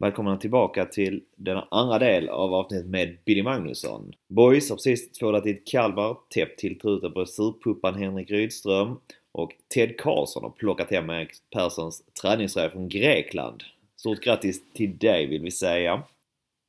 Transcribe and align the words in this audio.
Välkomna 0.00 0.36
tillbaka 0.36 0.84
till 0.84 1.22
den 1.36 1.62
andra 1.70 1.98
del 1.98 2.28
av 2.28 2.54
avsnittet 2.54 2.86
med 2.86 3.18
Billy 3.24 3.42
Magnusson. 3.42 4.12
Boys 4.28 4.70
har 4.70 4.76
precis 4.76 5.12
tvålat 5.12 5.44
dit 5.44 5.66
Kalmar, 5.66 6.16
täppt 6.34 6.58
till 6.58 6.78
truten 6.78 7.12
på 7.12 7.26
surpuppan 7.26 7.94
Henrik 7.94 8.30
Rydström 8.30 8.96
och 9.32 9.52
Ted 9.74 10.00
Karlsson 10.00 10.42
har 10.42 10.50
plockat 10.50 10.90
hem 10.90 11.10
Erik 11.10 11.30
Perssons 11.54 12.02
träningsröja 12.22 12.70
från 12.70 12.88
Grekland. 12.88 13.62
Stort 13.96 14.20
grattis 14.20 14.72
till 14.72 14.98
dig 14.98 15.26
vill 15.26 15.42
vi 15.42 15.50
säga. 15.50 16.02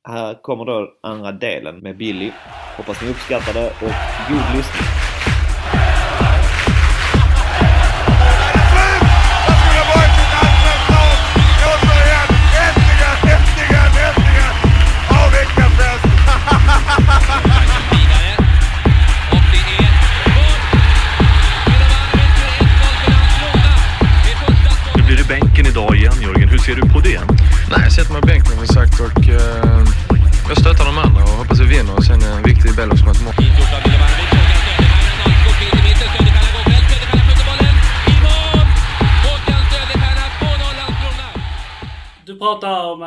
Här 0.08 0.42
kommer 0.42 0.64
då 0.64 0.94
andra 1.00 1.32
delen 1.32 1.78
med 1.78 1.96
Billy. 1.96 2.30
Hoppas 2.76 3.02
ni 3.02 3.10
uppskattar 3.10 3.54
det 3.54 3.66
och 3.70 3.92
god 4.28 4.56
lyssning! 4.56 4.99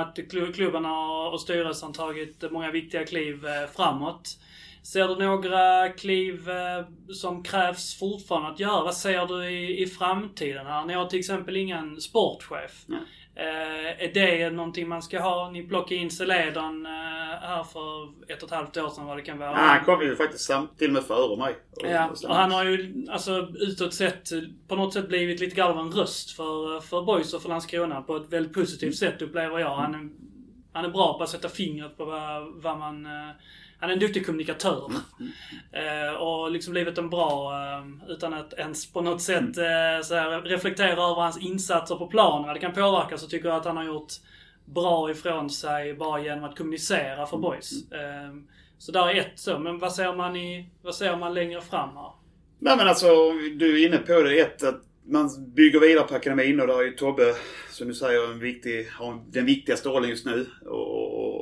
Att 0.03 0.19
klubbarna 0.55 1.05
och 1.05 1.41
styrelsen 1.41 1.93
tagit 1.93 2.51
många 2.51 2.71
viktiga 2.71 3.05
kliv 3.05 3.45
eh, 3.45 3.69
framåt. 3.75 4.37
Ser 4.83 5.07
du 5.07 5.15
några 5.15 5.89
kliv 5.89 6.49
eh, 6.49 6.85
som 7.13 7.43
krävs 7.43 7.99
fortfarande 7.99 8.49
att 8.49 8.59
göra? 8.59 8.83
Vad 8.83 8.95
ser 8.95 9.27
du 9.27 9.49
i, 9.49 9.83
i 9.83 9.87
framtiden? 9.87 10.65
Här? 10.65 10.85
Ni 10.85 10.93
har 10.93 11.05
till 11.05 11.19
exempel 11.19 11.57
ingen 11.57 12.01
sportchef. 12.01 12.83
Nej. 12.85 12.99
Eh, 13.35 14.03
är 14.05 14.13
det 14.13 14.49
någonting 14.49 14.87
man 14.87 15.01
ska 15.01 15.19
ha? 15.21 15.49
Ni 15.51 15.63
plockade 15.67 15.95
in 15.95 16.11
Celedon 16.11 16.85
eh, 16.85 16.91
här 17.41 17.63
för 17.63 18.03
ett 18.33 18.43
och 18.43 18.49
ett 18.49 18.55
halvt 18.55 18.77
år 18.77 18.89
sedan 18.89 19.05
vad 19.05 19.17
det 19.17 19.21
kan 19.21 19.37
vara. 19.39 19.49
Ja, 19.51 19.55
han 19.57 19.85
kom 19.85 20.01
ju 20.01 20.15
faktiskt 20.15 20.45
sam- 20.45 20.67
till 20.77 20.87
och 20.87 20.93
med 20.93 21.03
före 21.03 21.37
mig. 21.37 21.55
Och- 21.71 21.87
Ja, 21.89 22.09
och 22.27 22.35
han 22.35 22.51
har 22.51 22.63
ju 22.65 23.05
alltså 23.09 23.47
utåt 23.59 23.93
sett 23.93 24.29
på 24.67 24.75
något 24.75 24.93
sätt 24.93 25.07
blivit 25.07 25.39
lite 25.39 25.55
grann 25.55 25.71
av 25.71 25.85
en 25.85 25.91
röst 25.91 26.31
för, 26.31 26.79
för 26.79 27.01
Boys 27.01 27.33
och 27.33 27.41
för 27.41 27.49
Landskrona 27.49 28.01
på 28.01 28.15
ett 28.15 28.29
väldigt 28.33 28.53
positivt 28.53 28.95
sätt 28.95 29.21
upplever 29.21 29.59
jag. 29.59 29.75
Han 29.75 29.95
är, 29.95 30.09
han 30.73 30.85
är 30.85 30.89
bra 30.89 31.17
på 31.17 31.23
att 31.23 31.29
sätta 31.29 31.49
fingret 31.49 31.97
på 31.97 32.05
vad, 32.05 32.53
vad 32.61 32.77
man... 32.79 33.07
Han 33.83 33.89
är 33.89 33.93
en 33.93 33.99
duktig 33.99 34.25
kommunikatör. 34.25 34.91
Eh, 35.71 36.13
och 36.13 36.51
liksom 36.51 36.73
blivit 36.73 36.97
en 36.97 37.09
bra, 37.09 37.53
eh, 37.53 38.11
utan 38.11 38.33
att 38.33 38.53
ens 38.53 38.93
på 38.93 39.01
något 39.01 39.21
sätt 39.21 39.57
eh, 39.57 40.43
reflektera 40.43 41.03
över 41.03 41.21
hans 41.21 41.37
insatser 41.37 41.95
på 41.95 42.07
planen, 42.07 42.47
vad 42.47 42.55
det 42.55 42.59
kan 42.59 42.73
påverka, 42.73 43.17
så 43.17 43.27
tycker 43.27 43.49
jag 43.49 43.57
att 43.57 43.65
han 43.65 43.77
har 43.77 43.83
gjort 43.83 44.13
bra 44.65 45.11
ifrån 45.11 45.49
sig 45.49 45.93
bara 45.93 46.23
genom 46.23 46.43
att 46.43 46.57
kommunicera 46.57 47.25
för 47.25 47.37
Boys. 47.37 47.91
Eh, 47.91 48.33
så 48.77 48.91
där 48.91 49.09
är 49.09 49.15
ett 49.15 49.31
så. 49.35 49.59
Men 49.59 49.79
vad 49.79 49.93
ser 49.93 50.15
man, 50.15 50.35
i, 50.35 50.69
vad 50.81 50.95
ser 50.95 51.17
man 51.17 51.33
längre 51.33 51.61
fram 51.61 51.89
här? 51.95 52.11
Nej 52.59 52.77
men 52.77 52.87
alltså, 52.87 53.07
du 53.55 53.83
är 53.83 53.87
inne 53.87 53.97
på 53.97 54.21
det. 54.21 54.39
Ett, 54.39 54.63
att 54.63 54.81
man 55.05 55.53
bygger 55.55 55.79
vidare 55.79 56.07
på 56.07 56.15
akademin 56.15 56.59
och 56.59 56.67
där 56.67 56.79
är 56.79 56.83
ju 56.83 56.91
Tobbe, 56.91 57.35
som 57.69 57.87
du 57.87 57.93
säger, 57.93 58.31
en 58.31 58.39
viktig, 58.39 58.87
har 58.91 59.23
den 59.31 59.45
viktigaste 59.45 59.89
rollen 59.89 60.09
just 60.09 60.25
nu. 60.25 60.45
Och, 60.65 61.32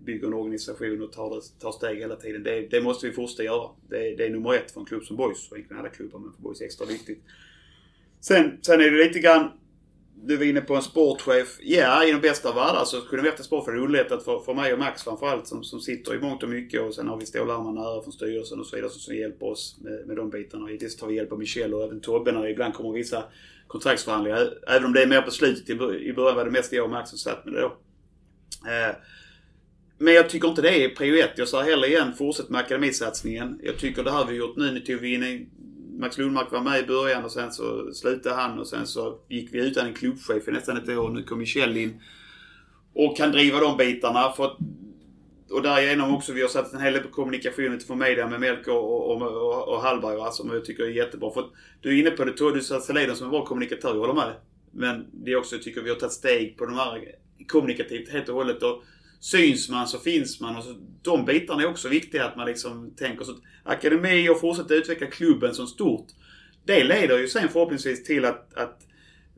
bygger 0.00 0.26
en 0.26 0.34
organisation 0.34 1.02
och 1.02 1.12
tar, 1.12 1.34
det, 1.34 1.60
tar 1.60 1.72
steg 1.72 1.98
hela 1.98 2.16
tiden. 2.16 2.42
Det, 2.42 2.60
det 2.60 2.80
måste 2.80 3.06
vi 3.06 3.12
fortsätta 3.12 3.42
göra. 3.42 3.70
Det, 3.88 4.16
det 4.16 4.26
är 4.26 4.30
nummer 4.30 4.54
ett 4.54 4.70
för 4.70 4.80
en 4.80 4.86
klubb 4.86 5.04
som 5.04 5.16
Boys. 5.16 5.50
Och 5.50 5.56
egentligen 5.56 5.80
alla 5.80 5.88
klubbar, 5.88 6.18
men 6.18 6.32
för 6.32 6.42
Boys 6.42 6.60
är 6.60 6.64
extra 6.64 6.86
viktigt. 6.86 7.22
Sen, 8.20 8.58
sen 8.62 8.80
är 8.80 8.90
det 8.90 9.04
lite 9.04 9.18
grann 9.18 9.50
du 10.24 10.36
var 10.36 10.44
inne 10.44 10.60
på 10.60 10.74
en 10.74 10.82
sportchef. 10.82 11.58
Ja, 11.60 12.04
i 12.04 12.12
den 12.12 12.20
bästa 12.20 12.48
av 12.48 12.54
världar 12.54 12.84
så 12.84 13.00
skulle 13.00 13.22
vi 13.22 13.28
haft 13.28 13.38
en 13.38 13.44
sportchef. 13.44 13.74
Det 13.74 13.80
underlättat 13.80 14.24
för, 14.24 14.38
för 14.40 14.54
mig 14.54 14.72
och 14.72 14.78
Max 14.78 15.04
framförallt 15.04 15.46
som, 15.46 15.64
som 15.64 15.80
sitter 15.80 16.14
i 16.14 16.18
mångt 16.18 16.42
och 16.42 16.48
mycket. 16.48 16.82
Och 16.82 16.94
sen 16.94 17.08
har 17.08 17.16
vi 17.16 17.26
Stålarna 17.26 17.70
nära 17.70 18.02
från 18.02 18.12
styrelsen 18.12 18.60
och 18.60 18.66
så 18.66 18.76
vidare 18.76 18.90
som, 18.90 19.00
som 19.00 19.14
hjälper 19.14 19.46
oss 19.46 19.76
med, 19.80 20.06
med 20.06 20.16
de 20.16 20.30
bitarna. 20.30 20.64
Och 20.64 20.70
hittills 20.70 20.96
tar 20.96 21.06
vi 21.06 21.14
hjälp 21.14 21.32
av 21.32 21.38
Michel 21.38 21.74
och 21.74 21.82
även 21.82 22.00
Tobbe 22.00 22.32
när 22.32 22.42
det 22.42 22.50
ibland 22.50 22.74
kommer 22.74 22.92
vissa 22.92 23.24
kontraktsförhandlingar. 23.66 24.54
Även 24.68 24.84
om 24.84 24.92
det 24.92 25.02
är 25.02 25.06
mer 25.06 25.22
på 25.22 25.30
slutet. 25.30 25.70
I 25.70 25.72
i 26.08 26.12
början 26.12 26.36
var 26.36 26.44
det 26.44 26.50
mest 26.50 26.72
jag 26.72 26.84
och 26.84 26.90
Max 26.90 27.10
som 27.10 27.18
satt 27.18 27.44
med 27.44 27.54
det 27.54 27.60
då. 27.60 27.76
Eh, 28.70 28.94
men 30.02 30.14
jag 30.14 30.30
tycker 30.30 30.48
inte 30.48 30.62
det 30.62 30.84
är 30.84 30.88
prio 30.88 31.24
ett. 31.24 31.32
Jag 31.36 31.48
sa 31.48 31.62
heller 31.62 31.88
igen, 31.88 32.12
fortsätt 32.18 32.48
med 32.48 32.60
akademisatsningen. 32.60 33.60
Jag 33.62 33.78
tycker 33.78 34.04
det 34.04 34.10
här 34.10 34.26
vi 34.26 34.34
gjort 34.34 34.56
nu, 34.56 34.70
nu 34.70 34.80
tog 34.80 34.96
vi 34.96 35.14
in 35.14 35.22
en 35.22 35.46
Max 35.98 36.18
Lundmark 36.18 36.52
var 36.52 36.60
med 36.60 36.80
i 36.80 36.86
början 36.86 37.24
och 37.24 37.32
sen 37.32 37.52
så 37.52 37.92
slutade 37.92 38.34
han 38.34 38.58
och 38.58 38.66
sen 38.66 38.86
så 38.86 39.18
gick 39.28 39.54
vi 39.54 39.58
utan 39.58 39.86
en 39.86 39.94
klubbchef 39.94 40.48
i 40.48 40.50
nästan 40.50 40.76
ett 40.76 40.88
år. 40.88 41.10
Nu 41.10 41.22
kom 41.22 41.38
Michel 41.38 41.76
in 41.76 42.00
och 42.94 43.16
kan 43.16 43.32
driva 43.32 43.60
de 43.60 43.76
bitarna. 43.76 44.32
För 44.32 44.44
att, 44.44 44.56
och 45.50 45.62
därigenom 45.62 46.14
också, 46.14 46.32
vi 46.32 46.42
har 46.42 46.48
satt 46.48 46.72
en 46.72 46.80
hel 46.80 46.92
del 46.92 47.02
på 47.02 47.08
kommunikationen 47.08 47.78
till 47.78 47.94
media 47.94 48.28
med 48.28 48.40
Melker 48.40 48.72
och, 48.72 49.10
och, 49.10 49.22
och, 49.22 49.68
och 49.68 49.82
Hallberg 49.82 50.16
va, 50.16 50.30
som 50.30 50.50
jag 50.52 50.64
tycker 50.64 50.82
är 50.82 50.88
jättebra. 50.88 51.30
För 51.30 51.40
att, 51.40 51.50
du 51.80 51.88
är 51.88 52.00
inne 52.00 52.10
på 52.10 52.24
det, 52.24 52.54
du 52.54 52.60
sa 52.60 52.80
Seleden 52.80 53.16
som 53.16 53.24
en 53.24 53.30
bra 53.30 53.44
kommunikatör, 53.44 53.88
jag 53.88 54.00
håller 54.00 54.14
med. 54.14 54.32
Men 54.70 55.06
det 55.12 55.32
är 55.32 55.36
också, 55.36 55.54
jag 55.54 55.62
tycker 55.62 55.82
vi 55.82 55.90
har 55.90 55.96
tagit 55.96 56.12
steg 56.12 56.56
på 56.58 56.66
de 56.66 56.74
här 56.74 57.14
kommunikativt 57.46 58.08
helt 58.08 58.28
och 58.28 58.34
hållet. 58.34 58.62
Och 58.62 58.82
syns 59.22 59.68
man 59.68 59.88
så 59.88 59.98
finns 59.98 60.40
man. 60.40 60.56
Och 60.56 60.64
så, 60.64 60.74
de 61.02 61.24
bitarna 61.24 61.62
är 61.62 61.66
också 61.66 61.88
viktiga 61.88 62.24
att 62.24 62.36
man 62.36 62.46
liksom 62.46 62.94
tänker. 62.96 63.24
Så 63.24 63.30
att 63.32 63.42
akademi 63.62 64.28
och 64.28 64.40
fortsätta 64.40 64.74
utveckla 64.74 65.06
klubben 65.06 65.54
som 65.54 65.66
stort. 65.66 66.06
Det 66.64 66.84
leder 66.84 67.18
ju 67.18 67.28
sen 67.28 67.48
förhoppningsvis 67.48 68.04
till 68.04 68.24
att, 68.24 68.54
att 68.54 68.80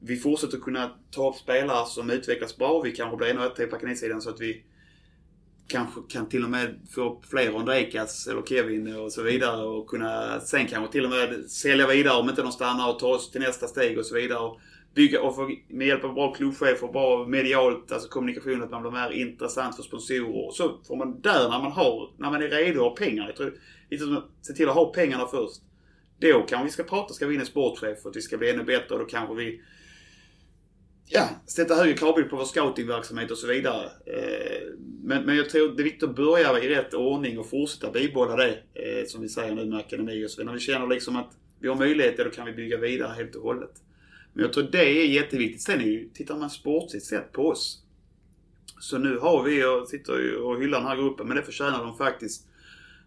vi 0.03 0.17
fortsätter 0.17 0.59
kunna 0.59 0.91
ta 1.11 1.31
upp 1.31 1.37
spelare 1.37 1.87
som 1.87 2.11
utvecklas 2.11 2.57
bra. 2.57 2.81
Vi 2.81 2.93
kanske 2.93 3.17
blir 3.17 3.29
ännu 3.29 3.41
bättre 3.41 3.67
på 3.67 3.77
akademisidan 3.77 4.23
så 4.23 4.31
att 4.31 4.41
vi 4.41 4.65
kanske 5.69 6.01
kan 6.09 6.29
till 6.29 6.45
och 6.45 6.51
med 6.51 6.81
få 6.95 7.11
upp 7.11 7.27
fler 7.27 7.57
Ondrejkas 7.57 8.27
eller 8.27 8.43
Kevin 8.43 8.97
och 8.97 9.13
så 9.13 9.23
vidare 9.23 9.65
och 9.65 9.87
kunna 9.87 10.41
sen 10.41 10.67
kanske 10.67 10.93
till 10.93 11.05
och 11.05 11.11
med 11.11 11.51
sälja 11.51 11.87
vidare 11.87 12.17
om 12.17 12.29
inte 12.29 12.43
de 12.43 12.53
stannar 12.53 12.91
och 12.91 12.99
ta 12.99 13.09
oss 13.09 13.31
till 13.31 13.41
nästa 13.41 13.67
steg 13.67 13.99
och 13.99 14.07
så 14.07 14.15
vidare. 14.15 14.51
Bygga 14.95 15.23
och 15.23 15.35
få, 15.35 15.51
med 15.69 15.87
hjälp 15.87 16.05
av 16.05 16.15
bra 16.15 16.35
klubbchefer, 16.35 16.93
bra 16.93 17.27
medialt, 17.27 17.93
alltså 17.93 18.09
kommunikation, 18.09 18.63
att 18.63 18.71
man 18.71 18.83
blir 18.83 18.93
mer 18.93 19.11
intressant 19.11 19.77
för 19.77 19.83
sponsorer. 19.83 20.51
Så 20.53 20.81
får 20.87 20.97
man 20.97 21.21
där 21.21 21.49
när 21.49 21.59
man 21.63 21.73
har, 21.73 22.11
när 22.19 22.31
man 22.31 22.43
är 22.43 22.49
redo 22.49 22.81
och 22.81 22.89
har 22.91 22.97
pengar. 22.97 23.27
Jag 23.27 23.37
tror, 23.37 23.55
lite 23.91 24.05
som 24.05 24.17
att 24.17 24.31
se 24.43 24.53
till 24.53 24.69
att 24.69 24.75
ha 24.75 24.93
pengarna 24.93 25.27
först. 25.27 25.63
Då 26.19 26.45
kanske 26.49 26.65
vi 26.65 26.71
ska 26.71 26.83
prata, 26.83 27.15
ska 27.15 27.27
vi 27.27 27.35
in 27.35 27.41
en 27.41 27.47
sportchef 27.47 28.03
för 28.03 28.11
att 28.11 28.17
vi 28.17 28.23
ska 28.23 28.37
bli 28.39 28.51
ännu 28.51 28.65
bättre 28.65 28.95
och 28.95 29.01
då 29.01 29.07
kanske 29.07 29.35
vi 29.35 29.61
ja, 31.07 31.29
sätta 31.47 31.75
högre 31.75 31.93
kravbild 31.95 32.31
på 32.31 32.37
vår 32.37 32.45
scoutingverksamhet 32.45 33.31
och 33.31 33.39
så 33.39 33.47
vidare. 33.47 33.85
Eh, 34.07 34.69
Men, 35.05 35.25
men 35.25 35.37
jag 35.37 35.51
tror 35.51 35.69
det 35.77 35.83
är 35.83 35.85
viktigt 35.85 36.09
att 36.09 36.17
börja 36.17 36.59
i 36.63 36.69
rätt 36.69 36.95
ordning 36.95 37.39
och 37.39 37.51
fortsätta 37.51 37.91
bibehålla 37.91 38.37
det. 38.37 38.59
eh, 38.75 39.07
Som 39.07 39.21
vi 39.23 39.29
säger 39.29 39.55
nu 39.55 39.65
med 39.65 39.79
akademi 39.79 40.27
och 40.27 40.31
så 40.31 40.41
vidare. 40.41 40.53
När 40.53 40.59
vi 40.61 40.65
känner 40.65 40.87
liksom 40.87 41.17
att 41.17 41.31
vi 41.61 41.69
har 41.69 41.77
möjligheter, 41.77 42.25
då 42.25 42.31
kan 42.31 42.47
vi 42.47 42.53
bygga 42.53 42.77
vidare 42.79 43.13
helt 43.17 43.35
och 43.35 43.43
hållet. 43.43 43.71
Men 44.35 44.45
jag 44.45 44.53
tror 44.53 44.65
det 44.73 45.03
är 45.03 45.07
jätteviktigt. 45.07 45.63
Sen 45.63 45.81
är 45.81 45.85
ju, 45.85 46.09
tittar 46.09 46.37
man 46.37 46.51
sportsligt 46.51 47.05
sett 47.05 47.33
på 47.33 47.49
oss. 47.49 47.83
Så 48.81 48.99
nu 48.99 49.19
har 49.19 49.43
vi, 49.43 49.65
och 49.65 49.89
sitter 49.89 50.19
ju 50.19 50.37
och 50.37 50.61
hyllar 50.63 50.79
den 50.79 50.89
här 50.89 50.97
gruppen, 50.97 51.29
men 51.29 51.37
det 51.37 51.43
förtjänar 51.43 51.85
de 51.85 51.97
faktiskt. 51.97 52.47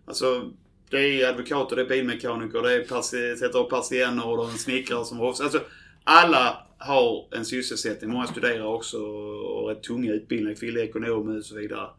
Alltså, 0.05 0.51
det 0.89 0.97
är 0.97 1.29
advokater, 1.29 1.75
det 1.75 1.81
är 1.81 1.89
bilmekaniker, 1.89 2.61
det 2.61 2.73
är 2.73 3.35
sätter 3.35 3.59
av 3.59 3.69
persienner 3.69 4.27
och 4.27 4.37
de 4.37 4.51
snickare 4.51 5.05
som 5.05 5.17
har 5.17 5.27
Alltså, 5.27 5.61
alla 6.03 6.67
har 6.77 7.27
en 7.31 7.45
sysselsättning. 7.45 8.11
Många 8.11 8.27
studerar 8.27 8.65
också 8.65 8.97
och 8.97 9.69
rätt 9.69 9.83
tunga 9.83 10.13
utbildningar, 10.13 10.55
kvinnliga 10.55 10.83
ekonomer 10.83 11.37
och 11.37 11.45
så 11.45 11.55
vidare. 11.55 11.89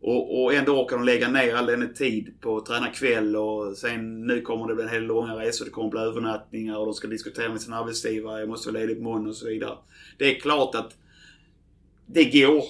Och, 0.00 0.42
och 0.42 0.54
ändå 0.54 0.82
orkar 0.82 0.96
de 0.96 1.04
lägga 1.04 1.28
ner 1.28 1.54
all 1.54 1.66
den 1.66 1.94
tid 1.94 2.34
på 2.40 2.56
att 2.56 2.66
träna 2.66 2.86
kväll 2.86 3.36
och 3.36 3.76
sen 3.76 4.26
nu 4.26 4.40
kommer 4.40 4.68
det 4.68 4.74
bli 4.74 4.84
en 4.84 4.90
hel 4.90 5.02
långa 5.02 5.34
resor. 5.34 5.64
Det 5.64 5.70
kommer 5.70 5.90
bli 5.90 6.00
övernattningar 6.00 6.76
och 6.76 6.86
de 6.86 6.94
ska 6.94 7.08
diskutera 7.08 7.48
med 7.48 7.60
sin 7.60 7.72
arbetsgivare. 7.72 8.40
Jag 8.40 8.48
måste 8.48 8.72
vara 8.72 8.80
ledig 8.80 8.96
på 8.96 9.02
måndag 9.02 9.30
och 9.30 9.36
så 9.36 9.46
vidare. 9.46 9.78
Det 10.18 10.36
är 10.36 10.40
klart 10.40 10.74
att 10.74 10.96
det 12.06 12.24
går. 12.24 12.64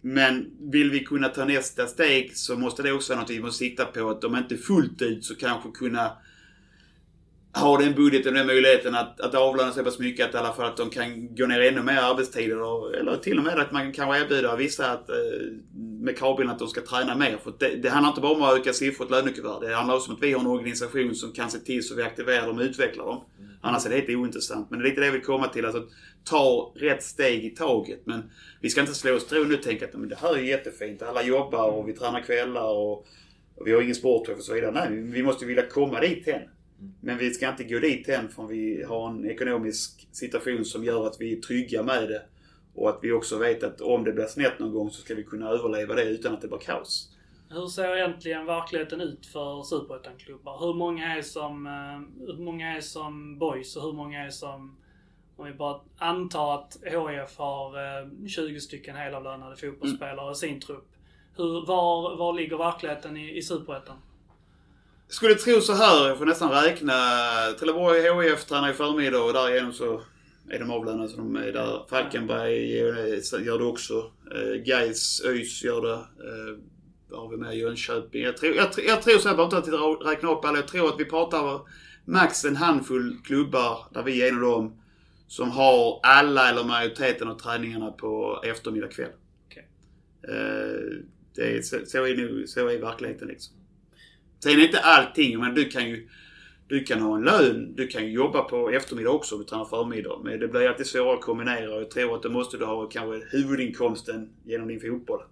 Men 0.00 0.50
vill 0.60 0.90
vi 0.90 1.04
kunna 1.04 1.28
ta 1.28 1.44
nästa 1.44 1.86
steg 1.86 2.36
så 2.36 2.56
måste 2.56 2.82
det 2.82 2.92
också 2.92 3.12
vara 3.12 3.20
något 3.20 3.30
vi 3.30 3.40
måste 3.40 3.58
sikta 3.58 3.84
på. 3.84 4.10
Att 4.10 4.24
om 4.24 4.36
inte 4.36 4.56
fullt 4.56 5.02
ut 5.02 5.24
så 5.24 5.34
kanske 5.34 5.70
kunna 5.70 6.10
ha 7.52 7.78
den 7.78 7.94
budgeten 7.94 8.32
och 8.32 8.38
den 8.38 8.46
möjligheten 8.46 8.94
att, 8.94 9.20
att 9.20 9.34
avlöna 9.34 9.72
så 9.72 9.84
pass 9.84 9.98
mycket 9.98 10.28
att 10.28 10.34
i 10.34 10.38
alla 10.38 10.52
fall 10.52 10.66
att 10.66 10.76
de 10.76 10.90
kan 10.90 11.34
gå 11.34 11.46
ner 11.46 11.60
ännu 11.60 11.82
mer 11.82 11.96
arbetstider. 11.96 12.62
Och, 12.62 12.94
eller 12.94 13.16
till 13.16 13.38
och 13.38 13.44
med 13.44 13.58
att 13.58 13.72
man 13.72 13.82
kan 13.82 13.92
kanske 13.92 14.24
erbjuda 14.24 14.56
vissa 14.56 14.92
att, 14.92 15.10
eh, 15.10 15.16
med 16.00 16.18
kravbilden 16.18 16.52
att 16.52 16.58
de 16.58 16.68
ska 16.68 16.80
träna 16.80 17.14
mer. 17.14 17.38
För 17.42 17.52
det, 17.58 17.76
det 17.76 17.88
handlar 17.88 18.10
inte 18.10 18.20
bara 18.20 18.32
om 18.32 18.42
att 18.42 18.58
öka 18.58 18.72
siffror 18.72 19.04
och 19.04 19.10
lönekuvert. 19.10 19.60
Det 19.60 19.74
handlar 19.74 19.94
också 19.94 20.10
om 20.10 20.16
att 20.16 20.22
vi 20.22 20.32
har 20.32 20.40
en 20.40 20.46
organisation 20.46 21.14
som 21.14 21.32
kan 21.32 21.50
se 21.50 21.58
till 21.58 21.82
så 21.84 21.94
vi 21.94 22.02
aktiverar 22.02 22.46
dem 22.46 22.58
och 22.58 22.62
utvecklar 22.62 23.06
dem. 23.06 23.24
Det 23.38 23.44
Annars 23.60 23.86
är 23.86 23.90
det 23.90 23.96
helt 23.96 24.08
ointressant. 24.08 24.70
Men 24.70 24.78
det 24.78 24.84
är 24.84 24.88
lite 24.88 25.00
det 25.00 25.06
jag 25.06 25.12
vill 25.12 25.22
komma 25.22 25.48
till. 25.48 25.64
Alltså, 25.64 25.86
ta 26.24 26.72
rätt 26.76 27.02
steg 27.02 27.44
i 27.44 27.50
taget. 27.50 28.00
Men 28.04 28.30
vi 28.60 28.70
ska 28.70 28.80
inte 28.80 28.94
slå 28.94 29.14
oss 29.14 29.26
till 29.26 29.38
ro 29.38 29.44
nu 29.44 29.54
och 29.54 29.62
tänka 29.62 29.84
att 29.84 29.94
men 29.94 30.08
det 30.08 30.16
här 30.16 30.36
är 30.36 30.40
jättefint. 30.40 31.02
Alla 31.02 31.22
jobbar 31.22 31.70
och 31.70 31.88
vi 31.88 31.92
tränar 31.92 32.20
kvällar 32.20 32.68
och, 32.68 33.06
och 33.54 33.66
vi 33.66 33.72
har 33.72 33.82
ingen 33.82 33.94
sportchef 33.94 34.38
och 34.38 34.44
så 34.44 34.54
vidare. 34.54 34.72
Nej, 34.72 35.00
vi 35.00 35.22
måste 35.22 35.46
vilja 35.46 35.66
komma 35.66 36.00
dit 36.00 36.26
hen. 36.26 36.42
Men 37.00 37.18
vi 37.18 37.30
ska 37.30 37.48
inte 37.48 37.64
gå 37.64 37.78
dit 37.78 38.08
än 38.08 38.28
förrän 38.28 38.48
vi 38.48 38.82
har 38.82 39.10
en 39.10 39.30
ekonomisk 39.30 40.08
situation 40.12 40.64
som 40.64 40.84
gör 40.84 41.06
att 41.06 41.16
vi 41.20 41.32
är 41.32 41.40
trygga 41.40 41.82
med 41.82 42.08
det. 42.08 42.22
Och 42.76 42.90
att 42.90 42.98
vi 43.02 43.12
också 43.12 43.38
vet 43.38 43.62
att 43.62 43.80
om 43.80 44.04
det 44.04 44.12
blir 44.12 44.26
snett 44.26 44.58
någon 44.58 44.72
gång 44.72 44.90
så 44.90 45.00
ska 45.02 45.14
vi 45.14 45.24
kunna 45.24 45.48
överleva 45.48 45.94
det 45.94 46.04
utan 46.04 46.34
att 46.34 46.40
det 46.40 46.48
blir 46.48 46.58
kaos. 46.58 47.10
Hur 47.48 47.66
ser 47.66 47.96
egentligen 47.96 48.46
verkligheten 48.46 49.00
ut 49.00 49.26
för 49.26 49.62
superettan-klubbar? 49.62 50.58
Hur 50.66 50.74
många 50.74 51.16
är 51.16 51.22
som, 51.22 51.66
eh, 51.66 52.26
hur 52.26 52.44
många 52.44 52.76
är 52.76 52.80
som 52.80 53.38
boys 53.38 53.76
och 53.76 53.82
hur 53.82 53.92
många 53.92 54.24
är 54.26 54.30
som... 54.30 54.76
Om 55.36 55.46
vi 55.46 55.52
bara 55.52 55.80
antar 55.98 56.54
att 56.54 56.76
HIF 56.82 57.38
har 57.38 58.00
eh, 58.00 58.28
20 58.28 58.60
stycken 58.60 58.96
helavlönade 58.96 59.56
fotbollsspelare 59.56 60.32
i 60.32 60.34
sin 60.34 60.60
trupp. 60.60 60.88
Hur, 61.36 61.66
var, 61.66 62.16
var 62.16 62.32
ligger 62.32 62.56
verkligheten 62.56 63.16
i, 63.16 63.36
i 63.36 63.42
superettan? 63.42 63.96
Skulle 65.08 65.34
tro 65.34 65.60
så 65.60 65.72
här, 65.72 66.08
jag 66.08 66.18
får 66.18 66.26
nästan 66.26 66.50
räkna. 66.50 66.92
Trelleborg 67.58 68.28
HIF 68.28 68.44
tränar 68.44 68.70
i 68.70 68.72
förmiddag 68.72 69.22
och 69.22 69.32
därigenom 69.32 69.72
så 69.72 70.00
är 70.50 70.58
de 70.58 70.70
avlönade 70.70 71.08
så 71.08 71.16
de 71.16 71.36
är 71.36 71.52
där. 71.52 71.86
Falkenberg 71.90 72.72
gör 73.44 73.58
det 73.58 73.64
också. 73.64 74.12
Eh, 74.34 74.62
Gais, 74.64 75.22
ÖIS 75.24 75.64
gör 75.64 75.82
det. 75.82 75.94
Eh, 75.94 76.58
vad 77.08 77.20
har 77.20 77.30
vi 77.30 77.36
med? 77.36 77.56
Jönköping. 77.56 78.22
Jag 78.22 78.36
tror, 78.36 78.54
jag, 78.54 78.68
jag 78.86 79.02
tror 79.02 79.18
så 79.18 79.28
här, 79.28 79.36
bara 79.36 79.44
inte 79.44 79.58
att 79.58 79.66
jag 79.66 80.06
räkna 80.06 80.30
upp 80.30 80.44
alla. 80.44 80.58
Jag 80.58 80.68
tror 80.68 80.88
att 80.88 81.00
vi 81.00 81.04
pratar 81.04 81.60
max 82.04 82.44
en 82.44 82.56
handfull 82.56 83.16
klubbar, 83.24 83.78
där 83.94 84.02
vi 84.02 84.22
är 84.22 84.28
en 84.28 84.34
av 84.34 84.40
dem, 84.40 84.82
som 85.26 85.50
har 85.50 86.00
alla 86.02 86.50
eller 86.50 86.64
majoriteten 86.64 87.28
av 87.28 87.38
träningarna 87.38 87.90
på 87.90 88.42
eftermiddag 88.44 88.88
kväll. 88.88 89.10
Okej. 89.46 89.68
Eh, 90.28 91.04
det 91.34 91.56
är, 91.56 91.62
så, 91.62 91.76
så, 91.86 92.06
är 92.06 92.16
nu, 92.16 92.46
så 92.46 92.68
är 92.68 92.78
verkligheten 92.78 93.28
liksom. 93.28 93.56
Sen 94.42 94.52
är 94.52 94.64
inte 94.64 94.80
allting, 94.80 95.38
men 95.38 95.54
du 95.54 95.64
kan 95.64 95.88
ju 95.88 96.08
du 96.68 96.84
kan 96.84 97.00
ha 97.00 97.16
en 97.16 97.22
lön, 97.24 97.74
du 97.74 97.86
kan 97.86 98.10
jobba 98.12 98.42
på 98.42 98.70
eftermiddag 98.70 99.10
också 99.10 99.34
om 99.34 99.40
du 99.40 99.46
tränar 99.46 99.64
förmiddag. 99.64 100.18
Men 100.24 100.40
det 100.40 100.48
blir 100.48 100.68
alltid 100.68 100.86
svårare 100.86 101.14
att 101.14 101.20
kombinera 101.20 101.74
och 101.74 101.80
jag 101.80 101.90
tror 101.90 102.16
att 102.16 102.22
då 102.22 102.28
måste 102.30 102.56
du 102.56 102.64
ha 102.64 102.86
kanske 102.88 103.36
huvudinkomsten 103.36 104.30
genom 104.44 104.68
din 104.68 104.80
fotboll. 104.80 105.22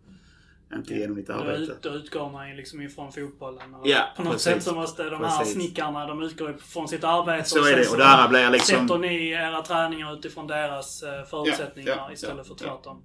Inte 0.75 0.95
genom 0.95 1.17
ditt 1.17 1.31
arbete. 1.31 1.77
då 1.81 1.89
utgår 1.89 2.31
man 2.31 2.51
ju 2.51 2.57
liksom 2.57 2.81
ifrån 2.83 3.13
fotbollen. 3.13 3.75
Och 3.75 3.89
Ja, 3.89 4.13
på 4.17 4.23
något 4.23 4.33
precis. 4.33 4.53
sätt 4.53 4.63
så 4.63 4.75
måste 4.75 5.03
de 5.11 5.25
här 5.25 5.39
Precis. 5.39 5.55
snickarna, 5.55 6.07
de 6.07 6.23
utgår 6.23 6.51
ju 6.51 6.57
från 6.59 6.89
sitt 6.89 7.05
arbete. 7.05 7.49
Så 7.49 7.59
är 7.59 7.63
sen 7.63 7.79
det. 7.79 7.89
Och 8.05 8.07
andra 8.09 8.29
blir 8.29 8.51
liksom- 8.51 8.89
Sätter 8.89 8.99
ni 8.99 9.29
era 9.29 9.63
träningar 9.63 10.15
utifrån 10.19 10.47
deras 10.47 11.03
eh, 11.03 11.25
förutsättningar 11.25 11.91
Ja, 11.91 12.05
ja, 12.09 12.13
istället 12.13 12.47
för 12.49 12.55
tvärtom. 12.55 13.03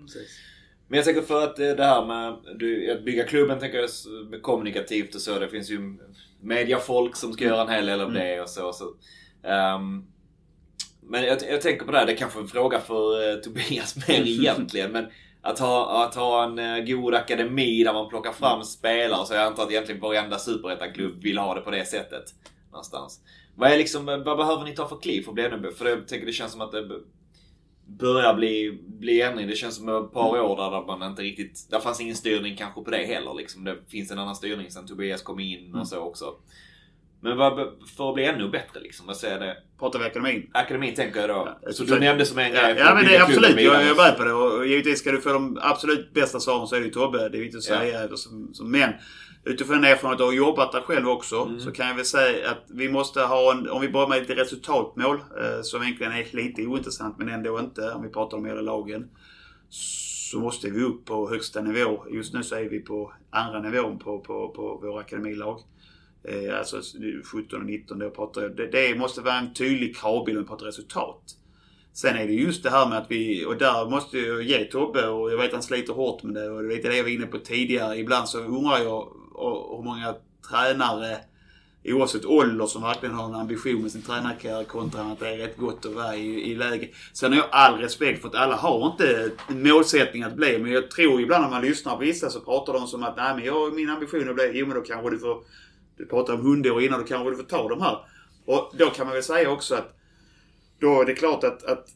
Precis. 0.00 0.38
Men 0.88 0.96
jag 0.96 1.04
tänker 1.04 1.22
för 1.22 1.44
att 1.44 1.58
eh, 1.58 1.68
det 1.68 1.84
här 1.84 2.06
med 2.06 2.36
du, 2.58 2.92
att 2.92 3.04
bygga 3.04 3.24
klubben 3.24 3.58
tänker 3.58 3.78
jag 3.78 4.42
kommunikativt 4.42 5.14
och 5.14 5.20
så. 5.20 5.38
Det 5.38 5.48
finns 5.48 5.70
ju 5.70 5.96
mediafolk 6.40 7.16
som 7.16 7.32
ska 7.32 7.44
göra 7.44 7.62
en 7.62 7.68
hel 7.68 7.86
del 7.86 8.00
av 8.00 8.12
det 8.12 8.40
och 8.40 8.48
så. 8.48 8.72
så 8.72 8.84
ehm, 9.48 10.04
men 11.02 11.24
jag, 11.24 11.38
jag 11.50 11.60
tänker 11.60 11.84
på 11.84 11.92
det 11.92 11.98
här, 11.98 12.06
det 12.06 12.12
är 12.12 12.16
kanske 12.16 12.38
är 12.38 12.42
en 12.42 12.48
fråga 12.48 12.80
för 12.80 13.30
eh, 13.30 13.36
Tobias 13.36 13.96
mer 14.08 14.20
egentligen. 14.20 14.92
Men 14.92 15.06
att 15.42 15.58
ha, 15.58 16.04
att 16.04 16.14
ha 16.14 16.44
en 16.44 16.58
eh, 16.58 16.84
god 16.84 17.14
akademi 17.14 17.84
där 17.84 17.92
man 17.92 18.08
plockar 18.08 18.32
fram 18.32 18.64
spelare. 18.64 19.26
Så 19.26 19.34
jag 19.34 19.42
antar 19.42 19.62
att 19.62 19.70
egentligen 19.70 20.00
varenda 20.00 20.38
superettan-klubb 20.38 21.22
vill 21.22 21.38
ha 21.38 21.54
det 21.54 21.60
på 21.60 21.70
det 21.70 21.84
sättet. 21.84 22.24
Någonstans. 22.70 23.20
Vad, 23.54 23.72
är 23.72 23.78
liksom, 23.78 24.06
vad 24.06 24.36
behöver 24.36 24.64
ni 24.64 24.74
ta 24.74 24.88
för 24.88 24.96
kliv 24.96 25.22
för 25.22 25.30
att 25.30 25.34
bli 25.34 25.44
ännu? 25.44 25.72
För 25.72 25.86
jag 25.86 26.08
tänker 26.08 26.26
det 26.26 26.32
känns 26.32 26.52
som 26.52 26.60
att 26.60 26.72
det 26.72 27.00
börjar 27.88 28.34
bli, 28.34 28.78
bli 28.86 29.20
ändring. 29.22 29.46
Det 29.48 29.54
känns 29.56 29.76
som 29.76 29.88
ett 29.88 30.12
par 30.12 30.40
år 30.40 30.56
där, 30.56 30.98
man 30.98 31.10
inte 31.10 31.22
riktigt... 31.22 31.66
Där 31.70 31.80
fanns 31.80 32.00
ingen 32.00 32.16
styrning 32.16 32.56
kanske 32.56 32.82
på 32.84 32.90
det 32.90 33.06
heller. 33.06 33.34
Liksom. 33.34 33.64
Det 33.64 33.76
finns 33.88 34.10
en 34.10 34.18
annan 34.18 34.36
styrning 34.36 34.70
sen 34.70 34.86
Tobias 34.86 35.22
kom 35.22 35.40
in 35.40 35.74
och 35.74 35.88
så 35.88 35.98
också. 35.98 36.34
Men 37.20 37.36
för 37.96 38.08
att 38.08 38.14
bli 38.14 38.24
ännu 38.24 38.48
bättre 38.48 38.80
liksom, 38.80 39.06
vad 39.06 39.16
säger 39.16 39.40
det? 39.40 39.56
Pratar 39.78 39.98
vi 39.98 40.04
ekonomin? 40.04 40.50
Akademin 40.54 40.94
tänker 40.94 41.20
jag 41.20 41.28
då. 41.28 41.58
Ja, 41.62 41.72
så 41.72 41.84
du 41.84 42.00
nämnde 42.00 42.24
som 42.26 42.38
en 42.38 42.54
Ja, 42.54 42.62
grej. 42.62 42.74
ja 42.78 42.88
att 42.88 42.94
men 42.96 43.04
det 43.04 43.16
är 43.16 43.22
absolut. 43.22 43.50
Jag, 43.60 43.64
jag 43.64 43.82
är 43.90 43.94
med 43.94 44.16
på 44.16 44.24
det. 44.24 44.32
Och 44.32 44.66
givetvis 44.66 44.98
ska 44.98 45.12
du 45.12 45.20
få 45.20 45.32
de 45.32 45.58
absolut 45.62 46.12
bästa 46.14 46.40
svaren 46.40 46.66
så 46.66 46.76
är 46.76 46.80
det 46.80 46.86
ju 46.86 46.92
Tobbe. 46.92 47.28
Det 47.28 47.38
är 47.38 47.40
viktigt 47.40 47.58
att 47.58 47.68
Ja. 47.68 47.78
säga. 47.78 48.16
Som, 48.16 48.54
som, 48.54 48.70
men 48.70 48.92
utifrån 49.48 49.84
erfarenhet 49.84 50.20
och 50.20 50.34
jobbat 50.34 50.72
där 50.72 50.80
själv 50.80 51.08
också. 51.08 51.42
Mm. 51.42 51.60
Så 51.60 51.72
kan 51.72 51.88
jag 51.88 51.94
väl 51.94 52.04
säga 52.04 52.50
att 52.50 52.64
vi 52.68 52.88
måste 52.88 53.20
ha 53.20 53.52
en, 53.52 53.70
om 53.70 53.80
vi 53.80 53.88
börjar 53.88 54.08
med 54.08 54.22
ett 54.22 54.30
resultatmål. 54.30 55.16
Eh, 55.16 55.62
som 55.62 55.82
egentligen 55.82 56.12
är 56.12 56.26
lite 56.36 56.66
ointressant 56.66 57.18
men 57.18 57.28
ändå 57.28 57.58
inte 57.58 57.92
om 57.92 58.02
vi 58.02 58.08
pratar 58.08 58.36
om 58.36 58.44
hela 58.44 58.60
lagen. 58.60 59.10
Så 59.68 60.40
måste 60.40 60.70
vi 60.70 60.82
upp 60.82 61.04
på 61.04 61.28
högsta 61.30 61.60
nivå. 61.60 62.04
Just 62.10 62.34
nu 62.34 62.42
så 62.42 62.54
är 62.54 62.68
vi 62.68 62.80
på 62.80 63.12
andra 63.30 63.60
nivån 63.60 63.98
på, 63.98 64.20
på, 64.20 64.48
på 64.48 64.78
våra 64.82 65.00
akademilag. 65.00 65.60
Eh, 66.24 66.58
alltså 66.58 66.80
17 67.32 67.60
och 67.60 67.66
19 67.66 67.98
då 67.98 68.10
pratar 68.10 68.42
jag. 68.42 68.56
Det, 68.56 68.66
det 68.66 68.98
måste 68.98 69.20
vara 69.20 69.38
en 69.38 69.54
tydlig 69.54 69.96
kravbild 69.96 70.38
om 70.38 70.44
vi 70.44 70.48
pratar 70.48 70.66
resultat. 70.66 71.22
Sen 71.92 72.16
är 72.16 72.26
det 72.26 72.32
just 72.32 72.62
det 72.62 72.70
här 72.70 72.88
med 72.88 72.98
att 72.98 73.10
vi, 73.10 73.44
och 73.44 73.56
där 73.56 73.90
måste 73.90 74.18
jag 74.18 74.42
ge 74.42 74.64
Tobbe, 74.64 75.08
och 75.08 75.32
jag 75.32 75.36
vet 75.36 75.46
att 75.46 75.52
han 75.52 75.62
sliter 75.62 75.92
hårt 75.92 76.22
med 76.22 76.34
det 76.34 76.50
och 76.50 76.62
det 76.62 76.68
är 76.68 76.76
lite 76.76 76.88
det 76.88 76.96
jag 76.96 77.04
var 77.04 77.10
inne 77.10 77.26
på 77.26 77.38
tidigare. 77.38 77.98
Ibland 77.98 78.28
så 78.28 78.38
undrar 78.38 78.78
jag 78.78 79.12
och, 79.38 79.76
hur 79.76 79.84
många 79.84 80.14
tränare, 80.50 81.18
oavsett 81.84 82.24
ålder, 82.24 82.66
som 82.66 82.82
verkligen 82.82 83.14
har 83.14 83.24
en 83.24 83.34
ambition 83.34 83.82
med 83.82 83.92
sin 83.92 84.02
tränarkarriär 84.02 84.64
kontra 84.64 85.02
att 85.02 85.20
det 85.20 85.28
är 85.28 85.36
rätt 85.36 85.56
gott 85.56 85.86
att 85.86 85.92
vara 85.92 86.16
i, 86.16 86.50
i 86.50 86.54
läge. 86.54 86.88
Sen 87.12 87.32
har 87.32 87.38
jag 87.38 87.48
all 87.50 87.78
respekt 87.78 88.22
för 88.22 88.28
att 88.28 88.34
alla 88.34 88.56
har 88.56 88.86
inte 88.86 89.30
en 89.48 89.62
målsättning 89.62 90.22
att 90.22 90.34
bli, 90.34 90.58
men 90.58 90.72
jag 90.72 90.90
tror 90.90 91.20
ibland 91.20 91.42
när 91.42 91.50
man 91.50 91.62
lyssnar 91.62 91.92
på 91.92 91.98
vissa 91.98 92.30
så 92.30 92.40
pratar 92.40 92.72
de 92.72 92.86
som 92.86 93.02
att 93.02 93.16
nej 93.16 93.34
men 93.34 93.44
jag, 93.44 93.74
min 93.74 93.90
ambition 93.90 94.22
är 94.22 94.28
att 94.28 94.34
bli, 94.34 94.50
jo 94.54 94.66
men 94.66 94.76
då 94.76 94.82
kanske 94.82 95.10
du 95.10 95.18
får, 95.18 95.42
du 95.96 96.06
pratade 96.06 96.38
om 96.38 96.44
hundår 96.44 96.82
innan, 96.82 97.00
då 97.00 97.06
kanske 97.06 97.30
du 97.30 97.36
får 97.36 97.42
ta 97.42 97.68
de 97.68 97.80
här. 97.80 97.98
Och 98.44 98.72
då 98.78 98.90
kan 98.90 99.06
man 99.06 99.14
väl 99.14 99.22
säga 99.22 99.50
också 99.50 99.74
att 99.74 99.94
då 100.80 101.00
är 101.00 101.04
det 101.04 101.14
klart 101.14 101.44
att, 101.44 101.64
att 101.64 101.88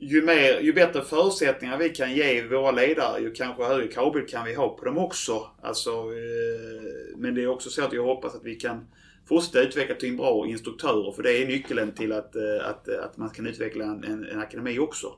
ju, 0.00 0.22
mer, 0.22 0.60
ju 0.60 0.72
bättre 0.72 1.02
förutsättningar 1.02 1.78
vi 1.78 1.88
kan 1.88 2.12
ge 2.12 2.42
våra 2.42 2.70
ledare, 2.70 3.20
ju 3.20 3.32
kanske 3.32 3.64
högre 3.64 3.88
kravbild 3.88 4.28
kan 4.28 4.44
vi 4.44 4.54
ha 4.54 4.68
på 4.68 4.84
dem 4.84 4.98
också. 4.98 5.46
Alltså, 5.62 5.90
eh, 5.90 7.16
men 7.16 7.34
det 7.34 7.42
är 7.42 7.48
också 7.48 7.70
så 7.70 7.84
att 7.84 7.92
jag 7.92 8.04
hoppas 8.04 8.34
att 8.34 8.44
vi 8.44 8.54
kan 8.54 8.86
fortsätta 9.28 9.60
utveckla 9.60 9.94
till 9.94 10.08
en 10.08 10.16
bra 10.16 10.46
instruktörer. 10.46 11.12
För 11.12 11.22
det 11.22 11.42
är 11.42 11.46
nyckeln 11.46 11.92
till 11.92 12.12
att, 12.12 12.36
eh, 12.36 12.68
att, 12.70 12.88
eh, 12.88 13.04
att 13.04 13.16
man 13.16 13.30
kan 13.30 13.46
utveckla 13.46 13.84
en, 13.84 14.04
en, 14.04 14.24
en 14.24 14.38
akademi 14.38 14.78
också. 14.78 15.12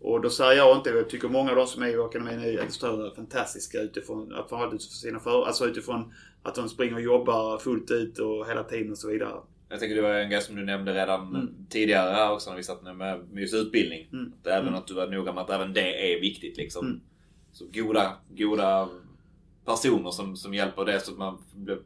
Och 0.00 0.20
då 0.20 0.30
säger 0.30 0.52
jag 0.52 0.76
inte, 0.76 0.90
jag 0.90 1.10
tycker 1.10 1.28
många 1.28 1.50
av 1.50 1.56
de 1.56 1.66
som 1.66 1.82
är 1.82 1.88
i 1.88 1.96
akademin 1.96 2.40
är 2.40 2.64
instruktörer 2.64 3.06
är 3.06 3.14
fantastiska 3.14 3.80
utifrån, 3.80 4.34
att 4.34 4.44
utifrån 4.44 4.78
sina 4.78 5.20
för, 5.20 5.46
alltså 5.46 5.66
utifrån 5.66 6.12
att 6.42 6.54
de 6.54 6.68
springer 6.68 6.94
och 6.94 7.00
jobbar 7.00 7.58
fullt 7.58 7.90
ut 7.90 8.18
och 8.18 8.48
hela 8.48 8.64
tiden 8.64 8.92
och 8.92 8.98
så 8.98 9.08
vidare. 9.08 9.40
Jag 9.70 9.80
tänker 9.80 9.96
det 9.96 10.02
var 10.02 10.14
en 10.14 10.30
grej 10.30 10.40
som 10.42 10.56
du 10.56 10.64
nämnde 10.64 10.94
redan 10.94 11.20
Mm. 11.34 11.66
tidigare 11.70 12.10
här 12.12 12.32
också 12.32 12.50
när 12.50 12.56
vi 12.56 12.62
satt 12.62 12.82
med 12.96 13.28
just 13.34 13.54
utbildning. 13.54 14.08
Mm. 14.12 14.32
Att 14.40 14.46
även 14.46 14.68
Mm. 14.68 14.74
att 14.74 14.86
du 14.86 14.94
var 14.94 15.06
noga 15.06 15.32
med 15.32 15.42
att 15.42 15.50
även 15.50 15.72
det 15.72 16.14
är 16.16 16.20
viktigt 16.20 16.56
liksom. 16.56 16.86
Mm. 16.86 17.00
Så 17.52 17.64
goda, 17.74 18.12
goda 18.30 18.88
personer 19.64 20.10
som, 20.10 20.36
som 20.36 20.54
hjälper 20.54 20.84
det 20.84 21.00
så 21.00 21.12
att 21.12 21.18
man 21.18 21.38
blir, 21.54 21.78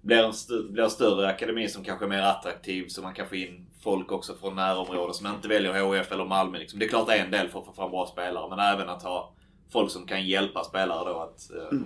blir, 0.00 0.16
en 0.24 0.30
st- 0.30 0.62
blir 0.70 0.88
större 0.88 1.28
akademi 1.28 1.68
som 1.68 1.84
kanske 1.84 2.04
är 2.04 2.08
mer 2.08 2.22
attraktiv 2.22 2.88
så 2.88 3.02
man 3.02 3.14
kan 3.14 3.28
få 3.28 3.36
in 3.36 3.66
folk 3.82 4.12
också 4.12 4.34
från 4.34 4.54
närområden 4.54 5.14
som 5.14 5.26
inte 5.26 5.48
väljer 5.48 5.72
HF 5.84 6.12
eller 6.12 6.24
Malmö. 6.24 6.58
Liksom. 6.58 6.78
Det 6.78 6.84
är 6.84 6.88
klart 6.88 7.06
det 7.06 7.14
är 7.14 7.24
en 7.24 7.30
del 7.30 7.48
för 7.48 7.58
att 7.60 7.66
få 7.66 7.72
fram 7.72 7.90
bra 7.90 8.06
spelare 8.06 8.50
men 8.50 8.58
även 8.58 8.88
att 8.88 9.02
ha 9.02 9.32
folk 9.72 9.90
som 9.90 10.06
kan 10.06 10.26
hjälpa 10.26 10.64
spelare 10.64 11.10
då 11.12 11.18
att... 11.20 11.50
eh, 11.54 11.68
Mm. 11.68 11.84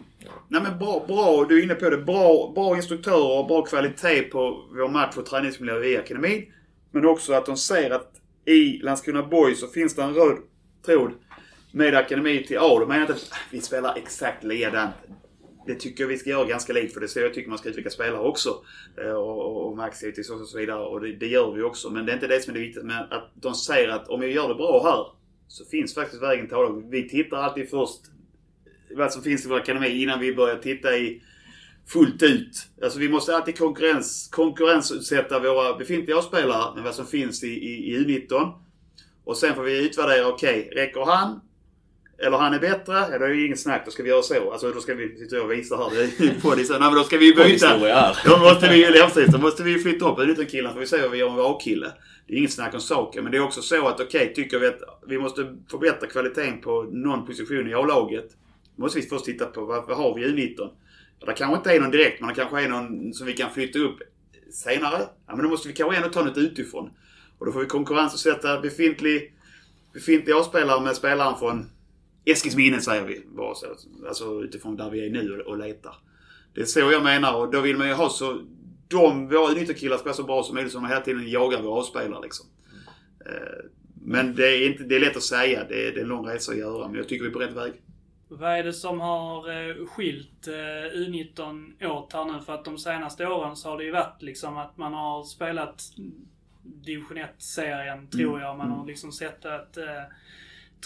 Nej 0.48 0.62
men 0.62 0.78
bra, 0.78 1.04
bra, 1.08 1.44
du 1.48 1.58
är 1.58 1.64
inne 1.64 1.74
på 1.74 1.90
det. 1.90 1.96
Bra, 1.98 2.52
bra 2.54 2.76
instruktörer 2.76 3.38
och 3.38 3.46
bra 3.46 3.62
kvalitet 3.62 4.22
på 4.22 4.64
vår 4.74 4.88
match 4.88 5.16
och 5.16 5.26
träningsmiljö 5.26 5.84
i 5.84 5.96
akademin. 5.96 6.52
Men 6.90 7.06
också 7.06 7.32
att 7.32 7.46
de 7.46 7.56
ser 7.56 7.90
att 7.90 8.12
i 8.44 8.78
Landskrona 8.82 9.22
Boys 9.22 9.60
så 9.60 9.66
finns 9.66 9.94
det 9.96 10.02
en 10.02 10.14
röd 10.14 10.36
tråd 10.86 11.12
med 11.72 11.94
akademi 11.94 12.44
till 12.46 12.58
A. 12.58 12.78
De 12.80 12.88
menar 12.88 13.00
inte 13.00 13.12
att 13.12 13.28
"Ah, 13.32 13.36
vi 13.50 13.60
spelar 13.60 13.96
exakt 13.96 14.44
likadant. 14.44 14.94
Det 15.66 15.74
tycker 15.74 16.04
jag 16.04 16.08
vi 16.08 16.18
ska 16.18 16.30
göra 16.30 16.44
ganska 16.44 16.72
likt 16.72 16.92
för 16.94 17.00
det 17.00 17.06
är 17.06 17.08
så 17.08 17.20
jag 17.20 17.34
tycker 17.34 17.48
man 17.48 17.58
ska 17.58 17.68
utveckla 17.68 17.90
spelare 17.90 18.20
också. 18.20 18.50
Eh, 19.04 19.12
Och, 19.12 19.38
och, 19.38 19.66
och 19.68 19.76
Max 19.76 20.02
givetvis 20.02 20.30
och 20.30 20.48
så 20.48 20.58
vidare. 20.58 20.80
Och 20.80 21.00
det, 21.00 21.12
det 21.12 21.26
gör 21.26 21.52
vi 21.52 21.62
också. 21.62 21.90
Men 21.90 22.06
det 22.06 22.12
är 22.12 22.14
inte 22.14 22.26
det 22.26 22.40
som 22.40 22.50
är 22.50 22.54
det 22.54 22.64
viktiga. 22.64 22.84
Men 22.84 22.96
att 23.12 23.30
de 23.34 23.54
säger 23.54 23.88
att 23.88 24.08
om 24.08 24.22
jag 24.22 24.30
gör 24.30 24.48
det 24.48 24.54
bra 24.54 24.82
här 24.84 25.19
så 25.50 25.64
finns 25.64 25.94
faktiskt 25.94 26.22
vägen 26.22 26.46
till 26.46 26.56
A. 26.56 26.82
Vi 26.90 27.08
tittar 27.08 27.36
alltid 27.36 27.70
först 27.70 28.00
vad 28.90 29.12
som 29.12 29.22
finns 29.22 29.44
i 29.44 29.48
vår 29.48 29.56
akademi 29.56 30.02
innan 30.02 30.20
vi 30.20 30.34
börjar 30.34 30.56
titta 30.56 30.96
i 30.96 31.22
fullt 31.86 32.22
ut. 32.22 32.66
Alltså 32.82 32.98
vi 32.98 33.08
måste 33.08 33.36
alltid 33.36 33.58
konkurrens, 33.58 34.28
konkurrensutsätta 34.32 35.38
våra 35.38 35.78
befintliga 35.78 36.22
spelare 36.22 36.74
med 36.74 36.84
vad 36.84 36.94
som 36.94 37.06
finns 37.06 37.44
i, 37.44 37.48
i, 37.48 37.94
i 37.94 37.98
U19. 37.98 38.52
Och 39.24 39.36
sen 39.36 39.54
får 39.54 39.62
vi 39.62 39.86
utvärdera, 39.86 40.28
okej, 40.28 40.72
räcker 40.74 41.00
han? 41.00 41.40
eller 42.22 42.38
han 42.38 42.54
är 42.54 42.58
bättre, 42.58 42.92
ja, 42.92 43.18
då 43.18 43.24
är 43.24 43.28
det 43.28 43.46
inget 43.46 43.60
snack. 43.60 43.82
Då 43.84 43.90
ska 43.90 44.02
vi 44.02 44.08
göra 44.08 44.22
så. 44.22 44.52
Alltså 44.52 44.72
då 44.72 44.80
ska 44.80 44.94
vi 44.94 45.16
sitta 45.16 45.42
och 45.42 45.52
visa 45.52 45.76
här. 45.76 45.90
Det 45.90 46.24
är 46.24 46.40
på 46.40 46.54
det, 46.54 46.64
så, 46.64 46.72
nej, 46.72 46.82
men 46.82 46.94
då 46.94 47.04
ska 47.04 47.16
vi 47.18 47.34
byta. 47.34 47.78
Då 48.24 48.38
måste 48.38 48.68
vi, 48.68 48.98
ja, 48.98 49.10
precis, 49.14 49.32
då 49.32 49.38
måste 49.38 49.62
vi 49.62 49.78
flytta 49.78 50.10
upp 50.10 50.18
en 50.18 50.46
killen 50.46 50.72
får 50.72 50.80
vi 50.80 50.86
se 50.86 51.02
vad 51.02 51.10
vi 51.10 51.18
gör 51.18 51.30
med 51.30 51.44
A-kille. 51.44 51.92
Det 52.30 52.36
är 52.36 52.38
inget 52.38 52.52
snack 52.52 52.74
om 52.74 52.80
saken. 52.80 53.22
Men 53.24 53.32
det 53.32 53.38
är 53.38 53.42
också 53.42 53.62
så 53.62 53.88
att 53.88 54.00
okej, 54.00 54.22
okay, 54.22 54.34
tycker 54.34 54.58
vi 54.58 54.66
att 54.66 54.80
vi 55.06 55.18
måste 55.18 55.56
förbättra 55.70 56.08
kvaliteten 56.08 56.60
på 56.60 56.82
någon 56.82 57.26
position 57.26 57.68
i 57.68 57.74
A-laget. 57.74 58.36
Då 58.76 58.82
måste 58.82 59.00
vi 59.00 59.06
först 59.06 59.24
titta 59.24 59.46
på 59.46 59.64
vad, 59.64 59.86
vad 59.86 59.96
har 59.96 60.14
vi 60.14 60.24
i 60.24 60.26
U19. 60.26 60.70
Det 61.26 61.32
kanske 61.32 61.56
inte 61.56 61.72
är 61.72 61.80
någon 61.80 61.90
direkt, 61.90 62.20
men 62.20 62.28
det 62.28 62.34
kanske 62.34 62.62
är 62.62 62.68
någon 62.68 63.14
som 63.14 63.26
vi 63.26 63.32
kan 63.32 63.50
flytta 63.50 63.78
upp 63.78 63.98
senare. 64.52 65.02
Ja, 65.26 65.36
men 65.36 65.44
då 65.44 65.50
måste 65.50 65.68
vi 65.68 65.74
kanske 65.74 65.96
ändå 65.96 66.08
ta 66.08 66.24
något 66.24 66.36
utifrån. 66.38 66.90
Och 67.38 67.46
då 67.46 67.52
får 67.52 67.60
vi 67.60 67.66
konkurrensutsätta 67.66 68.60
befintlig, 68.60 69.34
befintliga 69.92 70.36
A-spelare 70.36 70.80
med 70.80 70.96
spelaren 70.96 71.38
från 71.38 71.70
Eskilsminne 72.24 72.80
säger 72.80 73.04
vi. 73.04 73.26
Bara 73.36 73.54
så. 73.54 73.66
Alltså 74.08 74.42
utifrån 74.42 74.76
där 74.76 74.90
vi 74.90 75.06
är 75.06 75.10
nu 75.10 75.40
och 75.40 75.58
letar. 75.58 75.94
Det 76.54 76.60
är 76.60 76.64
så 76.64 76.80
jag 76.80 77.02
menar 77.02 77.36
och 77.36 77.50
då 77.50 77.60
vill 77.60 77.76
man 77.76 77.88
ju 77.88 77.94
ha 77.94 78.08
så... 78.08 78.42
De, 78.90 79.28
våra 79.28 79.60
ytterkillar 79.60 79.98
vara 80.04 80.14
så 80.14 80.22
bra 80.22 80.42
som 80.42 80.54
möjligt 80.54 80.72
så 80.72 80.78
de 80.78 80.88
hela 80.88 81.00
tiden 81.00 81.30
jagar 81.30 81.62
våra 81.62 81.80
A-spelare 81.80 82.22
liksom. 82.22 82.46
Eh, 83.26 83.64
men 84.02 84.34
det 84.34 84.46
är, 84.56 84.66
inte, 84.70 84.82
det 84.84 84.96
är 84.96 85.00
lätt 85.00 85.16
att 85.16 85.22
säga. 85.22 85.64
Det 85.68 85.88
är, 85.88 85.92
det 85.92 85.98
är 85.98 86.02
en 86.02 86.08
lång 86.08 86.26
resa 86.26 86.52
att 86.52 86.58
göra. 86.58 86.88
Men 86.88 86.96
jag 86.96 87.08
tycker 87.08 87.24
vi 87.24 87.30
är 87.30 87.34
på 87.34 87.38
rätt 87.38 87.56
väg. 87.56 87.72
Vad 88.28 88.50
är 88.58 88.62
det 88.62 88.72
som 88.72 89.00
har 89.00 89.50
eh, 89.70 89.86
skilt 89.86 90.48
eh, 90.48 90.98
U19 90.98 91.86
åt 91.86 92.12
här 92.12 92.24
nu? 92.24 92.40
För 92.46 92.54
att 92.54 92.64
de 92.64 92.78
senaste 92.78 93.26
åren 93.26 93.56
så 93.56 93.68
har 93.68 93.78
det 93.78 93.84
ju 93.84 93.90
varit 93.90 94.22
liksom 94.22 94.56
att 94.58 94.76
man 94.76 94.94
har 94.94 95.24
spelat 95.24 95.82
division 96.62 97.18
1-serien, 97.18 98.08
tror 98.08 98.28
Mm. 98.30 98.40
jag. 98.42 98.58
Man 98.58 98.70
har 98.70 98.86
liksom 98.86 99.12
sett 99.12 99.44
att, 99.44 99.76
eh, 99.76 99.84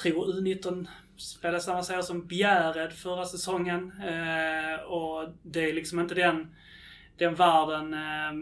tror 0.03 0.33
U19 0.41 0.87
spelade 1.17 1.61
samma 1.61 1.83
serie 1.83 2.03
som 2.03 2.27
Bjärred 2.27 2.93
förra 2.93 3.25
säsongen. 3.25 3.93
Eh, 4.03 4.81
och 4.85 5.29
det 5.43 5.71
är 5.71 5.73
liksom 5.73 6.01
inte 6.01 6.15
den, 6.15 6.55
den 7.19 7.35
världen 7.35 7.95
eh, 7.95 8.33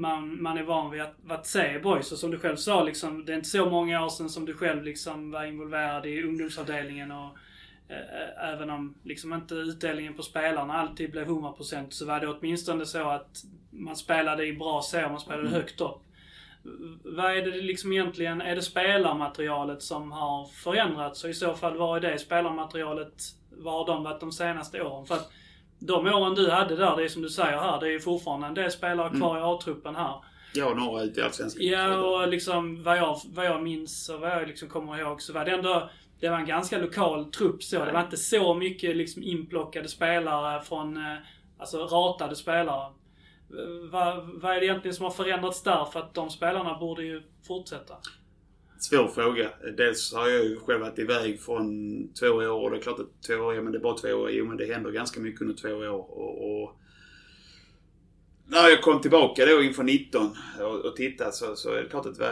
man, 0.00 0.42
man 0.42 0.58
är 0.58 0.62
van 0.62 0.90
vid 0.90 1.00
att, 1.00 1.14
att 1.28 1.46
se 1.46 1.78
boys. 1.78 2.12
Och 2.12 2.18
som 2.18 2.30
du 2.30 2.38
själv 2.38 2.56
sa, 2.56 2.82
liksom, 2.82 3.24
det 3.24 3.32
är 3.32 3.36
inte 3.36 3.48
så 3.48 3.70
många 3.70 4.04
år 4.04 4.08
sedan 4.08 4.28
som 4.28 4.44
du 4.44 4.54
själv 4.54 4.82
liksom 4.82 5.30
var 5.30 5.44
involverad 5.44 6.06
i 6.06 6.22
ungdomsavdelningen. 6.22 7.10
Och, 7.10 7.36
eh, 7.88 8.48
även 8.52 8.70
om 8.70 8.94
liksom 9.04 9.32
inte 9.32 9.54
utdelningen 9.54 10.14
på 10.14 10.22
spelarna 10.22 10.74
alltid 10.74 11.10
blev 11.10 11.28
100% 11.28 11.86
så 11.90 12.06
var 12.06 12.20
det 12.20 12.28
åtminstone 12.28 12.86
så 12.86 13.08
att 13.08 13.44
man 13.70 13.96
spelade 13.96 14.46
i 14.46 14.52
bra 14.52 14.82
serier, 14.82 15.08
man 15.08 15.20
spelade 15.20 15.48
högt 15.48 15.80
upp. 15.80 16.02
Vad 17.04 17.36
är 17.36 17.42
det 17.42 17.60
liksom 17.60 17.92
egentligen, 17.92 18.40
är 18.40 18.54
det 18.54 18.62
spelarmaterialet 18.62 19.82
som 19.82 20.12
har 20.12 20.46
förändrats? 20.46 21.24
Och 21.24 21.30
i 21.30 21.34
så 21.34 21.54
fall, 21.54 21.76
vad 21.76 22.04
är 22.04 22.10
det 22.10 22.18
spelarmaterialet, 22.18 23.22
vad 23.50 23.74
har 23.74 23.86
de 23.86 24.04
varit 24.04 24.20
de 24.20 24.32
senaste 24.32 24.82
åren? 24.82 25.06
För 25.06 25.14
att 25.14 25.32
de 25.86 26.06
åren 26.06 26.34
du 26.34 26.50
hade 26.50 26.76
där, 26.76 26.96
det 26.96 27.04
är 27.04 27.08
som 27.08 27.22
du 27.22 27.28
säger 27.28 27.58
här, 27.58 27.80
det 27.80 27.86
är 27.86 27.90
ju 27.90 28.00
fortfarande 28.00 28.46
en 28.46 28.54
del 28.54 28.70
spelare 28.70 29.18
kvar 29.18 29.38
i 29.38 29.40
A-truppen 29.42 29.96
här. 29.96 30.14
Har 30.60 30.74
några 30.74 31.02
ute 31.02 31.20
i 31.20 31.22
Allsvenskan. 31.22 31.66
Ja, 31.66 31.96
och 31.96 32.28
liksom 32.28 32.82
vad 32.82 32.98
jag, 32.98 33.20
vad 33.24 33.46
jag 33.46 33.62
minns 33.62 34.08
och 34.08 34.20
vad 34.20 34.30
jag 34.30 34.48
liksom 34.48 34.68
kommer 34.68 35.00
ihåg 35.00 35.22
så 35.22 35.32
var 35.32 35.44
det 35.44 35.50
ändå 35.50 35.90
det 36.20 36.28
var 36.28 36.38
en 36.38 36.46
ganska 36.46 36.78
lokal 36.78 37.24
trupp 37.24 37.62
så. 37.62 37.84
Det 37.84 37.92
var 37.92 38.00
inte 38.00 38.16
så 38.16 38.54
mycket 38.54 38.96
liksom 38.96 39.22
inplockade 39.22 39.88
spelare 39.88 40.62
från, 40.62 40.96
eh, 40.96 41.16
alltså 41.58 41.78
ratade 41.78 42.36
spelare. 42.36 42.86
Eh, 42.86 43.90
Vad, 43.90 44.40
vad 44.42 44.56
är 44.56 44.60
det 44.60 44.66
egentligen 44.66 44.94
som 44.94 45.04
har 45.04 45.12
förändrats 45.12 45.62
där? 45.62 45.84
För 45.84 46.00
att 46.00 46.14
de 46.14 46.30
spelarna 46.30 46.78
borde 46.78 47.02
ju 47.02 47.22
fortsätta. 47.46 47.94
Svår 48.82 49.08
fråga. 49.08 49.50
Dels 49.76 50.14
har 50.14 50.28
jag 50.28 50.44
ju 50.44 50.56
själv 50.56 50.80
varit 50.80 50.98
iväg 50.98 51.40
från 51.40 51.68
två 52.12 52.26
år 52.26 52.64
och 52.64 52.70
det 52.70 52.76
är 52.76 52.80
klart 52.80 52.98
att 52.98 53.22
två 53.26 53.34
år, 53.34 53.54
ja, 53.54 53.62
men 53.62 53.72
det 53.72 53.78
är 53.78 53.82
bara 53.82 53.98
två 53.98 54.08
år. 54.08 54.30
Jo 54.30 54.46
men 54.46 54.56
det 54.56 54.74
händer 54.74 54.90
ganska 54.90 55.20
mycket 55.20 55.40
under 55.40 55.54
två 55.54 55.68
år. 55.68 55.88
Och, 55.88 56.62
och 56.62 56.76
när 58.46 58.68
jag 58.68 58.82
kom 58.82 59.00
tillbaka 59.00 59.46
då 59.46 59.62
inför 59.62 59.82
19 59.82 60.30
och, 60.60 60.84
och 60.84 60.96
tittade 60.96 61.32
så, 61.32 61.56
så 61.56 61.72
är 61.72 61.82
det 61.82 61.88
klart 61.88 62.06
att 62.06 62.20
vi, 62.20 62.24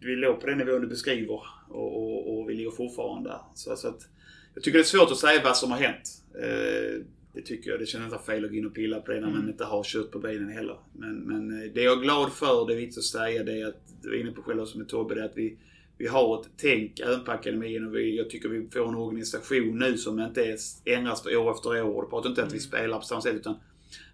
vi 0.00 0.16
låg 0.16 0.40
på 0.40 0.46
den 0.46 0.58
nivån 0.58 0.80
du 0.80 0.86
beskriver. 0.86 1.40
Och, 1.68 1.96
och, 1.96 2.38
och 2.38 2.50
vi 2.50 2.54
ligger 2.54 2.70
fortfarande 2.70 3.28
där. 3.28 3.40
Så, 3.54 3.76
så 3.76 3.88
att, 3.88 4.08
jag 4.54 4.62
tycker 4.62 4.78
det 4.78 4.82
är 4.82 4.98
svårt 4.98 5.10
att 5.10 5.18
säga 5.18 5.40
vad 5.44 5.56
som 5.56 5.70
har 5.70 5.78
hänt. 5.78 6.22
Eh, 6.42 7.00
det 7.34 7.42
tycker 7.42 7.70
jag. 7.70 7.80
Det 7.80 7.86
känns 7.86 8.04
inte 8.04 8.24
fel 8.24 8.44
att 8.44 8.50
gå 8.50 8.56
in 8.56 8.66
och 8.66 8.74
pilla 8.74 9.00
på 9.00 9.12
det 9.12 9.20
när 9.20 9.30
man 9.30 9.48
inte 9.48 9.64
har 9.64 9.82
kött 9.82 10.10
på 10.10 10.18
benen 10.18 10.48
heller. 10.48 10.78
Men, 10.92 11.16
men 11.16 11.62
eh, 11.62 11.72
det 11.72 11.82
jag 11.82 11.98
är 11.98 12.02
glad 12.02 12.32
för, 12.32 12.66
det 12.66 12.74
är 12.74 12.76
viktigt 12.76 12.98
att 12.98 13.04
säga, 13.04 13.44
det 13.44 13.60
är 13.60 13.66
att, 13.66 13.80
du 14.02 14.08
var 14.10 14.16
inne 14.16 14.32
på 14.32 14.42
själv 14.42 14.64
som 14.64 14.80
med 14.80 14.88
Tobbe, 14.88 15.14
det 15.14 15.20
är 15.20 15.24
att 15.24 15.36
vi, 15.36 15.58
vi 15.98 16.06
har 16.06 16.40
ett 16.40 16.48
tänk 16.56 17.00
även 17.00 17.24
på 17.24 17.32
akademin 17.32 17.86
och 17.86 17.94
vi, 17.94 18.16
jag 18.16 18.30
tycker 18.30 18.48
vi 18.48 18.68
får 18.70 18.88
en 18.88 18.94
organisation 18.94 19.78
nu 19.78 19.98
som 19.98 20.20
inte 20.20 20.44
är, 20.44 20.56
ändras 20.84 21.26
år 21.26 21.50
efter 21.50 21.82
år. 21.82 22.02
Det 22.02 22.10
pratar 22.10 22.28
inte 22.28 22.42
om 22.42 22.48
att 22.48 22.54
vi 22.54 22.60
spelar 22.60 22.98
på 22.98 23.04
samma 23.04 23.20
sätt 23.20 23.34
utan 23.34 23.56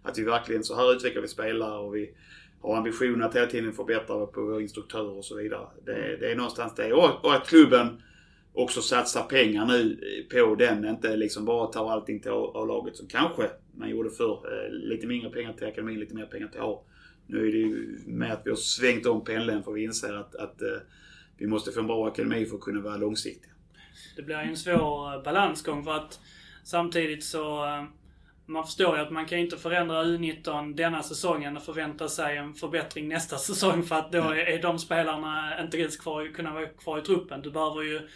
att 0.02 0.18
vi 0.18 0.24
verkligen, 0.24 0.64
så 0.64 0.76
här 0.76 0.92
utvecklar 0.92 1.22
vi 1.22 1.28
spelare 1.28 1.78
och 1.78 1.96
vi 1.96 2.14
har 2.60 2.76
ambitionen 2.76 3.22
att 3.22 3.36
hela 3.36 3.46
tiden 3.46 3.72
förbättra 3.72 4.26
på 4.26 4.42
våra 4.42 4.60
instruktörer 4.60 5.18
och 5.18 5.24
så 5.24 5.36
vidare. 5.36 5.66
Det, 5.84 6.16
det 6.20 6.32
är 6.32 6.36
någonstans 6.36 6.74
det. 6.76 6.92
Och, 6.92 7.24
och 7.24 7.34
att 7.34 7.48
klubben 7.48 8.02
också 8.52 8.82
satsar 8.82 9.22
pengar 9.22 9.66
nu 9.66 9.98
på 10.32 10.54
den. 10.54 10.84
Inte 10.84 11.16
liksom 11.16 11.44
bara 11.44 11.66
tar 11.66 11.90
allting 11.90 12.20
till 12.20 12.30
A-laget 12.30 12.96
som 12.96 13.06
kanske 13.06 13.50
man 13.74 13.90
gjorde 13.90 14.10
förr. 14.10 14.40
Eh, 14.44 14.72
Lite 14.72 15.06
mindre 15.06 15.30
pengar 15.30 15.52
till 15.52 15.66
akademin, 15.66 16.00
lite 16.00 16.14
mer 16.14 16.26
pengar 16.26 16.48
till 16.48 16.60
A. 16.60 16.80
Nu 17.26 17.48
är 17.48 17.52
det 17.52 17.58
ju 17.58 17.98
med 18.06 18.32
att 18.32 18.42
vi 18.44 18.50
har 18.50 18.56
svängt 18.56 19.06
om 19.06 19.24
pendeln 19.24 19.62
för 19.62 19.72
vi 19.72 19.82
inser 19.82 20.14
att, 20.14 20.34
att 20.34 20.62
eh, 20.62 20.68
vi 21.40 21.46
måste 21.46 21.72
få 21.72 21.80
en 21.80 21.86
bra 21.86 22.08
akademi 22.08 22.46
för 22.46 22.56
att 22.56 22.62
kunna 22.62 22.80
vara 22.80 22.96
långsiktiga. 22.96 23.52
Det 24.16 24.22
blir 24.22 24.36
en 24.36 24.56
svår 24.56 25.14
eh, 25.14 25.22
balansgång 25.22 25.84
för 25.84 25.92
att 25.92 26.20
samtidigt 26.64 27.24
så 27.24 27.64
eh, 27.64 27.84
man 28.46 28.64
förstår 28.64 28.96
ju 28.96 29.02
att 29.02 29.10
man 29.10 29.26
kan 29.26 29.38
inte 29.38 29.56
förändra 29.56 30.04
U19 30.04 30.74
denna 30.74 31.02
säsongen 31.02 31.56
och 31.56 31.62
förvänta 31.62 32.08
sig 32.08 32.36
en 32.36 32.54
förbättring 32.54 33.08
nästa 33.08 33.36
säsong 33.48 33.82
för 33.82 33.96
att 33.96 34.12
då 34.12 34.34
är 34.34 34.62
de 34.62 34.78
spelarna 34.78 35.60
inte 35.62 35.78
ens 35.78 35.96
kvar, 35.96 36.34
kunna 36.34 36.52
vara 36.52 36.66
kvar 36.66 36.98
i 36.98 37.02
truppen. 37.02 37.42
Du 37.42 37.50
behöver 37.50 37.82
ju 37.82 38.08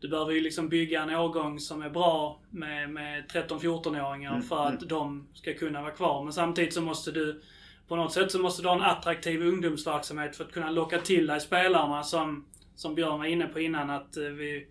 du 0.00 0.08
behöver 0.08 0.32
ju 0.32 0.40
liksom 0.40 0.68
bygga 0.68 1.02
en 1.02 1.10
årgång 1.10 1.60
som 1.60 1.82
är 1.82 1.90
bra 1.90 2.40
med, 2.50 2.90
med 2.90 3.24
13-14-åringar 3.30 4.40
för 4.40 4.66
att 4.66 4.80
de 4.80 5.26
ska 5.34 5.54
kunna 5.54 5.82
vara 5.82 5.90
kvar. 5.90 6.24
Men 6.24 6.32
samtidigt 6.32 6.74
så 6.74 6.80
måste 6.80 7.12
du 7.12 7.42
på 7.88 7.96
något 7.96 8.12
sätt 8.12 8.32
så 8.32 8.38
måste 8.38 8.62
du 8.62 8.68
ha 8.68 8.74
en 8.74 8.82
attraktiv 8.82 9.42
ungdomsverksamhet 9.42 10.36
för 10.36 10.44
att 10.44 10.52
kunna 10.52 10.70
locka 10.70 10.98
till 10.98 11.26
dig 11.26 11.40
spelarna 11.40 12.02
som, 12.02 12.44
som 12.76 12.94
Björn 12.94 13.18
var 13.18 13.26
inne 13.26 13.46
på 13.46 13.60
innan 13.60 13.90
att 13.90 14.16
eh, 14.16 14.22
vi 14.22 14.66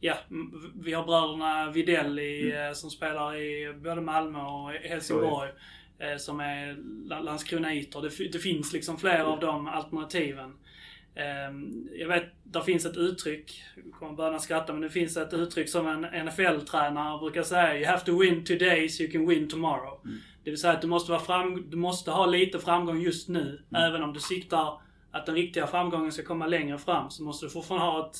Ja, 0.00 0.14
vi 0.74 0.92
har 0.92 1.04
bröderna 1.04 1.70
Videll 1.70 2.18
i, 2.18 2.52
eh, 2.68 2.72
som 2.74 2.90
spelar 2.90 3.36
i 3.36 3.74
både 3.82 4.00
Malmö 4.00 4.38
och 4.38 4.70
Helsingborg. 4.70 5.50
eh, 5.98 6.16
Som 6.18 6.40
är 6.40 6.76
La- 7.08 7.20
Landskronaiter. 7.20 8.00
Det, 8.02 8.28
det 8.32 8.38
finns 8.38 8.72
liksom 8.72 8.98
flera 8.98 9.26
av 9.26 9.40
de 9.40 9.66
alternativen. 9.68 10.52
Ehm, 11.14 11.88
Jag 11.92 12.08
vet, 12.08 12.24
där 12.44 12.60
finns 12.60 12.86
ett 12.86 12.96
uttryck, 12.96 13.62
jag 13.84 13.92
kommer 13.92 14.12
börja 14.12 14.38
skratta, 14.38 14.72
men 14.72 14.82
det 14.82 14.90
finns 14.90 15.16
ett 15.16 15.32
uttryck 15.34 15.68
som 15.68 15.86
en 15.86 16.04
NFL-tränare 16.26 17.18
brukar 17.18 17.42
säga. 17.42 17.76
You 17.78 17.86
have 17.86 18.04
to 18.04 18.18
win 18.20 18.44
today 18.44 18.88
so 18.88 19.02
you 19.02 19.12
can 19.12 19.26
win 19.28 19.48
tomorrow. 19.48 20.00
Det 20.44 20.50
vill 20.50 20.60
säga 20.60 20.72
att 20.72 20.80
du 20.82 20.86
måste, 20.88 21.10
vara 21.12 21.20
fram, 21.22 21.70
du 21.70 21.76
måste 21.76 22.10
ha 22.10 22.26
lite 22.26 22.58
framgång 22.58 23.00
just 23.00 23.28
nu. 23.28 23.62
Även 23.76 24.02
om 24.02 24.12
du 24.12 24.20
siktar 24.20 24.80
att 25.18 25.26
den 25.26 25.34
riktiga 25.34 25.66
framgången 25.66 26.12
ska 26.12 26.22
komma 26.22 26.46
längre 26.46 26.78
fram 26.78 27.10
så 27.10 27.22
måste 27.22 27.46
du 27.46 27.50
fortfarande 27.50 27.86
ha 27.86 28.06
ett, 28.10 28.16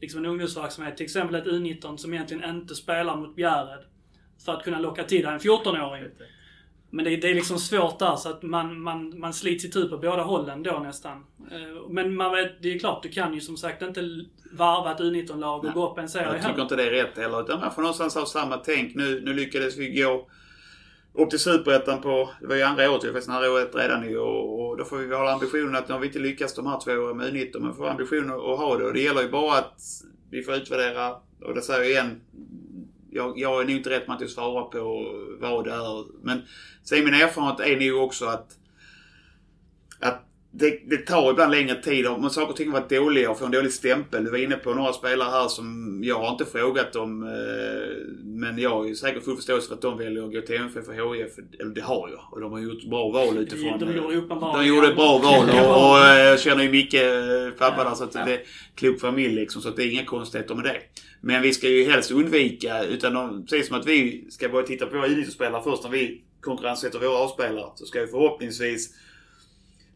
liksom 0.00 0.20
en 0.24 0.30
ungdomsverksamhet. 0.30 0.96
Till 0.96 1.04
exempel 1.04 1.34
ett 1.34 1.46
U19 1.46 1.96
som 1.96 2.14
egentligen 2.14 2.50
inte 2.50 2.74
spelar 2.74 3.16
mot 3.16 3.36
Bjärred. 3.36 3.84
För 4.44 4.52
att 4.52 4.64
kunna 4.64 4.78
locka 4.80 5.04
till 5.04 5.22
dig 5.22 5.32
en 5.32 5.38
14-åring. 5.40 6.04
Men 6.90 7.04
det, 7.04 7.16
det 7.16 7.30
är 7.30 7.34
liksom 7.34 7.58
svårt 7.58 7.98
där 7.98 8.16
så 8.16 8.28
att 8.28 8.42
man, 8.42 8.80
man, 8.80 9.18
man 9.20 9.32
slits 9.34 9.64
itu 9.64 9.88
på 9.88 9.98
båda 9.98 10.22
hållen 10.22 10.62
då 10.62 10.78
nästan. 10.78 11.26
Eh, 11.50 11.88
Men 11.88 12.14
man 12.16 12.32
vet, 12.32 12.62
det 12.62 12.74
är 12.74 12.78
klart, 12.78 13.02
du 13.02 13.08
kan 13.08 13.34
ju 13.34 13.40
som 13.40 13.56
sagt 13.56 13.82
inte 13.82 14.24
varva 14.52 14.92
ett 14.92 14.98
U19-lag 15.00 15.64
och 15.64 15.72
gå 15.72 15.90
upp 15.90 15.98
en 15.98 16.08
serie 16.08 16.26
Jag 16.26 16.34
tycker 16.36 16.48
heller. 16.48 16.62
inte 16.62 16.76
det 16.76 16.86
är 16.86 16.90
rätt 16.90 17.18
heller. 17.18 17.40
Utan 17.42 17.60
man 17.60 17.72
får 17.74 17.82
någonstans 17.82 18.14
ha 18.14 18.26
samma 18.26 18.56
tänk. 18.56 18.94
Nu, 18.94 19.20
nu 19.24 19.34
lyckades 19.34 19.76
vi 19.76 20.00
gå 20.02 20.26
upp 21.12 21.30
till 21.30 21.38
Superettan 21.38 22.00
på, 22.00 22.30
det 22.40 22.46
var 22.46 22.56
ju 22.56 22.62
andra 22.62 22.90
året, 22.90 23.04
vi 23.04 23.08
faktiskt 23.08 23.28
andra 23.30 23.50
året 23.52 23.74
redan 23.74 24.00
nu 24.00 24.18
och 24.18 24.59
då 24.80 24.86
får 24.86 24.98
vi 24.98 25.14
ha 25.14 25.32
ambitionen 25.32 25.76
att 25.76 25.88
nu 25.88 25.94
har 25.94 26.00
vi 26.00 26.06
inte 26.06 26.18
lyckats 26.18 26.54
de 26.54 26.66
här 26.66 26.80
två 26.80 26.92
åren 26.92 27.16
med 27.16 27.34
U19 27.34 27.60
men 27.60 27.74
får 27.74 27.88
ambitionen 27.88 28.30
att 28.30 28.58
ha 28.58 28.76
det 28.76 28.84
och 28.84 28.94
det 28.94 29.00
gäller 29.00 29.22
ju 29.22 29.28
bara 29.28 29.58
att 29.58 29.80
vi 30.30 30.42
får 30.42 30.54
utvärdera 30.54 31.16
och 31.40 31.54
det 31.54 31.62
säger 31.62 31.80
jag 31.80 31.90
igen 31.90 32.20
jag, 33.10 33.38
jag 33.38 33.60
är 33.60 33.64
nog 33.64 33.76
inte 33.76 33.90
rätt 33.90 34.08
man 34.08 34.18
till 34.18 34.26
att 34.26 34.32
svara 34.32 34.64
på 34.64 35.06
vad 35.40 35.64
det 35.64 35.72
är. 35.72 36.24
Men 36.24 36.42
sen 36.82 37.04
min 37.04 37.14
erfarenhet 37.14 37.60
är 37.60 37.90
nog 37.90 38.04
också 38.04 38.26
att, 38.26 38.58
att 40.00 40.22
det, 40.52 40.80
det 40.90 40.96
tar 40.96 41.30
ibland 41.30 41.50
längre 41.52 41.74
tid 41.82 42.06
om 42.06 42.30
saker 42.30 42.50
och 42.50 42.56
ting 42.56 42.70
har 42.70 42.80
varit 42.80 42.90
dåliga 42.90 43.30
och 43.30 43.38
får 43.38 43.46
en 43.46 43.52
dålig 43.52 43.72
stämpel. 43.72 44.24
Du 44.24 44.30
var 44.30 44.38
inne 44.38 44.56
på 44.56 44.74
några 44.74 44.92
spelare 44.92 45.30
här 45.30 45.48
som 45.48 46.00
jag 46.04 46.18
har 46.18 46.30
inte 46.30 46.44
frågat 46.44 46.96
om. 46.96 47.22
Eh, 47.22 48.06
men 48.24 48.58
jag 48.58 48.70
har 48.70 48.86
ju 48.86 48.94
säkert 48.94 49.24
full 49.24 49.36
förståelse 49.36 49.68
för 49.68 49.74
att 49.74 49.82
de 49.82 49.98
väljer 49.98 50.24
att 50.26 50.32
gå 50.32 50.40
till 50.40 50.56
MFF 50.56 50.88
och 50.88 51.16
HIF. 51.16 51.32
Eller 51.60 51.74
det 51.74 51.80
har 51.80 52.08
jag. 52.08 52.20
Och 52.32 52.40
de 52.40 52.52
har 52.52 52.60
gjort 52.60 52.84
bra 52.84 53.10
val 53.10 53.38
utifrån. 53.38 53.78
De 53.78 53.96
gjorde 53.96 54.16
uppenbarligen- 54.16 54.58
De 54.62 54.66
gjorde 54.66 54.88
ett 54.88 54.96
bra 54.96 55.18
val 55.18 55.48
och, 55.50 55.90
och 55.90 55.98
eh, 55.98 56.18
jag 56.24 56.40
känner 56.40 56.62
ju 56.62 56.70
Micke, 56.70 56.94
eh, 56.94 57.50
pappa 57.58 57.84
där, 57.84 57.94
så 57.94 58.04
att 58.04 58.12
det 58.12 58.18
är 58.20 58.40
klok 58.74 59.00
familj 59.00 59.34
liksom. 59.34 59.62
Så 59.62 59.68
att 59.68 59.76
det 59.76 59.84
är 59.84 59.90
inga 59.92 60.04
konstigheter 60.04 60.54
med 60.54 60.64
det. 60.64 60.76
Men 61.20 61.42
vi 61.42 61.52
ska 61.52 61.68
ju 61.68 61.84
helst 61.90 62.10
undvika, 62.10 62.84
utan 62.84 63.14
de, 63.14 63.46
precis 63.46 63.68
som 63.68 63.76
att 63.76 63.86
vi 63.86 64.26
ska 64.30 64.48
börja 64.48 64.66
titta 64.66 64.86
på 64.86 64.96
våra 64.96 65.06
elitspelare 65.06 65.62
först 65.64 65.82
när 65.84 65.90
vi 65.90 66.22
konkurrenssätter 66.40 66.98
våra 66.98 67.18
avspelare. 67.18 67.66
Så 67.74 67.86
ska 67.86 68.00
vi 68.00 68.06
förhoppningsvis 68.06 68.94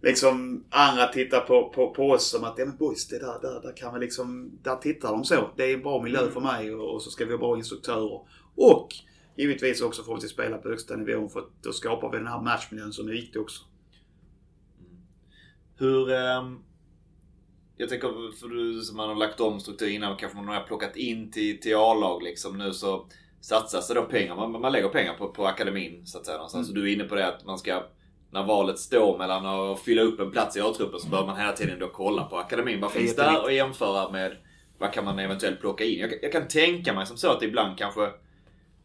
liksom 0.05 0.65
andra 0.71 1.07
titta 1.07 1.41
på, 1.41 1.69
på, 1.69 1.95
på 1.95 2.11
oss 2.11 2.31
som 2.31 2.45
att, 2.45 2.59
ja 2.59 2.65
men 2.65 2.77
boys, 2.77 3.09
det 3.09 3.19
där, 3.19 3.41
där, 3.43 3.61
där 3.61 3.77
kan 3.77 3.95
vi 3.95 4.01
liksom, 4.01 4.59
där 4.63 4.77
tittar 4.77 5.13
de 5.13 5.25
så. 5.25 5.51
Det 5.57 5.65
är 5.65 5.75
en 5.75 5.83
bra 5.83 6.03
miljö 6.03 6.31
för 6.31 6.41
mig 6.41 6.75
och, 6.75 6.95
och 6.95 7.03
så 7.03 7.11
ska 7.11 7.25
vi 7.25 7.31
ha 7.31 7.39
bra 7.39 7.57
instruktörer. 7.57 8.21
Och 8.55 8.89
givetvis 9.37 9.81
också 9.81 10.03
få 10.03 10.21
till 10.21 10.29
spela 10.29 10.59
på 10.59 10.69
högsta 10.69 10.97
nivån 10.97 11.31
för 11.31 11.41
att 11.41 11.63
då 11.63 11.73
skapar 11.73 12.11
vi 12.11 12.19
den 12.19 12.27
här 12.27 12.41
matchmiljön 12.41 12.93
som 12.93 13.09
är 13.09 13.13
viktig 13.13 13.43
också. 13.43 13.63
Hur... 15.77 16.13
ehm, 16.13 16.59
jag 17.77 17.89
tänker, 17.89 18.39
för 18.41 18.49
du 18.49 18.83
som 18.83 18.97
man 18.97 19.09
har 19.09 19.17
lagt 19.17 19.41
om 19.41 19.61
struktur 19.61 19.89
innan, 19.89 20.17
kanske 20.17 20.37
man 20.39 20.49
har 20.49 20.63
plockat 20.63 20.97
in 20.97 21.31
till, 21.31 21.61
till 21.61 21.77
A-lag 21.77 22.23
liksom. 22.23 22.59
Nu 22.59 22.73
så 22.73 23.07
satsas 23.41 23.89
det 23.89 23.95
då 23.95 24.03
pengar. 24.03 24.37
Man, 24.37 24.61
man 24.61 24.73
lägger 24.73 24.89
pengar 24.89 25.15
på, 25.15 25.29
på 25.29 25.47
akademin 25.47 26.07
så 26.07 26.19
att 26.19 26.27
säga. 26.27 26.37
Någonstans. 26.37 26.69
Så 26.69 26.75
du 26.75 26.91
är 26.91 26.95
inne 26.95 27.05
på 27.05 27.15
det 27.15 27.27
att 27.27 27.45
man 27.45 27.59
ska, 27.59 27.83
när 28.35 28.43
valet 28.43 28.79
står 28.79 29.19
mellan 29.19 29.47
att 29.47 29.81
fylla 29.81 30.03
upp 30.03 30.21
en 30.21 30.31
plats 30.31 30.57
i 30.57 30.61
A-truppen 30.61 31.01
så 31.01 31.09
bör 31.09 31.27
man 31.27 31.37
hela 31.37 31.53
tiden 31.53 31.79
då 31.79 31.89
kolla 31.89 32.25
på 32.25 32.37
akademin. 32.39 32.81
Vad 32.81 32.93
finns 32.93 33.17
där 33.17 33.43
och 33.43 33.53
jämföra 33.53 34.11
med 34.11 34.37
vad 34.79 34.93
kan 34.93 35.05
man 35.05 35.19
eventuellt 35.19 35.61
plocka 35.61 35.85
in. 35.85 35.99
Jag, 35.99 36.11
kan- 36.11 36.19
jag 36.23 36.33
kan 36.33 36.49
tänka 36.49 36.93
mig 36.95 37.07
som 37.07 37.17
så 37.17 37.31
att 37.31 37.43
ibland 37.43 37.79
kanske 37.79 38.11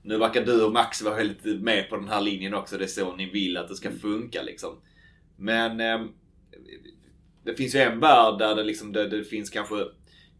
nu 0.02 0.18
verkar 0.18 0.46
du 0.46 0.64
och 0.64 0.72
Max 0.74 1.02
vara 1.02 1.24
lite 1.24 1.48
med 1.48 1.90
på 1.90 1.96
den 1.96 2.10
här 2.10 2.22
linjen 2.22 2.54
också. 2.54 2.78
Det 2.78 2.84
är 2.84 2.88
så 2.88 3.16
ni 3.16 3.30
vill 3.30 3.58
att 3.58 3.68
det 3.68 3.76
ska 3.76 3.92
funka 3.92 4.42
liksom. 4.42 4.76
Men 5.38 5.80
ehm, 5.80 6.08
det 7.44 7.54
finns 7.54 7.76
ju 7.76 7.80
en 7.80 8.00
värld 8.00 8.40
där 8.40 8.56
det, 8.56 8.64
liksom, 8.64 8.92
där 8.94 9.08
det 9.08 9.24
finns 9.24 9.50
kanske 9.50 9.76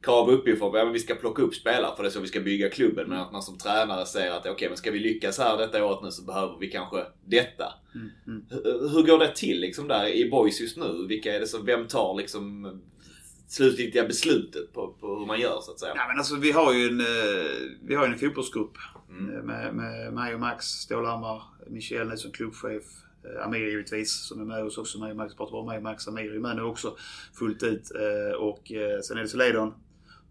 krav 0.02 0.30
uppifrån. 0.30 0.76
Ja, 0.76 0.84
men 0.84 0.94
vi 0.94 1.00
ska 1.00 1.16
plocka 1.16 1.42
upp 1.42 1.56
spelare 1.56 1.96
för 1.96 2.04
det 2.04 2.10
är 2.10 2.12
så 2.12 2.20
vi 2.20 2.28
ska 2.28 2.40
bygga 2.40 2.70
klubben. 2.70 3.10
Men 3.10 3.20
att 3.20 3.32
man 3.32 3.42
som 3.42 3.58
tränare 3.58 4.06
säger 4.06 4.32
att 4.32 4.46
okej, 4.48 4.68
men 4.70 4.78
ska 4.78 4.92
vi 4.92 5.00
lyckas 5.00 5.38
här 5.40 5.58
detta 5.58 5.86
året 5.86 6.04
nu 6.04 6.12
så 6.12 6.24
behöver 6.24 6.58
vi 6.60 6.68
kanske 6.72 7.06
detta. 7.26 7.74
Hur, 8.50 8.90
hur 8.90 9.04
går 9.04 9.20
det 9.20 9.36
till 9.36 9.60
liksom 9.60 9.88
där 9.88 10.08
i 10.08 10.30
Boys 10.30 10.62
just 10.62 10.78
nu? 10.78 11.06
Vilka 11.08 11.36
är 11.36 11.40
det 11.40 11.48
som, 11.48 11.66
vem 11.66 11.88
tar 11.88 12.16
liksom 12.18 12.72
slutgiltiga 13.48 14.06
beslutet 14.08 14.74
på, 14.74 14.88
på 15.00 15.20
hur 15.20 15.26
man 15.26 15.40
gör 15.40 15.60
så 15.62 15.72
att 15.72 15.80
säga? 15.80 15.94
Ja 15.96 16.08
men 16.08 16.18
alltså 16.18 16.36
vi 16.36 16.52
har 16.52 16.74
ju 16.74 16.88
en, 16.88 17.00
eh, 17.00 17.06
vi 17.84 17.96
har 17.96 18.06
en 18.08 18.18
fotbollsgrupp. 18.18 18.74
Mm. 19.10 19.46
Med, 19.46 19.74
med 19.76 20.14
mig 20.14 20.34
och 20.34 20.40
Max 20.40 20.66
Stålhammar, 20.66 21.44
Michel 21.68 22.08
nu 22.08 22.18
som 22.18 22.32
klubbchef. 22.32 22.84
eh, 23.26 23.46
Amir 23.46 23.60
givetvis 23.70 24.12
som 24.28 24.42
är 24.42 24.46
med 24.46 24.64
oss 24.64 24.78
också. 24.78 25.00
Mig 25.00 25.12
och 25.12 25.18
Max 25.18 25.36
pratar 25.36 25.52
bara 25.52 25.66
med 25.74 25.84
Max. 25.84 26.08
Amir 26.08 26.36
är 26.36 26.40
med 26.40 26.56
nu 26.56 26.62
också 26.62 26.96
fullt 27.40 27.64
ut. 27.64 27.92
Eh, 27.96 28.38
Och 28.40 28.72
sen 29.04 29.18
är 29.18 29.22
det 29.22 29.28
Soledon 29.28 29.74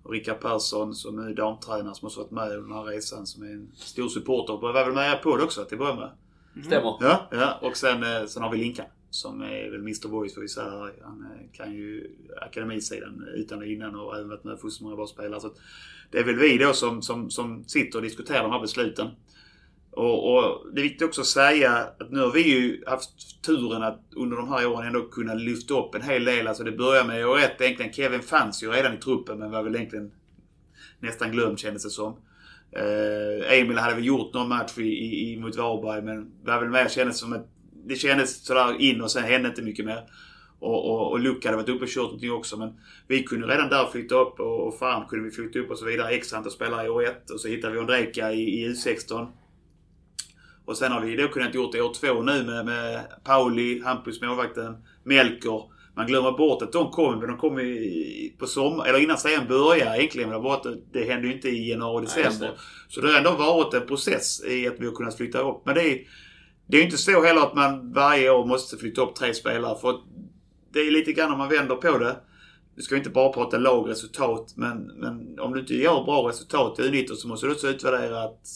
och 0.08 0.14
Rickard 0.14 0.40
Persson 0.40 0.94
som 0.94 1.18
är 1.18 1.34
damtränare 1.34 1.94
som 1.94 2.06
också 2.06 2.20
varit 2.20 2.30
med 2.30 2.42
under 2.42 2.60
den 2.60 2.72
här 2.72 2.84
resan 2.84 3.26
som 3.26 3.42
är 3.42 3.50
en 3.50 3.70
stor 3.74 4.08
supporter. 4.08 4.54
Och 4.54 4.60
var 4.60 4.72
väl 4.72 4.92
med 4.92 5.22
på 5.22 5.36
det 5.36 5.44
också 5.44 5.64
till 5.64 5.74
att 5.74 5.78
börja 5.78 5.94
med. 5.94 6.10
Stämmer. 6.64 6.96
Ja, 7.00 7.28
ja. 7.30 7.58
och 7.62 7.76
sen, 7.76 8.02
eh, 8.02 8.26
sen 8.26 8.42
har 8.42 8.52
vi 8.52 8.58
Linkan. 8.58 8.86
Som 9.10 9.42
är 9.42 9.70
väl 9.70 9.80
Mr 9.80 10.08
Boys 10.08 10.34
får 10.34 10.40
vi 10.40 10.48
säga. 10.48 10.90
Han 11.02 11.26
eh, 11.32 11.56
kan 11.56 11.72
ju 11.72 12.10
akademisidan 12.40 13.28
utan 13.34 13.58
och 13.58 13.66
innan 13.66 13.96
och 13.96 14.16
även 14.16 14.28
varit 14.28 14.44
med 14.44 14.60
för 14.60 14.68
så 14.68 14.84
många 14.84 14.96
bra 14.96 15.06
spelare. 15.06 15.40
Så 15.40 15.50
det 16.10 16.18
är 16.18 16.24
väl 16.24 16.36
vi 16.36 16.58
då 16.58 16.72
som, 16.72 17.02
som, 17.02 17.30
som 17.30 17.64
sitter 17.64 17.98
och 17.98 18.02
diskuterar 18.02 18.42
de 18.42 18.52
här 18.52 18.60
besluten. 18.60 19.06
Och, 19.90 20.34
och 20.34 20.66
det 20.74 20.80
är 20.80 20.82
viktigt 20.82 21.08
också 21.08 21.20
att 21.20 21.26
säga 21.26 21.72
att 21.72 22.10
nu 22.10 22.20
har 22.20 22.32
vi 22.32 22.42
ju 22.42 22.84
haft 22.86 23.42
turen 23.42 23.82
att 23.82 24.00
under 24.16 24.36
de 24.36 24.48
här 24.48 24.66
åren 24.66 24.86
ändå 24.86 25.08
kunna 25.08 25.34
lyfta 25.34 25.74
upp 25.74 25.94
en 25.94 26.02
hel 26.02 26.24
del. 26.24 26.46
Alltså 26.46 26.64
det 26.64 26.72
börjar 26.72 27.04
med 27.04 27.26
år 27.26 27.38
ett 27.38 27.60
egentligen. 27.60 27.92
Kevin 27.92 28.22
fanns 28.22 28.62
ju 28.62 28.70
redan 28.70 28.94
i 28.94 28.96
truppen 28.96 29.38
men 29.38 29.50
var 29.50 29.62
väl 29.62 29.76
egentligen 29.76 30.12
nästan 31.00 31.32
glömd 31.32 31.58
kändes 31.58 31.82
det 31.82 31.90
som. 31.90 32.16
Eh, 32.72 33.58
Emil 33.58 33.78
hade 33.78 33.94
väl 33.94 34.04
gjort 34.04 34.34
någon 34.34 34.48
match 34.48 34.78
i, 34.78 34.82
i, 34.82 35.32
i 35.32 35.36
mot 35.40 35.56
Varberg 35.56 36.02
men 36.02 36.32
var 36.44 36.60
väl 36.60 36.68
mer 36.68 36.88
kändes 36.88 37.18
som 37.18 37.32
att 37.32 37.46
det 37.84 37.96
kändes 37.96 38.44
sådär 38.44 38.80
in 38.80 39.00
och 39.00 39.10
sen 39.10 39.24
hände 39.24 39.48
inte 39.48 39.62
mycket 39.62 39.84
mer. 39.84 40.04
Och, 40.58 40.90
och, 40.90 41.10
och 41.12 41.20
Luke 41.20 41.48
hade 41.48 41.56
varit 41.56 41.68
uppe 41.68 41.84
och 41.84 41.90
kört 41.90 42.04
någonting 42.04 42.32
också 42.32 42.56
men 42.56 42.80
vi 43.06 43.22
kunde 43.22 43.46
redan 43.46 43.68
där 43.68 43.86
flytta 43.86 44.14
upp 44.14 44.40
och, 44.40 44.66
och 44.66 44.78
Farm 44.78 45.08
kunde 45.08 45.24
vi 45.24 45.30
flytta 45.30 45.58
upp 45.58 45.70
och 45.70 45.78
så 45.78 45.84
vidare. 45.84 46.10
X 46.10 46.32
antal 46.32 46.52
spelare 46.52 46.86
i 46.86 46.88
år 46.88 47.04
ett 47.04 47.30
och 47.30 47.40
så 47.40 47.48
hittade 47.48 47.72
vi 47.72 47.80
Ondrejka 47.80 48.32
i, 48.32 48.62
i 48.62 48.68
U16. 48.68 49.26
Och 50.68 50.76
sen 50.76 50.92
har 50.92 51.00
vi 51.00 51.16
då 51.16 51.28
kunnat 51.28 51.54
gjort 51.54 51.72
det 51.72 51.80
år 51.80 51.94
två 51.94 52.22
nu 52.22 52.44
med, 52.44 52.66
med 52.66 53.04
Pauli, 53.24 53.82
Hampus 53.82 54.22
målvakten, 54.22 54.76
Melker. 55.04 55.62
Man 55.94 56.06
glömmer 56.06 56.32
bort 56.32 56.62
att 56.62 56.72
de 56.72 56.90
kom, 56.90 57.18
men 57.18 57.28
de 57.28 57.38
kom 57.38 57.58
i, 57.58 58.34
på 58.38 58.46
sommar, 58.46 58.86
eller 58.86 58.98
innan 58.98 59.18
serien 59.18 59.48
började 59.48 59.98
egentligen. 59.98 60.30
Men 60.30 60.42
det, 60.42 60.78
det 60.92 61.04
hände 61.04 61.28
ju 61.28 61.34
inte 61.34 61.48
i 61.48 61.70
januari, 61.70 61.94
Nej, 61.94 62.02
just 62.02 62.16
december. 62.16 62.46
det. 62.46 62.58
Så 62.88 63.00
det 63.00 63.08
har 63.08 63.18
ändå 63.18 63.30
varit 63.32 63.74
en 63.74 63.86
process 63.86 64.44
i 64.44 64.68
att 64.68 64.74
vi 64.80 64.86
har 64.86 64.94
kunnat 64.94 65.16
flytta 65.16 65.38
upp. 65.38 65.62
Men 65.66 65.74
det 65.74 65.82
är, 65.82 65.98
det 66.66 66.76
är 66.76 66.78
ju 66.78 66.84
inte 66.84 66.98
så 66.98 67.22
heller 67.22 67.40
att 67.40 67.54
man 67.54 67.92
varje 67.92 68.30
år 68.30 68.46
måste 68.46 68.76
flytta 68.76 69.02
upp 69.02 69.14
tre 69.14 69.34
spelare. 69.34 69.78
För 69.80 70.00
det 70.72 70.80
är 70.80 70.90
lite 70.90 71.12
grann 71.12 71.32
om 71.32 71.38
man 71.38 71.48
vänder 71.48 71.74
på 71.76 71.98
det. 71.98 72.16
Du 72.76 72.82
ska 72.82 72.96
inte 72.96 73.10
bara 73.10 73.32
prata 73.32 73.58
lagresultat, 73.58 74.52
men, 74.56 74.82
men 74.82 75.38
om 75.40 75.52
du 75.52 75.60
inte 75.60 75.74
gör 75.74 76.04
bra 76.04 76.28
resultat 76.28 76.78
i 76.78 76.82
U19 76.82 77.14
så 77.14 77.28
måste 77.28 77.46
du 77.46 77.52
också 77.52 77.68
utvärdera 77.68 78.22
att... 78.22 78.46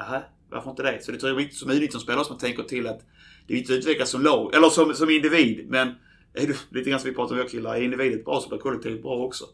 Aha, 0.00 0.22
varför 0.54 0.70
inte 0.70 0.82
det? 0.82 1.04
Så 1.04 1.12
det 1.12 1.18
tror 1.18 1.30
jag 1.30 1.40
är 1.40 1.42
viktigt 1.42 1.58
som 1.58 1.70
U19-spelare 1.70 2.24
som 2.24 2.32
man 2.32 2.40
tänker 2.40 2.62
till 2.62 2.86
att 2.86 3.00
det 3.46 3.54
är 3.54 3.56
viktigt 3.56 3.74
att 3.74 3.78
utvecklas 3.78 4.10
som 4.10 4.22
lag, 4.22 4.54
eller 4.54 4.68
som, 4.68 4.94
som 4.94 5.10
individ. 5.10 5.66
Men 5.68 5.88
är 6.34 6.46
du, 6.46 6.56
lite 6.70 6.90
grann 6.90 7.00
som 7.00 7.10
vi 7.10 7.16
pratar 7.16 7.40
om 7.40 7.48
killar, 7.48 7.74
är 7.74 7.82
individet 7.82 8.24
bra 8.24 8.40
så 8.40 8.48
blir 8.48 8.58
kollektivet 8.58 9.02
bra 9.02 9.16
också. 9.16 9.44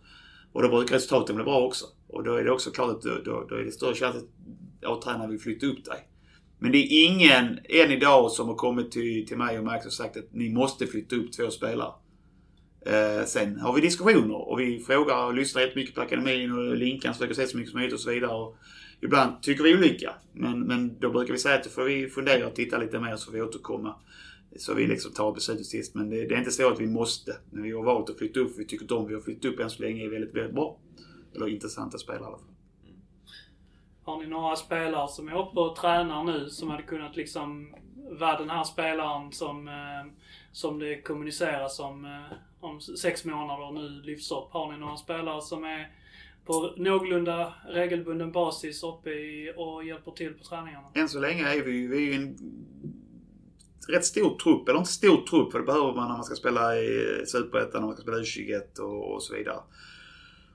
Och 0.53 0.63
då 0.63 0.69
brukar 0.69 0.95
resultaten 0.95 1.37
bli 1.37 1.45
bra 1.45 1.67
också. 1.67 1.85
Och 2.09 2.25
då 2.25 2.35
är 2.35 2.45
det 2.45 2.51
också 2.51 2.71
klart 2.71 2.91
att 2.91 3.03
då, 3.03 3.19
då, 3.25 3.47
då 3.49 3.55
är 3.55 3.65
det 3.65 3.73
större 3.73 3.95
chans 3.95 4.17
att 4.17 4.25
A-tränaren 4.91 5.31
vill 5.31 5.41
flytta 5.41 5.67
upp 5.67 5.85
dig. 5.85 6.09
Men 6.59 6.73
det 6.73 6.79
är 6.79 7.07
ingen 7.07 7.59
än 7.65 7.91
idag 7.91 8.31
som 8.31 8.49
har 8.49 8.55
kommit 8.55 8.91
till, 8.91 9.27
till 9.27 9.39
mig 9.39 9.59
och 9.59 9.65
Max 9.65 9.87
och 9.87 9.93
sagt 9.93 10.17
att 10.17 10.33
ni 10.33 10.49
måste 10.49 10.87
flytta 10.87 11.17
upp 11.17 11.33
två 11.33 11.51
spelare. 11.51 11.93
Eh, 12.87 13.25
sen 13.27 13.61
har 13.61 13.73
vi 13.73 13.81
diskussioner 13.81 14.49
och 14.49 14.61
vi 14.61 14.79
frågar 14.79 15.25
och 15.25 15.35
lyssnar 15.35 15.63
jättemycket 15.63 15.95
på 15.95 16.01
akademin 16.01 16.53
och 16.53 16.77
Linkan 16.77 17.15
försöker 17.15 17.35
se 17.35 17.47
så 17.47 17.57
mycket 17.57 17.71
som 17.71 17.79
möjligt 17.79 17.95
och 17.95 18.01
så 18.01 18.11
vidare. 18.11 18.33
Och 18.33 18.57
ibland 19.01 19.43
tycker 19.43 19.65
vi 19.65 19.75
olika. 19.75 20.15
Men, 20.33 20.61
men 20.61 20.99
då 20.99 21.11
brukar 21.11 21.33
vi 21.33 21.39
säga 21.39 21.55
att 21.55 21.65
då 21.65 21.71
får 21.71 21.85
vi 21.85 22.09
fundera 22.09 22.47
och 22.47 22.55
titta 22.55 22.79
lite 22.79 23.01
mer 23.01 23.17
så 23.17 23.25
får 23.25 23.33
vi 23.33 23.43
återkomma. 23.43 23.95
Så 24.57 24.75
vi 24.75 24.87
liksom 24.87 25.13
tar 25.13 25.33
beslutet 25.33 25.67
sist. 25.67 25.95
Men 25.95 26.11
det, 26.11 26.27
det 26.27 26.35
är 26.35 26.39
inte 26.39 26.51
så 26.51 26.73
att 26.73 26.81
vi 26.81 26.87
måste. 26.87 27.37
Men 27.51 27.63
vi 27.63 27.73
har 27.73 27.83
valt 27.83 28.11
att 28.11 28.19
flytta 28.19 28.41
upp. 28.41 28.59
Vi 28.59 28.65
tycker 28.65 28.85
att 28.85 28.89
de 28.89 29.09
vi 29.09 29.15
har 29.15 29.21
flyttat 29.21 29.45
upp 29.45 29.61
än 29.61 29.71
så 29.71 29.83
länge 29.83 30.05
är 30.05 30.11
väldigt, 30.11 30.35
väldigt 30.35 30.55
bra. 30.55 30.77
Eller 31.35 31.49
intressanta 31.49 31.99
spelare 31.99 32.23
i 32.23 32.27
alla 32.27 32.37
fall. 32.37 32.47
Har 34.03 34.19
ni 34.19 34.27
några 34.27 34.57
spelare 34.57 35.09
som 35.09 35.29
är 35.29 35.39
uppe 35.39 35.61
och 35.61 35.77
tränar 35.77 36.25
nu 36.25 36.51
som 36.51 36.71
hade 36.71 36.83
kunnat 36.83 37.17
liksom 37.17 37.75
vara 38.11 38.39
den 38.39 38.51
här 38.51 38.65
spelaren 38.65 39.33
som, 39.33 39.69
eh, 39.69 40.13
som 40.53 40.79
det 40.79 41.03
kommuniceras 41.03 41.81
om 41.81 42.05
eh, 42.05 42.37
om 42.61 42.81
sex 42.81 43.25
månader 43.25 43.67
och 43.67 43.75
nu 43.75 43.89
lyfts 43.89 44.31
upp? 44.31 44.51
Har 44.51 44.73
ni 44.73 44.79
några 44.79 44.97
spelare 44.97 45.43
som 45.43 45.65
är 45.65 45.91
på 46.51 46.75
någorlunda 46.77 47.55
regelbunden 47.69 48.33
basis 48.33 48.83
uppe 48.83 49.11
i, 49.11 49.53
och 49.57 49.85
hjälper 49.85 50.11
till 50.11 50.35
på 50.35 50.45
träningarna? 50.45 50.87
Än 50.95 51.09
så 51.09 51.21
länge 51.21 51.49
är 51.49 51.63
vi, 51.63 51.87
vi 51.87 52.11
är 52.11 52.17
en 52.17 52.39
rätt 53.89 54.05
stor 54.05 54.39
trupp. 54.39 54.69
Eller 54.69 54.79
inte 54.79 54.91
stor 54.91 55.27
trupp, 55.27 55.53
för 55.53 55.59
det 55.59 55.65
behöver 55.65 55.95
man 55.95 56.09
när 56.09 56.15
man 56.15 56.25
ska 56.25 56.35
spela 56.35 56.77
i 56.77 57.23
Superettan, 57.27 57.81
när 57.81 57.87
man 57.87 57.97
ska 57.97 58.03
spela 58.03 58.19
U21 58.19 58.79
och, 58.79 59.15
och 59.15 59.23
så 59.23 59.35
vidare. 59.35 59.61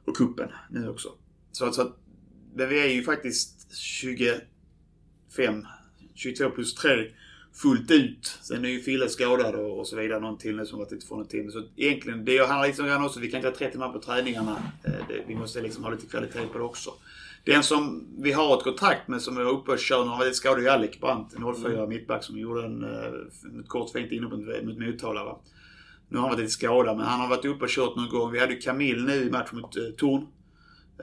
Och 0.06 0.16
kuppen 0.16 0.50
nu 0.70 0.90
också. 0.90 1.10
Så, 1.52 1.72
så 1.72 1.82
att, 1.82 1.98
men 2.56 2.70
vi 2.70 2.80
är 2.80 2.94
ju 2.94 3.04
faktiskt 3.04 3.76
25, 3.76 5.66
22 6.16 6.50
plus 6.50 6.76
3 6.76 7.12
fullt 7.56 7.92
ut. 7.92 8.40
Sen 8.42 8.66
är 8.66 8.70
ju 8.70 8.80
Fille 8.80 9.10
skadad 9.10 9.56
och, 9.56 9.80
och 9.80 9.88
så 9.88 9.96
vidare. 9.96 10.20
Någon 10.20 10.38
till 10.38 10.56
nu 10.56 10.66
som 10.66 10.80
varit 10.80 10.94
ute 10.94 11.08
från 11.08 11.22
en 11.22 11.28
timme. 11.28 11.52
Så 11.52 11.64
egentligen, 11.76 12.26
det 12.26 12.38
handlar 12.38 12.68
liksom 12.68 12.86
grann 12.86 13.06
också, 13.06 13.20
vi 13.20 13.32
kan 13.32 13.38
inte 13.38 13.50
ha 13.50 13.56
30 13.56 13.78
man 13.78 13.94
på 13.94 14.00
träningarna. 14.00 14.58
Eh, 14.84 14.92
det, 15.08 15.24
vi 15.28 15.36
måste 15.36 15.62
liksom 15.62 15.84
ha 15.84 15.92
lite 15.92 16.06
kvalitet 16.06 16.48
på 16.52 16.58
det 16.58 16.64
också. 16.64 16.90
Den 17.44 17.64
som 17.64 18.08
vi 18.18 18.32
har 18.32 18.58
ett 18.58 18.64
kontrakt 18.64 19.08
med 19.08 19.22
som 19.22 19.38
är 19.38 19.42
uppe 19.42 19.72
och 19.72 19.80
kör, 19.80 20.04
nu 20.04 20.10
har 20.10 20.18
varit 20.18 20.36
skadad, 20.36 20.66
är 20.66 20.70
Alec 20.70 21.00
Brandt, 21.00 21.34
04 21.62 21.88
mittback 21.88 22.24
som 22.24 22.40
gjorde 22.40 22.66
en, 22.66 22.84
eh, 22.84 23.60
ett 23.60 23.68
kort 23.68 23.92
fint 23.92 24.12
inhopp 24.12 24.32
mot 24.32 24.64
mot 24.64 24.78
Motala. 24.78 25.24
Va? 25.24 25.40
Nu 26.10 26.18
har 26.18 26.22
han 26.22 26.32
varit 26.32 26.40
lite 26.40 26.52
skadad, 26.52 26.98
men 26.98 27.06
han 27.06 27.20
har 27.20 27.28
varit 27.28 27.46
uppe 27.46 27.64
och 27.64 27.70
kört 27.70 27.96
någon 27.96 28.10
gång. 28.10 28.32
Vi 28.32 28.40
hade 28.40 28.54
ju 28.54 28.60
Camille 28.60 29.02
nu 29.02 29.28
i 29.28 29.32
match 29.32 29.52
mot 29.52 29.78
eh, 29.78 29.84
Torn. 29.98 30.28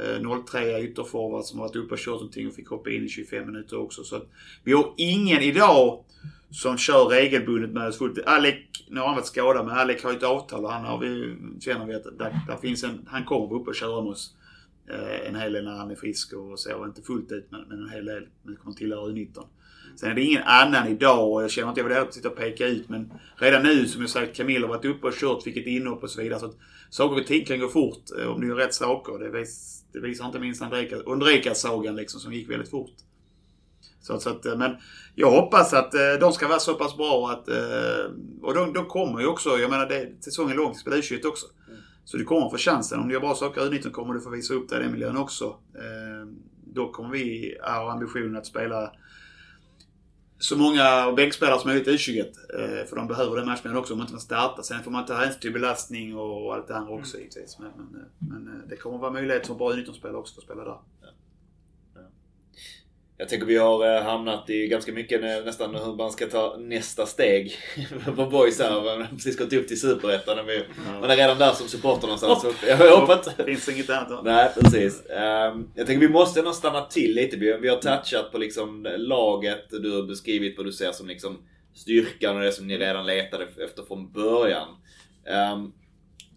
Eh, 0.01 0.45
03 0.47 0.83
ytterforward 0.83 1.45
som 1.45 1.59
har 1.59 1.69
varit 1.69 1.77
uppe 1.77 1.95
och 1.95 2.01
kört 2.01 2.15
någonting 2.15 2.49
och 2.49 2.55
fick 2.55 2.69
hoppa 2.69 2.91
in 2.91 3.05
i 3.05 3.09
25 3.09 3.47
minuter 3.47 3.79
också. 3.79 4.05
Så 4.05 4.17
att 4.17 4.29
vi 4.65 4.73
har 4.73 4.95
ingen 4.97 5.43
idag 5.43 6.05
som 6.53 6.79
kör 6.79 7.05
regelbundet 7.05 7.71
med 7.71 7.88
oss 7.88 7.99
fullt. 7.99 8.19
Alec, 8.27 8.55
nu 8.88 9.01
har 9.01 9.07
han 9.07 9.17
varit 9.17 9.27
skadad, 9.27 9.67
men 9.67 9.79
Alec 9.79 10.03
har 10.03 10.11
ju 10.11 10.17
ett 10.17 10.23
avtal 10.23 10.65
och 10.65 10.73
han 10.73 10.85
har 10.85 10.99
vi, 10.99 11.37
känner 11.61 11.87
vi 11.87 11.95
att 11.95 12.19
där, 12.19 12.41
där 12.49 12.57
finns 12.57 12.85
en, 12.85 13.07
han 13.07 13.25
kommer 13.25 13.47
vara 13.47 13.61
uppe 13.61 13.71
och 13.71 13.77
köra 13.77 14.03
med 14.03 14.11
oss. 14.11 14.35
Eh, 14.91 15.29
en 15.29 15.35
hel 15.35 15.53
del 15.53 15.65
när 15.65 15.77
han 15.77 15.91
är 15.91 15.95
frisk 15.95 16.33
och 16.33 16.59
så. 16.59 16.85
Inte 16.87 17.03
fullt 17.03 17.33
ut 17.33 17.47
men, 17.51 17.61
men 17.69 17.83
en 17.83 17.91
hel 17.91 18.05
del. 18.05 18.27
Men 18.43 18.57
kommer 18.57 18.77
tillhöra 18.77 19.11
U19. 19.11 19.45
Sen 19.97 20.11
är 20.11 20.15
det 20.15 20.23
ingen 20.23 20.43
annan 20.43 20.88
idag 20.88 21.33
och 21.33 21.43
jag 21.43 21.51
känner 21.51 21.69
inte 21.69 21.81
jag 21.81 22.05
vill 22.05 22.12
sitta 22.12 22.29
och 22.29 22.37
peka 22.37 22.67
ut 22.67 22.88
men 22.88 23.12
redan 23.37 23.62
nu 23.62 23.87
som 23.87 24.01
jag 24.01 24.11
sagt 24.11 24.37
Camilla 24.37 24.67
har 24.67 24.75
varit 24.75 24.85
uppe 24.85 25.07
och 25.07 25.15
kört, 25.15 25.43
fick 25.43 25.57
ett 25.57 25.67
inhopp 25.67 26.03
och 26.03 26.11
så 26.11 26.23
vidare. 26.23 26.41
Så 26.41 26.47
att 26.47 26.57
saker 26.91 27.21
och 27.21 27.27
ting 27.27 27.45
kan 27.45 27.61
gå 27.61 27.69
fort 27.69 28.03
eh, 28.21 28.27
om 28.27 28.41
du 28.41 28.49
gör 28.49 28.57
rätt 28.57 28.75
saker. 28.75 29.19
Det, 29.19 29.38
vis, 29.38 29.85
det 29.93 30.01
visar 30.01 30.27
inte 30.27 30.38
minst 30.38 30.62
Andrekas 31.07 31.61
sagan 31.61 31.97
liksom 31.97 32.21
som 32.21 32.33
gick 32.33 32.51
väldigt 32.51 32.71
fort. 32.71 32.95
Så, 34.03 34.21
så 34.21 34.31
att, 34.31 34.47
eh, 34.47 34.57
men 34.57 34.77
jag 35.15 35.31
hoppas 35.31 35.75
att 35.75 35.95
eh, 35.95 36.01
de 36.21 36.33
ska 36.33 36.49
vara 36.49 36.59
så 36.59 36.75
pass 36.75 36.97
bra 36.97 37.31
att... 37.31 37.49
Och 38.43 38.55
de, 38.55 38.73
de 38.73 38.87
kommer 38.87 39.21
ju 39.21 39.27
också, 39.27 39.51
jag 39.51 39.71
menar 39.71 39.87
det, 39.87 40.25
säsongen 40.25 40.57
lång, 40.57 40.75
spela 40.75 40.97
U21 40.97 41.27
också. 41.27 41.47
Så 42.05 42.17
du 42.17 42.25
kommer 42.25 42.51
få 42.51 42.57
chansen. 42.57 43.01
Om 43.01 43.09
du 43.09 43.15
gör 43.15 43.21
bra 43.21 43.35
saker 43.35 43.61
i 43.61 43.79
U19 43.79 43.91
kommer 43.91 44.15
du 44.15 44.21
få 44.21 44.31
visa 44.31 44.55
upp 44.55 44.69
dig 44.69 44.81
i 44.81 44.83
den 44.83 44.93
miljön 44.93 45.17
också. 45.17 45.57
Då 46.65 46.93
kommer 46.93 47.11
vi 47.11 47.57
ha 47.62 47.93
ambitionen 47.93 48.37
att 48.37 48.47
spela 48.47 48.93
så 50.43 50.57
många 50.57 51.12
bänkspelare 51.12 51.61
som 51.61 51.71
möjligt 51.71 51.88
i 51.88 51.97
U21. 51.97 52.21
Eh, 52.21 52.87
för 52.87 52.97
de 52.97 53.07
behöver 53.07 53.37
den 53.37 53.47
matchmiljön 53.47 53.79
också 53.79 53.93
om 53.93 53.99
man 53.99 54.05
inte 54.05 54.12
kan 54.12 54.21
starta. 54.21 54.62
Sen 54.62 54.83
får 54.83 54.91
man 54.91 55.07
ta 55.07 55.15
hänsyn 55.15 55.41
till 55.41 55.53
belastning 55.53 56.17
och 56.17 56.55
allt 56.55 56.69
det 56.69 56.77
andra 56.77 56.93
också 56.93 57.17
mm. 57.17 57.29
givetvis. 57.29 57.59
Men, 57.59 57.71
men, 57.77 58.01
eh, 58.01 58.07
men, 58.19 58.49
eh, 58.49 58.69
det 58.69 58.77
kommer 58.77 58.99
vara 58.99 59.11
möjlighet 59.11 59.47
som 59.47 59.59
bra 59.59 59.73
U19-spelare 59.73 60.17
också 60.17 60.38
att 60.38 60.45
spela 60.45 60.65
där. 60.65 60.79
Jag 63.18 63.29
tänker 63.29 63.46
vi 63.46 63.57
har 63.57 63.96
eh, 63.96 64.03
hamnat 64.03 64.51
i 64.51 64.66
ganska 64.66 64.92
mycket 64.92 65.20
nästan 65.20 65.75
hur 65.75 65.94
man 65.94 66.12
ska 66.12 66.27
ta 66.27 66.57
nästa 66.59 67.07
steg 67.07 67.57
på 68.16 68.27
boys 68.27 68.61
här. 68.61 68.70
Man 68.70 69.01
har 69.01 69.09
precis 69.09 69.38
gått 69.38 69.53
upp 69.53 69.68
till 69.68 69.81
Superettan. 69.81 70.37
Man 71.01 71.11
är 71.11 71.16
redan 71.16 71.38
där 71.38 71.53
som 71.53 71.68
supporter 71.68 72.07
någonstans. 72.07 72.44
Hopp. 72.44 72.55
Jag 72.66 73.01
hoppas 73.01 73.29
Det 73.37 73.44
finns 73.44 73.68
inget 73.68 73.90
annat. 73.90 74.25
Nej, 74.25 74.51
precis. 74.61 75.07
Ehm, 75.11 75.68
jag 75.75 75.87
tänker 75.87 76.07
vi 76.07 76.12
måste 76.12 76.42
nog 76.42 76.55
stanna 76.55 76.81
till 76.81 77.14
lite. 77.14 77.37
Vi 77.37 77.68
har 77.68 77.77
touchat 77.77 78.33
på 78.33 78.38
liksom 78.38 78.88
laget. 78.96 79.70
Du 79.70 79.96
har 79.96 80.03
beskrivit 80.03 80.57
vad 80.57 80.66
du 80.66 80.72
ser 80.72 80.92
som 80.92 81.09
liksom 81.09 81.38
styrkan 81.75 82.37
och 82.37 82.42
det 82.42 82.53
som 82.53 82.66
ni 82.66 82.79
redan 82.79 83.07
letade 83.07 83.46
efter 83.64 83.83
från 83.83 84.12
början. 84.12 84.68
Ehm, 85.27 85.72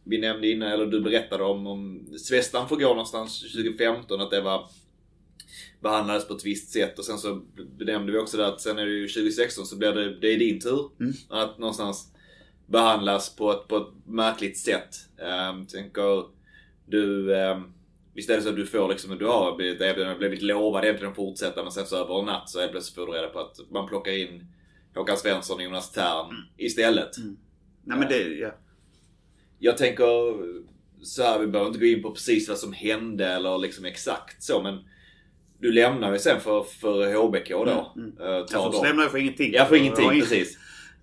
vi 0.04 0.18
nämnde 0.18 0.48
innan, 0.48 0.72
eller 0.72 0.86
du 0.86 1.02
berättade 1.02 1.44
om, 1.44 1.68
om 1.68 2.08
Svestan 2.18 2.70
får 2.70 2.76
gå 2.76 2.88
någonstans 2.88 3.42
2015, 3.42 4.22
att 4.22 4.32
det 4.32 4.42
var 4.42 4.66
behandlades 5.86 6.28
på 6.28 6.34
ett 6.34 6.46
visst 6.46 6.72
sätt 6.72 7.00
och 7.00 7.06
sen 7.06 7.18
så 7.18 7.42
benämnde 7.78 8.12
vi 8.12 8.18
också 8.18 8.38
det 8.38 8.48
att 8.48 8.62
sen 8.62 8.78
är 8.78 8.86
det 8.86 8.92
ju 8.92 9.08
2016 9.08 9.66
så 9.66 9.78
blir 9.78 9.94
det, 9.94 10.20
det 10.20 10.28
är 10.28 10.38
din 10.38 10.60
tur 10.60 10.90
mm. 11.00 11.14
att 11.30 11.58
någonstans 11.58 12.14
behandlas 12.68 13.36
på 13.36 13.52
ett, 13.52 13.68
på 13.68 13.78
ett 13.78 13.88
märkligt 14.06 14.58
sätt. 14.58 14.96
Um, 15.52 15.66
tänker 15.66 16.24
du, 16.86 17.34
um, 17.34 17.74
visst 18.14 18.30
är 18.30 18.36
det 18.36 18.42
så 18.42 18.50
att 18.50 18.56
du 18.56 18.66
får 18.66 18.90
liksom, 18.90 19.18
du 19.18 19.26
har 19.26 19.56
blivit 19.56 19.82
erbjuden, 19.82 20.18
blivit 20.18 20.42
lovad 20.42 20.84
egentligen 20.84 21.12
att 21.12 21.16
fortsätta 21.16 21.64
men 21.64 21.72
sen 21.72 21.86
så 21.86 22.04
över 22.04 22.20
en 22.20 22.26
natt 22.26 22.50
så 22.50 22.60
är 22.60 22.68
plötsligt 22.68 22.96
får 22.96 23.08
du 23.08 23.14
reda 23.14 23.28
på 23.28 23.40
att 23.40 23.60
man 23.72 23.88
plockar 23.88 24.12
in 24.12 24.46
Håkan 24.96 25.18
Svensson 25.18 25.58
och 25.58 25.64
Jonas 25.64 25.92
Tern 25.92 26.26
mm. 26.26 26.42
istället. 26.58 27.18
Mm. 27.18 27.38
Nej 27.84 28.00
men 28.00 28.08
det, 28.08 28.20
ja. 28.20 28.56
Jag 29.60 29.78
tänker 29.78 30.06
så 31.04 31.24
här, 31.24 31.40
vi 31.40 31.48
behöver 31.48 31.68
inte 31.68 31.80
gå 31.80 31.86
in 31.86 32.04
på 32.04 32.12
precis 32.12 32.50
vad 32.50 32.58
som 32.58 32.74
hände 32.74 33.28
eller 33.28 33.58
liksom 33.58 33.86
exakt 33.86 34.44
så 34.44 34.62
men 34.62 34.80
du 35.60 35.72
lämnar 35.72 36.14
ju 36.14 36.20
sen 36.20 36.40
för, 36.40 36.64
för 36.64 37.14
HBK 37.14 37.50
då. 37.50 37.92
Mm, 37.96 38.18
mm. 38.20 38.34
Uh, 38.34 38.46
jag 38.52 38.84
lämnar 38.84 39.08
för 39.08 39.18
ingenting. 39.18 39.54
Ja, 39.54 39.66
för 39.66 39.76
ingenting. 39.76 40.10
Precis. 40.10 40.58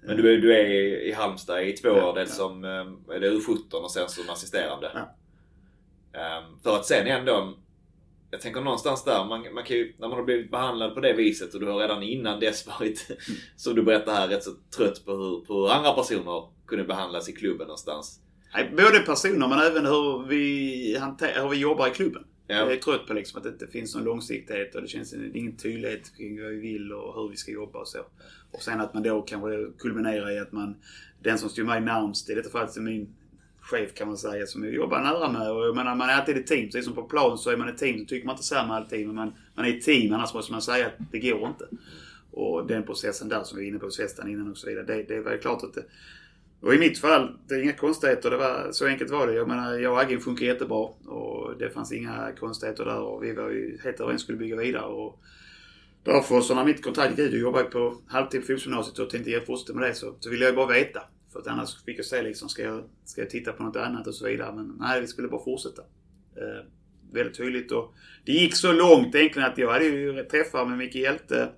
Men 0.06 0.16
du 0.16 0.34
är, 0.34 0.38
du 0.38 0.54
är 0.54 0.64
i 1.08 1.12
Halmstad 1.12 1.62
i 1.62 1.72
två 1.72 1.88
år. 1.88 1.96
Ja, 1.96 2.12
dels 2.12 2.30
ja. 2.30 2.34
som 2.36 2.64
är 2.64 3.20
det 3.20 3.30
U17 3.30 3.72
och 3.72 3.90
sen 3.90 4.08
som 4.08 4.30
assisterande. 4.30 4.90
Ja. 4.94 5.16
Um, 6.12 6.58
för 6.62 6.76
att 6.76 6.86
sen 6.86 7.06
ändå... 7.06 7.54
Jag 8.30 8.40
tänker 8.40 8.60
någonstans 8.60 9.04
där, 9.04 9.24
man, 9.24 9.54
man 9.54 9.64
kan 9.64 9.76
ju, 9.76 9.94
när 9.98 10.08
man 10.08 10.18
har 10.18 10.24
blivit 10.24 10.50
behandlad 10.50 10.94
på 10.94 11.00
det 11.00 11.12
viset 11.12 11.54
och 11.54 11.60
du 11.60 11.66
har 11.66 11.78
redan 11.78 12.02
innan 12.02 12.40
dess 12.40 12.66
varit, 12.80 13.10
mm. 13.10 13.40
som 13.56 13.74
du 13.74 13.82
berättar 13.82 14.14
här, 14.14 14.28
rätt 14.28 14.44
så 14.44 14.50
trött 14.76 15.04
på 15.04 15.12
hur, 15.12 15.40
på 15.40 15.54
hur 15.54 15.70
andra 15.70 15.92
personer 15.92 16.48
kunde 16.66 16.84
behandlas 16.84 17.28
i 17.28 17.32
klubben 17.32 17.66
någonstans. 17.66 18.20
Nej, 18.54 18.72
både 18.76 18.98
personer 18.98 19.48
men 19.48 19.58
även 19.58 19.86
hur 19.86 20.28
vi, 20.28 20.96
hanter, 21.00 21.42
hur 21.42 21.48
vi 21.48 21.56
jobbar 21.56 21.88
i 21.88 21.90
klubben. 21.90 22.24
Ja. 22.52 22.58
Jag 22.58 22.72
är 22.72 22.76
trött 22.76 23.06
på 23.06 23.12
liksom 23.12 23.38
att 23.38 23.44
det 23.44 23.50
inte 23.50 23.66
finns 23.66 23.94
någon 23.94 24.04
långsiktighet 24.04 24.74
och 24.74 24.82
det 24.82 24.88
känns 24.88 25.14
ingen 25.14 25.56
tydlighet 25.56 26.16
kring 26.16 26.42
vad 26.42 26.50
vi 26.50 26.58
vill 26.58 26.92
och 26.92 27.14
hur 27.14 27.28
vi 27.28 27.36
ska 27.36 27.52
jobba 27.52 27.78
och 27.78 27.88
så. 27.88 27.98
Och 28.50 28.62
sen 28.62 28.80
att 28.80 28.94
man 28.94 29.02
då 29.02 29.22
kanske 29.22 29.66
kulminerar 29.78 30.30
i 30.30 30.38
att 30.38 30.52
man, 30.52 30.74
den 31.22 31.38
som 31.38 31.48
står 31.48 31.62
mig 31.62 31.80
närmst, 31.80 32.30
i 32.30 32.34
detta 32.34 32.50
fallet 32.50 32.76
min 32.76 33.14
chef 33.60 33.94
kan 33.94 34.08
man 34.08 34.16
säga, 34.16 34.46
som 34.46 34.64
jag 34.64 34.74
jobbar 34.74 35.00
nära 35.00 35.32
med. 35.32 35.50
Och 35.50 35.66
jag 35.66 35.76
menar, 35.76 35.94
man 35.94 36.08
är 36.08 36.12
alltid 36.14 36.36
ett 36.36 36.46
team. 36.46 36.64
Precis 36.64 36.84
som 36.84 36.94
på 36.94 37.02
plan 37.02 37.38
så 37.38 37.50
är 37.50 37.56
man 37.56 37.68
ett 37.68 37.78
team. 37.78 37.98
Så 37.98 38.04
tycker 38.04 38.26
man 38.26 38.34
inte 38.34 38.44
samma 38.44 38.76
alltid. 38.76 39.06
Men 39.06 39.14
man, 39.16 39.32
man 39.54 39.64
är 39.64 39.76
ett 39.76 39.82
team. 39.82 40.14
Annars 40.14 40.34
måste 40.34 40.52
man 40.52 40.62
säga 40.62 40.86
att 40.86 40.92
det 41.12 41.18
går 41.18 41.48
inte. 41.48 41.68
Och 42.30 42.66
den 42.66 42.82
processen 42.82 43.28
där 43.28 43.42
som 43.42 43.58
vi 43.58 43.64
var 43.64 43.68
inne 43.68 43.78
på, 43.78 43.90
festen 43.90 44.28
innan 44.28 44.50
och 44.50 44.58
så 44.58 44.68
vidare. 44.68 44.84
Det, 44.86 45.02
det 45.02 45.20
var 45.20 45.36
klart 45.36 45.62
att 45.62 45.74
det, 45.74 45.84
och 46.62 46.74
i 46.74 46.78
mitt 46.78 46.98
fall, 46.98 47.38
det 47.48 47.54
är 47.54 47.62
inga 47.62 47.72
konstigheter. 47.72 48.30
Det 48.30 48.36
var, 48.36 48.72
så 48.72 48.86
enkelt 48.86 49.10
var 49.10 49.26
det. 49.26 49.34
Jag 49.34 49.48
menar, 49.48 49.78
jag 49.78 49.92
och 49.92 50.00
Agin 50.00 50.20
funkar 50.20 50.46
jättebra. 50.46 50.78
Och 51.06 51.58
det 51.58 51.70
fanns 51.70 51.92
inga 51.92 52.32
konstigheter 52.38 52.84
där. 52.84 53.00
Och 53.00 53.24
vi 53.24 53.32
var 53.32 53.50
ju 53.50 53.78
helt 53.84 54.00
överens 54.00 54.22
skulle 54.22 54.38
bygga 54.38 54.56
vidare. 54.56 54.84
Och 54.84 55.20
därför, 56.04 56.40
så 56.40 56.54
när 56.54 56.64
mitt 56.64 56.84
kontrakt 56.84 57.10
gick 57.10 57.18
ut, 57.18 57.32
jag 57.32 57.40
jobbade 57.40 57.64
på 57.64 57.96
halvtid 58.06 58.40
på 58.40 58.46
fotbollsgymnasiet 58.46 58.98
och 58.98 59.10
tänkte 59.10 59.30
jag 59.30 59.46
fortsätta 59.46 59.78
med 59.78 59.88
det. 59.88 59.94
Så, 59.94 60.14
så 60.20 60.30
ville 60.30 60.44
jag 60.44 60.54
bara 60.54 60.66
veta. 60.66 61.02
För 61.32 61.38
att 61.38 61.46
annars 61.46 61.84
fick 61.84 61.98
jag 61.98 62.04
se 62.04 62.22
liksom, 62.22 62.48
ska 62.48 62.62
jag, 62.62 62.84
ska 63.04 63.20
jag 63.20 63.30
titta 63.30 63.52
på 63.52 63.62
något 63.62 63.76
annat 63.76 64.06
och 64.06 64.14
så 64.14 64.26
vidare. 64.26 64.52
Men 64.54 64.76
nej, 64.80 65.00
vi 65.00 65.06
skulle 65.06 65.28
bara 65.28 65.44
fortsätta. 65.44 65.82
Eh, 66.36 66.66
väldigt 67.12 67.36
tydligt. 67.36 67.72
Och 67.72 67.94
det 68.24 68.32
gick 68.32 68.56
så 68.56 68.72
långt 68.72 69.14
egentligen 69.14 69.48
att 69.48 69.58
jag 69.58 69.72
hade 69.72 69.84
ju 69.84 70.24
träffar 70.24 70.66
med 70.66 70.78
Micke 70.78 70.94
Hjälte. 70.94 71.48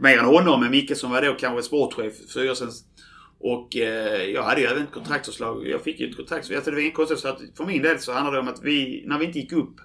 Mer 0.00 0.18
än 0.18 0.24
honom, 0.24 0.60
men 0.60 0.70
Micke 0.70 0.96
som 0.96 1.10
var 1.10 1.22
då 1.22 1.34
kanske 1.34 1.62
sportchef, 1.62 2.14
styrelsens 2.14 2.84
och 3.42 3.76
eh, 3.76 4.24
jag 4.24 4.42
hade 4.42 4.60
ju 4.60 4.66
även 4.66 4.82
ett 4.82 4.92
kontraktsförslag. 4.92 5.68
Jag 5.68 5.82
fick 5.82 6.00
ju 6.00 6.10
ett 6.10 6.16
kontrakt. 6.16 6.50
Alltså 6.50 6.70
det 6.70 6.76
var 6.76 6.82
inget 6.82 6.94
konstigt. 6.94 7.18
Så 7.18 7.28
att 7.28 7.40
för 7.56 7.64
min 7.64 7.82
del 7.82 7.98
så 7.98 8.12
handlade 8.12 8.36
det 8.36 8.40
om 8.40 8.48
att 8.48 8.62
vi, 8.62 9.04
när 9.06 9.18
vi 9.18 9.24
inte 9.24 9.38
gick 9.38 9.52
upp. 9.52 9.76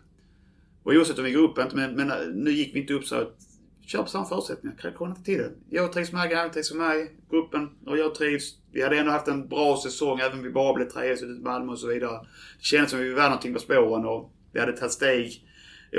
Och 0.84 0.94
oavsett 0.94 1.18
om 1.18 1.24
vi 1.24 1.32
går 1.32 1.44
upp 1.44 1.58
inte, 1.60 1.76
men, 1.76 1.96
men 1.96 2.12
eh, 2.12 2.18
nu 2.34 2.52
gick 2.52 2.76
vi 2.76 2.80
inte 2.80 2.94
upp 2.94 3.06
så 3.06 3.16
att 3.16 3.38
kör 3.86 4.04
på 4.04 4.10
samma 4.10 4.26
förutsättningar. 4.26 4.94
Krona 4.98 5.12
inte 5.12 5.24
till 5.24 5.38
det. 5.38 5.52
Jag 5.70 5.94
trivs 5.94 6.12
med 6.12 6.22
Agge, 6.22 6.36
han 6.36 6.52
trivs 6.52 6.74
med 6.74 6.88
mig. 6.88 7.12
Gruppen 7.30 7.70
och 7.86 7.98
jag 7.98 8.16
trivs. 8.16 8.56
Vi 8.72 8.84
hade 8.84 8.98
ändå 8.98 9.12
haft 9.12 9.28
en 9.28 9.48
bra 9.48 9.78
säsong 9.84 10.20
även 10.20 10.38
om 10.38 10.44
vi 10.44 10.50
bara 10.50 10.74
blev 10.74 10.90
trea 10.90 11.14
i 11.14 11.26
Malmö 11.26 11.72
och 11.72 11.80
så 11.80 11.88
vidare. 11.88 12.20
Det 12.58 12.64
kändes 12.64 12.92
som 12.92 13.00
att 13.00 13.06
vi 13.06 13.14
var 13.14 13.24
någonting 13.24 13.54
på 13.54 13.60
spåren 13.60 14.06
och 14.06 14.34
vi 14.54 14.60
hade 14.60 14.78
tagit 14.78 14.92
steg 14.92 15.44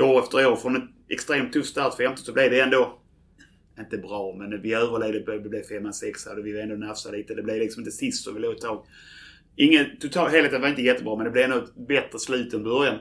år 0.01 0.19
efter 0.19 0.47
år. 0.47 0.55
Från 0.55 0.75
en 0.75 0.89
extremt 1.09 1.53
tuff 1.53 1.65
start 1.65 1.93
för 1.93 2.03
15 2.03 2.25
så 2.25 2.33
blev 2.33 2.51
det 2.51 2.61
ändå 2.61 2.98
inte 3.79 3.97
bra, 3.97 4.35
men 4.37 4.61
vi 4.61 4.73
överlevde. 4.73 5.39
Det 5.39 5.49
blev 5.49 5.63
femma, 5.63 5.93
sexa 5.93 6.31
och 6.31 6.45
vi 6.45 6.53
var 6.53 6.59
ändå 6.59 6.75
nafsa 6.75 7.11
lite. 7.11 7.35
Det 7.35 7.43
blev 7.43 7.57
liksom 7.57 7.81
inte 7.81 7.91
sist 7.91 8.23
så 8.23 8.31
vi 8.31 8.39
låg 8.39 8.53
ett 8.53 8.61
tag. 8.61 8.85
Ingen, 9.55 9.85
total, 9.99 10.29
helheten 10.29 10.61
var 10.61 10.67
inte 10.67 10.81
jättebra, 10.81 11.15
men 11.15 11.25
det 11.25 11.31
blev 11.31 11.43
ändå 11.43 11.57
ett 11.57 11.87
bättre 11.87 12.19
slut 12.19 12.53
än 12.53 12.63
början. 12.63 12.97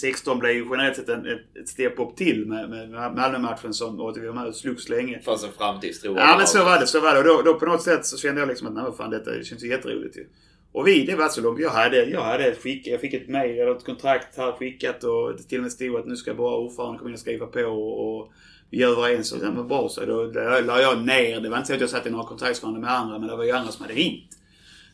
16 0.00 0.38
blev 0.38 0.52
ju 0.52 0.66
generellt 0.70 0.96
sett 0.96 1.08
en, 1.08 1.26
ett, 1.26 1.56
ett 1.62 1.68
steg 1.68 2.00
upp 2.00 2.16
till 2.16 2.46
med, 2.46 2.70
med 2.70 2.90
Malmö-matchen 2.90 3.74
som 3.74 4.00
och 4.00 4.16
vi 4.16 4.26
var 4.26 4.34
med 4.34 4.46
och 4.46 4.56
slogs 4.56 4.88
länge. 4.88 5.16
Det 5.16 5.22
fanns 5.22 5.44
en 5.44 5.52
framtidstro. 5.52 6.14
Ja 6.16 6.34
men 6.38 6.46
så 6.46 6.64
var 6.64 6.80
det, 6.80 6.86
så 6.86 7.00
var 7.00 7.14
det. 7.14 7.18
Och 7.18 7.24
då, 7.24 7.42
då 7.44 7.58
på 7.58 7.66
något 7.66 7.82
sätt 7.82 8.06
så 8.06 8.16
kände 8.16 8.40
jag 8.40 8.48
liksom 8.48 8.66
att 8.68 8.74
nej 8.74 8.84
fan 8.96 9.10
detta 9.10 9.42
känns 9.42 9.64
ju 9.64 9.68
jätteroligt 9.68 10.16
ju. 10.16 10.26
Och 10.72 10.86
vi, 10.86 11.04
det 11.04 11.16
var 11.16 11.28
så 11.28 11.40
långt. 11.40 11.60
Jag 11.60 11.70
hade, 11.70 12.04
jag 12.04 12.20
hade 12.20 12.44
ett 12.44 12.62
skick, 12.62 12.86
jag 12.86 13.00
fick 13.00 13.14
ett 13.14 13.28
mejl, 13.28 13.58
eller 13.58 13.76
ett 13.76 13.84
kontrakt 13.84 14.36
här 14.36 14.52
skickat 14.52 15.04
och 15.04 15.36
det 15.36 15.42
till 15.42 15.58
och 15.58 15.62
med 15.62 15.72
stod 15.72 15.96
att 15.96 16.06
nu 16.06 16.16
ska 16.16 16.34
bara 16.34 16.56
ordföranden 16.56 16.98
komma 16.98 17.10
in 17.10 17.14
och 17.14 17.20
skriva 17.20 17.46
på 17.46 17.60
och, 17.60 18.18
och 18.18 18.32
vi 18.70 18.82
är 18.82 18.88
överens 18.88 19.32
och 19.32 19.38
det 19.38 19.50
var 19.50 19.64
bra 19.64 19.88
så. 19.88 20.04
Då 20.04 20.24
la 20.60 20.80
jag 20.80 21.04
ner. 21.06 21.40
Det 21.40 21.48
var 21.48 21.56
inte 21.56 21.66
så 21.66 21.74
att 21.74 21.80
jag 21.80 21.90
satt 21.90 22.06
i 22.06 22.10
några 22.10 22.24
kontraktsförhandlingar 22.24 22.88
med 22.88 22.98
andra 22.98 23.18
men 23.18 23.28
det 23.28 23.36
var 23.36 23.44
ju 23.44 23.50
andra 23.50 23.72
som 23.72 23.82
hade 23.82 23.94
ringt. 23.94 24.38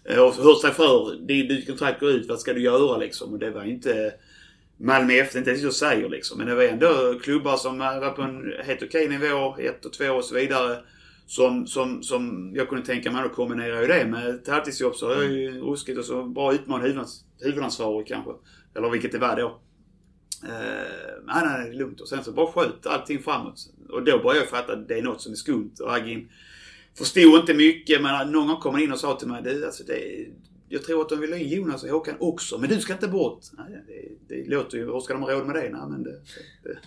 Eh, 0.04 0.18
och 0.18 0.34
hört 0.34 0.60
sig 0.60 0.70
för. 0.70 1.26
Ditt 1.26 1.66
kontrakt 1.66 2.00
går 2.00 2.10
ut, 2.10 2.28
vad 2.28 2.40
ska 2.40 2.52
du 2.52 2.62
göra 2.62 2.96
liksom? 2.96 3.32
Och 3.32 3.38
det 3.38 3.50
var 3.50 3.64
inte 3.64 4.14
Malmö 4.76 5.12
FF, 5.12 5.36
inte 5.36 5.50
ens 5.50 5.62
jag 5.62 5.74
säger 5.74 6.08
liksom. 6.08 6.38
Men 6.38 6.46
det 6.46 6.54
var 6.54 6.62
ändå 6.62 7.20
klubbar 7.22 7.56
som 7.56 7.78
var 7.78 8.10
på 8.10 8.22
en 8.22 8.52
helt 8.64 8.82
okej 8.82 9.08
nivå, 9.08 9.56
ett 9.58 9.84
och 9.84 9.92
två 9.92 10.12
och 10.12 10.24
så 10.24 10.34
vidare. 10.34 10.78
Som, 11.26 11.66
som, 11.66 12.02
som 12.02 12.52
jag 12.54 12.68
kunde 12.68 12.86
tänka 12.86 13.10
mig, 13.10 13.22
då 13.22 13.28
kombinerar 13.28 13.80
ju 13.80 13.86
det 13.86 14.06
med 14.06 14.28
ett 14.28 14.48
halvtidsjobb 14.48 14.94
så 14.94 15.10
är 15.10 15.22
ju 15.22 15.60
ruskigt 15.60 15.98
och 15.98 16.04
så 16.04 16.24
bra 16.24 16.54
utmaning 16.54 16.98
huvudansvarig 17.40 18.06
kanske. 18.06 18.30
Eller 18.74 18.90
vilket 18.90 19.12
det 19.12 19.18
var 19.18 19.36
då. 19.36 19.60
Eh, 20.44 21.22
nej, 21.26 21.42
nej, 21.44 21.64
det 21.64 21.74
är 21.74 21.78
lugnt. 21.78 22.00
Och 22.00 22.08
sen 22.08 22.24
så 22.24 22.32
bara 22.32 22.52
sköt 22.52 22.86
allting 22.86 23.22
framåt. 23.22 23.60
Och 23.88 24.04
då 24.04 24.18
började 24.18 24.38
jag 24.38 24.48
fatta 24.48 24.72
att 24.72 24.88
det 24.88 24.98
är 24.98 25.02
något 25.02 25.22
som 25.22 25.32
är 25.32 25.36
skumt. 25.36 25.74
Och 25.80 25.94
Agin 25.94 26.28
förstod 26.94 27.40
inte 27.40 27.54
mycket 27.54 28.02
men 28.02 28.32
någon 28.32 28.46
gång 28.46 28.56
kom 28.56 28.74
han 28.74 28.82
in 28.82 28.92
och 28.92 29.00
sa 29.00 29.16
till 29.16 29.28
mig 29.28 29.42
du, 29.42 29.66
alltså 29.66 29.84
det, 29.84 30.26
jag 30.68 30.82
tror 30.82 31.02
att 31.02 31.08
de 31.08 31.20
vill 31.20 31.32
ha 31.32 31.38
in 31.38 31.48
Jonas 31.48 31.82
och 31.82 31.88
Håkan 31.88 32.14
också, 32.20 32.58
men 32.58 32.68
du 32.68 32.80
ska 32.80 32.92
inte 32.92 33.08
bort. 33.08 33.40
Nej, 33.52 33.84
det, 34.28 34.34
det 34.34 34.50
låter 34.50 34.78
ju, 34.78 34.84
hur 34.84 35.00
ska 35.00 35.12
de 35.12 35.22
ha 35.22 35.32
råd 35.32 35.46
med 35.46 35.56
det? 35.56 35.70
Nej, 35.70 35.88
men 35.88 36.02
det, 36.02 36.20
det, 36.62 36.78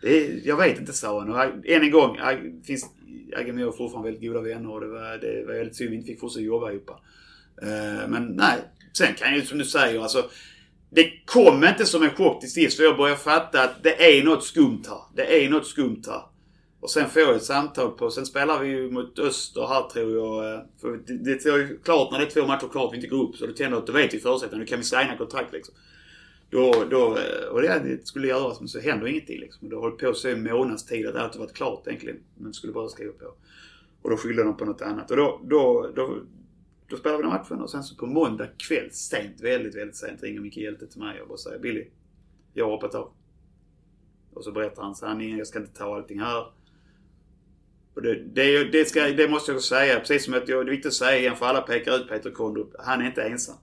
det, 0.00 0.40
jag 0.44 0.56
vet 0.56 0.78
inte, 0.78 0.92
sa 0.92 1.18
han. 1.18 1.30
Och 1.30 1.66
än 1.66 1.82
en 1.82 1.90
gång, 1.90 2.18
finns, 2.64 2.86
Agge 3.36 3.52
och 3.52 3.60
jag 3.60 3.68
är 3.68 3.72
fortfarande 3.72 4.10
väldigt 4.10 4.30
goda 4.30 4.40
vänner 4.40 4.70
och 4.70 4.80
det 4.80 4.86
var, 4.86 5.18
det 5.18 5.44
var 5.46 5.54
väldigt 5.54 5.76
synd 5.76 5.88
att 5.88 5.92
vi 5.92 5.96
inte 5.96 6.06
fick 6.06 6.20
fortsätta 6.20 6.44
jobba 6.44 6.70
ihop. 6.70 6.90
Uh, 7.62 8.08
men 8.08 8.26
nej, 8.26 8.58
sen 8.92 9.14
kan 9.14 9.34
ju 9.34 9.42
som 9.42 9.58
du 9.58 9.64
säger, 9.64 10.00
alltså 10.00 10.30
det 10.90 11.26
kom 11.26 11.64
inte 11.64 11.86
som 11.86 12.02
en 12.02 12.10
chock 12.10 12.40
till 12.40 12.52
sist 12.52 12.76
för 12.76 12.84
jag 12.84 12.96
började 12.96 13.20
fatta 13.20 13.62
att 13.62 13.82
det 13.82 14.18
är 14.18 14.24
något 14.24 14.44
skumt 14.44 14.82
här. 14.88 15.00
Det 15.14 15.44
är 15.44 15.50
något 15.50 15.66
skumt 15.66 16.02
här. 16.06 16.22
Och 16.80 16.90
sen 16.90 17.10
får 17.10 17.22
jag 17.22 17.36
ett 17.36 17.44
samtal 17.44 17.90
på... 17.90 18.10
Sen 18.10 18.26
spelar 18.26 18.60
vi 18.60 18.68
ju 18.68 18.90
mot 18.90 19.18
Öster 19.18 19.66
här 19.66 19.82
tror 19.82 20.16
jag. 20.16 20.54
Eh, 20.54 20.60
för 20.80 21.00
det, 21.06 21.16
det 21.24 21.46
är 21.46 21.56
ju 21.56 21.78
klart 21.78 22.12
när 22.12 22.18
det 22.18 22.24
är 22.24 22.30
två 22.30 22.46
matcher 22.46 22.68
kvar 22.68 22.86
att 22.86 22.92
vi 22.92 22.96
inte 22.96 23.08
går 23.08 23.22
upp. 23.22 23.36
Så 23.36 23.46
då 23.46 23.52
tänder 23.52 23.76
jag 23.76 23.80
att 23.80 23.86
då 23.86 23.92
vet 23.92 24.14
vi 24.14 24.20
förutsättningarna. 24.20 24.64
Nu 24.64 24.66
kan 24.66 24.78
vi 24.78 24.84
signa 24.84 25.16
kontrakt 25.18 25.52
liksom. 25.52 25.74
Då, 26.50 26.84
då, 26.90 27.16
eh, 27.16 27.48
och 27.52 27.62
det, 27.62 27.82
det 27.84 28.06
skulle 28.06 28.28
göras 28.28 28.60
men 28.60 28.68
så 28.68 28.80
händer 28.80 29.06
ingenting 29.06 29.40
liksom. 29.40 29.68
Det 29.68 29.76
har 29.76 29.82
hållit 29.82 29.98
på 29.98 30.14
så 30.14 30.28
i 30.28 30.32
en 30.32 30.42
månads 30.42 30.86
tid 30.86 31.06
att 31.06 31.16
allt 31.16 31.34
har 31.34 31.40
varit 31.40 31.54
klart 31.54 31.86
egentligen. 31.86 32.18
Men 32.34 32.54
skulle 32.54 32.72
bara 32.72 32.88
skriva 32.88 33.12
på. 33.12 33.26
Och 34.02 34.10
då 34.10 34.16
skyllde 34.16 34.44
de 34.44 34.56
på 34.56 34.64
något 34.64 34.82
annat. 34.82 35.10
Och 35.10 35.16
då, 35.16 35.40
då, 35.44 35.90
då, 35.94 36.18
då 36.88 36.96
spelade 36.96 37.18
vi 37.18 37.22
den 37.22 37.32
matchen 37.32 37.60
och 37.60 37.70
sen 37.70 37.82
så 37.82 37.96
på 37.96 38.06
måndag 38.06 38.46
kväll, 38.68 38.90
sent, 38.90 39.40
väldigt, 39.40 39.74
väldigt 39.74 39.96
sent, 39.96 40.22
ringer 40.22 40.40
Micke 40.40 40.56
Hjälte 40.56 40.86
till 40.86 41.00
mig 41.00 41.22
och 41.22 41.28
bara 41.28 41.38
säger 41.38 41.58
Billy, 41.58 41.86
jag 42.54 42.64
har 42.64 42.72
hoppat 42.72 42.94
av. 42.94 43.12
Och 44.34 44.44
så 44.44 44.52
berättar 44.52 44.82
han 44.82 44.94
sanningen, 44.94 45.38
jag 45.38 45.46
ska 45.46 45.58
inte 45.58 45.78
ta 45.78 45.96
allting 45.96 46.20
här. 46.20 46.46
Och 47.94 48.02
det, 48.02 48.14
det, 48.14 48.64
det, 48.64 48.84
ska, 48.84 49.02
det 49.02 49.28
måste 49.28 49.52
jag 49.52 49.62
säga, 49.62 50.00
precis 50.00 50.24
som 50.24 50.34
att 50.34 50.48
jag, 50.48 50.66
det 50.66 50.70
är 50.70 50.70
viktigt 50.70 50.88
att 50.88 50.94
säga 50.94 51.18
igen 51.18 51.36
för 51.36 51.46
alla 51.46 51.60
pekar 51.60 51.96
ut 51.96 52.08
Peter 52.08 52.30
Kondrup. 52.30 52.74
Han 52.78 53.00
är 53.00 53.06
inte 53.06 53.22
ensam. 53.22 53.56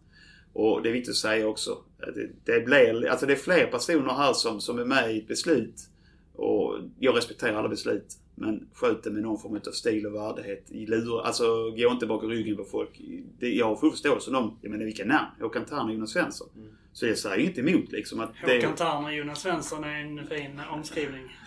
Och 0.53 0.81
det 0.83 0.89
är 0.89 0.93
viktigt 0.93 1.11
att 1.11 1.15
säga 1.15 1.47
också. 1.47 1.71
att 1.99 2.15
Det, 2.15 2.29
det, 2.43 2.65
blir, 2.65 3.07
alltså 3.07 3.25
det 3.25 3.33
är 3.33 3.37
fler 3.37 3.67
personer 3.67 4.13
här 4.13 4.33
som, 4.33 4.61
som 4.61 4.79
är 4.79 4.85
med 4.85 5.15
i 5.15 5.19
ett 5.19 5.27
beslut. 5.27 5.89
Och 6.33 6.79
jag 6.99 7.17
respekterar 7.17 7.55
alla 7.55 7.69
beslut. 7.69 8.17
Men 8.35 8.67
sköt 8.73 9.03
det 9.03 9.11
med 9.11 9.21
någon 9.23 9.39
form 9.39 9.59
av 9.67 9.71
stil 9.71 10.05
och 10.05 10.15
värdighet. 10.15 10.71
I 10.71 10.85
lur, 10.85 11.21
alltså 11.25 11.71
gå 11.71 11.91
inte 11.91 12.05
bakom 12.05 12.29
ryggen 12.29 12.57
på 12.57 12.63
folk. 12.63 13.01
Det, 13.39 13.49
jag 13.49 13.65
har 13.65 13.75
full 13.75 13.91
förståelse 13.91 14.25
för 14.25 14.31
dem. 14.31 14.57
Jag 14.61 14.71
menar 14.71 14.85
vilka 14.85 15.05
namn? 15.05 15.27
Håkan 15.41 15.65
Thern 15.65 15.87
och 15.87 15.93
Jonas 15.93 16.11
Svensson. 16.11 16.47
Så 16.93 17.07
jag 17.07 17.17
säger 17.17 17.37
inget 17.37 17.57
emot 17.57 17.91
liksom 17.91 18.19
att 18.19 18.33
det... 18.45 18.55
Håkan 18.55 18.75
Thern 18.75 19.05
och 19.05 19.13
Jonas 19.13 19.41
Svensson 19.41 19.83
är 19.83 20.01
en 20.01 20.27
fin 20.27 20.61
omskrivning. 20.71 21.37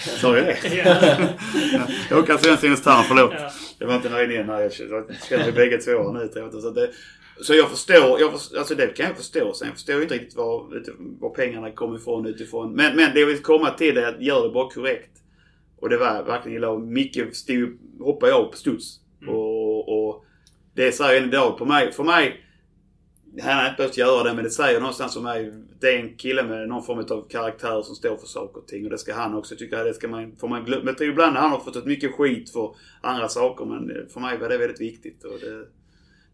Sa 0.20 0.36
jag 0.36 0.46
det? 0.46 0.74
Ja. 0.74 0.96
Håkan 2.16 2.38
Svensson 2.38 2.58
och 2.58 2.64
Jonas 2.64 2.82
Thern, 2.82 3.04
förlåt. 3.08 3.32
Ja. 3.34 3.50
Jag 3.78 3.86
var 3.86 3.96
inte 3.96 4.10
nöjd 4.10 4.30
igen. 4.30 4.46
Nej, 4.46 4.62
jag 4.62 4.72
känner 4.72 5.52
bägge 5.52 5.78
två 5.78 6.12
nu. 6.12 6.28
tror 6.28 6.50
jag. 6.52 6.62
Så, 6.62 6.70
det, 6.70 6.90
jag 7.48 7.70
förstår, 7.70 8.20
jag 8.20 8.32
förstår, 8.32 8.58
alltså 8.58 8.74
det 8.74 8.86
kan 8.86 9.06
jag 9.06 9.16
förstå. 9.16 9.54
Sen 9.54 9.72
förstår 9.72 9.94
jag 9.94 10.02
inte 10.02 10.14
riktigt 10.14 10.36
var, 10.36 10.82
var 11.20 11.30
pengarna 11.30 11.70
kommer 11.70 11.96
ifrån 11.96 12.26
utifrån. 12.26 12.72
Men, 12.72 12.96
men 12.96 13.14
det 13.14 13.20
jag 13.20 13.26
vill 13.26 13.42
komma 13.42 13.70
till 13.70 13.96
är 13.96 14.06
att 14.06 14.22
gör 14.22 14.42
det 14.42 14.54
bara 14.54 14.70
korrekt. 14.70 15.10
Och 15.80 15.88
det 15.88 15.96
var 15.96 16.22
verkligen 16.22 16.56
illa. 16.58 16.70
Och 16.70 16.80
Micke 16.80 17.34
stod, 17.34 17.78
hoppade 18.00 18.32
jag 18.32 18.50
på 18.50 18.56
studs. 18.56 19.00
Och, 19.28 20.08
och 20.08 20.24
det 20.74 20.92
säger 20.92 21.22
än 21.22 21.28
idag 21.28 21.58
på 21.58 21.64
mig. 21.64 21.92
För 21.92 22.04
mig, 22.04 22.44
han 23.42 23.52
hade 23.52 23.68
inte 23.68 23.76
behövt 23.76 23.96
göra 23.96 24.22
det 24.22 24.34
men 24.34 24.44
det 24.44 24.50
säger 24.50 24.80
någonstans 24.80 25.16
om 25.16 25.22
mig. 25.22 25.52
Det 25.80 25.94
är 25.94 25.98
en 25.98 26.16
kille 26.16 26.42
med 26.42 26.68
någon 26.68 26.82
form 26.82 26.98
av 26.98 27.28
karaktär 27.28 27.82
som 27.82 27.94
står 27.94 28.16
för 28.16 28.26
saker 28.26 28.60
och 28.60 28.68
ting. 28.68 28.84
Och 28.84 28.90
det 28.90 28.98
ska 28.98 29.14
han 29.14 29.34
också 29.34 29.56
tycka. 29.56 29.84
Det 29.84 29.94
ska 29.94 30.08
man, 30.08 30.36
får 30.36 30.48
man 30.48 30.64
glömma. 30.64 30.94
Ibland 31.00 31.36
han 31.36 31.50
har 31.50 31.58
fått 31.58 31.86
mycket 31.86 32.14
skit 32.14 32.50
för 32.50 32.76
andra 33.00 33.28
saker. 33.28 33.64
Men 33.64 34.08
för 34.08 34.20
mig 34.20 34.38
var 34.38 34.48
det 34.48 34.58
väldigt 34.58 34.80
viktigt. 34.80 35.24
Och 35.24 35.38
det, 35.40 35.66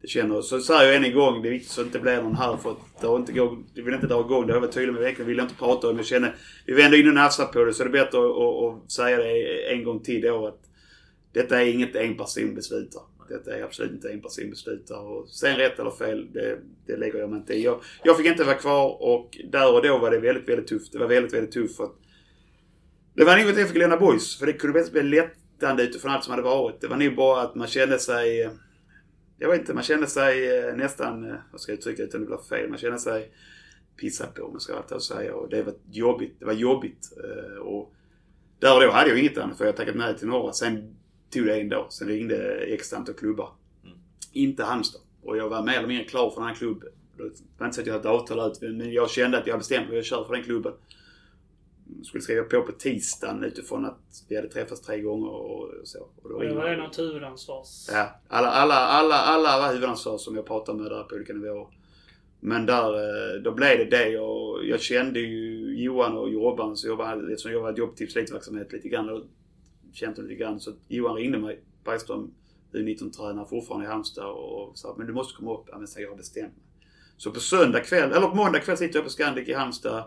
det 0.03 0.09
känner, 0.09 0.43
så 0.43 0.61
säger 0.61 0.83
jag 0.83 0.97
än 0.97 1.05
en 1.05 1.15
gång, 1.15 1.43
det 1.43 1.49
är 1.49 1.51
viktigt 1.51 1.71
så 1.71 1.81
att 1.81 1.85
det 1.85 1.89
inte 1.89 1.99
blir 1.99 2.23
någon 2.23 2.37
här 2.37 2.57
för 2.57 2.71
att 2.71 3.01
det 3.01 3.07
har 3.07 3.17
inte 3.17 3.33
gått, 3.33 3.59
det 3.75 3.83
vill 3.83 3.95
inte 3.95 4.07
dra 4.07 4.21
igång 4.21 4.47
det. 4.47 4.53
Jag 4.53 4.61
varit 4.61 4.73
tydlig 4.73 4.93
med 4.93 5.03
veckan, 5.03 5.27
vill 5.27 5.37
jag 5.37 5.45
inte 5.45 5.55
prata 5.55 5.89
om. 5.89 5.97
Jag 5.97 6.07
känner, 6.07 6.35
vi 6.67 6.73
vänder 6.73 7.01
in 7.01 7.09
och 7.09 7.15
nafsar 7.15 7.47
på 7.47 7.65
det 7.65 7.75
så 7.75 7.85
det 7.85 7.91
är 7.91 8.05
bättre 8.05 8.19
att, 8.19 8.37
att, 8.37 8.85
att 8.85 8.93
säga 8.93 9.17
det 9.17 9.73
en 9.73 9.85
gång 9.85 10.01
till 10.01 10.21
då 10.21 10.47
att 10.47 10.61
detta 11.33 11.63
är 11.63 11.67
inget 11.67 11.97
en 11.97 12.17
person 12.17 12.55
beslutar. 12.55 13.03
Detta 13.29 13.57
är 13.57 13.63
absolut 13.63 13.93
inte 13.93 14.13
en 14.13 14.21
person 14.21 14.51
beslutar. 14.51 15.01
Och 15.01 15.29
sen 15.29 15.57
rätt 15.57 15.79
eller 15.79 15.91
fel, 15.91 16.33
det, 16.33 16.59
det 16.87 16.97
lägger 16.97 17.19
jag 17.19 17.31
mig 17.31 17.39
inte 17.39 17.55
i. 17.55 17.65
Jag, 17.65 17.81
jag 18.05 18.17
fick 18.17 18.27
inte 18.27 18.45
vara 18.45 18.57
kvar 18.57 19.03
och 19.03 19.39
där 19.53 19.75
och 19.75 19.83
då 19.83 19.99
var 19.99 20.11
det 20.11 20.19
väldigt, 20.19 20.49
väldigt 20.49 20.67
tufft. 20.67 20.93
Det 20.93 20.99
var 20.99 21.07
väldigt, 21.07 21.35
väldigt 21.35 21.53
tufft 21.53 21.77
för 21.77 21.85
att 21.85 21.97
det 23.15 23.25
var 23.25 23.37
nog 23.37 23.51
att 23.51 23.59
jag 23.59 23.69
fick 23.69 23.79
lämna 23.79 23.97
boys. 23.97 24.39
För 24.39 24.47
det 24.47 24.53
kunde 24.53 24.85
bli 24.93 25.03
lättande 25.03 25.83
utifrån 25.83 26.11
allt 26.11 26.25
som 26.25 26.31
hade 26.31 26.43
varit. 26.43 26.81
Det 26.81 26.87
var 26.87 26.97
nog 26.97 27.17
bara 27.17 27.43
att 27.43 27.55
man 27.55 27.67
kände 27.67 27.99
sig 27.99 28.43
eh, 28.43 28.51
jag 29.43 29.51
vet 29.51 29.61
inte, 29.61 29.75
man 29.75 29.83
kände 29.83 30.07
sig 30.07 30.59
eh, 30.59 30.77
nästan, 30.77 31.31
eh, 31.31 31.37
vad 31.53 31.61
ska 31.61 31.73
jag 31.73 31.79
uttrycka 31.79 32.03
utan 32.03 32.21
det 32.21 32.27
blir 32.27 32.37
fel, 32.37 32.69
man 32.69 32.79
kände 32.79 32.99
sig 32.99 33.33
pissad 33.97 34.35
på 34.35 34.43
om 34.43 34.51
jag 34.53 34.63
ska 34.63 34.73
vara 34.75 34.95
och 34.95 35.03
säga. 35.03 35.35
Och 35.35 35.49
det 35.49 35.63
var 35.63 35.75
jobbigt. 35.91 36.37
Det 36.39 36.45
var 36.45 36.53
jobbigt. 36.53 37.13
Eh, 37.25 37.59
Och 37.59 37.95
där 38.59 38.75
och 38.77 38.83
då 38.83 38.91
hade 38.91 39.09
jag 39.09 39.19
inget 39.19 39.39
annat 39.39 39.59
för 39.59 39.65
jag 39.65 39.77
tackat 39.77 39.97
nej 39.97 40.19
till 40.19 40.29
några. 40.29 40.53
Sen 40.53 40.97
tog 41.31 41.47
det 41.47 41.61
en 41.61 41.69
dag. 41.69 41.87
Sen 41.93 42.09
ringde 42.09 42.37
x 42.61 42.93
antal 42.93 43.15
klubbar. 43.15 43.53
Inte 44.33 44.65
Halmstad. 44.65 45.01
Och 45.23 45.37
jag 45.37 45.49
var 45.49 45.63
mer 45.63 45.79
eller 45.79 45.89
mindre 45.89 46.05
klar 46.05 46.31
för 46.31 46.41
den 46.41 46.49
här 46.49 46.55
klubben. 46.57 46.89
Det 47.17 47.23
var 47.59 47.67
inte 47.67 47.75
så 47.75 47.81
att 47.81 47.87
jag 47.87 47.95
hade 47.95 48.09
avtal 48.09 48.51
ut 48.51 48.61
men 48.63 48.93
jag 48.93 49.11
kände 49.11 49.39
att 49.39 49.47
jag 49.47 49.59
bestämt 49.59 49.89
mig. 49.89 49.97
Jag 49.97 50.05
kör 50.05 50.25
för 50.25 50.35
den 50.35 50.45
klubben. 50.45 50.73
Skulle 52.05 52.23
skriva 52.23 52.45
på 52.45 52.63
på 52.63 52.73
tisdagen 52.73 53.45
utifrån 53.45 53.85
att 53.85 54.25
vi 54.29 54.37
hade 54.37 54.49
träffats 54.49 54.81
tre 54.81 55.01
gånger 55.01 55.29
och 55.31 55.71
så. 55.85 55.99
Och 56.23 56.31
då 56.31 56.39
det 56.39 56.55
var 56.55 56.71
det 56.71 56.77
något 56.77 56.99
huvudansvars... 56.99 57.89
Ja, 57.93 58.21
alla, 58.29 58.49
alla, 58.49 58.75
alla, 58.75 59.15
alla 59.15 59.59
var 59.59 59.69
huvudansvar 59.69 60.19
som 60.19 60.37
jag 60.37 60.47
pratade 60.47 60.83
med 60.83 60.91
där 60.91 61.03
på 61.03 61.15
olika 61.15 61.33
nivåer. 61.33 61.67
Men 62.41 62.67
där, 62.67 62.95
eh, 62.95 63.43
då 63.43 63.53
blev 63.53 63.79
det 63.79 63.85
det 63.85 64.19
och 64.19 64.67
jag 64.67 64.81
kände 64.81 65.21
ju 65.21 65.75
Johan 65.83 66.17
och 66.17 66.31
Jobban, 66.31 66.77
så 66.77 66.89
jobbade, 66.89 67.33
eftersom 67.33 67.53
jag 67.53 67.61
var 67.61 67.73
jobbtips 67.73 68.17
verksamhet 68.17 68.73
lite 68.73 68.89
grann 68.89 69.09
och 69.09 69.23
kände 69.93 70.23
lite 70.23 70.35
grann. 70.35 70.61
Så 70.61 70.73
Johan 70.89 71.17
ringde 71.17 71.39
mig, 71.39 71.61
Bergström, 71.85 72.35
U19-tränare 72.73 73.47
fortfarande 73.47 73.87
i 73.87 73.89
Halmstad 73.89 74.31
och 74.31 74.79
sa 74.79 74.95
men 74.99 75.07
du 75.07 75.13
måste 75.13 75.37
komma 75.37 75.55
upp. 75.55 75.65
Ja 75.67 75.79
men 75.79 75.89
så 75.89 76.01
jag 76.01 76.09
har 76.09 76.17
bestämt 76.17 76.57
mig. 76.57 76.65
Så 77.17 77.31
på 77.31 77.41
söndag 77.41 77.81
kväll, 77.81 78.13
eller 78.13 78.27
på 78.27 78.35
måndag 78.35 78.61
kväll 78.61 78.77
sitter 78.77 78.97
jag 78.97 79.05
på 79.05 79.11
Scandic 79.11 79.49
i 79.49 79.53
Halmstad. 79.53 80.05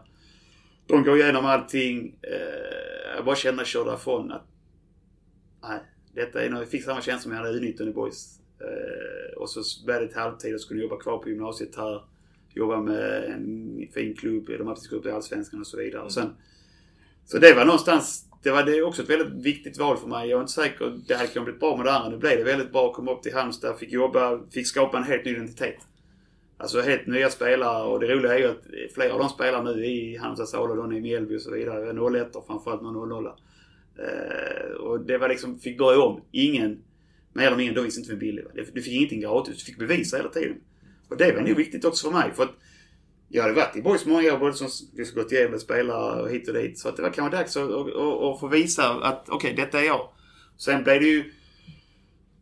De 0.88 1.04
går 1.04 1.18
igenom 1.18 1.46
allting. 1.46 2.20
Eh, 2.22 3.16
jag 3.16 3.26
bara 3.26 3.36
kände 3.36 3.56
när 3.56 3.62
jag 3.62 3.68
körde 3.68 3.90
därifrån 3.90 4.32
att 4.32 4.48
nej, 5.64 5.80
detta 6.14 6.44
är 6.44 6.50
nog, 6.50 6.62
jag 6.62 6.70
fick 6.70 6.84
samma 6.84 7.02
känsla 7.02 7.22
som 7.22 7.32
jag 7.32 7.38
hade 7.38 7.58
i 7.58 7.60
U19 7.60 7.90
i 7.90 7.94
boys. 7.94 8.40
Eh, 8.60 9.38
och 9.38 9.50
så 9.50 9.86
blev 9.86 10.02
det 10.02 10.08
till 10.08 10.18
halvtid 10.18 10.54
och 10.54 10.62
skulle 10.62 10.82
jobba 10.82 10.98
kvar 10.98 11.18
på 11.18 11.30
gymnasiet 11.30 11.76
här. 11.76 12.04
Jobba 12.54 12.82
med 12.82 13.24
en 13.24 13.88
fin 13.94 14.16
klubb, 14.16 14.46
de 14.48 14.68
har 14.68 14.94
upp 14.94 15.06
i 15.06 15.12
Allsvenskan 15.12 15.60
och 15.60 15.68
så 15.68 15.78
vidare. 15.78 16.02
Och 16.02 16.12
sen, 16.12 16.36
så 17.26 17.38
det 17.38 17.54
var 17.54 17.66
någonstans, 17.66 18.26
det 18.44 18.52
var 18.52 18.64
det 18.64 18.84
också 18.84 19.02
ett 19.02 19.10
väldigt 19.10 19.46
viktigt 19.46 19.78
val 19.78 19.98
för 19.98 20.08
mig. 20.08 20.30
Jag 20.30 20.38
är 20.38 20.42
inte 20.42 20.54
säker, 20.54 21.00
det 21.08 21.16
hade 21.16 21.28
kunnat 21.28 21.46
bli 21.46 21.60
bra 21.60 21.78
med 21.78 21.86
det 21.86 21.92
andra. 21.92 22.10
Nu 22.10 22.18
blev 22.18 22.38
det 22.38 22.44
väldigt 22.44 22.72
bra 22.72 22.90
att 22.90 22.96
komma 22.96 23.12
upp 23.12 23.24
till 23.24 23.34
Halmstad, 23.34 23.80
fick 23.80 23.92
jobba, 23.92 24.40
fick 24.52 24.68
skapa 24.68 24.98
en 24.98 25.04
helt 25.04 25.26
ny 25.26 25.32
identitet. 25.32 25.78
Alltså 26.58 26.82
helt 26.82 27.08
nya 27.08 27.30
spelare 27.30 27.84
och 27.84 28.00
det 28.00 28.08
roliga 28.08 28.34
är 28.34 28.40
ju 28.40 28.48
att 28.48 28.64
flera 28.94 29.14
av 29.14 29.20
de 29.20 29.30
spelar 29.30 29.64
nu 29.64 29.86
i 29.86 30.18
Halmstad, 30.18 30.50
Sala, 30.50 30.96
i 30.96 31.02
Mjällby 31.02 31.38
och 31.38 31.42
så 31.42 31.52
vidare. 31.52 32.20
01 32.22 32.36
och 32.36 32.48
framförallt 32.48 32.82
med 32.82 32.94
00 32.94 33.26
eh, 33.26 34.72
Och 34.72 35.00
det 35.00 35.18
var 35.18 35.30
liksom, 35.30 35.60
fick 35.60 35.78
börja 35.78 36.00
om. 36.00 36.22
Ingen, 36.32 36.84
mer 37.34 37.48
eller 37.48 37.58
mindre, 37.58 37.76
då 37.76 37.82
visste 37.82 38.00
inte 38.00 38.12
vem 38.12 38.20
billig. 38.20 38.44
var. 38.44 38.66
Du 38.74 38.82
fick 38.82 38.94
ingenting 38.94 39.22
gratis, 39.22 39.58
du 39.58 39.66
fick 39.66 39.80
bevisa 39.80 40.18
hela 40.18 40.30
tiden. 40.30 40.58
Och 41.10 41.18
det 41.18 41.34
var 41.34 41.42
nog 41.42 41.58
viktigt 41.58 41.86
också 41.86 42.08
för 42.08 42.18
mig 42.18 42.32
för 42.34 42.44
att 42.44 42.56
jag 43.30 43.42
hade 43.44 43.56
varit 43.56 43.76
i 43.76 43.82
BoIS 43.82 44.06
många 44.06 44.34
år, 44.34 44.38
både 44.38 44.54
som 44.54 44.68
vi 44.94 45.06
skulle 45.06 45.24
gått 45.24 45.32
igenom 45.32 45.60
spelare 45.60 46.22
och 46.22 46.30
hit 46.30 46.48
och 46.48 46.54
dit. 46.54 46.80
Så 46.80 46.90
att 46.90 46.96
det 46.96 47.02
var 47.02 47.10
kanske 47.10 47.38
dags 47.38 47.58
att, 47.58 47.70
och, 47.70 47.90
och, 47.90 48.32
och 48.32 48.40
få 48.40 48.48
visa 48.48 48.90
att 48.90 49.30
okej, 49.30 49.54
detta 49.54 49.80
är 49.80 49.86
jag. 49.86 50.10
Sen 50.58 50.84
blev 50.84 51.02
det 51.02 51.08
ju 51.08 51.24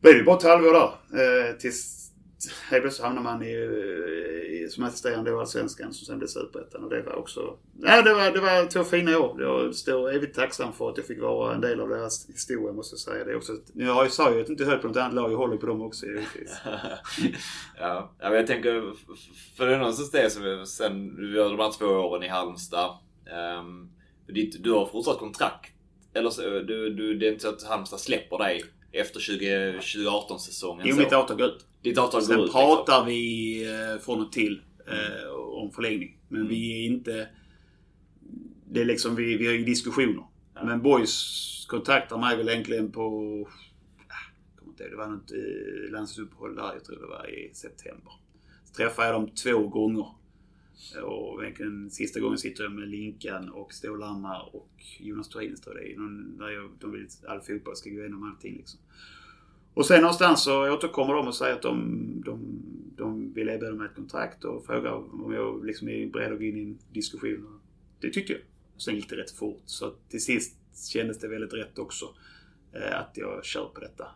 blev 0.01 0.13
det 0.13 0.19
ju 0.19 0.25
bara 0.25 0.37
ett 0.37 0.43
halvår 0.43 0.73
där. 0.73 1.49
Eh, 1.49 1.55
tills 1.55 2.02
helt 2.69 2.83
plötsligt 2.83 3.05
hamnar 3.05 3.21
man 3.21 3.43
i, 3.43 3.51
i, 4.63 4.67
som 4.69 4.83
assisterande 4.83 5.31
i 5.31 5.33
Allsvenskan 5.33 5.93
som 5.93 6.05
sen 6.05 6.17
blev 6.17 6.27
Superettan. 6.27 6.83
Och 6.83 6.89
det 6.89 7.01
var 7.01 7.15
också... 7.15 7.57
Ja, 7.81 8.01
det 8.01 8.13
var, 8.13 8.31
det 8.31 8.39
var 8.39 8.65
två 8.69 8.83
fina 8.83 9.19
år. 9.19 9.41
Jag 9.41 9.75
står 9.75 10.13
evigt 10.15 10.35
tacksam 10.35 10.73
för 10.73 10.89
att 10.89 10.97
jag 10.97 11.05
fick 11.05 11.21
vara 11.21 11.55
en 11.55 11.61
del 11.61 11.79
av 11.79 11.89
deras 11.89 12.29
historia 12.29 12.73
måste 12.73 12.93
jag 12.93 12.99
säga. 12.99 13.25
Det 13.25 13.31
är 13.31 13.35
också, 13.37 13.53
nu 13.73 13.89
har 13.89 14.03
jag 14.03 14.11
sa 14.11 14.23
ju 14.33 14.41
att 14.41 14.49
jag 14.49 14.53
inte 14.53 14.65
höll 14.65 14.77
på 14.79 14.87
något 14.87 14.97
annat 14.97 15.13
lag. 15.13 15.31
Jag 15.31 15.37
håller 15.37 15.57
på 15.57 15.65
dem 15.65 15.81
också 15.81 16.05
givetvis. 16.05 16.51
ja, 17.79 18.11
ja, 18.19 18.29
men 18.29 18.33
jag 18.33 18.47
tänker, 18.47 18.93
för 19.57 19.65
det 19.65 19.73
är 19.73 19.77
någonstans 19.79 20.11
det 20.11 20.29
som 20.29 20.43
vi- 20.43 20.65
sen 20.65 21.15
du 21.15 21.35
gör 21.35 21.49
de 21.49 21.59
här 21.59 21.71
två 21.71 21.85
åren 21.85 22.23
i 22.23 22.27
Halmstad. 22.27 22.97
Um, 23.59 23.89
ditt, 24.27 24.63
du 24.63 24.71
har 24.71 24.85
fortsatt 24.85 25.17
kontrakt. 25.19 25.71
Eller 26.13 26.29
så, 26.29 26.41
du, 26.41 26.89
du, 26.89 27.15
det 27.17 27.27
är 27.27 27.31
inte 27.31 27.43
så 27.43 27.49
att 27.49 27.63
Halmstad 27.63 27.99
släpper 27.99 28.37
dig 28.37 28.63
efter 28.93 29.19
20, 29.19 29.71
2018-säsongen. 29.79 30.87
Jo, 30.89 30.95
mitt 30.95 31.13
avtal 31.13 31.37
går 31.37 31.47
ut. 31.47 31.65
Ditt 31.81 31.97
avtal 31.97 32.21
går 32.21 32.27
Sen 32.27 32.39
ut. 32.39 32.43
liksom. 32.45 32.61
pratar 32.61 33.05
vi 33.05 33.63
eh, 33.65 34.01
från 34.01 34.21
och 34.21 34.31
till 34.31 34.61
eh, 34.87 35.29
om 35.33 35.71
förlängning. 35.71 36.17
Men 36.29 36.39
Mm. 36.41 36.49
vi 36.49 36.81
är 36.85 36.85
inte... 36.91 37.27
Det 38.71 38.81
är 38.81 38.85
liksom, 38.85 39.15
vi, 39.15 39.37
vi 39.37 39.45
har 39.47 39.53
ju 39.53 39.63
diskussioner. 39.65 40.23
Men 40.65 40.81
Boys 40.81 41.65
kontaktar 41.69 42.17
mig 42.17 42.37
väl 42.37 42.49
egentligen 42.49 42.91
på... 42.91 43.07
ah, 44.07 44.31
kommer 44.59 44.71
inte 44.71 44.83
ihåg, 44.83 44.91
Det 44.91 44.97
var 44.97 45.07
något 45.07 45.31
eh, 45.31 45.91
landslagsuppehåll 45.91 46.55
där, 46.55 46.73
jag 46.73 46.83
tror 46.85 46.99
det 46.99 47.07
var 47.07 47.29
i 47.29 47.51
september. 47.53 48.11
Så 48.65 48.73
träffade 48.73 49.07
jag 49.07 49.15
dem 49.21 49.29
två 49.43 49.67
gånger. 49.67 50.07
Och 51.03 51.43
egentligen 51.43 51.89
sista 51.91 52.19
gången 52.19 52.37
sitter 52.37 52.63
jag 52.63 52.71
med 52.71 52.89
Linkan 52.89 53.49
och 53.49 53.73
Stålhammar 53.73 54.55
och 54.55 54.69
Jonas 54.99 55.29
Turin 55.29 55.57
står 55.57 55.73
det 55.73 55.83
i. 55.91 55.95
Någon, 55.97 56.37
där 56.37 56.49
jag, 56.49 56.71
de 56.79 56.91
vill 56.91 57.05
att 57.05 57.25
all 57.25 57.41
fotboll 57.41 57.75
ska 57.75 57.89
gå 57.89 57.99
igenom 57.99 58.23
allting 58.23 58.55
liksom. 58.57 58.79
Och 59.73 59.85
sen 59.85 60.01
någonstans 60.01 60.43
så 60.43 60.73
återkommer 60.73 61.13
de 61.13 61.27
och 61.27 61.35
säger 61.35 61.55
att 61.55 61.61
de, 61.61 62.21
de, 62.25 62.61
de 62.97 63.33
ville 63.33 63.53
erbjuda 63.53 63.73
mig 63.75 63.87
ett 63.87 63.95
kontrakt 63.95 64.43
och 64.43 64.65
frågade 64.65 64.95
om 64.95 65.33
jag 65.33 65.65
liksom 65.65 65.89
är 65.89 66.07
beredd 66.07 66.31
att 66.31 66.37
gå 66.39 66.43
in 66.45 66.57
i 66.57 66.61
en 66.61 66.79
diskussion. 66.93 67.59
Det 68.01 68.09
tyckte 68.09 68.33
jag. 68.33 68.41
Sen 68.77 68.95
gick 68.95 69.09
det 69.09 69.15
rätt 69.15 69.31
fort. 69.31 69.61
Så 69.65 69.93
till 70.09 70.23
sist 70.23 70.57
kändes 70.93 71.19
det 71.19 71.27
väldigt 71.27 71.53
rätt 71.53 71.79
också. 71.79 72.05
Eh, 72.73 72.99
att 72.99 73.11
jag 73.13 73.45
kör 73.45 73.65
på 73.65 73.79
detta. 73.79 74.07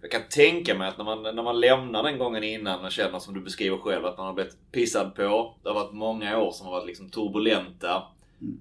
Jag 0.00 0.10
kan 0.10 0.22
tänka 0.30 0.78
mig 0.78 0.88
att 0.88 0.98
när 0.98 1.04
man, 1.04 1.22
när 1.22 1.42
man 1.42 1.60
lämnar 1.60 2.02
den 2.02 2.18
gången 2.18 2.42
innan 2.44 2.84
och 2.84 2.92
känner 2.92 3.18
som 3.18 3.34
du 3.34 3.40
beskriver 3.40 3.76
själv 3.78 4.04
att 4.06 4.16
man 4.18 4.26
har 4.26 4.34
blivit 4.34 4.56
pissad 4.72 5.14
på. 5.14 5.56
Det 5.62 5.68
har 5.68 5.74
varit 5.74 5.92
många 5.94 6.38
år 6.38 6.52
som 6.52 6.66
har 6.66 6.72
varit 6.72 6.86
liksom 6.86 7.10
turbulenta. 7.10 8.02
Mm. 8.40 8.60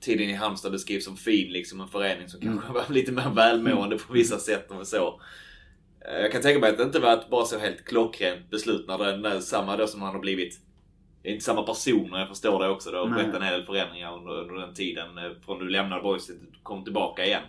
Tiden 0.00 0.30
i 0.30 0.34
Halmstad 0.34 0.72
beskrivs 0.72 1.04
som 1.04 1.16
fin, 1.16 1.52
liksom 1.52 1.80
en 1.80 1.88
förening 1.88 2.28
som 2.28 2.40
Mm. 2.42 2.54
kanske 2.58 2.72
var 2.74 2.94
lite 2.94 3.12
mer 3.12 3.30
välmående 3.34 3.98
på 3.98 4.12
vissa 4.12 4.38
sätt 4.38 4.68
vi 4.78 4.84
så. 4.84 5.20
Eh, 6.10 6.20
Jag 6.20 6.32
kan 6.32 6.42
tänka 6.42 6.60
mig 6.60 6.70
att 6.70 6.76
det 6.76 6.82
inte 6.82 6.98
var 6.98 7.12
ett 7.12 7.30
bara 7.30 7.44
så 7.44 7.58
helt 7.58 7.84
klockrent 7.84 8.50
beslut 8.50 8.88
när 8.88 8.98
det 8.98 9.28
är 9.28 9.40
samma 9.40 9.76
då 9.76 9.86
som 9.86 10.02
han 10.02 10.14
har 10.14 10.20
blivit 10.20 10.60
det 11.22 11.28
är 11.28 11.32
inte 11.32 11.44
samma 11.44 11.62
personer, 11.62 12.18
jag 12.18 12.28
förstår 12.28 12.62
det 12.62 12.68
också. 12.68 12.90
Det 12.90 12.98
har 12.98 13.08
skett 13.14 13.34
en 13.34 13.42
hel 13.42 13.52
del 13.52 13.66
förändringar 13.66 14.16
under, 14.16 14.32
under 14.32 14.54
den 14.54 14.74
tiden. 14.74 15.18
eh, 15.18 15.30
Från 15.44 15.58
du 15.58 15.68
lämnade 15.68 16.02
Boys 16.02 16.26
till 16.26 16.34
du 16.34 16.58
kom 16.62 16.84
tillbaka 16.84 17.26
igen. 17.26 17.42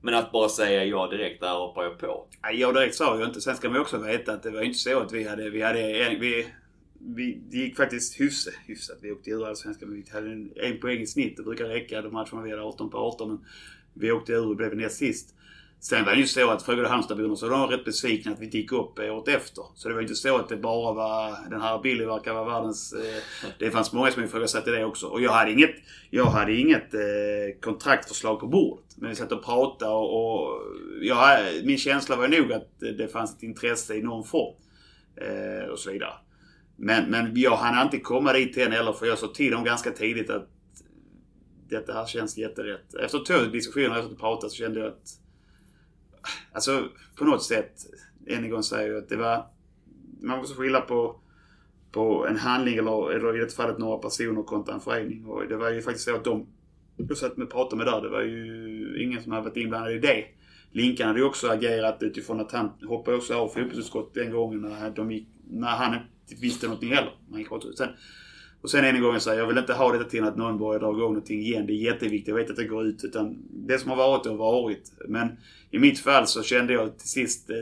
Men 0.00 0.14
att 0.14 0.32
bara 0.32 0.48
säga 0.48 0.84
ja 0.84 1.06
direkt, 1.06 1.40
där 1.40 1.54
hoppar 1.54 1.84
jag 1.84 1.98
på. 1.98 2.26
Jag 2.52 2.74
direkt 2.74 2.94
sa 2.94 3.18
jag 3.18 3.28
inte. 3.28 3.40
Sen 3.40 3.56
ska 3.56 3.70
man 3.70 3.80
också 3.80 3.98
veta 3.98 4.32
att 4.32 4.42
det 4.42 4.50
var 4.50 4.62
inte 4.62 4.78
så 4.78 5.00
att 5.00 5.12
vi 5.12 5.28
hade... 5.28 5.50
Vi 5.50 5.62
hade 5.62 6.16
vi, 6.20 6.46
vi, 6.98 7.38
det 7.50 7.56
gick 7.56 7.76
faktiskt 7.76 8.20
hyfsat, 8.20 8.54
hyfsat. 8.66 8.98
Vi 9.02 9.12
åkte 9.12 9.30
ur 9.30 9.46
Allsvenskan 9.46 9.92
vi 9.92 10.10
hade 10.12 10.32
en, 10.32 10.52
en 10.56 10.80
poäng 10.80 11.00
i 11.00 11.06
snitt. 11.06 11.36
Det 11.36 11.42
brukar 11.42 11.64
räcka 11.64 12.02
de 12.02 12.12
matcherna 12.12 12.42
vi 12.42 12.50
hade 12.50 12.62
18 12.62 12.90
på 12.90 12.98
18. 12.98 13.28
Men 13.28 13.44
vi 13.94 14.12
åkte 14.12 14.32
ur 14.32 14.48
och 14.48 14.56
blev 14.56 14.76
näst 14.76 14.96
sist. 14.96 15.34
Sen 15.84 16.04
var 16.04 16.12
det 16.12 16.18
ju 16.18 16.26
så 16.26 16.50
att 16.50 16.62
frågade 16.62 16.88
Halmstadborna 16.88 17.36
så 17.36 17.48
var 17.48 17.58
de 17.58 17.76
rätt 17.76 17.84
besvikna 17.84 18.32
att 18.32 18.40
vi 18.40 18.44
inte 18.44 18.58
gick 18.58 18.72
upp 18.72 18.98
eh, 18.98 19.14
året 19.14 19.28
efter. 19.28 19.64
Så 19.74 19.88
det 19.88 19.94
var 19.94 20.00
ju 20.00 20.06
inte 20.06 20.14
så 20.14 20.36
att 20.36 20.48
det 20.48 20.56
bara 20.56 20.92
var 20.94 21.50
den 21.50 21.60
här 21.60 21.78
Billy 21.82 22.04
verkar 22.04 22.34
vara 22.34 22.44
världens... 22.44 22.92
Eh, 22.92 23.48
det 23.58 23.70
fanns 23.70 23.92
många 23.92 24.10
som 24.10 24.24
ifrågasatte 24.24 24.70
det 24.70 24.84
också. 24.84 25.06
Och 25.06 25.22
jag 25.22 25.32
hade 25.32 25.52
inget, 25.52 25.74
jag 26.10 26.24
hade 26.24 26.54
inget 26.54 26.94
eh, 26.94 27.00
kontraktförslag 27.60 28.40
på 28.40 28.46
bordet. 28.46 28.84
Men 28.96 29.10
vi 29.10 29.16
satt 29.16 29.32
och 29.32 29.44
pratade 29.44 29.90
och, 29.90 30.42
och 30.44 30.62
jag, 31.00 31.38
min 31.64 31.78
känsla 31.78 32.16
var 32.16 32.28
nog 32.28 32.52
att 32.52 32.80
det 32.80 33.12
fanns 33.12 33.36
ett 33.36 33.42
intresse 33.42 33.94
i 33.94 34.02
någon 34.02 34.24
form. 34.24 34.54
Eh, 35.16 35.68
och 35.68 35.78
så 35.78 35.92
vidare. 35.92 36.14
Men, 36.76 37.10
men 37.10 37.32
jag 37.34 37.56
hann 37.56 37.84
inte 37.84 37.98
komma 37.98 38.32
dit 38.32 38.56
än 38.56 38.72
heller 38.72 38.92
för 38.92 39.06
jag 39.06 39.18
sa 39.18 39.26
till 39.26 39.52
dem 39.52 39.64
ganska 39.64 39.90
tidigt 39.90 40.30
att 40.30 40.48
detta 41.68 41.92
här 41.92 42.06
känns 42.06 42.38
jätterätt. 42.38 42.94
Efter 42.94 43.24
två 43.24 43.50
diskussioner 43.52 43.98
efter 43.98 44.12
att 44.12 44.20
prata 44.20 44.48
så 44.48 44.56
kände 44.56 44.80
jag 44.80 44.88
att 44.88 45.23
Alltså 46.52 46.88
på 47.18 47.24
något 47.24 47.42
sätt, 47.42 47.72
än 48.26 48.44
en 48.44 48.50
gång 48.50 48.62
säger 48.62 48.92
jag 48.92 48.98
att 48.98 49.08
det 49.08 49.16
var... 49.16 49.46
Man 50.20 50.38
måste 50.38 50.54
skilja 50.54 50.80
på, 50.80 51.20
på 51.92 52.26
en 52.26 52.36
handling 52.36 52.76
eller, 52.76 53.10
eller 53.10 53.36
i 53.36 53.40
det 53.44 53.52
fallet 53.52 53.78
några 53.78 53.98
personer 53.98 54.42
kontra 54.42 54.74
en 54.74 54.80
förening. 54.80 55.26
Och 55.26 55.48
det 55.48 55.56
var 55.56 55.70
ju 55.70 55.82
faktiskt 55.82 56.04
så 56.04 56.14
att 56.14 56.24
de 56.24 56.46
jag 56.96 57.16
satt 57.16 57.36
med 57.36 57.44
och 57.44 57.52
pratade 57.52 57.76
med 57.76 57.86
där. 57.86 58.00
Det 58.00 58.08
var 58.08 58.22
ju 58.22 59.02
ingen 59.04 59.22
som 59.22 59.32
hade 59.32 59.44
varit 59.44 59.56
inblandad 59.56 59.92
i 59.92 59.98
det. 59.98 60.24
Linkan 60.70 61.06
hade 61.06 61.18
ju 61.18 61.24
också 61.24 61.48
agerat 61.48 62.02
utifrån 62.02 62.40
att 62.40 62.52
han 62.52 62.70
hoppade 62.86 63.16
också 63.16 63.34
av 63.34 63.48
fotbollsutskottet 63.48 64.14
den 64.14 64.32
gången 64.32 64.60
när, 64.60 64.90
de 64.90 65.12
gick, 65.12 65.28
när 65.50 65.68
han 65.68 65.94
inte 65.94 66.42
visste 66.42 66.66
någonting 66.66 66.90
heller. 66.90 67.12
Han 67.30 67.38
gick 67.38 67.52
åt. 67.52 67.78
Sen, 67.78 67.88
och 68.64 68.70
sen 68.70 68.84
än 68.84 68.96
en 68.96 69.02
gång 69.02 69.20
säger 69.20 69.40
jag 69.40 69.46
vill 69.46 69.58
inte 69.58 69.72
ha 69.72 69.92
detta 69.92 70.10
till 70.10 70.24
att 70.24 70.36
någon 70.36 70.58
börjar 70.58 70.80
dra 70.80 70.90
igång 70.90 71.00
någonting 71.00 71.40
igen. 71.40 71.66
Det 71.66 71.72
är 71.72 71.92
jätteviktigt. 71.92 72.28
Jag 72.28 72.34
vet 72.34 72.50
att 72.50 72.56
det 72.56 72.64
går 72.64 72.86
ut. 72.86 73.04
Utan 73.04 73.42
det 73.50 73.78
som 73.78 73.90
har 73.90 73.96
varit, 73.96 74.24
det 74.24 74.30
har 74.30 74.36
varit. 74.36 74.92
Men 75.08 75.36
i 75.70 75.78
mitt 75.78 75.98
fall 75.98 76.26
så 76.26 76.42
kände 76.42 76.72
jag 76.72 76.98
till 76.98 77.08
sist 77.08 77.50
eh, 77.50 77.56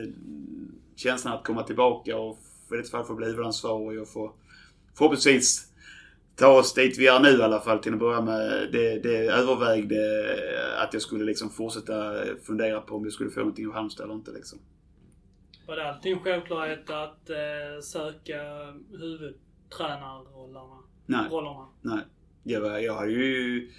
känslan 0.95 1.33
att 1.33 1.43
komma 1.43 1.63
tillbaka 1.63 2.17
och 2.17 2.39
i 2.73 2.79
ett 2.79 2.89
fall 2.89 3.03
få 3.03 3.15
bli 3.15 3.25
huvudansvarig 3.25 4.01
och 4.01 4.07
få 4.07 4.33
förhoppningsvis 4.97 5.67
ta 6.35 6.47
oss 6.47 6.73
dit 6.73 6.97
vi 6.97 7.07
är 7.07 7.19
nu 7.19 7.29
i 7.29 7.41
alla 7.41 7.59
fall 7.59 7.79
till 7.79 7.93
att 7.93 7.99
börja 7.99 8.21
med. 8.21 8.69
Det, 8.71 8.99
det 8.99 9.17
övervägde 9.17 9.97
att 10.77 10.93
jag 10.93 11.01
skulle 11.01 11.23
liksom 11.23 11.49
fortsätta 11.49 12.13
fundera 12.43 12.81
på 12.81 12.95
om 12.95 13.03
jag 13.03 13.13
skulle 13.13 13.31
få 13.31 13.39
någonting 13.39 13.67
av 13.67 13.73
Halmstad 13.73 14.03
eller 14.03 14.15
inte 14.15 14.31
liksom. 14.31 14.59
Var 15.67 15.75
det 15.75 15.89
alltid 15.89 16.11
en 16.11 16.19
självklarhet 16.19 16.89
att 16.89 17.29
eh, 17.29 17.81
söka 17.81 18.41
huvudtränarrollerna? 18.91 20.82
Nej. 21.05 21.29
Rollerna? 21.29 21.65
Nej. 21.81 21.99
Jag, 22.43 22.61
var, 22.61 22.77
jag 22.77 22.93
har 22.93 23.07
ju... 23.07 23.69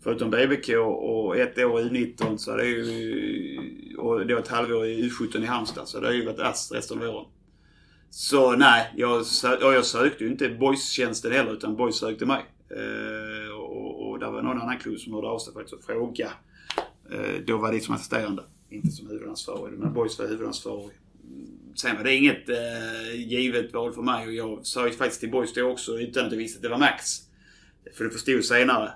Förutom 0.00 0.30
BBK 0.30 0.68
och 0.86 1.36
ett 1.36 1.58
år 1.58 1.80
i 1.80 1.84
U19 1.84 2.36
så 2.36 2.50
jag 2.50 2.66
ju... 2.66 3.96
Och 3.98 4.26
då 4.26 4.38
ett 4.38 4.48
halvår 4.48 4.86
i 4.86 5.08
U17 5.08 5.42
i 5.42 5.46
Halmstad. 5.46 5.88
Så 5.88 6.00
det 6.00 6.06
har 6.06 6.14
ju 6.14 6.26
varit 6.26 6.40
ASS 6.40 6.72
resten 6.72 7.02
av 7.02 7.14
åren. 7.14 7.26
Så 8.10 8.56
nej, 8.56 8.92
jag, 8.96 9.18
och 9.62 9.74
jag 9.74 9.84
sökte 9.84 10.24
ju 10.24 10.30
inte 10.30 10.48
Boys-tjänsten 10.48 11.32
heller 11.32 11.52
utan 11.52 11.76
Boys 11.76 11.96
sökte 11.96 12.26
mig. 12.26 12.44
Eh, 12.70 13.54
och, 13.54 14.10
och 14.10 14.18
där 14.18 14.30
var 14.30 14.42
någon 14.42 14.60
annan 14.60 14.78
klubb 14.78 14.98
som 14.98 15.12
hörde 15.14 15.28
av 15.28 15.38
sig 15.38 15.54
faktiskt 15.54 15.74
och 15.74 15.84
frågade. 15.84 16.30
Eh, 17.10 17.44
då 17.46 17.56
var 17.56 17.72
det 17.72 17.80
som 17.80 17.94
assisterande, 17.94 18.42
inte 18.70 18.88
som 18.88 19.10
huvudansvarig. 19.10 19.78
Men 19.78 19.92
Boys 19.92 20.18
var 20.18 20.26
huvudansvarig. 20.26 20.90
Sen 21.76 21.96
var 21.96 22.04
det 22.04 22.14
inget 22.14 22.48
eh, 22.48 23.14
givet 23.14 23.74
val 23.74 23.92
för 23.92 24.02
mig 24.02 24.26
och 24.26 24.32
jag 24.32 24.66
sa 24.66 24.86
ju 24.86 24.92
faktiskt 24.92 25.20
till 25.20 25.30
Boys 25.30 25.54
då 25.54 25.62
också 25.62 25.98
utan 25.98 26.26
att 26.26 26.32
jag 26.32 26.38
visste 26.38 26.58
att 26.58 26.62
det 26.62 26.68
var 26.68 26.78
Max. 26.78 27.20
För 27.96 28.04
det 28.04 28.10
förstod 28.10 28.44
senare. 28.44 28.92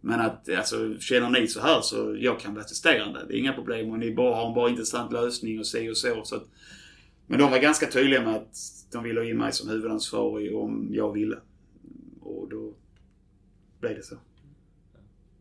Men 0.00 0.20
att 0.20 0.48
alltså, 0.48 0.98
känner 0.98 1.30
ni 1.30 1.48
så 1.48 1.60
här 1.60 1.80
så 1.80 2.16
jag 2.18 2.40
kan 2.40 2.54
bli 2.54 2.62
assisterande. 2.62 3.24
Det 3.28 3.34
är 3.34 3.38
inga 3.38 3.52
problem 3.52 3.90
och 3.90 3.98
ni 3.98 4.14
bara 4.14 4.34
har 4.34 4.48
en 4.48 4.54
bra 4.54 4.68
intressant 4.68 5.12
lösning 5.12 5.58
och 5.58 5.66
si 5.66 5.90
och 5.90 5.96
så. 5.96 6.24
så 6.24 6.36
att, 6.36 6.48
men 7.26 7.38
de 7.38 7.50
var 7.50 7.58
ganska 7.58 7.86
tydliga 7.86 8.22
med 8.22 8.34
att 8.34 8.56
de 8.92 9.04
ville 9.04 9.20
ha 9.20 9.26
in 9.26 9.38
mig 9.38 9.52
som 9.52 9.68
huvudansvarig 9.68 10.56
om 10.56 10.88
jag 10.90 11.12
ville. 11.12 11.36
Och 12.20 12.48
då 12.48 12.74
blev 13.80 13.96
det 13.96 14.02
så. 14.02 14.16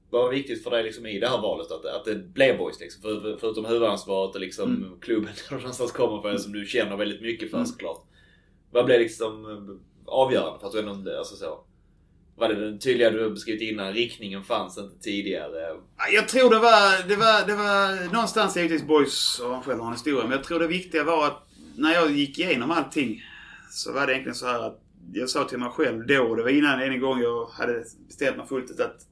Vad 0.10 0.22
var 0.22 0.30
viktigt 0.30 0.64
för 0.64 0.72
dig 0.72 0.84
liksom 0.84 1.06
i 1.06 1.20
det 1.20 1.28
här 1.28 1.42
valet? 1.42 1.72
Att, 1.72 1.86
att 1.86 2.06
det 2.06 2.16
blev 2.16 2.58
boys 2.58 2.80
liksom? 2.80 3.02
För, 3.02 3.22
för, 3.22 3.38
förutom 3.40 3.66
huvudansvaret 3.66 4.36
och 4.36 4.42
liksom 4.42 4.76
Mm. 4.76 5.00
klubben 5.00 5.32
där 5.50 5.56
du 5.56 5.62
någonstans 5.62 5.92
kommer 5.92 6.22
från 6.22 6.40
som 6.40 6.52
du 6.54 6.66
känner 6.66 6.98
väldigt 6.98 7.22
mycket 7.22 7.50
för 7.52 7.58
Mm. 7.58 7.68
såklart. 7.68 8.04
Vad 8.72 8.86
blev 8.86 9.00
liksom 9.00 9.46
eh, 9.46 10.14
avgörande 10.14 10.60
för 10.60 10.68
att 10.68 10.74
du 10.74 10.80
ändå 10.80 11.18
alltså 11.18 11.36
så? 11.36 11.64
Var 12.36 12.50
det 12.50 12.56
den 12.66 12.80
tydliga 12.80 13.10
du 13.10 13.30
beskrivit 13.30 13.62
innan? 13.62 13.94
Riktningen 13.94 14.44
fanns 14.44 14.78
inte 14.78 15.00
tidigare? 15.00 15.60
Ja, 15.98 16.04
Jag 16.14 16.28
tror 16.28 16.50
det 16.50 16.60
var, 16.60 17.08
det 17.08 17.16
var, 17.16 17.48
det 17.48 17.56
var 17.56 18.14
någonstans 18.14 18.56
givetvis 18.58 18.84
Boys 18.88 19.40
och 19.40 19.50
han 19.54 19.64
själv 19.64 19.80
har 19.80 19.88
en 19.88 19.94
historia. 19.94 20.24
Men 20.24 20.32
jag 20.32 20.44
tror 20.44 20.60
det 20.60 20.68
viktiga 20.68 21.04
var 21.04 21.28
att 21.28 21.48
när 21.76 21.94
jag 21.94 22.12
gick 22.12 22.40
igenom 22.40 22.72
allting 22.72 23.24
så 23.72 23.94
var 23.94 24.08
det 24.08 24.14
egentligen 24.14 24.36
så 24.36 24.46
här 24.46 24.68
att 24.68 24.82
jag 25.14 25.30
sa 25.30 25.44
till 25.44 25.58
mig 25.58 25.70
själv 25.70 26.08
då, 26.08 26.36
det 26.36 26.44
var 26.44 26.50
innan 26.50 26.82
en 26.82 27.00
gång 27.00 27.22
jag 27.22 27.46
hade 27.46 27.84
bestämt 28.08 28.38
mig 28.38 28.48
fullt 28.48 28.72
ut 28.72 28.80
att 28.80 29.06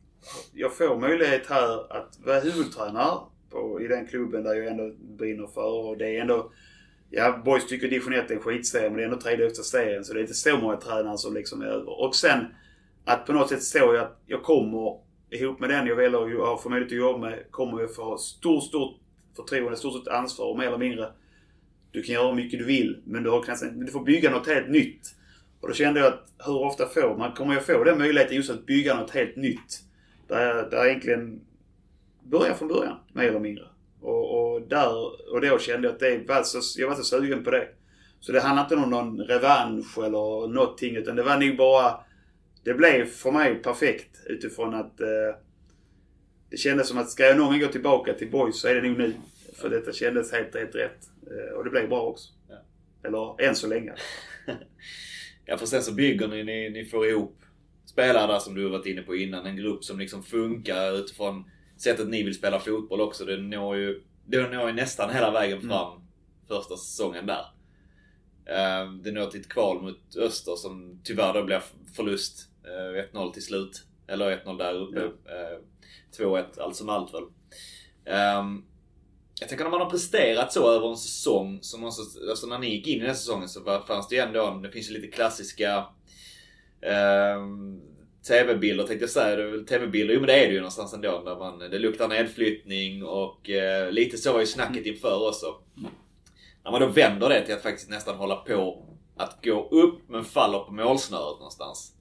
jag 0.54 0.78
får 0.78 1.00
möjlighet 1.00 1.48
här 1.48 1.98
att 1.98 2.20
vara 2.26 2.40
huvudtränare 2.40 3.20
på, 3.50 3.82
i 3.82 3.88
den 3.88 4.08
klubben 4.08 4.44
där 4.44 4.56
jag 4.56 4.68
ändå 4.68 4.92
brinner 5.00 5.48
för. 5.48 5.88
Och 5.88 5.98
det 5.98 6.18
är 6.18 6.22
ändå, 6.22 6.52
ja 7.10 7.42
Boys 7.46 7.68
tycker 7.68 7.88
division 7.88 8.14
1 8.14 8.32
är 8.32 8.36
en 8.36 8.42
skitserie 8.42 8.90
men 8.90 8.98
det 8.98 9.04
är 9.04 9.06
ändå 9.06 9.22
tredje 9.22 9.46
högsta 9.46 9.64
serien 9.64 10.06
så 10.06 10.14
det 10.14 10.20
är 10.20 10.22
inte 10.22 10.34
så 10.34 10.58
många 10.58 10.78
tränare 10.78 11.18
som 11.18 11.34
liksom 11.34 11.62
är 11.62 11.66
över. 11.66 12.02
Och 12.02 12.16
sen 12.16 12.46
att 13.06 13.26
på 13.26 13.34
något 13.34 13.50
sätt 13.50 13.64
stå 13.64 13.94
jag 13.94 13.98
att 13.98 14.22
jag 14.26 14.44
kommer 14.44 15.00
ihop 15.30 15.60
med 15.60 15.70
den 15.70 15.88
jag 15.88 15.96
väljer 15.96 16.42
att 16.42 16.48
har 16.48 16.58
för 16.58 16.70
möjlighet 16.70 16.92
att 16.92 16.98
jobba 16.98 17.20
med 17.20 17.52
kommer 17.52 17.82
jag 17.82 17.96
få 17.96 18.18
stort, 18.18 18.64
stort 18.64 19.00
förtroende, 19.36 19.78
stort, 19.78 19.94
stort 19.94 20.08
ansvar 20.08 20.46
och 20.46 20.58
mer 20.58 20.68
eller 20.68 20.78
mindre. 20.78 21.12
Du 21.92 22.04
kan 22.04 22.16
göra 22.16 22.28
hur 22.28 22.36
mycket 22.36 22.60
du 22.60 22.66
vill 22.66 23.02
men 23.06 23.24
du, 23.24 23.30
har 23.30 23.44
kanske, 23.44 23.66
men 23.66 23.86
du 23.86 23.92
får 23.92 24.04
bygga 24.04 24.32
något 24.32 24.48
helt 24.48 24.70
nytt. 24.70 25.16
Och 25.62 25.68
då 25.68 25.74
kände 25.74 26.00
jag 26.00 26.14
att 26.14 26.32
hur 26.46 26.58
ofta 26.58 26.86
får 26.86 27.18
man, 27.18 27.32
kommer 27.32 27.54
jag 27.54 27.66
få 27.66 27.84
den 27.84 27.98
möjligheten 27.98 28.36
just 28.36 28.50
att 28.50 28.66
bygga 28.66 29.00
något 29.00 29.12
helt 29.12 29.36
nytt? 29.36 29.87
Där 30.28 30.70
där 30.70 30.86
egentligen 30.86 31.42
börjar 32.24 32.54
från 32.54 32.68
början, 32.68 32.98
mer 33.14 33.24
eller 33.24 33.40
mindre. 33.40 33.64
Och, 34.02 34.54
och, 34.54 34.62
där, 34.62 34.96
och 35.34 35.42
då 35.42 35.60
kände 35.60 35.88
jag 35.88 35.94
att 35.94 36.00
det 36.00 36.28
var 36.28 36.44
så, 36.44 36.82
jag 36.82 36.88
var 36.88 36.96
så 36.96 37.04
sugen 37.04 37.44
på 37.44 37.52
det. 37.52 37.68
Så 38.20 38.32
det 38.32 38.40
handlade 38.40 38.66
inte 38.66 38.86
om 38.86 38.90
någon 38.90 39.20
revansch 39.20 39.98
eller 39.98 40.48
någonting 40.48 40.96
utan 40.96 41.16
det 41.16 41.24
var 41.24 41.38
nog 41.38 41.58
bara 41.58 42.00
det 42.64 42.74
blev 42.74 43.06
för 43.06 43.32
mig 43.32 43.56
perfekt 43.56 44.22
utifrån 44.26 44.74
att 44.74 45.02
eh, 45.02 45.36
det 46.50 46.58
kändes 46.58 46.88
som 46.88 46.98
att 46.98 47.10
ska 47.10 47.24
jag 47.24 47.38
någon 47.38 47.48
gång 47.48 47.60
gå 47.60 47.68
tillbaka 47.68 48.14
till 48.14 48.32
Boys 48.32 48.62
så 48.62 48.68
är 48.68 48.76
det 48.76 48.90
nog 48.90 48.98
nu. 48.98 49.14
För 49.56 49.70
detta 49.70 49.94
kändes 49.94 50.32
helt, 50.32 50.56
helt 50.56 50.76
rätt. 50.76 51.00
Eh, 51.32 51.58
och 51.58 51.64
det 51.64 51.70
blev 51.70 51.90
bra 51.90 52.02
också. 52.02 52.30
Ja. 52.50 52.56
Eller 53.04 53.48
än 53.50 53.56
så 53.56 53.68
länge. 53.68 53.94
Ja 55.50 55.58
för 55.58 55.66
sen 55.66 55.84
så 55.84 55.94
bygger 55.94 56.28
ni, 56.28 56.44
ni, 56.44 56.70
ni 56.70 56.86
får 56.86 57.08
ihop 57.08 57.38
spelare 57.98 58.28
där 58.28 58.40
som 58.40 58.56
du 58.56 58.64
har 58.64 58.72
varit 58.72 58.86
inne 58.86 59.02
på 59.02 59.16
innan. 59.16 59.46
En 59.46 59.56
grupp 59.56 59.84
som 59.84 60.00
liksom 60.00 60.24
funkar 60.24 60.92
utifrån 60.92 61.44
sättet 61.78 62.08
ni 62.08 62.24
vill 62.24 62.36
spela 62.36 62.60
fotboll 62.60 63.02
också. 63.02 63.26
Det 63.26 63.38
når 63.38 63.78
ju, 63.78 64.04
det 64.26 64.50
når 64.50 64.68
ju 64.68 64.74
nästan 64.74 65.10
hela 65.14 65.32
vägen 65.32 65.62
fram 65.62 66.02
första 66.48 66.78
säsongen 66.78 67.26
där. 67.26 67.46
Eh, 68.46 68.92
Det 69.04 69.12
når 69.12 69.26
till 69.26 69.40
ett 69.40 69.50
kval 69.50 69.82
mot 69.82 70.16
Öster 70.18 70.56
som 70.56 71.02
tyvärr 71.04 71.34
då 71.34 71.44
blir 71.44 71.62
förlust. 71.96 72.50
Eh, 72.64 73.18
1-0 73.18 73.34
till 73.34 73.44
slut. 73.46 73.84
Eller 74.08 74.32
1-0 74.32 74.58
där 74.58 74.74
uppe. 74.74 75.00
Eh, 75.06 75.60
2-1 76.18 76.60
allt 76.60 76.76
som 76.76 76.90
allt 76.90 77.14
väl. 77.14 77.24
Ehm, 78.06 78.64
jag 79.40 79.50
tänker 79.50 79.64
när 79.66 79.72
man 79.72 79.82
har 79.82 79.90
presterat 79.90 80.54
så 80.54 80.72
över 80.72 80.90
en 80.90 80.98
säsong. 80.98 81.60
Så 81.62 81.78
någonstans, 81.78 82.18
alltså 82.30 82.48
när 82.48 82.60
ni 82.60 82.76
gick 82.76 82.88
in 82.88 82.96
i 82.96 83.00
den 83.00 83.08
här 83.08 83.14
säsongen 83.16 83.50
så 83.50 83.84
fanns 83.88 84.08
det 84.08 84.16
ju 84.16 84.22
ändå, 84.22 84.60
det 84.64 84.72
finns 84.72 84.90
ju 84.90 84.94
lite 84.94 85.08
klassiska 85.08 85.76
eh, 85.78 85.88
TV-bilder 88.28 88.88
tänkte 88.88 89.04
jag 89.04 89.10
säga. 89.10 89.64
TV-bilder, 89.64 90.14
jo 90.14 90.20
men 90.20 90.28
det 90.28 90.44
är 90.44 90.48
det 90.48 90.54
ju 90.54 90.60
någonstans 90.60 90.94
ändå. 90.94 91.24
Där 91.26 91.36
man, 91.36 91.60
det 91.60 91.80
luktar 91.80 92.08
nedflyttning 92.08 93.04
och 93.04 93.50
eh, 93.50 93.92
lite 93.92 94.18
så 94.18 94.34
var 94.34 94.40
ju 94.40 94.46
snacket 94.46 94.86
inför 94.86 95.28
också. 95.28 95.56
När 96.64 96.72
man 96.72 96.82
då 96.82 96.88
vänder 96.88 97.30
det 97.30 97.46
till 97.46 97.56
att 97.56 97.64
faktiskt 97.64 97.90
nästan 97.90 98.16
hålla 98.16 98.36
på 98.36 98.86
att 99.18 99.44
gå 99.44 99.70
upp 99.70 100.10
men 100.10 100.24
faller 100.26 100.60
på 100.60 100.72
målsnöret 100.72 101.40
någonstans. 101.40 101.94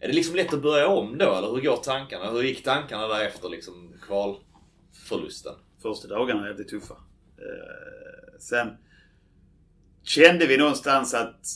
Är 0.00 0.08
det 0.08 0.14
liksom 0.14 0.36
lätt 0.36 0.54
att 0.54 0.62
börja 0.62 0.88
om 0.88 1.18
då 1.18 1.34
eller 1.34 1.50
hur 1.50 1.60
går 1.60 1.76
tankarna? 1.76 2.30
Hur 2.30 2.42
gick 2.42 2.64
tankarna 2.64 3.08
där 3.08 3.26
efter 3.26 3.48
liksom 3.48 3.92
kvalförlusten? 4.02 5.54
Första 5.82 6.08
dagarna 6.08 6.42
är 6.42 6.48
jävligt 6.48 6.68
tuffa. 6.68 6.94
Eh, 7.38 8.38
sen 8.38 8.68
kände 10.02 10.46
vi 10.46 10.56
någonstans 10.56 11.14
att 11.14 11.46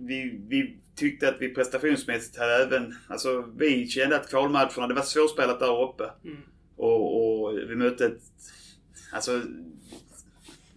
vi, 0.00 0.44
vi 0.48 0.78
tyckte 1.00 1.28
att 1.28 1.36
vi 1.40 1.48
prestationsmässigt 1.54 2.38
hade 2.38 2.54
även... 2.62 2.94
Alltså 3.08 3.44
vi 3.56 3.86
kände 3.86 4.16
att 4.16 4.30
kvalmatcherna, 4.30 4.86
det 4.88 4.94
var 4.94 5.02
svårspelat 5.02 5.60
där 5.60 5.82
uppe. 5.82 6.04
Mm. 6.24 6.36
Och, 6.76 7.42
och 7.44 7.58
vi 7.58 7.74
mötte 7.76 8.06
ett... 8.06 8.20
Alltså 9.12 9.40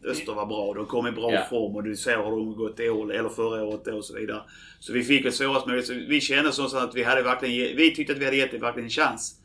Öster 0.06 0.34
var 0.34 0.46
bra. 0.46 0.74
De 0.74 0.86
kom 0.86 1.08
i 1.08 1.12
bra 1.12 1.34
Ja. 1.34 1.46
form 1.50 1.76
och 1.76 1.84
du 1.84 1.96
ser 1.96 2.18
hur 2.18 2.24
de 2.32 2.56
gått 2.56 2.80
i 2.80 2.90
år, 2.90 3.14
eller 3.14 3.30
förra 3.30 3.64
året 3.64 3.88
och 3.88 4.06
så 4.06 4.16
vidare. 4.16 4.42
Så 4.80 4.94
vi 4.94 5.04
fick 5.04 5.26
väl 5.26 5.32
svårast 5.34 5.68
möjligt. 5.68 5.90
Vi 5.90 6.22
kände 6.22 6.52
så 6.52 6.78
att 6.78 6.96
vi 6.96 7.04
hade 7.04 7.24
verkligen... 7.24 7.56
ge- 7.56 7.74
Vi 7.76 7.96
tyckte 7.96 8.14
att 8.14 8.20
vi 8.20 8.26
hade 8.26 8.38
gett 8.38 8.52
det 8.52 8.58
verkligen 8.58 8.86
en 8.86 8.90
chans. 8.90 9.36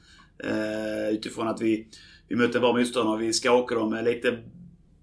Eh, 0.44 1.08
utifrån 1.14 1.48
att 1.48 1.60
vi, 1.60 1.86
vi 2.28 2.36
mötte 2.36 2.60
bra 2.60 2.72
motståndare 2.72 3.14
och 3.14 3.22
vi 3.22 3.32
skakade 3.32 3.80
dem 3.80 3.90
med 3.90 4.04
lite 4.04 4.38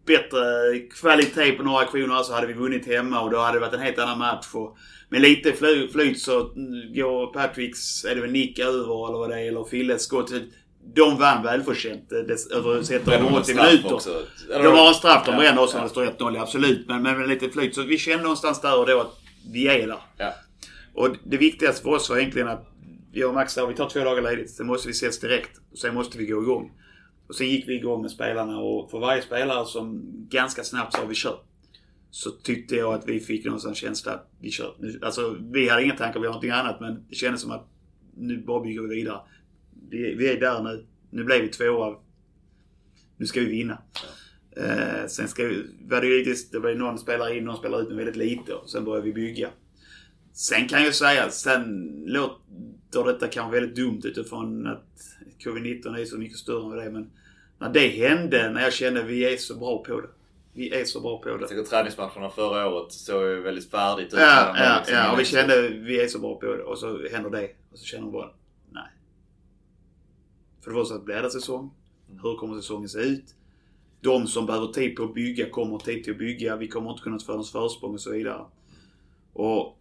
bättre 0.05 0.39
kvalitet 0.79 1.51
på 1.51 1.63
några 1.63 1.79
aktioner 1.79 2.23
så 2.23 2.33
hade 2.33 2.47
vi 2.47 2.53
vunnit 2.53 2.87
hemma 2.87 3.21
och 3.21 3.31
då 3.31 3.39
hade 3.39 3.55
det 3.55 3.59
varit 3.59 3.73
en 3.73 3.79
helt 3.79 3.99
annan 3.99 4.19
match. 4.19 4.45
Och 4.53 4.77
med 5.09 5.21
lite 5.21 5.53
fly, 5.53 5.87
flyt 5.87 6.19
så 6.19 6.39
går 6.95 7.33
Patricks, 7.33 8.05
är 8.05 8.15
det 8.15 8.21
väl 8.21 8.31
nick 8.31 8.59
över 8.59 9.07
eller 9.09 9.17
vad 9.19 9.29
det 9.29 9.35
är, 9.41 9.47
eller 9.47 9.63
Filles 9.63 10.03
skott. 10.03 10.31
De 10.95 11.17
vann 11.19 11.43
välförtjänt. 11.43 12.11
eh, 12.11 12.57
över 12.57 12.83
sett 12.83 13.05
Bränner 13.05 13.19
över 13.25 13.31
de 13.31 13.37
80 13.41 13.51
straff 13.53 13.71
minuter. 13.71 13.93
också? 13.93 14.21
De 14.47 14.67
har 14.67 14.87
en 14.87 14.93
straff 14.93 15.25
de 15.25 15.31
Ja, 15.31 15.37
bränner 15.39 15.63
också 15.63 15.77
när 15.77 15.83
det 15.83 15.89
står 15.89 16.05
1-0, 16.05 16.41
absolut. 16.41 16.87
Men, 16.87 17.01
men 17.03 17.17
med 17.19 17.29
lite 17.29 17.49
flyt. 17.49 17.75
Så 17.75 17.81
vi 17.81 17.97
kände 17.97 18.23
någonstans 18.23 18.61
där 18.61 18.79
och 18.79 18.85
då 18.85 19.01
att 19.01 19.19
vi 19.53 19.67
är 19.67 19.87
där. 19.87 19.99
Ja. 20.17 20.33
Och 20.93 21.09
det 21.23 21.37
viktigaste 21.37 21.81
för 21.83 21.89
oss 21.89 22.09
var 22.09 22.17
egentligen 22.17 22.47
att 22.47 22.67
jag 23.11 23.27
och 23.29 23.33
Max 23.35 23.53
sa 23.53 23.65
vi 23.65 23.75
tar 23.75 23.89
två 23.89 23.99
dagar 24.03 24.21
ledigt. 24.21 24.51
Sen 24.51 24.67
måste 24.67 24.87
vi 24.87 24.91
ses 24.91 25.19
direkt. 25.19 25.51
Sen 25.81 25.93
måste 25.95 26.17
vi 26.17 26.25
gå 26.25 26.41
igång. 26.41 26.71
Och 27.27 27.35
sen 27.35 27.47
gick 27.47 27.67
vi 27.67 27.75
igång 27.75 28.01
med 28.01 28.11
spelarna 28.11 28.59
och 28.59 28.91
för 28.91 28.99
varje 28.99 29.21
spelare 29.21 29.65
som 29.65 30.01
ganska 30.29 30.63
snabbt 30.63 30.93
sa 30.93 31.05
vi 31.05 31.15
kör. 31.15 31.39
Så 32.11 32.31
tyckte 32.31 32.75
jag 32.75 32.93
att 32.93 33.07
vi 33.07 33.19
fick 33.19 33.45
någonstans 33.45 33.79
sån 33.79 33.87
känsla 33.87 34.11
att 34.11 34.31
vi 34.39 34.51
kör. 34.51 34.75
Alltså 35.01 35.37
vi 35.51 35.69
hade 35.69 35.83
inga 35.83 35.95
tankar, 35.95 36.19
vi 36.19 36.25
har 36.25 36.33
någonting 36.33 36.51
annat. 36.51 36.79
Men 36.79 37.05
det 37.09 37.15
kändes 37.15 37.41
som 37.41 37.51
att 37.51 37.67
nu 38.17 38.37
bara 38.37 38.63
bygger 38.63 38.81
vi 38.81 38.95
vidare. 38.95 39.19
Vi, 39.89 40.15
vi 40.15 40.29
är 40.29 40.39
där 40.39 40.63
nu. 40.63 40.85
Nu 41.09 41.23
blev 41.23 41.41
vi 41.41 41.47
tvåa. 41.47 41.95
Nu 43.17 43.25
ska 43.25 43.39
vi 43.39 43.45
vinna. 43.45 43.81
Eh, 44.57 45.07
sen 45.07 45.27
ska 45.27 45.45
vi, 45.47 45.65
var 45.89 46.01
det 46.01 46.07
ju 46.07 46.25
lite, 46.25 46.51
det 46.51 46.59
var 46.59 46.69
ju 46.69 46.75
någon 46.75 46.99
spelare 46.99 47.37
in, 47.37 47.45
någon 47.45 47.57
spelare 47.57 47.81
ut, 47.81 47.87
men 47.87 47.97
väldigt 47.97 48.15
lite. 48.15 48.53
Och 48.53 48.69
sen 48.69 48.85
började 48.85 49.05
vi 49.05 49.13
bygga. 49.13 49.49
Sen 50.33 50.67
kan 50.67 50.83
jag 50.83 50.95
säga, 50.95 51.29
sen 51.29 51.93
låter 52.05 53.03
detta 53.05 53.27
kanske 53.27 53.59
väldigt 53.59 53.75
dumt 53.75 54.01
utifrån 54.03 54.67
att 54.67 55.14
covid-19 55.45 55.99
är 55.99 56.05
så 56.05 56.17
mycket 56.17 56.37
större 56.37 56.83
än 56.83 56.85
det. 56.85 56.91
Men 56.91 57.11
när 57.59 57.69
det 57.69 57.87
hände, 57.87 58.49
när 58.49 58.61
jag 58.61 58.73
kände 58.73 58.99
att 58.99 59.07
vi 59.07 59.33
är 59.33 59.37
så 59.37 59.55
bra 59.55 59.83
på 59.83 60.01
det. 60.01 60.07
Vi 60.53 60.69
är 60.69 60.85
så 60.85 61.01
bra 61.01 61.21
på 61.21 61.29
det. 61.29 61.37
Jag 61.39 61.49
tycker 61.49 61.63
träningsmatcherna 61.63 62.29
förra 62.29 62.69
året 62.69 62.91
såg 62.91 63.23
ju 63.23 63.41
väldigt 63.41 63.71
färdigt 63.71 64.13
ut. 64.13 64.19
Ja, 64.19 64.53
ja, 64.57 64.77
liksom 64.77 64.95
ja. 64.95 65.11
Och 65.11 65.19
vi 65.19 65.25
kände 65.25 65.69
vi 65.69 66.01
är 66.01 66.07
så 66.07 66.19
bra 66.19 66.35
på 66.35 66.45
det. 66.45 66.63
Och 66.63 66.77
så 66.77 67.07
händer 67.11 67.29
det. 67.29 67.49
Och 67.71 67.79
så 67.79 67.85
känner 67.85 68.03
man 68.03 68.11
bara, 68.11 68.29
nej. 68.71 68.89
För 70.61 70.71
det 70.71 70.77
första, 70.77 70.99
blir 70.99 71.21
det 71.21 71.31
säsong? 71.31 71.71
Hur 72.23 72.37
kommer 72.37 72.55
säsongen 72.55 72.89
se 72.89 72.99
ut? 72.99 73.35
De 74.01 74.27
som 74.27 74.45
behöver 74.45 74.67
tid 74.67 74.95
på 74.95 75.03
att 75.03 75.13
bygga 75.13 75.49
kommer 75.49 75.77
tid 75.77 76.03
till 76.03 76.13
att 76.13 76.19
bygga. 76.19 76.55
Vi 76.55 76.67
kommer 76.67 76.91
inte 76.91 77.03
kunna 77.03 77.19
få 77.19 77.37
något 77.37 77.49
försprång 77.49 77.93
och 77.93 78.01
så 78.01 78.11
vidare. 78.11 78.45
Och 79.33 79.79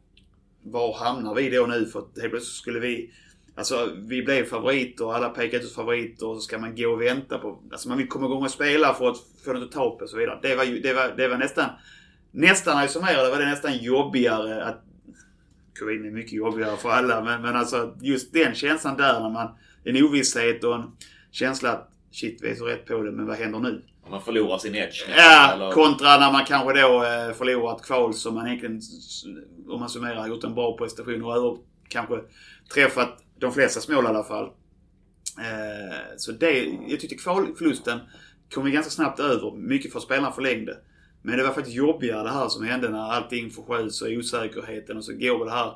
var 0.63 0.99
hamnar 0.99 1.35
vi 1.35 1.51
då 1.51 1.67
nu? 1.67 1.87
För 1.87 1.99
att 1.99 2.19
helt 2.21 2.31
plötsligt 2.31 2.57
skulle 2.57 2.81
vi... 2.81 3.11
Alltså 3.57 3.91
vi 3.97 4.23
blev 4.23 4.45
favoriter 4.45 5.05
och 5.05 5.15
alla 5.17 5.29
pekade 5.29 5.65
ut 5.65 5.75
favoriter 5.75 6.27
och 6.29 6.37
så 6.37 6.41
ska 6.41 6.59
man 6.59 6.77
gå 6.77 6.89
och 6.89 7.03
vänta 7.03 7.39
på... 7.39 7.59
Alltså 7.73 7.89
man 7.89 7.99
vill 7.99 8.09
komma 8.09 8.27
igång 8.27 8.45
och 8.45 8.51
spela 8.51 8.95
för 8.95 9.11
att 9.11 9.17
få 9.45 9.53
något 9.53 9.63
att 9.63 9.73
ta 9.73 9.91
på 9.91 10.03
och 10.05 10.11
så 10.11 10.17
vidare. 10.17 10.39
Det 10.43 10.55
var, 10.57 10.65
ju, 10.65 10.81
det 10.81 10.93
var, 10.93 11.15
det 11.17 11.29
var 11.29 11.37
nästan... 11.37 11.65
Nästan 12.31 12.75
när 12.75 12.83
jag 12.83 12.91
summerade 12.91 13.31
var 13.31 13.39
det 13.39 13.47
nästan 13.47 13.79
jobbigare 13.79 14.65
att... 14.65 14.81
Covid 15.79 16.07
är 16.07 16.11
mycket 16.11 16.33
jobbigare 16.33 16.77
för 16.77 16.91
alla 16.91 17.25
men, 17.25 17.43
men 17.43 17.57
alltså 17.57 17.95
just 18.01 18.33
den 18.33 18.55
känslan 18.55 18.97
där 18.97 19.21
när 19.21 19.31
man... 19.31 19.49
En 19.85 20.05
ovisshet 20.05 20.65
och 20.65 20.75
en 20.75 20.83
känsla 21.31 21.73
att 21.73 21.91
shit 22.11 22.39
vi 22.43 22.51
är 22.51 22.55
så 22.55 22.65
rätt 22.67 22.87
på 22.87 23.03
det 23.03 23.13
men 23.13 23.27
vad 23.27 23.37
händer 23.37 23.59
nu? 23.59 23.83
Man 24.11 24.23
förlorar 24.23 24.59
sin 24.59 24.75
edge. 24.75 25.09
nästan, 25.09 25.25
Ja, 25.25 25.53
eller- 25.53 25.71
kontra 25.73 26.19
när 26.19 26.33
man 26.33 26.45
kanske 26.45 26.81
då 26.81 27.05
eh, 27.05 27.33
förlorar 27.35 27.77
ett 27.77 27.83
kval 27.83 28.15
som 28.15 28.35
man 28.35 28.47
egentligen, 28.47 28.81
om 29.69 29.81
man 29.81 29.89
summerar, 29.89 30.27
gjort 30.27 30.45
en 30.45 30.55
bra 30.55 30.77
prestation 30.77 31.25
och 31.25 31.37
över, 31.37 31.57
kanske 31.89 32.21
träffat 32.75 33.24
de 33.45 33.53
flesta 33.53 33.93
mål 33.93 34.05
i 34.05 34.09
alla 34.09 34.25
fall. 34.25 34.45
Eh, 35.39 36.17
så 36.17 36.33
det, 36.33 36.65
jag 36.89 37.01
tyckte 37.01 37.17
kvalförlusten 37.17 37.99
kom 38.55 38.65
vi 38.65 38.71
ganska 38.71 38.91
snabbt 38.91 39.21
över. 39.21 39.57
Mycket 39.57 39.93
för 39.93 39.99
att 39.99 40.05
spelarna 40.05 40.33
förlängde. 40.33 40.77
Men 41.23 41.37
det 41.37 41.45
var 41.45 41.55
faktiskt 41.55 41.77
jobbigare 41.77 42.23
det 42.23 42.31
här 42.31 42.49
som 42.49 42.65
hände 42.65 42.89
när 42.89 43.13
allting 43.13 43.51
försköts 43.51 44.03
och 44.03 44.09
osäkerheten 44.09 44.97
och 44.97 45.05
så 45.05 45.13
går 45.13 45.45
det 45.45 45.51
här 45.51 45.73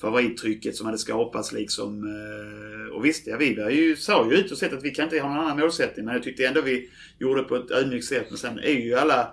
favorittrycket 0.00 0.76
som 0.76 0.86
hade 0.86 0.98
skapats 0.98 1.52
liksom. 1.52 2.04
Eh, 2.04 2.94
och 2.94 3.04
visst, 3.04 3.26
ja, 3.26 3.36
vi 3.36 3.54
var 3.54 3.70
ju, 3.70 3.96
sa 3.96 4.30
ju 4.30 4.36
ut 4.36 4.52
och 4.52 4.58
sett 4.58 4.72
att 4.72 4.84
vi 4.84 4.90
kan 4.90 5.04
inte 5.04 5.20
ha 5.20 5.28
någon 5.28 5.44
annan 5.44 5.60
målsättning. 5.60 6.04
Men 6.04 6.14
jag 6.14 6.22
tyckte 6.22 6.46
ändå 6.46 6.60
vi 6.60 6.90
gjorde 7.18 7.40
det 7.40 7.48
på 7.48 7.56
ett 7.56 7.70
ödmjukt 7.70 8.06
sätt. 8.06 8.26
Men 8.28 8.38
sen 8.38 8.58
är 8.58 8.80
ju 8.80 8.94
alla 8.94 9.28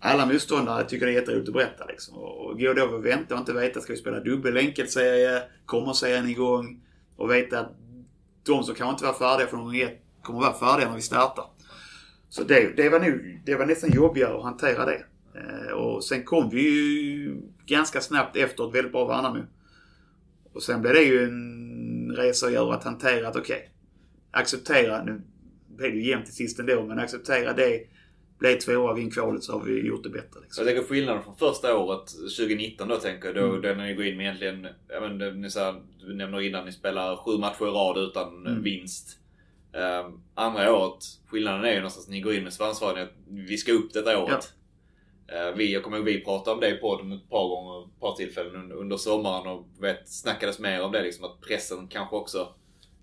alla 0.00 0.26
motståndare 0.26 0.84
tycker 0.84 1.06
det 1.06 1.12
är 1.12 1.14
jätteroligt 1.14 1.48
att 1.48 1.54
berätta 1.54 1.84
liksom. 1.84 2.18
Och 2.18 2.60
gå 2.60 2.72
då 2.72 2.84
och 2.84 3.06
vänta 3.06 3.34
och 3.34 3.40
inte 3.40 3.52
veta, 3.52 3.80
ska 3.80 3.92
vi 3.92 3.98
spela 3.98 4.20
dubbel 4.20 4.56
enkelserie? 4.56 5.42
Kommer 5.66 5.92
serien 5.92 6.28
igång? 6.28 6.80
Och 7.16 7.30
veta 7.30 7.60
att 7.60 7.72
de 8.46 8.64
som 8.64 8.74
kanske 8.74 8.92
inte 8.92 9.04
var 9.04 9.12
färdiga 9.12 9.46
från 9.46 9.64
gång 9.64 9.76
ett 9.76 10.02
kommer 10.22 10.40
vara 10.40 10.54
färdiga 10.54 10.88
när 10.88 10.96
vi 10.96 11.02
startar. 11.02 11.44
Så 12.28 12.44
det, 12.44 12.76
det, 12.76 12.88
var 12.88 13.00
nu, 13.00 13.40
det 13.44 13.54
var 13.54 13.66
nästan 13.66 13.90
jobbigare 13.92 14.36
att 14.36 14.44
hantera 14.44 14.84
det. 14.84 15.04
Eh, 15.34 15.72
och 15.72 16.04
sen 16.04 16.24
kom 16.24 16.50
vi 16.50 16.62
ju 16.62 17.36
ganska 17.66 18.00
snabbt 18.00 18.36
efter 18.36 18.68
ett 18.68 18.74
väldigt 18.74 18.92
bra 18.92 19.06
Värnamo. 19.06 19.42
Och 20.52 20.62
sen 20.62 20.80
blev 20.80 20.94
det 20.94 21.02
ju 21.02 21.24
en 21.24 22.16
resa 22.16 22.46
att 22.46 22.52
göra 22.52 22.74
att 22.74 22.84
hantera 22.84 23.28
att 23.28 23.36
okej, 23.36 23.70
acceptera, 24.30 25.04
nu 25.04 25.22
blev 25.68 25.92
det 25.92 25.98
ju 25.98 26.08
jämnt 26.08 26.24
till 26.24 26.34
sist 26.34 26.58
ändå, 26.58 26.84
men 26.84 26.98
acceptera 26.98 27.52
det. 27.52 27.86
Blev 28.40 28.58
tvåa, 28.58 28.94
vinn 28.94 29.10
kvalet 29.10 29.44
så 29.44 29.52
har 29.52 29.64
vi 29.64 29.86
gjort 29.86 30.02
det 30.02 30.08
bättre. 30.08 30.40
Liksom. 30.42 30.66
jag 30.66 30.74
tänker 30.74 30.88
skillnaden 30.88 31.22
från 31.22 31.36
första 31.36 31.76
året, 31.78 32.06
2019 32.36 32.88
då 32.88 32.96
tänker 32.96 33.26
jag, 33.26 33.34
då, 33.36 33.42
Mm. 33.56 33.78
när 33.78 33.86
ni 33.86 33.94
går 33.94 34.04
in 34.04 34.16
med 34.16 34.24
egentligen, 34.26 34.66
jag 34.88 35.02
men, 35.18 35.40
ni, 35.40 35.50
så 35.50 35.60
här, 35.60 35.82
du 36.00 36.14
nämner 36.14 36.40
innan 36.40 36.64
ni 36.64 36.72
spelar 36.72 37.16
sju 37.16 37.38
matcher 37.38 37.62
i 37.62 37.70
rad 37.70 37.98
utan 37.98 38.46
Mm. 38.46 38.62
vinst. 38.62 39.16
Um, 39.72 40.22
andra 40.34 40.76
året, 40.76 41.04
skillnaden 41.26 41.64
är 41.64 41.68
ju 41.70 41.76
någonstans 41.76 42.06
att 42.06 42.10
ni 42.12 42.20
går 42.20 42.34
in 42.34 42.42
med 42.44 42.52
svansföringen 42.52 43.02
att 43.04 43.14
vi 43.28 43.56
ska 43.56 43.72
upp 43.72 43.92
detta 43.92 44.18
året. 44.18 44.52
Eh, 45.28 45.56
vi, 45.56 45.72
jag 45.72 45.82
kommer 45.82 45.96
ihåg 45.96 46.06
vi 46.06 46.24
pratade 46.24 46.54
om 46.54 46.60
det 46.60 46.68
i 46.68 46.76
podden 46.76 47.12
ett 47.12 47.30
par 47.30 47.48
gånger, 47.48 47.84
ett 47.86 48.00
par 48.00 48.14
tillfällen 48.16 48.72
under, 48.72 48.96
sommaren 48.96 49.46
och 49.46 49.66
vet, 49.80 50.08
snackades 50.08 50.58
mer 50.58 50.82
om 50.82 50.92
det 50.92 51.02
liksom 51.02 51.24
att 51.24 51.40
pressen 51.40 51.88
kanske 51.88 52.16
också 52.16 52.54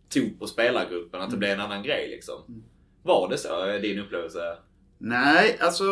tog 0.10 0.40
på 0.40 0.48
spelargruppen, 0.48 1.22
att 1.22 1.30
det 1.30 1.36
Mm. 1.36 1.40
blev 1.40 1.52
en 1.52 1.60
annan 1.60 1.84
grej 1.84 2.08
liksom. 2.10 2.36
Mm. 2.48 2.64
Var 3.04 3.30
det 3.30 3.38
så? 3.38 3.62
Är 3.62 3.80
din 3.80 4.00
upplevelse? 4.00 4.58
Nej, 4.98 5.58
alltså 5.60 5.84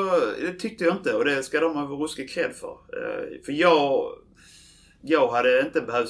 det 0.42 0.54
tyckte 0.54 0.84
jag 0.84 0.96
inte 0.96 1.14
och 1.14 1.26
det 1.26 1.44
ska 1.44 1.60
de 1.60 1.76
ha 1.76 1.84
ruskig 1.84 2.30
cred 2.30 2.56
för. 2.56 2.72
Eh, 2.72 3.44
för 3.46 3.52
jag... 3.52 4.12
Jag 5.08 5.28
hade 5.28 5.62
inte 5.62 5.82
behövt... 5.82 6.10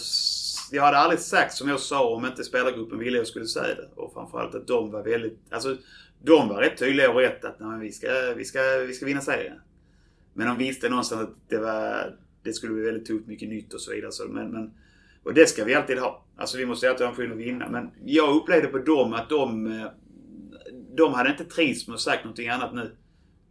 Jag 0.72 0.84
hade 0.84 0.98
aldrig 0.98 1.20
sagt 1.20 1.54
som 1.54 1.70
jag 1.70 1.80
sa 1.80 2.16
om 2.16 2.26
inte 2.26 2.43
spelargruppen 2.43 3.00
ville 3.00 3.18
jag 3.18 3.28
skulle 3.28 3.46
säga 3.46 3.76
det. 3.76 3.89
Och 3.96 4.14
framförallt 4.14 4.56
att 4.56 4.68
de 4.68 4.91
var 4.91 5.04
väldigt... 5.04 5.39
Alltså 5.50 5.78
de 6.24 6.50
var 6.50 6.62
rätt 6.62 6.78
tydliga 6.78 7.12
och 7.12 7.20
rätt 7.20 7.46
att 7.46 7.60
nej, 7.60 7.80
vi, 7.80 7.91
ska, 7.91 8.08
vi, 8.36 8.46
ska, 8.46 8.60
vi 8.88 8.93
ska 8.93 9.06
vinna 9.06 9.22
serien. 9.22 9.60
Men 10.34 10.48
de 10.48 10.58
visste 10.58 10.89
någonstans 10.89 11.22
att 11.22 11.50
det 11.50 11.58
var... 11.58 12.16
Det 12.43 12.54
skulle 12.54 12.74
bli 12.74 12.84
väldigt 12.84 13.06
tufft, 13.06 13.28
mycket 13.28 13.50
nytt 13.50 13.74
och 13.74 13.82
så 13.82 13.91
vidare. 13.91 14.12
Så, 14.12 14.28
men, 14.28 14.52
men, 14.52 14.74
och 15.24 15.34
det 15.34 15.50
ska 15.50 15.64
vi 15.64 15.76
alltid 15.76 15.98
ha. 15.98 16.26
Alltså 16.36 16.58
vi 16.58 16.66
måste 16.66 16.89
alltid 16.89 17.06
ha 17.06 17.12
ambition 17.12 17.32
att 17.32 17.46
vinna. 17.46 17.70
Men 17.70 17.91
jag 18.06 18.36
upplevde 18.36 18.68
på 18.68 18.78
dem 18.78 19.14
att 19.14 19.30
de... 19.30 19.68
Eh, 19.68 19.88
de 20.98 21.14
hade 21.14 21.30
inte 21.30 21.46
trivts 21.46 21.88
med 21.88 21.93
att 21.93 22.02
sagt 22.02 22.24
någonting 22.24 22.48
annat 22.48 22.74
nu. 22.74 22.96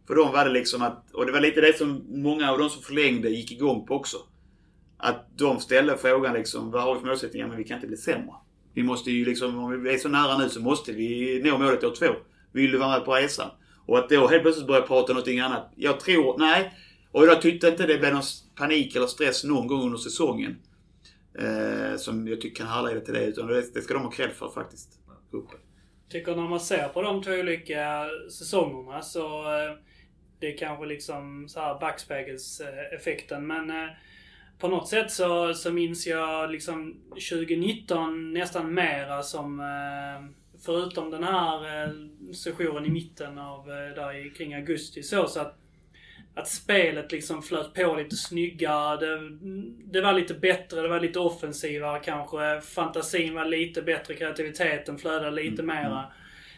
För 0.07 0.15
dem 0.15 0.31
var 0.31 0.45
det 0.45 0.51
liksom 0.51 0.81
att, 0.81 1.11
och 1.13 1.25
det 1.25 1.31
var 1.31 1.39
lite 1.39 1.61
det 1.61 1.77
som 1.77 2.05
många 2.07 2.51
av 2.51 2.57
de 2.57 2.69
som 2.69 2.81
förlängde 2.81 3.29
gick 3.29 3.51
igång 3.51 3.85
på 3.85 3.95
också. 3.95 4.17
Att 4.97 5.37
de 5.37 5.59
ställde 5.59 5.97
frågan 5.97 6.33
liksom, 6.33 6.71
vad 6.71 6.83
har 6.83 6.93
vi 6.93 6.99
för 6.99 7.07
målsättning? 7.07 7.41
Ja, 7.41 7.47
men 7.47 7.57
vi 7.57 7.63
kan 7.63 7.75
inte 7.75 7.87
bli 7.87 7.97
sämre. 7.97 8.35
Vi 8.73 8.83
måste 8.83 9.11
ju 9.11 9.25
liksom, 9.25 9.57
om 9.57 9.83
vi 9.83 9.93
är 9.93 9.97
så 9.97 10.09
nära 10.09 10.37
nu 10.37 10.49
så 10.49 10.61
måste 10.61 10.91
vi 10.91 11.41
nå 11.43 11.57
målet 11.57 11.83
år 11.83 11.95
två. 11.95 12.07
Vill 12.51 12.71
du 12.71 12.77
vara 12.77 12.89
med 12.89 13.05
på 13.05 13.13
resan? 13.13 13.49
Och 13.85 13.97
att 13.97 14.09
då 14.09 14.27
helt 14.27 14.43
plötsligt 14.43 14.67
börja 14.67 14.81
prata 14.81 15.13
någonting 15.13 15.39
annat. 15.39 15.71
Jag 15.75 15.99
tror, 15.99 16.37
nej. 16.37 16.73
Och 17.11 17.25
jag 17.25 17.41
tyckte 17.41 17.67
inte 17.67 17.87
det 17.87 17.97
blev 17.97 18.13
någon 18.13 18.23
panik 18.55 18.95
eller 18.95 19.07
stress 19.07 19.43
någon 19.43 19.67
gång 19.67 19.81
under 19.81 19.97
säsongen. 19.97 20.55
Eh, 21.39 21.97
som 21.97 22.27
jag 22.27 22.41
tycker 22.41 22.55
kan 22.55 22.67
härleda 22.67 22.99
till 22.99 23.13
det. 23.13 23.25
Utan 23.25 23.47
det, 23.47 23.73
det 23.73 23.81
ska 23.81 23.93
de 23.93 24.03
ha 24.03 24.11
cred 24.11 24.31
för 24.31 24.49
faktiskt. 24.49 24.99
Uppe 25.31 25.55
tycker 26.15 26.35
när 26.35 26.47
man 26.47 26.59
ser 26.59 26.87
på 26.87 27.01
de 27.01 27.23
två 27.23 27.31
olika 27.31 28.05
säsongerna 28.31 29.01
så 29.01 29.43
eh, 29.43 29.75
det 30.39 30.53
är 30.53 30.57
kanske 30.57 30.85
liksom 30.85 31.49
så 31.49 31.59
här 31.59 31.79
backspegelseffekten. 31.79 33.47
Men 33.47 33.69
eh, 33.69 33.89
på 34.59 34.67
något 34.67 34.87
sätt 34.87 35.11
så, 35.11 35.53
så 35.53 35.71
minns 35.71 36.07
jag 36.07 36.51
liksom 36.51 37.01
2019 37.09 38.33
nästan 38.33 38.73
mera 38.73 39.23
som 39.23 39.59
eh, 39.59 40.45
förutom 40.65 41.11
den 41.11 41.23
här 41.23 41.83
eh, 41.83 41.91
sessionen 42.33 42.85
i 42.85 42.89
mitten 42.89 43.37
av 43.37 43.59
eh, 43.71 43.95
där 43.95 44.35
kring 44.35 44.53
augusti 44.53 45.03
så, 45.03 45.27
så 45.27 45.39
att 45.39 45.57
att 46.35 46.47
spelet 46.47 47.11
liksom 47.11 47.43
flöt 47.43 47.73
på 47.73 47.95
lite 47.95 48.15
snyggare. 48.15 48.97
Det, 48.97 49.31
det 49.91 50.01
var 50.01 50.13
lite 50.13 50.33
bättre, 50.33 50.81
det 50.81 50.87
var 50.87 50.99
lite 50.99 51.19
offensivare 51.19 51.99
kanske. 51.99 52.61
Fantasin 52.61 53.33
var 53.33 53.45
lite 53.45 53.81
bättre, 53.81 54.13
kreativiteten 54.13 54.97
flödade 54.97 55.31
lite 55.31 55.63
mera. 55.63 56.05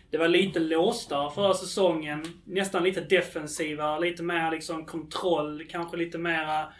Det 0.09 0.17
var 0.17 0.27
lite 0.27 0.59
låstare 0.59 1.31
förra 1.31 1.53
säsongen. 1.53 2.25
Nästan 2.45 2.83
lite 2.83 3.01
defensivare, 3.01 3.99
lite 3.99 4.23
mer 4.23 4.51
liksom 4.51 4.85
kontroll. 4.85 5.63
Kanske 5.69 5.97
lite 5.97 6.17
mera 6.17 6.73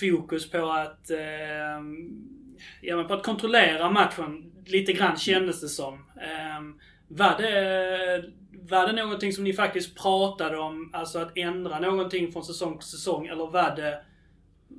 fokus 0.00 0.50
på 0.50 0.70
att... 0.70 1.10
Eh, 1.10 1.80
ja, 2.80 2.96
men 2.96 3.08
på 3.08 3.14
att 3.14 3.24
kontrollera 3.24 3.90
matchen. 3.90 4.52
Lite 4.66 4.92
grann 4.92 5.16
kändes 5.16 5.60
det 5.60 5.68
som. 5.68 5.94
Eh, 6.16 6.87
var 7.08 7.38
det, 7.38 8.24
var 8.70 8.86
det 8.86 8.92
någonting 8.92 9.32
som 9.32 9.44
ni 9.44 9.52
faktiskt 9.52 9.96
pratade 10.02 10.58
om? 10.58 10.90
Alltså 10.92 11.18
att 11.18 11.38
ändra 11.38 11.78
någonting 11.78 12.32
från 12.32 12.44
säsong 12.44 12.78
till 12.78 12.88
säsong? 12.88 13.26
Eller 13.26 13.46
var 13.46 13.76
det... 13.76 14.04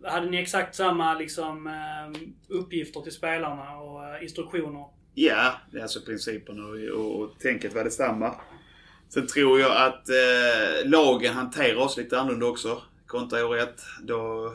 Hade 0.04 0.30
ni 0.30 0.38
exakt 0.38 0.76
samma 0.76 1.14
liksom, 1.14 1.68
ehm, 1.68 2.34
uppgifter 2.48 3.02
till 3.02 3.12
spelarna 3.12 3.78
och 3.78 4.06
eh, 4.06 4.24
instruktioner? 4.24 4.86
Ja, 5.14 5.54
det 5.72 5.78
är 5.78 5.82
alltså 5.82 6.02
principerna 6.02 6.64
och, 6.64 7.00
och, 7.00 7.22
och 7.22 7.40
tänket 7.40 7.74
var 7.74 7.84
detsamma. 7.84 8.36
Sen 9.10 9.28
tror 9.28 9.60
jag 9.60 9.88
att 9.88 10.10
eh, 10.10 10.90
lagen 10.90 11.34
hanterar 11.34 11.78
oss 11.78 11.98
lite 11.98 12.20
annorlunda 12.20 12.46
också. 12.46 12.82
Kontra 13.06 13.46
år 13.46 13.58
ett. 13.58 13.82
Då 14.02 14.54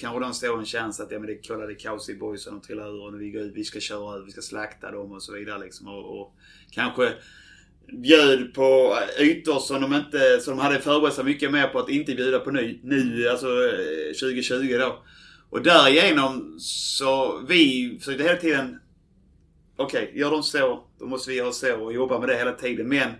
kanske 0.00 0.20
de 0.20 0.34
står 0.34 0.58
en 0.58 0.64
chans 0.64 1.00
att 1.00 1.10
ja, 1.10 1.18
men 1.18 1.26
det, 1.26 1.48
kolla 1.48 1.66
det 1.66 1.72
är 1.72 1.78
kaos 1.78 2.08
i 2.08 2.14
boysen, 2.14 2.54
de 2.54 2.60
trillar 2.60 2.88
ur 2.88 3.14
och 3.14 3.20
vi 3.20 3.30
går 3.30 3.42
ut, 3.42 3.52
vi 3.54 3.64
ska 3.64 3.80
köra 3.80 4.14
över, 4.14 4.24
vi 4.24 4.32
ska 4.32 4.40
slakta 4.40 4.90
dem 4.90 5.12
och 5.12 5.22
så 5.22 5.32
vidare 5.32 5.58
liksom. 5.58 5.88
Och, 5.88 6.20
och 6.20 6.34
kanske 6.70 7.12
bjöd 7.92 8.54
på 8.54 8.98
ytor 9.20 9.58
som 9.58 9.82
de 9.82 9.94
inte, 9.94 10.40
som 10.40 10.56
de 10.56 10.62
hade 10.62 10.80
förberett 10.80 11.14
sig 11.14 11.24
mycket 11.24 11.52
mer 11.52 11.68
på 11.68 11.78
att 11.78 11.88
inte 11.88 12.14
bjuda 12.14 12.38
på 12.38 12.50
nu, 12.50 12.80
nu 12.82 13.28
alltså 13.28 13.46
eh, 13.46 14.12
2020 14.20 14.76
då. 14.78 15.02
Och 15.50 15.62
därigenom 15.62 16.56
så 16.58 17.44
vi 17.48 17.96
försökte 18.00 18.24
hela 18.24 18.36
tiden 18.36 18.80
Okej, 19.76 20.02
okay, 20.02 20.20
gör 20.20 20.30
de 20.30 20.42
så, 20.42 20.84
då 20.98 21.06
måste 21.06 21.30
vi 21.30 21.36
göra 21.36 21.52
så 21.52 21.80
och 21.80 21.92
jobba 21.92 22.18
med 22.18 22.28
det 22.28 22.36
hela 22.36 22.52
tiden. 22.52 22.88
Men 22.88 23.10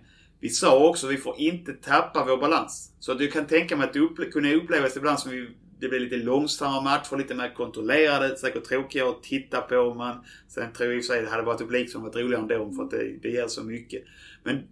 vi 0.41 0.49
sa 0.49 0.89
också 0.89 1.07
vi 1.07 1.17
får 1.17 1.35
inte 1.39 1.73
tappa 1.73 2.25
vår 2.25 2.37
balans. 2.37 2.93
Så 3.01 3.15
du 3.15 3.29
kan 3.29 3.47
tänka 3.47 3.77
mig 3.77 3.87
att 3.87 3.93
det 3.93 4.01
upple- 4.01 4.31
kunde 4.31 4.55
upplevas 4.55 4.97
ibland 4.97 5.19
som 5.19 5.31
vi, 5.31 5.49
det 5.81 5.89
blir 5.89 6.01
lite 6.01 6.17
långsamma 6.17 6.81
matcher, 6.81 7.17
lite 7.17 7.35
mer 7.35 7.55
kontrollerade, 7.55 8.37
säkert 8.37 8.65
tråkiga 8.65 9.09
att 9.09 9.23
titta 9.23 9.61
på. 9.61 9.95
Man, 9.95 10.25
sen 10.49 10.73
tror 10.73 10.89
jag 10.89 10.97
i 10.97 11.01
och 11.01 11.05
för 11.05 11.13
sig 11.13 11.19
att 11.19 11.25
det 11.25 11.31
hade 11.31 11.43
varit 11.43 11.59
publik 11.59 11.91
som 11.91 12.03
varit 12.03 12.17
roligare 12.17 12.43
ändå 12.43 12.73
för 12.73 12.83
att 12.83 12.91
det, 12.91 13.19
det 13.23 13.29
ger 13.29 13.47
så 13.47 13.63
mycket. 13.63 14.05
Men 14.43 14.63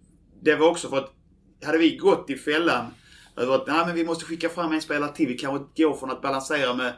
det 0.41 0.55
var 0.55 0.69
också 0.69 0.89
för 0.89 0.97
att 0.97 1.13
hade 1.63 1.77
vi 1.77 1.95
gått 1.95 2.29
i 2.29 2.35
fällan 2.35 2.85
över 3.35 3.55
att 3.55 3.67
nej, 3.67 3.85
men 3.85 3.95
vi 3.95 4.05
måste 4.05 4.25
skicka 4.25 4.49
fram 4.49 4.71
en 4.71 4.81
spelare 4.81 5.15
till. 5.15 5.27
Vi 5.27 5.37
kanske 5.37 5.83
går 5.83 5.93
från 5.93 6.11
att 6.11 6.21
balansera 6.21 6.73
med 6.73 6.93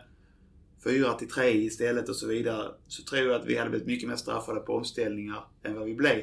4 0.84 1.14
till 1.14 1.30
3 1.30 1.51
istället 1.51 2.09
och 2.09 2.16
så 2.16 2.28
vidare. 2.28 2.72
Så 2.88 3.03
tror 3.03 3.22
jag 3.22 3.41
att 3.41 3.47
vi 3.47 3.57
hade 3.57 3.70
blivit 3.70 3.88
mycket 3.88 4.09
mer 4.09 4.16
straffade 4.16 4.59
på 4.59 4.76
omställningar 4.76 5.43
än 5.64 5.76
vad 5.76 5.86
vi 5.86 5.95
blev. 5.95 6.22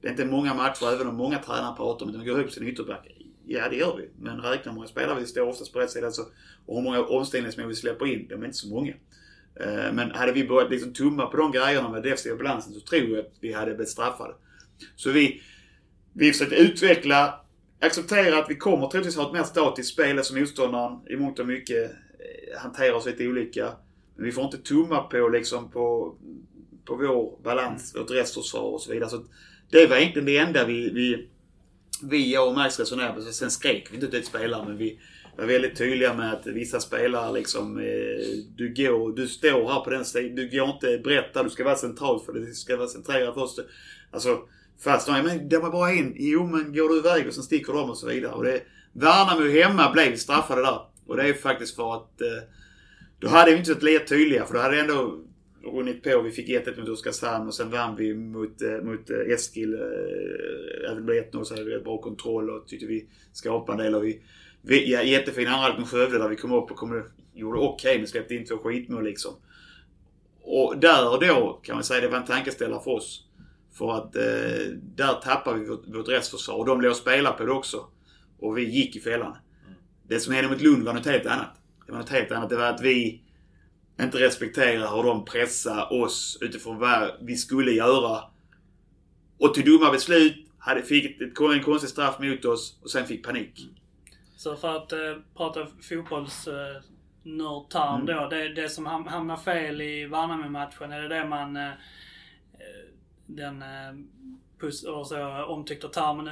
Det 0.00 0.06
är 0.06 0.10
inte 0.10 0.24
många 0.24 0.54
matcher, 0.54 0.92
även 0.94 1.06
om 1.06 1.14
många 1.14 1.38
tränare 1.38 1.76
pratar 1.76 2.06
om 2.06 2.12
att 2.12 2.18
de 2.18 2.26
går 2.26 2.40
upp 2.40 2.52
sin 2.52 2.68
ytterback. 2.68 3.19
Ja, 3.52 3.68
det 3.68 3.76
gör 3.76 3.96
vi. 3.96 4.08
Men 4.18 4.40
räknar 4.40 4.72
många 4.72 4.86
spelare 4.86 5.20
vi 5.20 5.26
står 5.26 5.42
oftast 5.42 5.72
på 5.72 5.78
rätt 5.78 5.90
sida 5.90 6.10
så, 6.10 6.22
och 6.66 6.76
hur 6.76 6.82
många 6.82 7.04
omställningsmål 7.04 7.68
vi 7.68 7.74
släpper 7.74 8.06
in, 8.06 8.26
de 8.28 8.42
är 8.42 8.46
inte 8.46 8.56
så 8.56 8.68
många. 8.68 8.92
Eh, 9.60 9.92
men 9.92 10.10
hade 10.10 10.32
vi 10.32 10.48
börjat 10.48 10.70
liksom 10.70 10.92
tumma 10.92 11.26
på 11.26 11.36
de 11.36 11.52
grejerna 11.52 11.88
med 11.88 12.02
defensiva 12.02 12.36
balansen 12.36 12.72
så 12.72 12.80
tror 12.80 13.02
jag 13.02 13.18
att 13.18 13.32
vi 13.40 13.52
hade 13.52 13.74
blivit 13.74 13.88
straffade. 13.88 14.34
Så 14.96 15.10
vi, 15.10 15.42
vi 16.12 16.32
försökte 16.32 16.56
utveckla, 16.56 17.40
acceptera 17.80 18.38
att 18.38 18.50
vi 18.50 18.56
kommer 18.56 18.86
troligtvis 18.86 19.16
ha 19.16 19.26
ett 19.26 19.32
mer 19.32 19.42
statiskt 19.42 19.92
spel 19.92 20.24
som 20.24 20.38
motståndaren 20.38 20.98
i 21.10 21.16
mångt 21.16 21.38
och 21.38 21.46
mycket 21.46 21.90
eh, 21.90 22.60
hanterar 22.60 22.92
oss 22.92 23.06
lite 23.06 23.26
olika. 23.26 23.72
Men 24.16 24.24
vi 24.24 24.32
får 24.32 24.44
inte 24.44 24.58
tumma 24.58 25.02
på 25.02 25.28
liksom 25.28 25.70
på, 25.70 26.14
på 26.84 26.96
vår 26.96 27.42
balans, 27.42 27.96
vårt 27.96 28.10
restförsvar 28.10 28.62
och 28.62 28.80
så 28.80 28.92
vidare. 28.92 29.10
Så 29.10 29.24
det 29.70 29.86
var 29.86 29.96
egentligen 29.96 30.26
det 30.26 30.38
enda 30.38 30.66
vi, 30.66 30.90
vi, 30.90 31.28
vi 32.02 32.32
jag 32.32 32.48
och 32.48 32.54
Max 32.54 32.80
resonerade 32.80 33.14
på. 33.14 33.20
Sen 33.20 33.50
skrek 33.50 33.88
vi 33.92 34.04
inte 34.04 34.16
ut 34.16 34.26
spelare 34.26 34.64
men 34.66 34.76
vi 34.76 35.00
var 35.36 35.46
väldigt 35.46 35.76
tydliga 35.76 36.14
med 36.14 36.32
att 36.32 36.46
vissa 36.46 36.80
spelare 36.80 37.32
liksom, 37.32 37.78
eh, 37.78 38.26
du 38.56 38.74
går, 38.74 39.16
du 39.16 39.28
står 39.28 39.68
här 39.72 39.80
på 39.80 39.90
den 39.90 40.04
sidan, 40.04 40.34
du 40.34 40.48
går 40.48 40.68
inte 40.68 40.98
brett 40.98 41.34
där, 41.34 41.44
du 41.44 41.50
ska 41.50 41.64
vara 41.64 41.76
central 41.76 42.20
för 42.26 42.32
det 42.32 42.54
ska 42.54 42.76
vara 42.76 42.88
centrerat 42.88 43.34
först. 43.34 43.58
Alltså, 44.10 44.38
fast 44.84 45.06
de, 45.06 45.22
men 45.22 45.48
det 45.48 45.58
var 45.58 45.70
bara 45.70 45.92
in. 45.92 46.14
Jo 46.16 46.46
men 46.46 46.74
går 46.74 46.88
du 46.88 46.98
iväg 46.98 47.26
och 47.26 47.34
sen 47.34 47.42
sticker 47.42 47.72
de 47.72 47.90
och 47.90 47.98
så 47.98 48.06
vidare. 48.06 48.32
Och 48.32 48.44
det, 48.44 48.62
Värnamo 48.92 49.48
hemma 49.48 49.92
blev 49.92 50.16
straffade 50.16 50.62
där. 50.62 50.80
Och 51.06 51.16
det 51.16 51.28
är 51.28 51.32
faktiskt 51.32 51.76
för 51.76 51.94
att 51.94 52.20
eh, 52.20 52.42
då 53.18 53.28
hade 53.28 53.50
vi 53.50 53.58
inte 53.58 53.72
varit 53.72 53.82
lika 53.82 54.04
tydliga 54.04 54.46
för 54.46 54.54
då 54.54 54.60
hade 54.60 54.80
ändå 54.80 55.18
runnit 55.64 56.02
på. 56.02 56.20
Vi 56.20 56.30
fick 56.30 56.48
1-1 56.48 56.80
mot 56.80 56.88
Oskarshamn 56.88 57.46
och 57.46 57.54
sen 57.54 57.70
vann 57.70 57.96
vi 57.96 58.14
mot, 58.14 58.60
mot 58.82 59.10
Eskil. 59.10 59.74
Även 60.84 60.96
det 60.96 61.02
blev 61.02 61.24
1-0 61.24 61.44
så 61.44 61.54
hade 61.54 61.64
vi 61.64 61.78
bra 61.78 61.98
kontroll 61.98 62.50
och 62.50 62.66
tyckte 62.66 62.86
vi 62.86 63.06
skapade 63.32 63.78
en 63.78 63.84
del. 63.84 63.94
Och 63.94 64.04
vi, 64.04 64.22
vi, 64.62 64.92
ja, 64.92 65.02
jättefin 65.02 65.48
andra 65.48 65.78
mot 65.78 65.88
Skövde 65.88 66.18
där 66.18 66.28
vi 66.28 66.36
kom 66.36 66.52
upp 66.52 66.70
och 66.70 66.76
kom, 66.76 67.02
gjorde 67.34 67.58
okej 67.58 67.74
okay, 67.74 67.98
men 67.98 68.06
släppte 68.06 68.34
in 68.34 68.46
två 68.46 68.58
skitmål 68.58 69.04
liksom. 69.04 69.32
Och 70.42 70.78
där 70.78 71.12
och 71.12 71.20
då 71.20 71.60
kan 71.62 71.74
man 71.74 71.84
säga 71.84 72.00
det 72.00 72.08
var 72.08 72.18
en 72.18 72.24
tankeställare 72.24 72.80
för 72.84 72.90
oss. 72.90 73.24
För 73.72 73.92
att 73.96 74.16
eh, 74.16 74.66
där 74.96 75.20
tappade 75.22 75.60
vi 75.60 75.66
vårt, 75.66 75.86
vårt 75.86 76.08
restförsvar 76.08 76.54
och 76.54 76.66
de 76.66 76.80
låg 76.80 76.90
och 76.90 76.96
spelade 76.96 77.36
på 77.36 77.44
det 77.44 77.52
också. 77.52 77.86
Och 78.38 78.58
vi 78.58 78.64
gick 78.64 78.96
i 78.96 79.00
fällan. 79.00 79.36
Det 80.08 80.20
som 80.20 80.34
hände 80.34 80.50
mot 80.50 80.60
Lund 80.60 80.82
var 80.82 80.94
något 80.94 81.06
helt 81.06 81.26
annat. 81.26 81.56
Det 81.86 81.92
var 81.92 81.98
något 81.98 82.08
helt 82.08 82.32
annat. 82.32 82.50
Det 82.50 82.56
var 82.56 82.64
att 82.64 82.82
vi 82.82 83.22
inte 84.04 84.18
respekterar 84.18 84.96
hur 84.96 85.02
de 85.02 85.24
pressar 85.24 85.92
oss 85.92 86.38
utifrån 86.40 86.78
vad 86.78 87.10
vi 87.20 87.36
skulle 87.36 87.70
göra. 87.70 88.22
Och 89.38 89.54
till 89.54 89.64
dumma 89.64 89.90
beslut, 89.90 90.46
hade, 90.58 90.82
fick 90.82 91.20
ett, 91.20 91.40
en 91.40 91.62
konstig 91.62 91.90
straff 91.90 92.18
mot 92.18 92.44
oss 92.44 92.78
och 92.82 92.90
sen 92.90 93.06
fick 93.06 93.26
panik. 93.26 93.68
Så 94.36 94.56
för 94.56 94.76
att 94.76 94.92
eh, 94.92 94.98
prata 95.36 95.66
fotbollsnördtarm 95.88 98.00
mm. 98.00 98.06
då. 98.06 98.28
Det, 98.28 98.48
det 98.48 98.68
som 98.68 98.86
hamnar 98.86 99.36
fel 99.36 99.80
i 99.80 100.06
Värnamo-matchen, 100.06 100.92
är 100.92 101.02
det 101.02 101.08
det 101.08 101.24
man... 101.24 101.56
Eh, 101.56 101.70
den 103.26 103.62
eh, 103.62 103.92
pus, 104.60 104.84
och 104.84 105.06
så, 105.06 105.44
omtyckta 105.44 105.88
termen, 105.88 106.28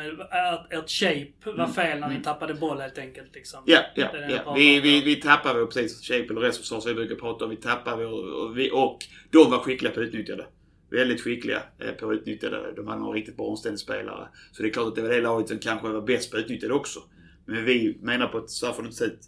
ert 0.70 0.90
shape 0.90 1.56
var 1.56 1.68
fel 1.68 2.00
när 2.00 2.08
ni 2.08 2.22
tappade 2.22 2.54
boll 2.54 2.80
helt 2.80 2.98
enkelt. 2.98 3.34
Liksom. 3.34 3.62
Ja, 3.66 3.80
ja, 3.94 4.08
ja. 4.28 4.54
Vi, 4.54 4.80
vi, 4.80 5.00
vi 5.00 5.16
tappade 5.16 5.66
precis 5.66 6.02
shape 6.02 6.26
eller 6.30 6.40
restförsvar 6.40 6.80
som 6.80 6.88
vi 6.88 6.94
brukar 6.94 7.14
prata 7.14 7.44
om. 7.44 7.50
Vi 7.50 7.56
tappade 7.56 8.06
och, 8.06 8.58
vi, 8.58 8.70
och 8.70 8.98
de 9.30 9.50
var 9.50 9.58
skickliga 9.58 9.92
på 9.92 10.00
att 10.00 10.06
utnyttja 10.06 10.36
det. 10.36 10.46
Väldigt 10.90 11.20
skickliga 11.20 11.62
på 12.00 12.10
att 12.10 12.14
utnyttja 12.14 12.50
det. 12.50 12.72
De 12.76 12.88
hade 12.88 13.00
några 13.00 13.16
riktigt 13.16 13.36
bra 13.36 13.46
omställningsspelare. 13.46 14.28
Så 14.52 14.62
det 14.62 14.68
är 14.68 14.72
klart 14.72 14.86
att 14.86 14.94
det 14.94 15.02
var 15.02 15.08
det 15.08 15.20
laget 15.20 15.48
som 15.48 15.58
kanske 15.58 15.88
var 15.88 16.00
bäst 16.00 16.30
på 16.30 16.36
att 16.36 16.44
utnyttja 16.44 16.68
det 16.68 16.74
också. 16.74 17.00
Men 17.44 17.64
vi 17.64 17.98
menar 18.02 18.26
på 18.26 18.38
inte 18.38 18.96
se 18.96 19.04
ut. 19.04 19.20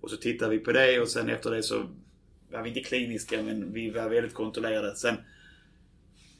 Och 0.00 0.10
så 0.10 0.16
tittar 0.16 0.48
vi 0.48 0.58
på 0.58 0.72
det 0.72 1.00
och 1.00 1.08
sen 1.08 1.28
efter 1.28 1.50
det 1.50 1.62
så 1.62 1.86
var 2.50 2.62
vi 2.62 2.68
inte 2.68 2.80
kliniska 2.80 3.42
men 3.42 3.72
vi 3.72 3.90
var 3.90 4.08
väldigt 4.08 4.34
kontrollerade. 4.34 4.96
Sen 4.96 5.16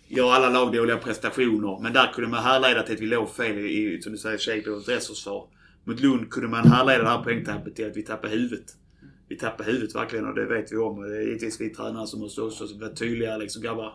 gör 0.08 0.32
alla 0.32 0.48
lag 0.48 0.72
dåliga 0.72 0.96
prestationer. 0.96 1.78
Men 1.82 1.92
där 1.92 2.12
kunde 2.12 2.30
man 2.30 2.42
härleda 2.42 2.82
till 2.82 2.94
att 2.94 3.00
vi 3.00 3.06
låg 3.06 3.30
fel 3.30 3.58
i, 3.58 4.00
som 4.02 4.12
du 4.12 4.18
säger, 4.18 4.38
shape 4.38 4.70
och 4.70 4.82
dressförsvar. 4.82 5.48
Mot 5.84 6.00
Lund 6.00 6.30
kunde 6.30 6.48
man 6.48 6.68
härleda 6.68 7.02
det 7.02 7.08
här 7.08 7.22
poängtappet 7.22 7.76
till 7.76 7.86
att 7.86 7.96
vi 7.96 8.02
tappade 8.02 8.32
huvudet. 8.32 8.66
Vi 9.28 9.36
tappade 9.36 9.70
huvudet 9.72 9.94
verkligen 9.94 10.26
och 10.26 10.34
det 10.34 10.46
vet 10.46 10.72
vi 10.72 10.76
om. 10.76 11.02
Det 11.02 11.16
är 11.16 11.20
givetvis 11.20 11.60
vi 11.60 11.70
tränare 11.70 12.06
som 12.06 12.20
måste 12.20 12.40
också 12.40 12.66
vara 12.80 12.90
tydliga 12.90 13.36
liksom 13.36 13.62
grabbar. 13.62 13.94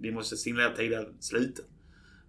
Vi 0.00 0.12
måste 0.12 0.36
signalera 0.36 0.76
tidigare 0.76 1.06
sluta. 1.20 1.62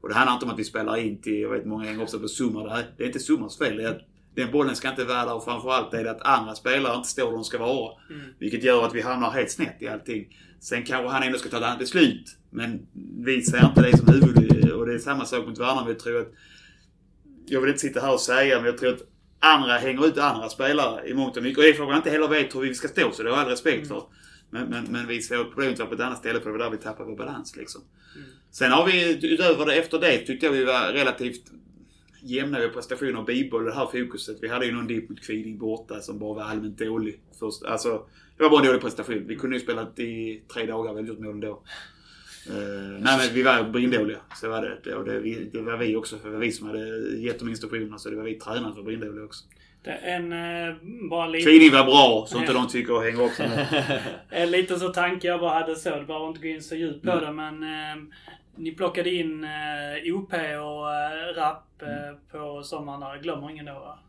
Och 0.01 0.09
det 0.09 0.15
handlar 0.15 0.33
inte 0.33 0.45
om 0.45 0.51
att 0.51 0.59
vi 0.59 0.63
spelar 0.63 0.97
in 0.97 1.21
till, 1.21 1.39
jag 1.39 1.49
vet 1.49 1.65
många 1.65 1.85
hänger 1.85 2.03
också 2.03 2.19
på 2.19 2.27
Summar. 2.27 2.63
Det, 2.63 2.85
det 2.97 3.03
är 3.03 3.07
inte 3.07 3.19
Summars 3.19 3.57
fel. 3.57 3.77
Det 3.77 3.83
är 3.83 3.89
att 3.89 4.01
den 4.35 4.51
bollen 4.51 4.75
ska 4.75 4.89
inte 4.89 5.05
vara 5.05 5.25
där 5.25 5.35
och 5.35 5.43
framförallt 5.43 5.93
är 5.93 6.03
det 6.03 6.11
att 6.11 6.21
andra 6.21 6.55
spelare 6.55 6.95
inte 6.95 7.09
står 7.09 7.25
där 7.25 7.31
de 7.31 7.43
ska 7.43 7.57
vara. 7.57 7.93
Mm. 8.09 8.21
Vilket 8.39 8.63
gör 8.63 8.85
att 8.85 8.95
vi 8.95 9.01
hamnar 9.01 9.31
helt 9.31 9.51
snett 9.51 9.81
i 9.81 9.87
allting. 9.87 10.37
Sen 10.59 10.83
kanske 10.83 11.07
han 11.07 11.23
ändå 11.23 11.37
ska 11.37 11.49
ta 11.49 11.57
ett 11.57 11.63
annat 11.63 11.79
beslut. 11.79 12.37
Men 12.53 12.87
vi 13.25 13.41
ser 13.41 13.65
inte 13.65 13.81
det 13.81 13.97
som 13.97 14.07
huvud 14.07 14.71
och 14.71 14.85
det 14.85 14.93
är 14.93 14.99
samma 14.99 15.25
sak 15.25 15.47
mot 15.47 15.59
Värnamo. 15.59 15.87
Vi 15.87 15.95
tror 15.95 16.21
att 16.21 16.33
jag 17.45 17.61
vill 17.61 17.69
inte 17.69 17.81
sitta 17.81 18.01
här 18.01 18.13
och 18.13 18.19
säga, 18.19 18.57
men 18.57 18.65
jag 18.65 18.77
tror 18.77 18.93
att 18.93 19.01
andra 19.39 19.77
hänger 19.77 20.07
ut 20.07 20.17
andra 20.17 20.49
spelare 20.49 21.07
i 21.07 21.13
mångt 21.13 21.37
och 21.37 21.43
mycket. 21.43 21.57
Och 21.57 21.63
det 21.63 21.69
är 21.69 21.73
för 21.73 21.83
att 21.83 21.89
man 21.89 21.97
inte 21.97 22.09
heller 22.09 22.27
vet 22.27 22.55
hur 22.55 22.61
vi 22.61 22.75
ska 22.75 22.87
stå, 22.87 23.11
så 23.11 23.23
det 23.23 23.29
har 23.29 23.37
jag 23.37 23.45
all 23.45 23.51
respekt 23.51 23.87
för. 23.87 24.03
Men, 24.49 24.69
men, 24.69 24.85
men 24.89 25.07
vi 25.07 25.21
såg 25.21 25.47
problemet 25.47 25.79
var 25.79 25.85
på 25.85 25.93
ett 25.93 25.99
annat 25.99 26.17
ställe, 26.17 26.39
för 26.39 26.45
det 26.45 26.57
var 26.57 26.65
där 26.65 26.77
vi 26.77 26.83
tappade 26.83 27.09
vår 27.09 27.17
balans 27.17 27.55
liksom. 27.55 27.81
Sen 28.51 28.71
har 28.71 28.85
vi 28.85 29.27
utöver 29.33 29.65
det, 29.65 29.75
efter 29.75 29.99
det, 29.99 30.17
tyckte 30.17 30.45
jag 30.45 30.53
vi 30.53 30.63
var 30.63 30.91
relativt 30.91 31.51
jämna 32.21 32.63
i 32.63 32.69
prestationer 32.69 33.17
och 33.19 33.25
bibehöll 33.25 33.65
det 33.65 33.73
här 33.73 33.85
fokuset. 33.85 34.37
Vi 34.41 34.47
hade 34.47 34.65
ju 34.65 34.71
någon 34.71 34.87
dipp 34.87 35.09
mot 35.09 35.21
Kviding 35.21 35.57
borta 35.57 35.99
som 35.99 36.19
bara 36.19 36.33
var 36.33 36.43
allmänt 36.43 36.77
dålig. 36.77 37.19
Först, 37.39 37.63
alltså, 37.63 38.05
det 38.37 38.43
var 38.43 38.49
bara 38.49 38.61
en 38.61 38.67
dålig 38.67 38.81
prestation. 38.81 39.27
Vi 39.27 39.35
kunde 39.35 39.55
ju 39.55 39.63
spelat 39.63 39.99
i 39.99 40.41
tre 40.53 40.65
dagar 40.65 40.93
och 40.93 41.05
gjort 41.05 41.19
mål 41.19 41.33
ändå. 41.33 41.63
Uh, 42.49 42.99
nej 42.99 43.17
men 43.17 43.33
vi 43.33 43.43
var 43.43 43.63
brindåliga. 43.63 44.17
Så 44.35 44.49
var 44.49 44.79
det. 44.83 44.95
Och 44.95 45.05
det, 45.05 45.19
vi, 45.19 45.49
det 45.53 45.61
var 45.61 45.77
vi 45.77 45.95
också. 45.95 46.17
För 46.17 46.27
det 46.27 46.33
var 46.33 46.41
vi 46.41 46.51
som 46.51 46.67
hade 46.67 47.17
gett 47.17 47.39
dem 47.39 47.49
instruktionerna. 47.49 47.97
Så 47.97 48.09
det 48.09 48.15
var 48.15 48.23
vi 48.23 48.35
tränare 48.39 48.73
för 48.73 48.81
brindåliga 48.83 49.23
också. 49.25 49.45
Det 49.83 49.91
är 49.91 50.15
en, 50.15 50.33
eh, 50.33 50.75
bara 51.09 51.27
lite... 51.27 51.49
Kviding 51.49 51.71
var 51.71 51.83
bra, 51.83 52.25
så 52.29 52.39
inte 52.39 52.53
de 52.53 52.67
tycker 52.67 52.93
att 52.97 53.03
hänga 53.03 53.23
upp 53.25 53.31
sig. 53.31 53.67
En 54.29 54.51
liten 54.51 54.79
så 54.79 54.89
tanke 54.89 55.27
jag 55.27 55.39
bara 55.39 55.59
hade 55.59 55.75
så. 55.75 55.89
Det 55.89 56.05
behöver 56.05 56.27
inte 56.27 56.41
gå 56.41 56.47
in 56.47 56.61
så 56.63 56.75
djupt 56.75 57.05
på 57.05 57.11
Mm. 57.11 57.25
det 57.25 57.31
men 57.31 57.63
eh, 57.63 58.03
ni 58.55 58.71
plockade 58.71 59.09
in 59.09 59.43
eh, 59.43 60.15
OP 60.15 60.33
och 60.33 60.93
eh, 60.93 61.35
rap 61.35 61.81
eh, 61.81 62.17
på 62.31 62.63
sommaren 62.63 62.99
där. 62.99 63.19
Glömmer 63.21 63.49
ingen 63.49 63.65
då 63.65 63.73
va? 63.73 63.99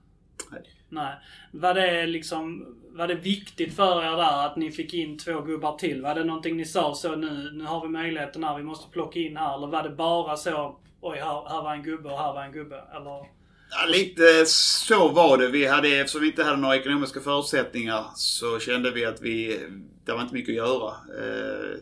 Nej. 0.51 0.63
Nej. 0.89 1.15
Var 1.53 1.75
det 1.75 2.07
liksom, 2.07 2.67
var 2.93 3.09
det 3.09 3.15
viktigt 3.15 3.77
för 3.77 4.05
er 4.05 4.17
där 4.17 4.47
att 4.47 4.57
ni 4.57 4.71
fick 4.71 4.95
in 4.95 5.19
två 5.19 5.41
gubbar 5.41 5.79
till? 5.79 6.03
Var 6.03 6.15
det 6.15 6.25
någonting 6.25 6.57
ni 6.57 6.65
sa 6.65 6.95
så 6.95 7.17
nu, 7.17 7.51
nu 7.53 7.65
har 7.65 7.83
vi 7.83 7.89
möjligheten 7.89 8.45
här, 8.45 8.57
vi 8.57 8.63
måste 8.63 8.91
plocka 8.91 9.19
in 9.19 9.37
här? 9.37 9.55
Eller 9.55 9.67
var 9.67 9.83
det 9.83 9.91
bara 9.91 10.37
så, 10.37 10.79
oj 11.01 11.19
här, 11.19 11.49
här 11.49 11.63
var 11.63 11.75
en 11.75 11.83
gubbe 11.83 12.09
och 12.09 12.19
här 12.19 12.33
var 12.33 12.45
en 12.45 12.53
gubbe? 12.53 12.85
Eller? 12.97 13.27
Ja, 13.71 13.87
lite 13.89 14.47
så 14.47 15.09
var 15.09 15.39
det. 15.39 15.49
Vi 15.49 15.67
hade, 15.67 15.89
eftersom 15.89 16.21
vi 16.21 16.27
inte 16.27 16.45
hade 16.45 16.57
några 16.57 16.77
ekonomiska 16.77 17.21
förutsättningar 17.21 18.05
så 18.15 18.59
kände 18.59 18.91
vi 18.91 19.05
att 19.05 19.23
vi, 19.23 19.61
det 20.05 20.13
var 20.13 20.23
inte 20.23 20.35
mycket 20.35 20.53
att 20.53 20.57
göra. 20.57 20.89
Eh, 20.89 21.79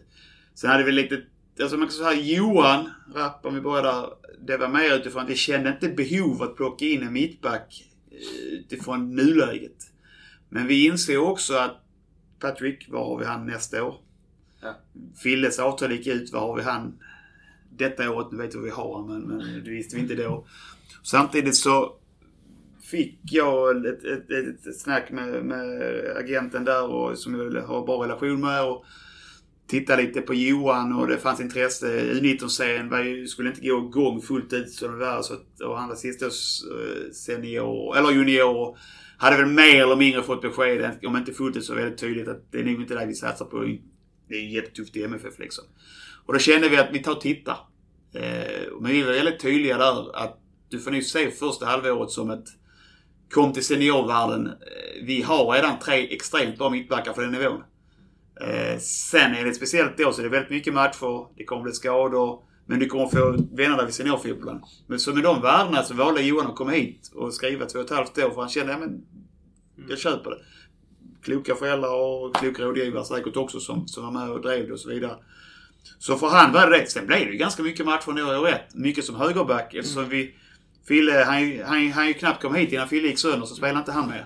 sen 0.55 0.71
hade 0.71 0.85
vi 0.85 0.93
lite, 0.93 1.23
alltså 1.61 1.77
man 1.77 1.89
kan 1.89 1.97
säga 1.97 2.13
Johan 2.13 2.91
Rapp, 3.15 3.47
om 3.47 3.55
vi 3.55 3.61
börjar 3.61 3.83
där. 3.83 4.07
Det 4.47 4.57
var 4.57 4.69
mer 4.69 4.95
utifrån 4.95 5.23
att 5.23 5.31
vi 5.31 5.37
kände 5.37 5.71
inte 5.71 5.89
behov 5.89 6.43
att 6.43 6.57
plocka 6.57 6.85
in 6.85 7.03
en 7.03 7.13
mittback 7.13 7.85
utifrån 8.51 9.15
nuläget. 9.15 9.93
Men 10.49 10.67
vi 10.67 10.87
inser 10.87 11.19
också 11.19 11.55
att 11.55 11.85
Patrick, 12.39 12.89
var 12.89 13.05
har 13.05 13.19
vi 13.19 13.25
han 13.25 13.47
nästa 13.47 13.85
år? 13.85 13.97
Ja. 14.61 14.75
Filles 15.23 15.59
avtal 15.59 15.93
gick 15.93 16.07
ut, 16.07 16.33
var 16.33 16.41
har 16.41 16.57
vi 16.57 16.63
han 16.63 16.99
detta 17.71 18.11
året? 18.11 18.33
Nu 18.33 18.39
vet 18.39 18.55
vi 18.55 18.59
vad 18.59 18.65
vi 18.65 18.71
har 18.71 19.07
men, 19.09 19.21
men 19.21 19.65
det 19.65 19.71
visste 19.71 19.97
vi 19.97 20.03
inte 20.03 20.15
då. 20.15 20.47
Samtidigt 21.03 21.57
så 21.57 21.97
fick 22.83 23.19
jag 23.23 23.87
ett, 23.87 24.05
ett, 24.05 24.31
ett, 24.31 24.67
ett 24.67 24.81
snack 24.81 25.11
med, 25.11 25.45
med 25.45 25.93
agenten 26.17 26.65
där 26.65 26.91
och, 26.91 27.19
som 27.19 27.35
jag 27.35 27.63
har 27.63 27.87
bra 27.87 28.05
relation 28.05 28.41
med. 28.41 28.65
Och 28.65 28.85
tittade 29.73 30.03
lite 30.03 30.21
på 30.21 30.35
Johan 30.35 30.93
och 30.93 31.07
det 31.07 31.19
fanns 31.19 31.41
intresse. 31.41 31.87
U19-serien 31.87 33.29
skulle 33.29 33.49
inte 33.49 33.61
gå 33.61 33.79
igång 33.79 34.23
fullt 34.23 34.53
ut 34.53 34.71
som 34.71 34.93
det 34.93 34.99
var. 34.99 35.23
Så 35.23 35.35
att, 35.35 35.61
och 35.61 35.79
han 35.79 35.89
var 35.89 35.97
sista 35.97 36.31
senior, 37.13 37.97
eller 37.97 38.11
junior. 38.11 38.79
Hade 39.19 39.37
väl 39.37 39.47
mer 39.47 39.83
eller 39.83 39.97
mindre 39.97 40.23
fått 40.23 40.43
besked, 40.43 40.99
om 41.07 41.17
inte 41.17 41.33
fullt 41.33 41.57
ut 41.57 41.65
så 41.65 41.75
väldigt 41.75 41.99
tydligt 41.99 42.29
att 42.29 42.53
det 42.53 42.59
är 42.59 42.65
nog 42.65 42.81
inte 42.81 42.95
det 42.95 43.07
vi 43.07 43.15
satsar 43.15 43.45
på. 43.45 43.77
Det 44.29 44.35
är 44.35 44.49
jättetufft 44.49 44.97
i 44.97 45.05
MFF 45.05 45.39
liksom. 45.39 45.65
Och 46.27 46.33
då 46.33 46.39
kände 46.39 46.69
vi 46.69 46.77
att 46.77 46.89
vi 46.93 47.03
tar 47.03 47.13
och 47.13 47.21
tittar. 47.21 47.57
Eh, 48.15 48.63
men 48.81 48.93
vi 48.93 49.03
var 49.03 49.13
väldigt 49.13 49.41
tydliga 49.41 49.79
där 49.79 50.17
att 50.17 50.39
du 50.69 50.81
får 50.81 50.91
nog 50.91 51.03
se 51.03 51.31
första 51.31 51.67
halvåret 51.67 52.11
som 52.11 52.31
ett 52.31 52.47
kom 53.31 53.53
till 53.53 53.65
seniorvärlden. 53.65 54.47
Eh, 54.47 55.05
vi 55.07 55.23
har 55.23 55.53
redan 55.53 55.79
tre 55.79 56.15
extremt 56.15 56.59
bra 56.59 56.71
mittbackar 56.71 57.13
för 57.13 57.23
den 57.23 57.33
nivån. 57.33 57.63
Eh, 58.43 58.79
sen 58.79 59.35
är 59.35 59.45
det 59.45 59.55
speciellt 59.55 59.99
då 59.99 60.13
så 60.13 60.21
det 60.21 60.29
är 60.29 60.31
väldigt 60.31 60.51
mycket 60.51 60.75
matcher. 60.75 61.27
Det 61.37 61.45
kommer 61.45 61.63
bli 61.63 61.73
skador. 61.73 62.43
Men 62.67 62.79
du 62.79 62.87
kommer 62.87 63.07
få 63.07 63.31
vänner 63.57 63.77
där 63.77 63.85
vid 63.85 63.95
seniorfotbollen. 63.95 64.63
Men 64.87 64.99
så 64.99 65.15
med 65.15 65.25
de 65.25 65.43
värdena 65.43 65.83
så 65.83 65.95
valde 65.95 66.23
Johan 66.23 66.47
att 66.47 66.57
komma 66.57 66.71
hit 66.71 67.11
och 67.15 67.35
skriva 67.35 67.67
två 67.67 67.79
och 67.79 67.85
ett 67.85 67.91
halvt 67.91 68.19
år 68.19 68.31
för 68.31 68.41
han 68.41 68.49
kände, 68.49 68.73
ja 68.73 68.79
men 68.79 69.05
jag 69.89 69.99
köper 69.99 70.31
det. 70.31 70.39
Kloka 71.23 71.55
föräldrar 71.55 71.95
och 71.95 72.37
kloka 72.37 72.63
rådgivare 72.63 73.05
säkert 73.05 73.37
också 73.37 73.61
som, 73.61 73.89
som 73.89 74.05
var 74.05 74.11
med 74.11 74.31
och 74.31 74.43
drev 74.43 74.67
det 74.67 74.73
och 74.73 74.81
så 74.81 74.89
vidare. 74.89 75.17
Så 75.99 76.17
för 76.17 76.29
han 76.29 76.53
var 76.53 76.71
det 76.71 76.79
det. 76.79 76.91
Sen 76.91 77.07
blev 77.07 77.19
det 77.19 77.33
ju 77.33 77.39
ganska 77.39 77.63
mycket 77.63 77.87
matcher 77.87 78.13
nu 78.13 78.23
år 78.25 78.49
ett. 78.49 78.75
Mycket 78.75 79.05
som 79.05 79.15
högerback 79.15 79.75
eftersom 79.75 80.09
vi... 80.09 80.35
Fille, 80.89 81.13
han, 81.13 81.61
han, 81.67 81.93
han 81.93 82.09
ju 82.09 82.15
knappt 82.15 82.43
kom 82.43 82.55
hit 82.55 82.73
innan 82.73 82.89
Fille 82.89 83.09
gick 83.09 83.19
sönder 83.19 83.47
så 83.47 83.55
spelade 83.55 83.79
inte 83.79 83.93
han 83.93 84.09
med. 84.09 84.25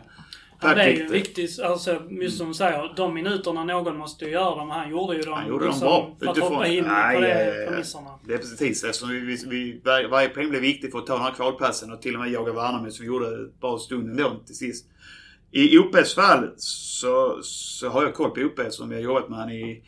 Ja, 0.60 0.74
det 0.74 0.82
är 0.82 0.90
ju 0.96 1.08
viktigt, 1.08 1.60
alltså 1.60 2.02
just 2.10 2.38
som 2.38 2.48
du 2.48 2.54
säger, 2.54 2.92
de 2.96 3.14
minuterna 3.14 3.64
någon 3.64 3.96
måste 3.96 4.24
ju 4.24 4.30
göra 4.30 4.54
dem. 4.56 4.70
Han 4.70 4.90
gjorde 4.90 5.16
ju 5.16 5.22
dem 5.22 5.32
Han 5.34 5.48
gjorde 5.48 5.64
dem 5.64 5.70
liksom, 5.72 5.88
bra. 5.88 6.16
för 6.18 6.26
att 6.26 6.36
Utifrån- 6.36 6.52
hoppa 6.54 6.66
in 6.66 6.84
Nej, 6.84 7.14
på 7.16 7.20
det 7.22 7.44
ja, 7.56 7.60
ja. 7.62 7.70
premisserna. 7.70 8.10
Det 8.24 8.34
är 8.34 8.38
precis 8.38 8.84
eftersom 8.84 9.08
vi, 9.08 9.20
vi, 9.20 9.36
vi, 9.46 9.80
var- 9.84 10.08
varje 10.08 10.28
poäng 10.28 10.48
blev 10.50 10.60
viktig 10.62 10.92
för 10.92 10.98
att 10.98 11.06
ta 11.06 11.14
den 11.14 11.22
här 11.22 11.32
kvalplatsen 11.34 11.92
och 11.92 12.02
till 12.02 12.14
och 12.14 12.20
med 12.20 12.30
jaga 12.30 12.52
Värnamo 12.52 12.90
som 12.90 13.02
vi 13.02 13.06
gjorde 13.06 13.26
ett 13.26 13.60
bra 13.60 13.78
stund 13.78 14.10
ändå 14.10 14.36
till 14.46 14.56
sist. 14.56 14.86
I 15.52 15.78
OPs 15.78 16.14
fall 16.14 16.50
så, 16.56 17.38
så 17.42 17.88
har 17.88 18.02
jag 18.02 18.14
koll 18.14 18.30
på 18.30 18.40
OP 18.40 18.72
som 18.72 18.90
jag 18.90 18.98
har 18.98 19.04
jobbat 19.04 19.28
med 19.28 19.38
han 19.38 19.50
i 19.50 19.82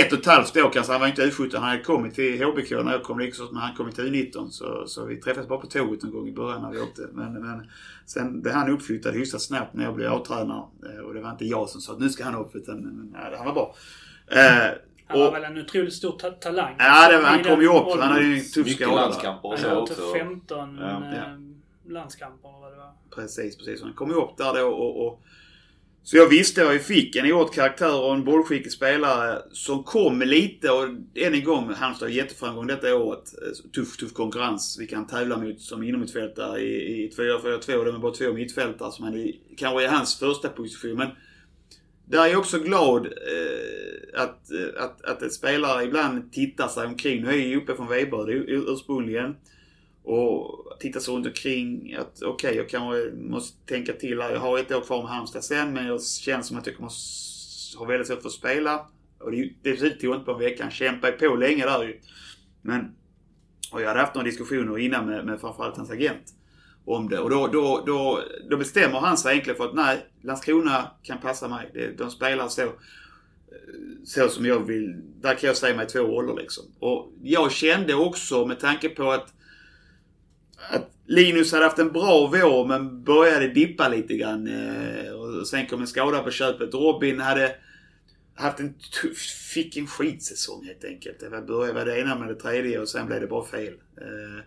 ett 0.00 0.12
och 0.12 0.18
ett 0.18 0.26
halvt 0.26 0.56
år 0.56 0.70
kanske. 0.72 0.92
Han 0.92 1.00
var 1.00 1.08
inte 1.08 1.26
U17. 1.26 1.54
Han 1.54 1.62
hade 1.62 1.82
kommit 1.82 2.14
till 2.14 2.44
HBK 2.44 2.70
när 2.70 2.92
jag 2.92 3.02
kom 3.02 3.18
likaså, 3.18 3.48
men 3.52 3.62
han 3.62 3.74
kom 3.76 3.92
till 3.92 4.04
U19. 4.04 4.48
Så, 4.50 4.86
så 4.86 5.04
vi 5.04 5.16
träffades 5.16 5.48
bara 5.48 5.58
på 5.58 5.66
tåget 5.66 6.02
någon 6.02 6.12
gång 6.12 6.28
i 6.28 6.32
början 6.32 6.62
när 6.62 6.70
vi 6.70 6.80
åkte. 6.80 7.02
Men, 7.12 7.32
men 7.32 7.70
sen 8.06 8.40
blev 8.42 8.54
han 8.54 8.70
uppflyttad 8.70 9.14
hyfsat 9.14 9.42
snabbt 9.42 9.74
när 9.74 9.84
jag 9.84 9.94
blev 9.94 10.12
A-tränare. 10.12 10.62
Eh, 10.94 11.04
Och 11.04 11.14
det 11.14 11.20
var 11.20 11.30
inte 11.30 11.44
jag 11.44 11.68
som 11.68 11.80
sa 11.80 11.92
att 11.92 12.00
nu 12.00 12.08
ska 12.08 12.24
han 12.24 12.34
upp, 12.34 12.56
utan 12.56 12.76
men, 12.76 13.10
nej, 13.12 13.34
han 13.36 13.46
var 13.46 13.52
bra. 13.54 13.74
Eh, 14.30 14.70
Han 15.06 15.18
var 15.20 15.28
och- 15.28 15.34
väl 15.34 15.44
en 15.44 15.58
otroligt 15.58 15.94
stor 15.94 16.12
ta 16.18 16.30
talang. 16.30 16.74
Ja, 16.78 17.08
det 17.12 17.18
var, 17.18 17.24
han 17.24 17.40
I 17.40 17.44
kom 17.44 17.60
ju 17.62 17.68
upp. 17.68 17.86
Han 17.90 18.12
hade 18.12 18.24
ju 18.24 18.34
en 18.38 18.44
tuff 18.44 18.66
Mycket 18.66 18.86
skada. 18.86 19.00
landskamper 19.02 19.44
och 19.48 19.50
Han 19.50 19.58
så 19.62 19.68
hade 19.68 19.80
också. 19.80 19.94
typ 19.94 20.12
15 20.20 20.78
Ja. 20.80 20.86
eh, 20.86 21.14
Ja. 21.18 21.92
landskamper 21.92 22.48
eller 22.48 22.60
vad 22.60 22.72
det 22.72 22.76
var. 22.76 22.92
Precis, 23.14 23.56
precis. 23.58 23.82
Han 23.82 23.92
kom 23.92 24.08
ju 24.10 24.14
upp 24.16 24.36
där 24.36 24.54
då 24.54 24.66
och, 24.68 25.06
och 25.06 25.22
så 26.04 26.16
jag 26.16 26.28
visste 26.28 26.66
att 26.66 26.72
jag 26.72 26.82
fick. 26.82 27.16
En 27.16 27.32
oerhört 27.32 27.54
karaktär 27.54 28.02
och 28.02 28.14
en 28.14 28.24
bollskicklig 28.24 28.72
spelare 28.72 29.42
som 29.52 29.84
kom 29.84 30.22
lite 30.22 30.70
och 30.70 30.84
än 31.14 31.34
en 31.34 31.44
gång 31.44 31.74
Halmstad 31.74 32.08
har 32.08 32.14
jätteframgång 32.14 32.66
detta 32.66 32.96
året. 32.96 33.34
Eh, 33.42 33.70
tuff, 33.70 33.96
tuff 33.96 34.12
konkurrens 34.12 34.76
vi 34.80 34.86
kan 34.86 35.06
tävla 35.06 35.38
mot 35.38 35.60
som 35.60 35.82
inomhutfältare 35.82 36.60
i, 36.60 37.04
i 37.04 37.10
4-4-2. 37.10 37.84
de 37.84 37.94
är 37.94 37.98
bara 37.98 38.14
två 38.14 38.32
mittfältare 38.32 38.92
som 38.92 39.04
han 39.04 39.32
kanske 39.56 39.84
är 39.84 39.88
hans 39.88 40.18
första 40.18 40.48
position. 40.48 40.96
Men 40.96 41.08
där 42.04 42.22
är 42.22 42.26
jag 42.26 42.40
också 42.40 42.58
glad 42.58 43.06
eh, 43.06 44.20
att, 44.22 44.50
eh, 44.50 44.84
att, 44.84 45.04
att 45.04 45.22
ett 45.22 45.32
spelare 45.32 45.84
ibland 45.84 46.32
tittar 46.32 46.68
sig 46.68 46.86
omkring. 46.86 47.22
Nu 47.22 47.28
är 47.28 47.32
jag 47.32 47.46
ju 47.46 47.56
uppe 47.56 47.76
från 47.76 47.88
Veberöd 47.88 48.44
ursprungligen. 48.48 49.36
Och 50.02 50.63
titta 50.80 51.00
sig 51.00 51.14
runt 51.14 51.26
omkring 51.26 51.94
att 51.94 52.22
okej, 52.22 52.56
jag 52.56 52.68
kanske 52.68 53.10
måste 53.16 53.66
tänka 53.66 53.92
till 53.92 54.20
här. 54.20 54.32
Jag 54.32 54.40
har 54.40 54.58
ett 54.58 54.72
år 54.72 54.80
kvar 54.80 55.02
med 55.02 55.12
Halmstad 55.12 55.44
sen 55.44 55.72
men 55.72 55.86
jag 55.86 56.02
känner 56.02 56.42
som 56.42 56.58
att 56.58 56.66
jag 56.66 56.76
kommer 56.76 56.90
ha 57.78 57.86
väldigt 57.86 58.06
svårt 58.06 58.20
för 58.22 58.28
att 58.28 58.32
spela. 58.32 58.86
Och 59.18 59.30
det, 59.30 59.38
är 59.40 59.50
det 59.62 59.90
tog 59.90 60.14
inte 60.14 60.24
på 60.24 60.32
en 60.32 60.38
vecka. 60.38 60.62
Han 60.62 60.72
kämpade 60.72 61.12
på 61.12 61.34
länge 61.34 61.64
där 61.64 61.84
ju. 61.84 62.00
Men... 62.62 62.94
Och 63.72 63.82
jag 63.82 63.88
hade 63.88 64.00
haft 64.00 64.14
några 64.14 64.26
diskussioner 64.26 64.78
innan 64.78 65.06
med, 65.06 65.26
med 65.26 65.40
framförallt 65.40 65.76
hans 65.76 65.90
agent. 65.90 66.34
Om 66.84 67.08
det. 67.08 67.18
Och 67.18 67.30
då, 67.30 67.46
då, 67.46 67.82
då, 67.86 68.20
då 68.50 68.56
bestämmer 68.56 69.00
han 69.00 69.16
sig 69.16 69.32
egentligen 69.32 69.56
för 69.56 69.64
att 69.64 69.74
nej, 69.74 70.06
Landskrona 70.22 70.90
kan 71.02 71.18
passa 71.18 71.48
mig. 71.48 71.94
De 71.98 72.10
spelar 72.10 72.48
så 72.48 72.72
så 74.04 74.28
som 74.28 74.46
jag 74.46 74.66
vill. 74.66 74.96
Där 75.20 75.34
kan 75.34 75.46
jag 75.46 75.56
säga 75.56 75.76
mig 75.76 75.86
två 75.86 75.98
roller 75.98 76.42
liksom. 76.42 76.64
Och 76.78 77.12
jag 77.22 77.52
kände 77.52 77.94
också 77.94 78.46
med 78.46 78.60
tanke 78.60 78.88
på 78.88 79.10
att 79.10 79.34
att 80.70 80.90
Linus 81.06 81.52
hade 81.52 81.64
haft 81.64 81.78
en 81.78 81.92
bra 81.92 82.26
vår 82.26 82.66
men 82.66 83.04
började 83.04 83.48
dippa 83.48 83.88
lite 83.88 84.16
grann. 84.16 84.46
Eh, 84.46 85.12
och 85.12 85.46
sen 85.46 85.66
kom 85.66 85.80
en 85.80 85.86
skada 85.86 86.22
på 86.22 86.30
köpet. 86.30 86.74
Robin 86.74 87.20
hade 87.20 87.56
haft 88.34 88.60
en 88.60 88.74
tuff, 89.02 89.18
fick 89.54 89.76
en 89.76 89.86
skitsäsong 89.86 90.64
helt 90.64 90.84
enkelt. 90.84 91.20
Det 91.20 91.28
var, 91.28 91.40
började 91.40 91.74
med 91.74 91.86
det 91.86 92.00
ena 92.00 92.18
med 92.18 92.28
det 92.28 92.34
tredje 92.34 92.78
och 92.78 92.88
sen 92.88 93.06
blev 93.06 93.20
det 93.20 93.26
bara 93.26 93.44
fel. 93.44 93.74
Eh, 93.96 94.44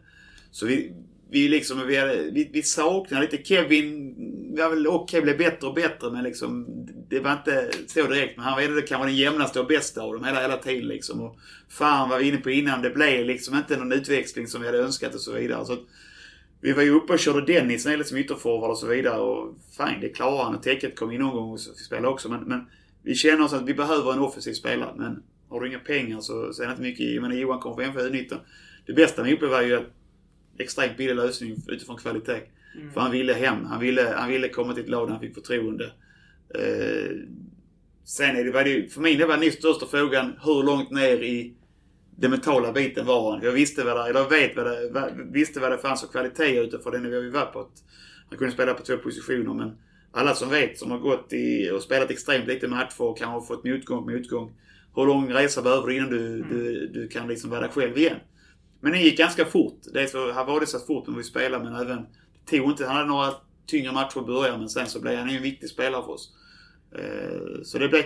så 0.52 0.66
vi, 0.66 0.94
vi 1.32 1.48
liksom, 1.48 1.88
vi, 1.88 1.96
hade, 1.96 2.16
vi, 2.16 2.50
vi 2.54 2.64
saknade 2.64 3.26
lite 3.26 3.44
Kevin. 3.44 4.16
Vi 4.56 4.62
var 4.62 4.70
väl 4.70 4.88
okej, 4.88 5.22
blev 5.22 5.38
bättre 5.38 5.68
och 5.68 5.74
bättre 5.74 6.12
men 6.12 6.24
liksom 6.24 6.68
det 7.10 7.20
var 7.20 7.34
inte 7.34 7.70
så 7.88 8.08
direkt. 8.08 8.38
Men 8.38 8.46
han 8.46 8.56
var 8.56 8.62
ändå 8.62 8.82
kanske 8.82 9.08
den 9.08 9.16
jämnaste 9.16 9.60
och 9.60 9.68
bästa 9.68 10.02
av 10.02 10.14
dem 10.14 10.24
hela, 10.24 10.42
hela 10.42 10.58
tiden 10.58 10.88
liksom. 10.88 11.22
Och 11.22 11.40
fan 11.70 12.10
var 12.10 12.20
vi 12.20 12.28
inne 12.28 12.38
på 12.38 12.52
innan. 12.52 12.82
Det 12.82 12.90
blev 12.90 13.26
liksom 13.26 13.58
inte 13.58 13.78
någon 13.78 13.92
utväxling 13.92 14.48
som 14.48 14.62
vi 14.62 14.68
hade 14.68 14.80
önskat 14.80 15.16
och 15.16 15.22
så 15.22 15.32
vidare. 15.32 15.66
Så 15.66 15.74
att, 15.74 15.84
vi 16.62 16.74
var 16.74 16.84
ju 16.84 16.92
uppe 16.92 17.14
och 17.14 17.20
körde 17.20 17.54
Dennis 17.54 17.86
när 17.86 18.04
som 18.04 18.18
ytterforward 18.18 18.72
och 18.72 18.78
så 18.78 18.88
vidare. 18.88 19.20
Och 19.20 19.56
fine, 19.78 20.02
det 20.02 20.10
klarar 20.10 20.44
han. 20.44 20.56
Och 20.56 20.64
täcket 20.64 20.96
kom 20.96 21.12
in 21.12 21.22
någon 21.22 21.36
gång 21.36 21.52
och 21.52 21.60
så 21.60 21.74
fick 21.74 21.86
spela 21.86 22.10
också. 22.10 22.30
Men, 22.30 22.44
men 22.44 22.66
vi 23.04 23.16
känner 23.16 23.44
oss 23.44 23.54
att 23.54 23.68
vi 23.68 23.74
behöver 23.74 24.14
en 24.14 24.20
offensiv 24.20 24.54
spelare. 24.54 24.94
Men 24.98 25.24
har 25.50 25.62
du 25.62 25.68
inga 25.68 25.80
pengar 25.80 26.20
så, 26.20 26.54
så 26.54 26.64
är 26.64 26.68
det 26.68 26.72
inte 26.72 26.84
mycket. 26.84 27.14
Jag 27.14 27.22
menar 27.22 27.36
Johan 27.36 27.60
kom 27.60 27.76
från 27.76 27.84
MFF 27.84 28.12
U19. 28.12 28.38
Det 28.86 28.94
bästa 28.94 29.24
med 29.24 29.34
Uppe 29.34 29.48
var 29.48 29.62
ju 29.62 29.76
att 29.76 29.86
extremt 30.58 30.98
billig 30.98 31.16
lösning 31.16 31.56
utifrån 31.68 31.98
kvalitet. 31.98 32.42
Mm. 32.76 32.94
För 32.94 33.02
han 33.02 33.12
ville 33.12 33.34
hem. 33.34 33.66
Han 33.66 33.80
ville, 33.80 34.14
han 34.18 34.30
ville 34.30 34.50
komma 34.50 34.74
till 34.74 34.84
ett 34.84 34.90
lag 34.90 35.08
där 35.08 35.12
han 35.12 35.22
fick 35.22 35.34
förtroende. 35.34 35.92
Eh, 36.56 37.12
sen 38.04 38.36
är 38.36 38.44
det, 38.44 38.52
var 38.52 38.64
det 38.64 38.94
för 38.94 39.02
mig 39.02 39.16
det 39.16 39.26
var 39.26 39.38
den 39.38 39.52
största 39.52 39.86
frågan 39.86 40.40
hur 40.44 40.64
långt 40.64 40.92
ner 40.92 41.18
i 41.24 41.54
den 42.20 42.32
mentala 42.32 42.72
biten 42.72 43.06
var 43.06 43.32
han. 43.32 43.44
Jag 43.44 43.52
visste 43.52 43.84
vad 43.84 43.98
det, 43.98 44.10
eller 44.10 44.20
jag 44.20 44.30
vet 44.30 44.56
vad 44.56 44.66
det, 44.66 45.14
visste 45.32 45.60
vad 45.60 45.72
det 45.72 45.78
fanns 45.78 46.02
för 46.02 46.08
kvalitet 46.08 46.60
utifrån 46.60 46.94
den 46.94 47.04
nivå 47.04 47.20
vi 47.22 47.30
var 47.30 47.46
på. 47.46 47.60
Att 47.60 47.84
han 48.30 48.38
kunde 48.38 48.54
spela 48.54 48.74
på 48.74 48.84
två 48.84 48.98
positioner 48.98 49.54
men 49.54 49.78
alla 50.12 50.36
som 50.36 50.50
vet, 50.50 50.80
som 50.80 50.92
har 50.92 51.00
gått 51.00 51.34
i 51.34 51.72
och 51.72 51.82
spelat 51.82 52.12
extremt 52.12 52.48
lite 52.48 52.68
matcher 52.68 53.02
och 53.02 53.18
kanske 53.18 53.34
har 53.34 53.42
fått 53.42 53.64
motgång 53.64 54.12
motgång. 54.14 54.52
Hur 54.96 55.06
lång 55.06 55.34
resa 55.34 55.62
behöver 55.62 55.88
du 55.88 55.96
innan 55.96 56.10
du, 56.10 56.44
du, 56.44 56.88
du 56.88 57.08
kan 57.08 57.28
liksom 57.28 57.50
vara 57.50 57.62
dig 57.62 57.70
själv 57.70 57.98
igen? 57.98 58.18
Men 58.82 58.92
det 58.92 59.00
gick 59.00 59.18
ganska 59.18 59.46
fort. 59.46 59.80
Det 59.94 60.08
så, 60.08 60.32
han 60.32 60.48
var 60.48 60.60
det 60.60 60.68
så 60.68 60.80
fort 60.80 61.08
när 61.08 61.18
vi 61.18 61.24
spelade 61.24 61.64
men 61.64 61.76
även... 61.76 62.06
Det 62.46 62.58
tog 62.58 62.70
inte, 62.70 62.86
han 62.86 62.96
hade 62.96 63.08
några 63.08 63.34
tyngre 63.66 63.92
matcher 63.92 64.20
i 64.20 64.26
början 64.26 64.60
men 64.60 64.70
sen 64.70 64.88
så 64.88 65.02
blev 65.02 65.18
han 65.18 65.30
ju 65.30 65.38
en 65.38 65.44
viktig 65.44 65.70
spelare 65.70 66.04
för 66.04 66.12
oss. 66.12 66.34
Eh, 66.96 67.62
Så 67.64 67.78
det 67.78 67.88
blev 67.90 68.04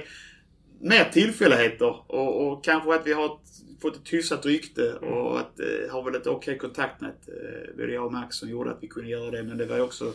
mer 0.80 1.04
tillfälligheter 1.04 2.12
och, 2.12 2.48
och 2.48 2.64
kanske 2.64 2.96
att 2.96 3.08
vi 3.08 3.14
har 3.14 3.26
ett, 3.26 3.61
fått 3.82 3.96
ett 3.96 4.14
hyfsat 4.14 4.46
rykte 4.46 4.94
och 4.94 5.40
att 5.40 5.60
eh, 5.60 5.92
har 5.94 6.04
väl 6.04 6.16
ett 6.16 6.28
okej 6.28 6.58
kontaktnät. 6.58 7.28
Eh, 7.28 7.76
både 7.78 7.94
jag 7.94 8.06
och 8.06 8.14
Max 8.14 8.36
som 8.36 8.50
gjorde 8.50 8.72
att 8.72 8.84
vi 8.84 8.88
kunde 8.88 9.10
göra 9.10 9.32
det 9.32 9.44
men 9.44 9.58
det 9.58 9.66
var 9.66 9.76
ju 9.76 9.82
också 9.82 10.14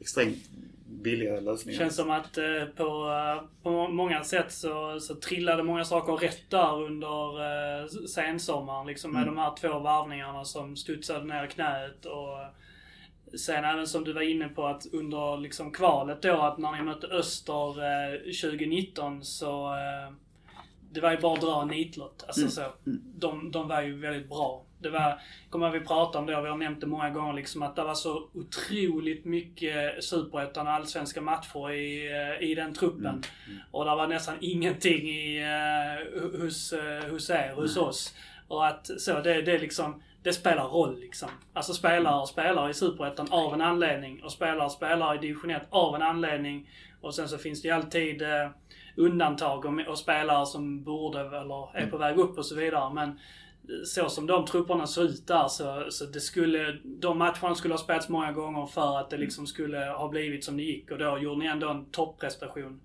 extremt 0.00 0.38
billiga 0.86 1.40
lösningar. 1.40 1.78
Känns 1.78 1.96
som 1.96 2.10
att 2.10 2.38
eh, 2.38 2.64
på, 2.76 2.84
eh, 2.84 3.44
på 3.62 3.88
många 3.88 4.24
sätt 4.24 4.52
så, 4.52 5.00
så 5.00 5.14
trillade 5.14 5.62
många 5.62 5.84
saker 5.84 6.12
rätt 6.12 6.50
där 6.50 6.82
under 6.82 7.40
eh, 7.80 7.86
sensommaren. 8.08 8.86
Liksom 8.86 9.12
med 9.12 9.22
Mm. 9.22 9.34
de 9.34 9.40
här 9.40 9.54
två 9.60 9.78
varvningarna 9.78 10.44
som 10.44 10.76
studsade 10.76 11.24
ner 11.24 11.44
i 11.44 11.48
knät. 11.48 12.06
Och 12.06 12.40
eh, 12.40 12.46
sen 13.38 13.64
även 13.64 13.86
som 13.86 14.04
du 14.04 14.12
var 14.12 14.22
inne 14.22 14.48
på 14.48 14.66
att 14.66 14.86
under 14.92 15.36
liksom 15.36 15.70
kvalet 15.72 16.22
då 16.22 16.40
att 16.40 16.58
när 16.58 16.72
ni 16.72 16.82
mötte 16.82 17.06
Öster 17.06 17.82
eh, 18.14 18.18
2019 18.18 19.24
så 19.24 19.66
eh, 19.66 20.12
det 20.92 21.00
var 21.00 21.10
ju 21.10 21.18
bara 21.18 21.34
att 21.34 21.40
dra 21.40 21.62
en 21.62 21.68
nitlott. 21.68 22.24
Alltså 22.26 22.40
Mm. 22.40 22.50
så. 22.50 22.62
De, 23.18 23.50
de 23.50 23.68
var 23.68 23.82
ju 23.82 24.00
väldigt 24.00 24.28
bra. 24.28 24.64
Det 24.78 24.90
var, 24.90 25.20
kommer 25.50 25.66
jag 25.66 25.72
vi 25.72 25.80
prata 25.80 26.18
om 26.18 26.26
det 26.26 26.36
och 26.36 26.44
vi 26.44 26.48
har 26.48 26.56
nämnt 26.56 26.80
det 26.80 26.86
många 26.86 27.10
gånger 27.10 27.32
liksom 27.32 27.62
att 27.62 27.76
det 27.76 27.84
var 27.84 27.94
så 27.94 28.28
otroligt 28.34 29.24
mycket 29.24 30.04
superettan 30.04 30.66
och 30.66 30.72
allsvenska 30.72 31.20
matcher 31.20 31.70
i, 31.70 32.12
eh, 32.12 32.48
i 32.48 32.54
den 32.54 32.74
truppen. 32.74 33.06
Mm. 33.06 33.60
Och 33.70 33.84
det 33.84 33.90
var 33.94 34.06
nästan 34.06 34.34
ingenting 34.40 35.08
i, 35.08 35.38
eh, 35.42 36.40
hos, 36.40 36.72
eh, 36.72 37.10
hos 37.10 37.30
er, 37.30 37.52
hos 37.54 37.76
oss. 37.76 38.14
Och 38.48 38.66
att 38.66 38.86
så, 39.00 39.20
det, 39.20 39.42
det 39.42 39.58
liksom, 39.58 40.02
det 40.22 40.32
spelar 40.32 40.64
roll 40.68 41.00
liksom. 41.00 41.28
Alltså 41.52 41.72
spelare 41.74 42.26
spelar 42.26 42.70
i 42.70 42.74
superettan 42.74 43.26
av 43.30 43.54
en 43.54 43.60
anledning 43.60 44.22
och 44.22 44.32
spelare 44.32 44.70
spelar 44.70 45.14
i 45.14 45.18
division 45.18 45.50
1 45.50 45.62
av 45.70 45.94
en 45.94 46.02
anledning. 46.02 46.70
Och 47.00 47.14
sen 47.14 47.28
så 47.28 47.38
finns 47.38 47.62
det 47.62 47.68
ju 47.68 47.74
alltid 47.74 48.22
eh, 48.22 48.50
undantag 49.00 49.64
och, 49.64 49.88
och 49.88 49.98
spelare 49.98 50.46
som 50.46 50.82
borde 50.84 51.20
eller 51.20 51.76
är 51.76 51.86
på 51.86 51.98
väg 51.98 52.18
upp 52.18 52.38
och 52.38 52.46
så 52.46 52.54
vidare. 52.54 52.94
Men 52.94 53.18
så 53.84 54.08
som 54.08 54.26
de 54.26 54.46
trupperna 54.46 54.86
ser 54.86 55.02
ut 55.02 55.26
där 55.26 55.48
så, 55.48 55.86
så 55.90 56.04
det 56.04 56.20
skulle, 56.20 56.78
de 56.84 57.18
matcherna 57.18 57.54
skulle 57.54 57.74
ha 57.74 57.78
spelats 57.78 58.08
många 58.08 58.32
gånger 58.32 58.66
för 58.66 58.98
att 58.98 59.10
det 59.10 59.16
liksom 59.16 59.46
skulle 59.46 59.78
ha 59.78 60.08
blivit 60.08 60.44
som 60.44 60.56
det 60.56 60.62
gick 60.62 60.90
och 60.90 60.98
då 60.98 61.18
gjorde 61.18 61.38
ni 61.38 61.46
ändå 61.46 61.68
en 61.68 61.84
topprestation. 61.84 62.80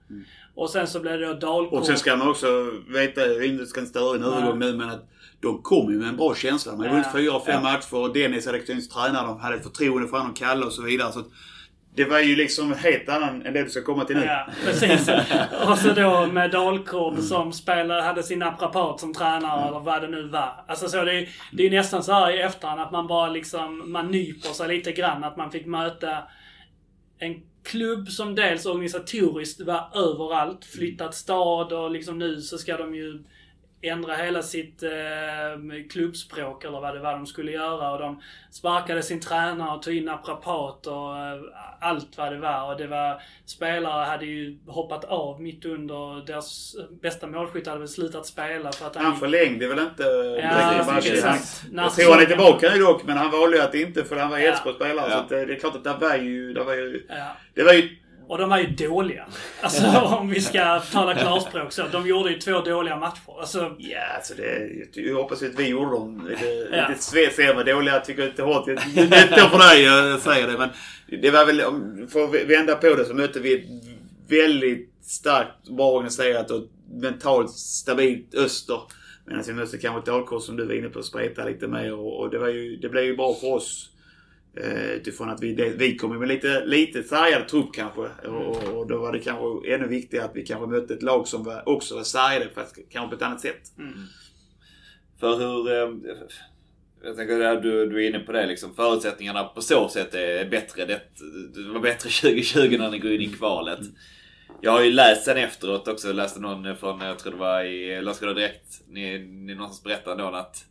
Och 0.55 0.69
sen 0.69 0.87
så 0.87 0.99
blev 0.99 1.19
det 1.19 1.25
då 1.27 1.33
dalkort. 1.33 1.79
Och 1.79 1.85
sen 1.85 1.97
ska 1.97 2.15
man 2.15 2.29
också 2.29 2.71
veta, 2.89 3.21
vi 3.39 3.65
ska 3.65 3.79
inte 3.79 3.89
störa 3.89 4.15
en 4.15 4.23
övergång 4.23 4.59
nu 4.59 4.73
men 4.73 4.89
att 4.89 5.09
de 5.39 5.61
kom 5.61 5.91
ju 5.91 5.99
med 5.99 6.09
en 6.09 6.17
bra 6.17 6.35
känsla. 6.35 6.71
De 6.71 6.77
hade 6.77 6.91
vunnit 6.91 7.11
fyra, 7.13 7.39
fem 7.39 7.61
Ja. 7.63 7.71
matcher 7.71 7.95
och 7.95 8.13
Dennis 8.13 8.45
hade 8.45 8.59
kunnat 8.59 8.89
träna. 8.89 9.27
De 9.27 9.39
hade 9.39 9.59
förtroende 9.59 10.07
för 10.07 10.17
honom, 10.17 10.33
Kalle 10.33 10.65
och 10.65 10.73
så 10.73 10.81
vidare. 10.81 11.11
Så 11.11 11.19
att 11.19 11.27
det 11.95 12.05
var 12.05 12.19
ju 12.19 12.35
liksom 12.35 12.73
helt 12.73 13.09
annan 13.09 13.45
än 13.45 13.53
det 13.53 13.63
du 13.63 13.69
ska 13.69 13.81
komma 13.83 14.05
till 14.05 14.15
nu. 14.15 14.25
Ja, 14.25 14.47
precis. 14.65 15.09
Och 15.69 15.77
så 15.77 15.93
då 15.93 16.25
med 16.27 16.51
Dalkurd 16.51 17.19
som 17.19 17.53
spelade, 17.53 18.01
hade 18.01 18.23
sin 18.23 18.39
naprapat 18.39 18.99
som 18.99 19.13
tränare 19.13 19.67
eller 19.67 19.79
vad 19.79 20.01
det 20.01 20.07
nu 20.07 20.27
var. 20.27 20.63
Alltså 20.67 20.87
så 20.89 21.03
det, 21.03 21.13
är- 21.19 21.29
det 21.51 21.65
är 21.65 21.69
nästan 21.71 22.03
så 22.03 22.11
här 22.13 22.31
i 22.31 22.41
efterhand 22.41 22.81
att 22.81 22.91
man 22.91 23.07
bara 23.07 23.29
liksom, 23.29 23.91
man 23.91 24.07
nyper 24.11 24.49
sig 24.49 24.67
lite 24.77 24.91
grann. 24.91 25.23
Att 25.23 25.37
man 25.37 25.51
fick 25.51 25.65
möta 25.65 26.17
en 27.19 27.35
klubb 27.63 28.09
som 28.09 28.35
dels 28.35 28.65
organisatoriskt 28.65 29.61
var 29.61 29.89
överallt, 29.95 30.65
flyttat 30.65 31.15
stad 31.15 31.73
och 31.73 31.91
liksom 31.91 32.19
nu 32.19 32.41
så 32.41 32.57
ska 32.57 32.77
de 32.77 32.95
ju 32.95 33.23
ändra 33.89 34.15
hela 34.15 34.41
sitt 34.41 34.83
eh, 34.83 34.89
klubbspråk 35.91 36.63
eller 36.63 36.79
vad 36.81 36.93
det 36.95 36.99
var 36.99 37.11
de 37.13 37.25
skulle 37.27 37.51
göra. 37.51 37.91
Och 37.91 37.99
de 37.99 38.21
sparkade 38.51 39.03
sin 39.03 39.19
tränare 39.21 39.75
och 39.75 39.81
tog 39.83 39.93
in 39.95 40.05
naprapat 40.05 40.87
och 40.87 41.17
eh, 41.17 41.39
allt 41.81 42.17
vad 42.17 42.31
det 42.31 42.37
var. 42.39 42.71
Och 42.71 42.77
det 42.77 42.87
var 42.87 43.21
spelare 43.45 44.05
hade 44.05 44.25
ju 44.25 44.57
hoppat 44.67 45.03
av 45.05 45.41
mitt 45.41 45.65
under. 45.65 46.25
Deras 46.25 46.75
bästa 47.01 47.27
målskytt 47.27 47.67
hade 47.67 47.79
väl 47.79 47.87
slutat 47.87 48.25
spela 48.25 48.71
för 48.71 48.87
att 48.87 48.95
Han 48.95 49.15
förlängde 49.17 49.67
väl 49.67 49.79
inte 49.79 50.03
Ja, 50.03 50.73
i 50.73 50.85
matchen. 50.85 51.13
exakt. 51.13 51.63
Han- 51.75 51.83
Jag 51.83 51.93
tror 51.95 52.11
han 52.13 52.21
är 52.21 52.25
tillbaka 52.25 52.69
nu 52.73 52.79
dock, 52.79 53.03
men 53.03 53.17
han 53.17 53.31
valde 53.31 53.57
ju 53.57 53.63
att 53.63 53.75
inte 53.75 54.03
för 54.03 54.15
han 54.15 54.29
var 54.29 54.37
Ja. 54.37 54.47
Elfsborgsspelare. 54.47 55.07
Ja. 55.11 55.25
Så 55.29 55.35
det, 55.35 55.45
det 55.45 55.53
är 55.53 55.59
klart 55.59 55.75
att 55.75 55.83
det 55.83 55.93
var 55.99 56.15
ju... 56.15 56.53
Det 56.53 56.63
var 56.63 56.73
ju, 56.73 57.05
Ja. 57.09 57.27
det 57.53 57.63
var 57.63 57.73
ju 57.73 57.89
Och 58.27 58.37
de 58.37 58.49
var 58.49 58.57
ju 58.59 58.67
dåliga. 58.67 59.25
Alltså 59.61 59.85
om 60.19 60.29
vi 60.29 60.41
ska 60.41 60.79
tala 60.79 61.15
klarspråk 61.15 61.71
så. 61.71 61.83
De 61.91 62.07
gjorde 62.07 62.29
ju 62.31 62.39
två 62.39 62.61
dåliga 62.61 62.95
matcher. 62.95 63.21
Alltså, 63.39 63.75
Ja, 63.77 63.99
alltså 64.15 64.33
det, 64.33 64.69
jag 65.01 65.15
hoppas 65.15 65.43
att 65.43 65.59
vi 65.59 65.67
gjorde 65.67 65.91
dem 65.91 66.27
lite, 66.29 66.45
Ja. 66.71 66.89
lite. 66.89 67.63
Dåliga 67.73 67.99
tycker 67.99 68.21
jag 68.21 68.31
inte 68.31 68.43
hårt. 68.43 68.65
Det 68.65 68.71
är 68.71 69.49
för 69.49 69.57
dig 69.57 69.83
jag 69.83 70.19
säger 70.19 70.47
det. 70.47 70.57
Men 70.57 70.69
det 71.21 71.31
var 71.31 71.45
väl, 71.45 71.61
för 72.09 72.23
att 72.23 72.49
vända 72.49 72.75
på 72.75 72.95
det 72.95 73.05
så 73.05 73.13
mötte 73.13 73.39
vi 73.39 73.53
ett 73.53 73.65
väldigt 74.29 74.93
starkt, 75.01 75.69
bra 75.69 75.91
organiserat 75.91 76.51
och 76.51 76.63
mentalt 76.93 77.51
stabilt 77.51 78.35
Öster. 78.35 78.79
Medan 79.27 79.43
vi 79.47 79.53
mötte 79.53 79.77
kanske 79.77 79.99
ett 79.99 80.05
Dalkurd 80.05 80.41
som 80.41 80.57
du 80.57 80.65
var 80.65 80.73
inne 80.73 80.89
på, 80.89 81.03
spreta 81.03 81.45
lite 81.45 81.67
mer. 81.67 81.93
Och, 81.93 82.19
och 82.19 82.29
det, 82.29 82.39
var 82.39 82.47
ju, 82.47 82.75
det 82.75 82.89
blev 82.89 83.03
ju 83.03 83.15
bra 83.15 83.33
för 83.33 83.53
oss. 83.53 83.89
Eh, 84.57 84.91
utifrån 84.91 85.29
att 85.29 85.43
vi, 85.43 85.53
det, 85.53 85.69
vi 85.69 85.97
kom 85.97 86.19
med 86.19 86.27
lite, 86.27 86.65
lite 86.65 87.03
sargad 87.03 87.47
trupp 87.47 87.73
kanske. 87.73 88.01
Och, 88.27 88.63
och 88.77 88.87
då 88.87 88.97
var 88.97 89.13
det 89.13 89.19
kanske 89.19 89.73
ännu 89.73 89.87
viktigare 89.87 90.25
att 90.25 90.35
vi 90.35 90.45
kanske 90.45 90.67
mötte 90.67 90.93
ett 90.93 91.03
lag 91.03 91.27
som 91.27 91.43
var, 91.43 91.69
också 91.69 91.95
var 91.95 92.03
sargade 92.03 92.49
fast 92.55 92.75
kanske 92.89 93.09
på 93.09 93.15
ett 93.15 93.27
annat 93.27 93.41
sätt. 93.41 93.61
För 95.19 95.35
hur... 95.37 95.71
eh, 95.71 96.15
Jag 97.03 97.15
tänker 97.15 97.39
att 97.41 97.63
du, 97.63 97.85
du 97.89 98.03
är 98.05 98.09
inne 98.09 98.19
på 98.19 98.31
det 98.31 98.45
liksom. 98.47 98.75
Förutsättningarna 98.75 99.43
på 99.43 99.61
så 99.61 99.89
sätt 99.89 100.13
är 100.15 100.49
bättre. 100.49 100.85
Det, 100.85 101.01
det 101.55 101.69
var 101.73 101.79
bättre 101.79 102.09
2020 102.21 102.77
när 102.79 102.91
ni 102.91 102.99
går 102.99 103.11
in 103.11 103.21
i 103.21 103.27
kvalet. 103.27 103.79
Jag 104.61 104.71
har 104.71 104.83
ju 104.83 104.91
läst 104.91 105.25
sen 105.25 105.37
efteråt 105.37 105.87
också. 105.87 106.07
Jag 106.07 106.15
läste 106.15 106.39
någon 106.39 106.77
från, 106.77 107.01
jag 107.01 107.19
tror 107.19 107.31
det 107.31 107.37
var 107.37 107.63
i 107.63 108.01
Landskrona 108.01 108.33
Direkt. 108.33 108.81
Ni, 108.87 109.19
ni 109.19 109.55
någonstans 109.55 109.83
berättade 109.83 110.23
då 110.23 110.29
att 110.29 110.65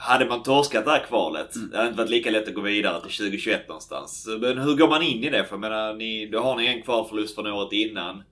hade 0.00 0.26
man 0.26 0.42
torskat 0.42 0.84
det 0.84 0.90
här 0.90 1.04
kvalet, 1.08 1.54
det 1.70 1.76
hade 1.76 1.88
inte 1.88 1.98
varit 1.98 2.10
lika 2.10 2.30
lätt 2.30 2.48
att 2.48 2.54
gå 2.54 2.60
vidare 2.60 3.00
till 3.00 3.16
2021 3.16 3.68
någonstans. 3.68 4.28
Men 4.40 4.58
hur 4.58 4.76
går 4.76 4.88
man 4.88 5.02
in 5.02 5.24
i 5.24 5.30
det? 5.30 5.44
För 5.44 5.52
jag 5.52 5.60
menar, 5.60 5.94
ni, 5.94 6.26
då 6.26 6.40
har 6.40 6.56
ni 6.56 6.66
en 6.66 6.82
kvalförlust 6.82 7.34
från 7.34 7.46
året 7.46 7.72
innan. 7.72 8.22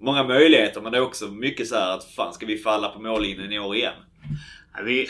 Många 0.00 0.24
möjligheter 0.24 0.80
men 0.80 0.92
det 0.92 0.98
är 0.98 1.02
också 1.02 1.26
mycket 1.26 1.68
så 1.68 1.74
här 1.74 1.96
att 1.96 2.04
fan 2.04 2.34
ska 2.34 2.46
vi 2.46 2.58
falla 2.58 2.88
på 2.88 3.00
mållinjen 3.00 3.52
i 3.52 3.58
år 3.58 3.76
igen? 3.76 3.92
Ja, 4.76 4.82
vi, 4.84 5.08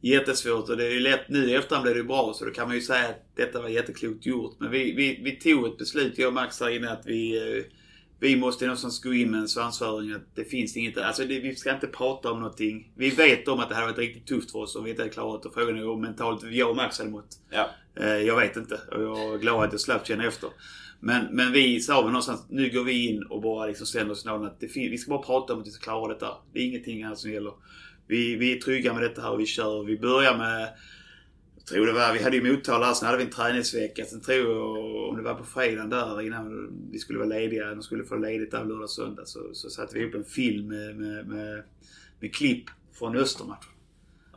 jättesvårt 0.00 0.68
och 0.68 0.76
det 0.76 0.86
är 0.86 0.90
ju 0.90 1.00
lätt 1.00 1.28
nu 1.28 1.50
i 1.50 1.54
efterhand 1.54 1.82
blir 1.82 1.94
det 1.94 2.00
ju 2.00 2.06
bra 2.06 2.32
så 2.34 2.44
då 2.44 2.50
kan 2.50 2.66
man 2.68 2.76
ju 2.76 2.82
säga 2.82 3.08
att 3.08 3.36
detta 3.36 3.62
var 3.62 3.68
jätteklokt 3.68 4.26
gjort. 4.26 4.56
Men 4.58 4.70
vi, 4.70 4.92
vi, 4.92 5.20
vi 5.22 5.32
tog 5.32 5.66
ett 5.66 5.78
beslut, 5.78 6.18
jag 6.18 6.28
och 6.28 6.34
Max 6.34 6.60
här 6.60 6.76
inne, 6.76 6.90
att 6.90 7.06
vi, 7.06 7.36
eh, 7.36 7.64
vi 8.20 8.36
måste 8.36 8.64
någonstans 8.64 9.02
gå 9.02 9.14
in 9.14 9.30
med 9.30 9.40
en 9.40 9.48
svansföring 9.48 10.12
att 10.12 10.34
det 10.34 10.44
finns 10.44 10.76
inget, 10.76 10.98
alltså 10.98 11.24
det, 11.24 11.40
vi 11.40 11.56
ska 11.56 11.74
inte 11.74 11.86
prata 11.86 12.32
om 12.32 12.40
någonting. 12.40 12.92
Vi 12.96 13.10
vet 13.10 13.48
om 13.48 13.60
att 13.60 13.68
det 13.68 13.74
hade 13.74 13.86
varit 13.86 13.98
riktigt 13.98 14.26
tufft 14.26 14.50
för 14.50 14.58
oss 14.58 14.76
om 14.76 14.84
vi 14.84 14.90
inte 14.90 15.02
hade 15.02 15.12
klarat 15.12 15.42
det. 15.42 15.50
Frågan 15.54 15.76
är 15.76 15.80
hur 15.80 15.96
mentalt 15.96 16.42
jag 16.50 16.70
och 16.70 16.76
Max 16.76 16.98
hade 16.98 17.10
mått. 17.10 17.38
Ja. 17.50 17.70
Eh, 18.00 18.16
Jag 18.16 18.36
vet 18.40 18.56
inte 18.56 18.80
och 18.92 19.02
jag 19.02 19.34
är 19.34 19.38
glad 19.38 19.64
att 19.64 19.72
jag 19.72 19.80
slapp 19.80 20.06
känna 20.06 20.26
efter. 20.26 20.50
Men, 21.00 21.26
men 21.30 21.52
vi 21.52 21.80
sa 21.80 22.02
väl 22.02 22.10
någonstans, 22.10 22.46
nu 22.50 22.70
går 22.70 22.84
vi 22.84 23.08
in 23.08 23.22
och 23.22 23.42
bara 23.42 23.66
liksom 23.66 23.86
sänder 23.86 24.14
signalen 24.14 24.46
att 24.46 24.60
det 24.60 24.76
vi 24.76 24.98
ska 24.98 25.10
bara 25.10 25.22
prata 25.22 25.52
om 25.52 25.60
att 25.60 25.66
vi 25.66 25.70
ska 25.70 25.84
klara 25.84 26.12
detta. 26.12 26.28
Det 26.52 26.58
är 26.58 26.64
ingenting 26.64 27.04
här 27.04 27.14
som 27.14 27.30
gäller. 27.30 27.52
Vi, 28.06 28.36
vi 28.36 28.56
är 28.56 28.60
trygga 28.60 28.92
med 28.92 29.02
detta 29.02 29.22
här 29.22 29.30
och 29.32 29.40
vi 29.40 29.46
kör. 29.46 29.84
Vi 29.84 29.98
börjar 29.98 30.38
med, 30.38 30.68
tror 31.68 31.86
det 31.86 31.92
var, 31.92 32.12
vi 32.12 32.22
hade 32.22 32.36
ju 32.36 32.52
Motala 32.52 32.86
här, 32.86 32.94
sen 32.94 33.06
hade 33.06 33.18
vi 33.18 33.24
en 33.24 33.30
träningsvecka. 33.30 34.04
Sen 34.04 34.20
tror 34.20 34.36
jag, 34.38 35.08
om 35.08 35.16
det 35.16 35.22
var 35.22 35.34
på 35.34 35.44
fredagen 35.44 35.90
där 35.90 36.20
innan 36.26 36.68
vi 36.92 36.98
skulle 36.98 37.18
vara 37.18 37.28
lediga, 37.28 37.66
de 37.66 37.82
skulle 37.82 38.04
få 38.04 38.16
ledigt 38.16 38.50
där 38.50 38.64
lördag 38.64 38.82
och 38.82 38.90
söndag, 38.90 39.22
så, 39.26 39.40
så 39.52 39.70
satte 39.70 39.98
vi 39.98 40.04
upp 40.06 40.14
en 40.14 40.24
film 40.24 40.68
med, 40.68 40.96
med, 40.96 41.26
med, 41.28 41.62
med 42.20 42.34
klipp 42.34 42.64
från 42.98 43.16
Östermatchen. 43.16 43.70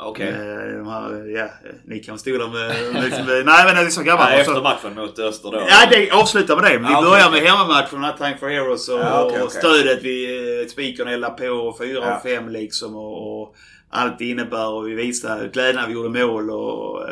Okej. 0.02 0.28
Eh, 0.30 0.78
De 0.78 0.88
här, 0.88 1.26
ja, 1.38 1.50
ni 1.86 2.00
kan 2.00 2.20
stå 2.20 2.32
där 2.32 2.48
med, 2.48 3.04
liksom, 3.04 3.26
nej 3.46 3.74
men 3.76 3.84
liksom 3.86 4.04
grabbar. 4.04 4.24
Nej, 4.26 4.40
och 4.40 4.46
så- 4.46 4.52
efter 4.52 4.64
matchen 4.64 4.96
mot 4.96 5.20
Öster 5.20 5.52
då? 5.52 5.58
Ja, 5.70 5.90
det 5.92 6.12
avslutar 6.12 6.56
med 6.56 6.72
det. 6.72 6.80
Men 6.80 6.90
vi 6.90 6.96
okej, 6.96 7.10
börjar 7.10 7.28
okej. 7.30 7.42
med 7.42 7.52
hemmamatchen, 7.52 8.04
här 8.04 8.18
Time 8.18 8.38
for 8.38 8.48
Heroes 8.50 8.90
och, 8.90 9.00
Ja, 9.00 9.24
okej, 9.26 9.42
och 9.42 9.52
stödet 9.52 10.04
vi, 10.04 10.60
eh, 10.62 10.68
spikern 10.68 11.08
eldar 11.08 11.30
på 11.30 11.46
och 11.48 11.78
4 11.78 11.88
Ja. 12.06 12.16
och 12.16 12.22
5 12.24 12.50
liksom 12.50 12.96
och, 12.96 13.42
och 13.42 13.56
allt 13.90 14.20
det 14.20 14.30
innebär 14.30 14.70
och 14.70 14.88
vi 14.88 14.94
visade 14.94 15.48
glädjen 15.48 15.76
när 15.76 15.88
vi 15.88 15.94
gjorde 15.94 16.26
mål 16.26 16.50
och, 16.50 17.04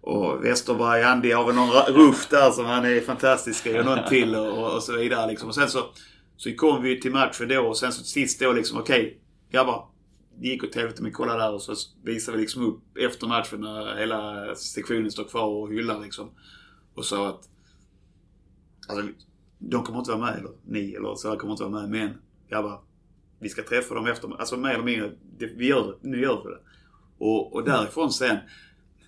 och 0.00 0.44
Westerberg, 0.44 1.02
Andy 1.02 1.32
har 1.32 1.46
väl 1.46 1.54
någon 1.54 1.70
ruff 1.70 2.28
där 2.28 2.50
som 2.50 2.64
han 2.64 2.84
är 2.84 3.00
fantastisk 3.00 3.66
i 3.66 3.80
och 3.80 3.84
någon 3.84 4.08
till 4.08 4.34
och, 4.34 4.74
och 4.74 4.82
så 4.82 4.96
vidare 4.96 5.30
liksom. 5.30 5.48
Och 5.48 5.54
sen 5.54 5.68
så, 5.68 5.80
så 6.36 6.54
kom 6.54 6.82
vi 6.82 7.00
till 7.00 7.12
matchen 7.12 7.48
då 7.48 7.60
och 7.60 7.76
sen 7.76 7.92
så 7.92 8.04
sist 8.04 8.40
då 8.40 8.52
liksom, 8.52 8.78
okej 8.78 9.00
okay, 9.00 9.14
grabbar. 9.50 9.88
Det 10.40 10.48
gick 10.48 10.64
åt 10.64 10.74
helvete 10.74 11.02
men 11.02 11.12
kolla 11.12 11.36
där 11.36 11.52
och 11.54 11.62
så 11.62 11.74
visade 12.04 12.36
vi 12.36 12.42
liksom 12.42 12.66
upp 12.66 12.98
efter 12.98 13.26
matchen 13.26 13.60
när 13.60 13.96
hela 13.96 14.54
sektionen 14.54 15.10
står 15.10 15.24
kvar 15.24 15.46
och 15.46 15.72
hyllar 15.72 16.00
liksom. 16.00 16.30
Och 16.94 17.04
sa 17.04 17.28
att 17.28 17.48
Alltså, 18.88 19.08
de 19.58 19.84
kommer 19.84 19.98
inte 19.98 20.10
vara 20.10 20.20
med, 20.20 20.38
eller 20.38 20.50
ni 20.64 20.94
eller 20.94 21.14
så 21.14 21.30
här 21.30 21.36
kommer 21.36 21.52
inte 21.52 21.64
vara 21.64 21.86
med. 21.86 21.90
Men 21.90 22.18
grabbar, 22.48 22.80
vi 23.42 23.48
ska 23.48 23.62
träffa 23.62 23.94
dem 23.94 24.06
efter, 24.06 24.36
alltså 24.38 24.56
mer 24.56 24.70
eller 24.70 24.84
mindre, 24.84 25.10
det, 25.38 25.46
vi 25.46 25.66
gör 25.66 25.86
det, 25.86 26.08
nu 26.08 26.20
gör 26.20 26.42
vi 26.44 26.50
det. 26.50 26.60
Och, 27.18 27.54
och 27.54 27.64
därifrån 27.64 28.12
sen, 28.12 28.36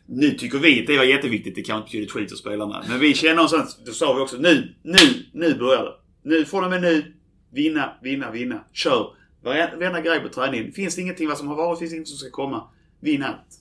nu 0.07 0.30
tycker 0.30 0.59
vi 0.59 0.80
att 0.80 0.87
det 0.87 0.97
var 0.97 1.05
jätteviktigt, 1.05 1.55
det 1.55 1.62
kan 1.62 1.76
inte 1.76 1.87
betyda 1.87 2.05
ett 2.05 2.11
skit 2.11 2.30
för 2.30 2.37
spelarna. 2.37 2.85
Men 2.89 3.01
vi 3.01 3.14
känner 3.14 3.35
någonstans, 3.35 3.78
då 3.87 3.93
sa 3.93 4.14
vi 4.14 4.20
också 4.20 4.37
nu, 4.37 4.74
nu, 4.82 4.99
nu 5.32 5.55
börjar 5.55 5.85
det. 5.85 5.95
Nu, 6.22 6.45
från 6.45 6.64
och 6.64 6.70
med 6.70 6.82
nu, 6.82 7.14
vinna, 7.51 7.93
vinna, 8.03 8.30
vinna. 8.30 8.64
Kör! 8.72 9.14
Varenda 9.43 10.01
grej 10.01 10.20
på 10.20 10.28
träningen. 10.28 10.72
Finns 10.72 10.97
det 10.97 11.03
ingenting 11.03 11.28
vad 11.28 11.39
som 11.39 11.49
har 11.49 11.57
varit, 11.57 11.78
finns 11.78 11.91
det 11.91 11.97
ingenting 11.97 12.16
som 12.16 12.18
ska 12.18 12.30
komma. 12.30 12.68
Vinn 13.01 13.22
allt. 13.22 13.61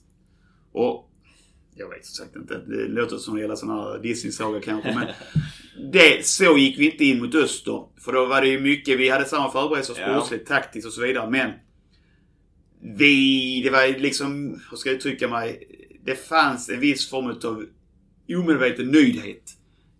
Och 0.72 1.10
jag 1.76 1.88
vet 1.88 2.06
som 2.06 2.24
sagt 2.24 2.36
inte. 2.36 2.58
Det 2.58 2.88
låter 2.88 3.16
som 3.16 3.38
jävla 3.38 3.56
sån 3.56 3.70
här 3.70 3.98
Disney-saga 3.98 4.60
kanske. 4.60 4.94
Men 4.94 5.06
det, 5.92 6.26
så 6.26 6.58
gick 6.58 6.78
vi 6.78 6.90
inte 6.90 7.04
in 7.04 7.22
mot 7.22 7.34
Öster. 7.34 7.84
För 8.00 8.12
då 8.12 8.26
var 8.26 8.40
det 8.40 8.48
ju 8.48 8.60
mycket, 8.60 8.98
vi 8.98 9.08
hade 9.08 9.24
samma 9.24 9.50
förberedelser 9.50 9.94
sportsligt, 9.94 10.50
ja. 10.50 10.56
taktiskt 10.56 10.86
och 10.86 10.92
så 10.92 11.02
vidare. 11.02 11.30
Men 11.30 11.50
vi, 12.96 13.62
det 13.64 13.70
var 13.70 13.98
liksom, 14.00 14.60
hur 14.70 14.76
ska 14.76 14.88
jag 14.88 14.96
uttrycka 14.96 15.28
mig? 15.28 15.68
Det 16.04 16.28
fanns 16.28 16.68
en 16.68 16.80
viss 16.80 17.10
form 17.10 17.26
av 17.44 17.64
omedveten 18.28 18.90
nöjdhet. 18.90 19.50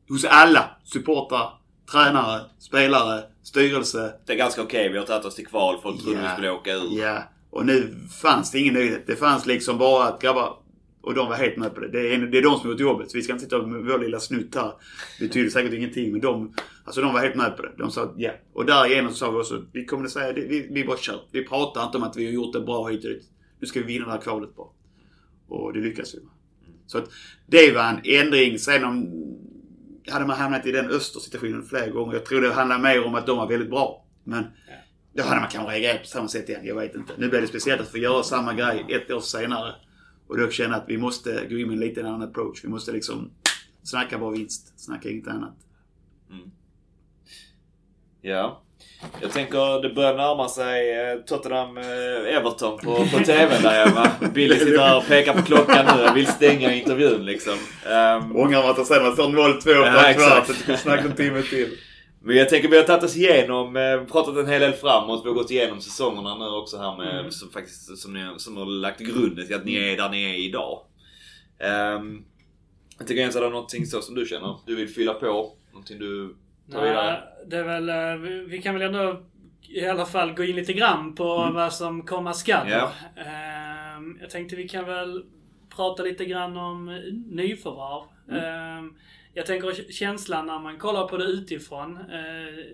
Hos 0.09 0.25
alla 0.25 0.71
supportrar, 0.85 1.51
tränare, 1.93 2.41
spelare, 2.59 3.23
styrelse. 3.43 4.15
Det 4.27 4.33
är 4.33 4.37
ganska 4.37 4.63
okej, 4.63 4.81
okay. 4.81 4.93
vi 4.93 4.99
har 4.99 5.07
tagit 5.07 5.25
oss 5.25 5.35
till 5.35 5.47
kval. 5.47 5.81
Folk 5.83 6.03
trodde 6.03 6.19
ja, 6.19 6.27
vi 6.27 6.33
skulle 6.33 6.51
åka 6.51 6.73
ur. 6.73 6.99
Ja. 6.99 7.23
Och 7.51 7.67
nu 7.67 7.95
fanns 8.23 8.51
det 8.51 8.59
ingen 8.59 8.75
nöjdhet. 8.75 9.07
Det 9.07 9.17
fanns 9.17 9.47
liksom 9.47 9.79
bara 9.79 10.09
att 10.09 10.23
grabbar, 10.23 10.59
och 11.05 11.15
de 11.15 11.29
var 11.29 11.37
helt 11.37 11.57
med 11.57 11.75
på 11.75 11.81
det. 11.81 11.89
Det 11.89 12.15
är, 12.15 12.19
det 12.19 12.39
är 12.39 12.43
de 12.43 12.59
som 12.59 12.61
har 12.61 12.71
gjort 12.71 12.81
jobbet. 12.81 13.11
Så 13.11 13.17
vi 13.17 13.23
ska 13.23 13.33
inte 13.33 13.45
sitta 13.45 13.67
med 13.67 13.85
vår 13.85 13.99
lilla 13.99 14.21
snutt 14.21 14.55
här. 14.55 14.73
Det 15.19 15.27
betyder 15.27 15.51
säkert 15.51 15.73
ingenting. 15.73 16.13
Men 16.13 16.21
de, 16.21 16.55
alltså 16.85 17.01
de 17.01 17.13
var 17.13 17.21
helt 17.21 17.35
med 17.35 17.57
på 17.57 17.63
det. 17.63 17.73
De 17.79 17.91
sa 17.91 18.15
ja. 18.17 18.31
Och 18.53 18.67
därigenom 18.67 19.11
så 19.11 19.17
sa 19.17 19.31
vi 19.31 19.39
också, 19.39 19.65
vi 19.73 19.85
kommer 19.85 20.05
att 20.05 20.11
säga, 20.11 20.33
vi, 20.33 20.69
vi 20.71 20.85
bara 20.85 20.97
kör. 20.97 21.21
Vi 21.33 21.45
pratar 21.45 21.85
inte 21.85 21.99
om 21.99 22.03
att 22.05 22.17
vi 22.17 22.25
har 22.25 22.33
gjort 22.33 22.53
det 22.53 22.61
bra 22.61 22.89
hit 22.89 23.05
och 23.05 23.11
dit. 23.11 23.25
Nu 23.61 23.67
ska 23.67 23.81
vi 23.81 23.87
vinna 23.87 24.07
det 24.07 24.13
här 24.13 24.21
kvalet 24.21 24.57
bara. 24.57 24.69
Och 25.49 25.73
det 25.73 25.81
lyckas 25.81 26.15
vi 26.15 26.19
med. 26.19 26.33
Så 26.87 26.99
att 26.99 27.11
det 27.47 27.75
var 27.75 27.85
en 27.85 28.01
ändring. 28.05 28.59
Sen 28.59 28.85
om, 28.85 29.09
hade 30.11 30.27
man 30.27 30.37
hamnat 30.37 30.67
i 30.67 30.73
den 30.73 30.91
östersituationen 30.91 31.63
flera 31.63 31.89
gånger. 31.89 32.15
Jag 32.15 32.27
tror 32.27 32.41
det 32.41 32.53
handlar 32.53 32.79
mer 32.79 33.05
om 33.05 33.15
att 33.15 33.27
de 33.27 33.39
var 33.39 33.49
väldigt 33.49 33.71
bra. 33.71 34.07
Men 34.25 34.45
då 35.15 35.23
hade 35.23 35.41
man 35.41 35.51
kanske 35.51 35.73
reagerat 35.73 36.01
på 36.01 36.07
samma 36.07 36.29
sätt 36.29 36.49
igen. 36.49 36.61
Jag 36.65 36.75
vet 36.75 36.95
inte. 36.95 37.13
Nu 37.19 37.29
blev 37.29 37.43
det 37.43 37.49
speciellt 37.49 37.81
att 37.81 37.91
få 37.91 37.99
göra 37.99 38.23
samma 38.23 38.55
grej 38.55 38.87
ett 38.89 39.11
år 39.11 39.21
senare. 39.21 39.75
Och 40.35 40.41
då 40.41 40.51
känner 40.51 40.71
jag 40.71 40.83
att 40.83 40.89
vi 40.89 40.99
måste 40.99 41.47
gå 41.51 41.59
in 41.59 41.67
med 41.69 41.75
en 41.75 41.81
liten 41.81 42.07
annan 42.07 42.23
approach. 42.23 42.65
Vi 42.65 42.69
måste 42.69 42.93
liksom 42.93 43.31
snacka 43.83 44.19
bara 44.19 44.31
vinst. 44.31 44.73
Snacka 44.77 45.09
inget 45.09 45.29
annat. 45.29 45.57
Mm. 46.31 46.51
Ja. 48.23 48.63
Jag 49.21 49.33
tänker 49.33 49.83
det 49.83 49.95
börjar 49.95 50.17
närma 50.17 50.49
sig 50.49 51.01
eh, 51.01 51.19
Tottenham-Everton 51.19 52.79
på, 52.79 52.95
på 52.95 53.25
TVn 53.25 53.63
där 53.63 53.87
hemma. 53.87 54.11
Billy 54.35 54.59
sitter 54.59 54.79
här 54.79 54.97
och 54.97 55.07
pekar 55.07 55.33
på 55.33 55.43
klockan 55.43 55.87
nu. 55.97 56.03
Jag 56.03 56.15
vill 56.15 56.27
stänga 56.27 56.75
intervjun 56.75 57.25
liksom. 57.25 57.55
Um, 57.87 58.37
Ångrar 58.37 58.63
man 58.63 58.71
att 58.71 58.77
det 58.77 58.85
sen 58.85 59.13
står 59.13 59.29
0-2 59.29 59.93
på 59.93 60.07
en 60.07 60.15
kvart. 60.15 60.79
Snacka 60.81 61.05
en 61.05 61.17
timme 61.17 61.43
till. 61.43 61.79
Men 62.27 62.37
jag 62.37 62.49
tänker 62.49 62.69
vi 62.69 62.77
har 62.77 62.85
tagit 62.85 63.05
oss 63.05 63.17
igenom, 63.17 63.77
eh, 63.77 64.05
pratat 64.05 64.37
en 64.37 64.47
hel 64.47 64.61
del 64.61 64.73
framåt. 64.73 65.25
Vi 65.25 65.29
har 65.29 65.35
gått 65.35 65.51
igenom 65.51 65.81
säsongerna 65.81 66.39
nu 66.39 66.45
också 66.45 66.79
här 66.79 66.97
med, 66.97 67.21
mm. 67.21 67.31
som 67.31 67.51
faktiskt 67.51 67.99
som, 67.99 68.13
ni, 68.13 68.35
som 68.37 68.57
har 68.57 68.67
lagt 68.67 69.01
grunden 69.01 69.47
till 69.47 69.57
att 69.57 69.65
ni 69.65 69.75
är 69.77 69.97
där 69.97 70.09
ni 70.09 70.25
är 70.25 70.35
idag. 70.35 70.81
Um, 71.97 72.25
jag 72.99 73.09
tycker 73.09 73.23
Jens, 73.23 73.37
är 73.37 73.41
det 73.41 73.49
någonting 73.49 73.87
så 73.87 74.03
som 74.03 74.15
du 74.15 74.27
känner? 74.27 74.57
Du 74.67 74.75
vill 74.75 74.89
fylla 74.89 75.15
på? 75.15 75.53
Någonting 75.73 75.99
du 75.99 76.37
tar 76.73 76.83
vidare? 76.83 77.23
det 77.47 77.57
är 77.57 77.63
väl, 77.65 77.89
eh, 77.89 78.29
vi 78.49 78.63
kan 78.63 78.75
väl 78.75 78.83
ändå 78.83 79.23
i 79.69 79.87
alla 79.87 80.07
fall 80.07 80.33
gå 80.33 80.45
in 80.45 80.57
lite 80.57 80.73
grann 80.73 81.15
på 81.15 81.37
mm. 81.37 81.55
vad 81.55 81.73
som 81.73 82.03
komma 82.03 82.33
skall. 82.33 82.69
Yeah. 82.69 82.91
Um, 83.97 84.19
jag 84.21 84.31
tänkte 84.31 84.57
vi 84.57 84.69
kan 84.69 84.85
väl 84.85 85.25
prata 85.77 86.03
lite 86.03 86.25
grann 86.25 86.57
om 86.57 87.01
nyförvärv. 87.31 88.03
Mm. 88.31 88.79
Um, 88.79 88.97
jag 89.35 89.47
tänker 89.47 89.93
känslan 89.93 90.47
när 90.47 90.59
man 90.59 90.79
kollar 90.79 91.09
på 91.09 91.17
det 91.17 91.25
utifrån. 91.25 91.97
Eh, 91.97 92.65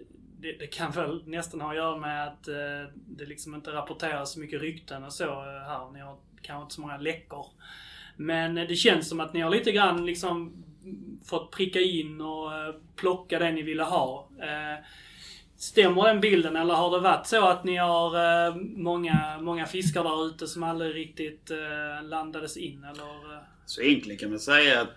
det, 0.41 0.53
det, 0.59 0.67
kan 0.67 0.91
väl 0.91 1.23
nästan 1.27 1.61
ha 1.61 1.71
att 1.71 1.77
göra 1.77 1.97
med 1.97 2.27
att 2.27 2.49
eh, 2.49 2.95
det 3.07 3.25
liksom 3.25 3.55
inte 3.55 3.71
rapporteras 3.73 4.33
så 4.33 4.41
mycket 4.41 4.61
rykten 4.61 5.05
och 5.05 5.13
så 5.13 5.25
eh, 5.25 5.69
här. 5.69 5.93
Ni 5.93 6.01
har 6.01 6.17
kanske 6.43 6.63
inte 6.63 6.75
så 6.75 6.81
många 6.81 6.97
läckor. 6.97 7.47
Men 8.17 8.59
eh, 8.59 8.69
det 8.69 8.75
känns 8.75 9.09
som 9.09 9.21
att 9.21 9.35
ni 9.35 9.41
har 9.41 9.51
lite 9.51 9.73
grann 9.73 10.07
liksom 10.07 10.65
fått 11.25 11.51
pricka 11.51 11.81
in 11.81 12.21
och 12.21 12.55
eh, 12.55 12.75
plocka 12.97 13.39
det 13.39 13.53
ni 13.53 13.63
ville 13.63 13.83
ha. 13.83 14.29
Eh, 14.41 14.85
stämmer 15.57 16.05
den 16.05 16.21
bilden 16.21 16.57
eller 16.57 16.75
har 16.75 16.91
det 16.91 16.99
varit 16.99 17.27
så 17.27 17.47
att 17.47 17.65
ni 17.65 17.77
har 17.77 18.55
många, 18.79 19.39
många 19.41 19.67
fiskar 19.67 20.05
där 20.05 20.27
ute 20.27 20.47
som 20.47 20.63
aldrig 20.63 20.95
riktigt 20.95 21.51
landades 22.03 22.57
in 22.57 22.85
eller? 22.85 23.41
Så 23.67 23.83
egentligen 23.83 24.19
kan 24.19 24.31
man 24.31 24.39
säga 24.39 24.81
att 24.81 24.89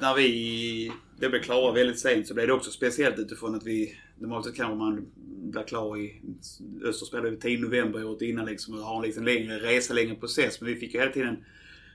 när 0.00 0.14
vi 0.14 0.92
det 1.20 1.28
blev 1.28 1.42
klara 1.42 1.72
väldigt 1.72 1.98
sent 1.98 2.26
så 2.26 2.34
blev 2.34 2.46
det 2.46 2.52
också 2.52 2.70
speciellt 2.70 3.18
utifrån 3.18 3.54
att 3.54 3.66
vi... 3.66 3.98
Normalt 4.18 4.46
sett 4.46 4.56
kanske 4.56 4.76
man 4.76 5.06
blir 5.50 5.62
klar 5.62 5.98
i... 5.98 6.22
Öster 6.84 7.06
spelade 7.06 7.36
10 7.36 7.58
november 7.58 8.04
året 8.04 8.22
innan 8.22 8.46
liksom 8.46 8.74
och 8.74 8.80
har 8.80 8.96
en 8.96 9.02
lite 9.02 9.20
längre 9.20 9.58
resa, 9.58 9.94
längre 9.94 10.14
process. 10.14 10.60
Men 10.60 10.70
vi 10.70 10.76
fick 10.76 10.94
ju 10.94 11.00
hela 11.00 11.12
tiden 11.12 11.44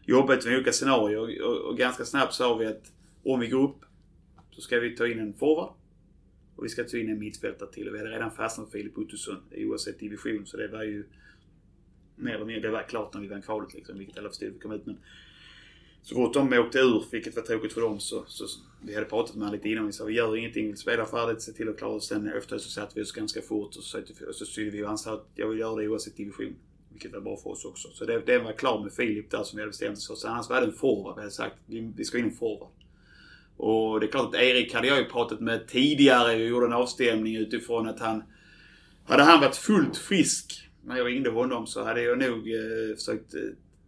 jobba 0.05 0.33
utifrån 0.33 0.55
olika 0.55 0.71
scenarier 0.71 1.19
och, 1.19 1.49
och, 1.49 1.69
och 1.69 1.77
ganska 1.77 2.05
snabbt 2.05 2.33
sa 2.33 2.55
vi 2.55 2.65
att 2.65 2.91
om 3.23 3.39
vi 3.39 3.47
går 3.47 3.63
upp 3.63 3.85
så 4.51 4.61
ska 4.61 4.79
vi 4.79 4.95
ta 4.95 5.07
in 5.07 5.19
en 5.19 5.33
forward. 5.33 5.69
Och 6.55 6.65
vi 6.65 6.69
ska 6.69 6.83
ta 6.83 6.97
in 6.97 7.09
en 7.09 7.19
mittfältare 7.19 7.71
till. 7.71 7.87
Och 7.87 7.95
vi 7.95 7.99
hade 7.99 8.11
redan 8.11 8.31
fastnat 8.31 8.71
för 8.71 8.77
Filip 8.77 8.97
Ottosson 8.97 9.37
oavsett 9.51 9.99
division. 9.99 10.45
Så 10.45 10.57
det 10.57 10.67
var 10.67 10.83
ju 10.83 11.05
mer 12.15 12.35
eller 12.35 12.45
mindre, 12.45 12.67
det 12.67 12.73
var 12.73 12.83
klart 12.83 13.13
när 13.13 13.21
vi 13.21 13.27
vann 13.27 13.41
kvalet 13.41 13.73
liksom. 13.73 13.97
Vilket 13.97 14.17
alla 14.17 14.29
förstod 14.29 14.53
vi 14.53 14.59
kom 14.59 14.71
ut. 14.71 14.85
Men 14.85 14.97
så 16.05 16.15
fort 16.15 16.33
de 16.33 16.53
åkte 16.53 16.79
ur, 16.79 17.03
vilket 17.11 17.35
var 17.35 17.43
tråkigt 17.43 17.73
för 17.73 17.81
dem, 17.81 17.99
så, 17.99 18.23
så 18.27 18.45
vi 18.81 18.93
hade 18.93 19.05
pratat 19.05 19.35
med 19.35 19.47
honom 19.47 19.55
lite 19.55 19.69
innan. 19.69 19.85
Vi 19.85 19.93
sa 19.93 20.05
vi 20.05 20.13
gör 20.13 20.37
ingenting, 20.37 20.71
vi 20.71 20.77
spelar 20.77 21.05
färdigt, 21.05 21.41
se 21.41 21.51
till 21.51 21.69
att 21.69 21.77
klara 21.77 21.91
oss. 21.91 22.07
Sen 22.07 22.27
efter 22.37 22.57
så 22.57 22.69
satte 22.69 22.91
vi 22.95 23.01
oss 23.01 23.11
ganska 23.11 23.41
fort 23.41 23.75
och 23.75 23.83
så, 23.83 23.99
så 24.33 24.45
styrde 24.45 24.71
vi 24.71 24.83
och 24.83 24.87
han 24.87 24.97
sa 24.97 25.13
att 25.13 25.27
jag 25.35 25.47
vill 25.47 25.59
göra 25.59 25.75
det 25.75 25.87
oavsett 25.87 26.17
division. 26.17 26.55
Vilket 26.91 27.13
var 27.13 27.21
bra 27.21 27.37
för 27.37 27.49
oss 27.49 27.65
också. 27.65 27.87
Så 27.93 28.05
det, 28.05 28.19
det 28.25 28.39
var 28.39 28.53
klart 28.53 28.83
med 28.83 28.93
Filip 28.93 29.31
där 29.31 29.43
som 29.43 29.57
vi 29.57 29.61
hade 29.61 29.69
bestämt 29.69 29.97
oss 29.97 30.07
för. 30.07 30.15
Så 30.15 30.27
annars 30.27 30.49
var 30.49 30.61
det 30.61 30.67
en 30.67 30.73
forward. 30.73 31.15
Vi 31.15 31.21
hade 31.21 31.31
sagt 31.31 31.55
vi, 31.65 31.93
vi 31.97 32.05
ska 32.05 32.17
in 32.17 32.25
en 32.25 32.31
forward. 32.31 32.71
Och 33.57 33.99
det 33.99 34.05
är 34.05 34.11
klart 34.11 34.35
att 34.35 34.41
Erik 34.41 34.73
hade 34.73 34.87
jag 34.87 34.97
ju 34.97 35.05
pratat 35.05 35.39
med 35.39 35.67
tidigare. 35.67 36.31
Jag 36.31 36.49
gjorde 36.49 36.65
en 36.65 36.73
avstämning 36.73 37.35
utifrån 37.35 37.87
att 37.87 37.99
han... 37.99 38.23
Hade 39.05 39.23
han 39.23 39.39
varit 39.39 39.55
fullt 39.55 39.97
frisk 39.97 40.69
när 40.83 40.97
jag 40.97 41.07
ringde 41.07 41.29
honom 41.29 41.67
så 41.67 41.83
hade 41.83 42.01
jag 42.01 42.17
nog 42.17 42.37
eh, 42.37 42.95
försökt 42.95 43.33
eh, 43.33 43.41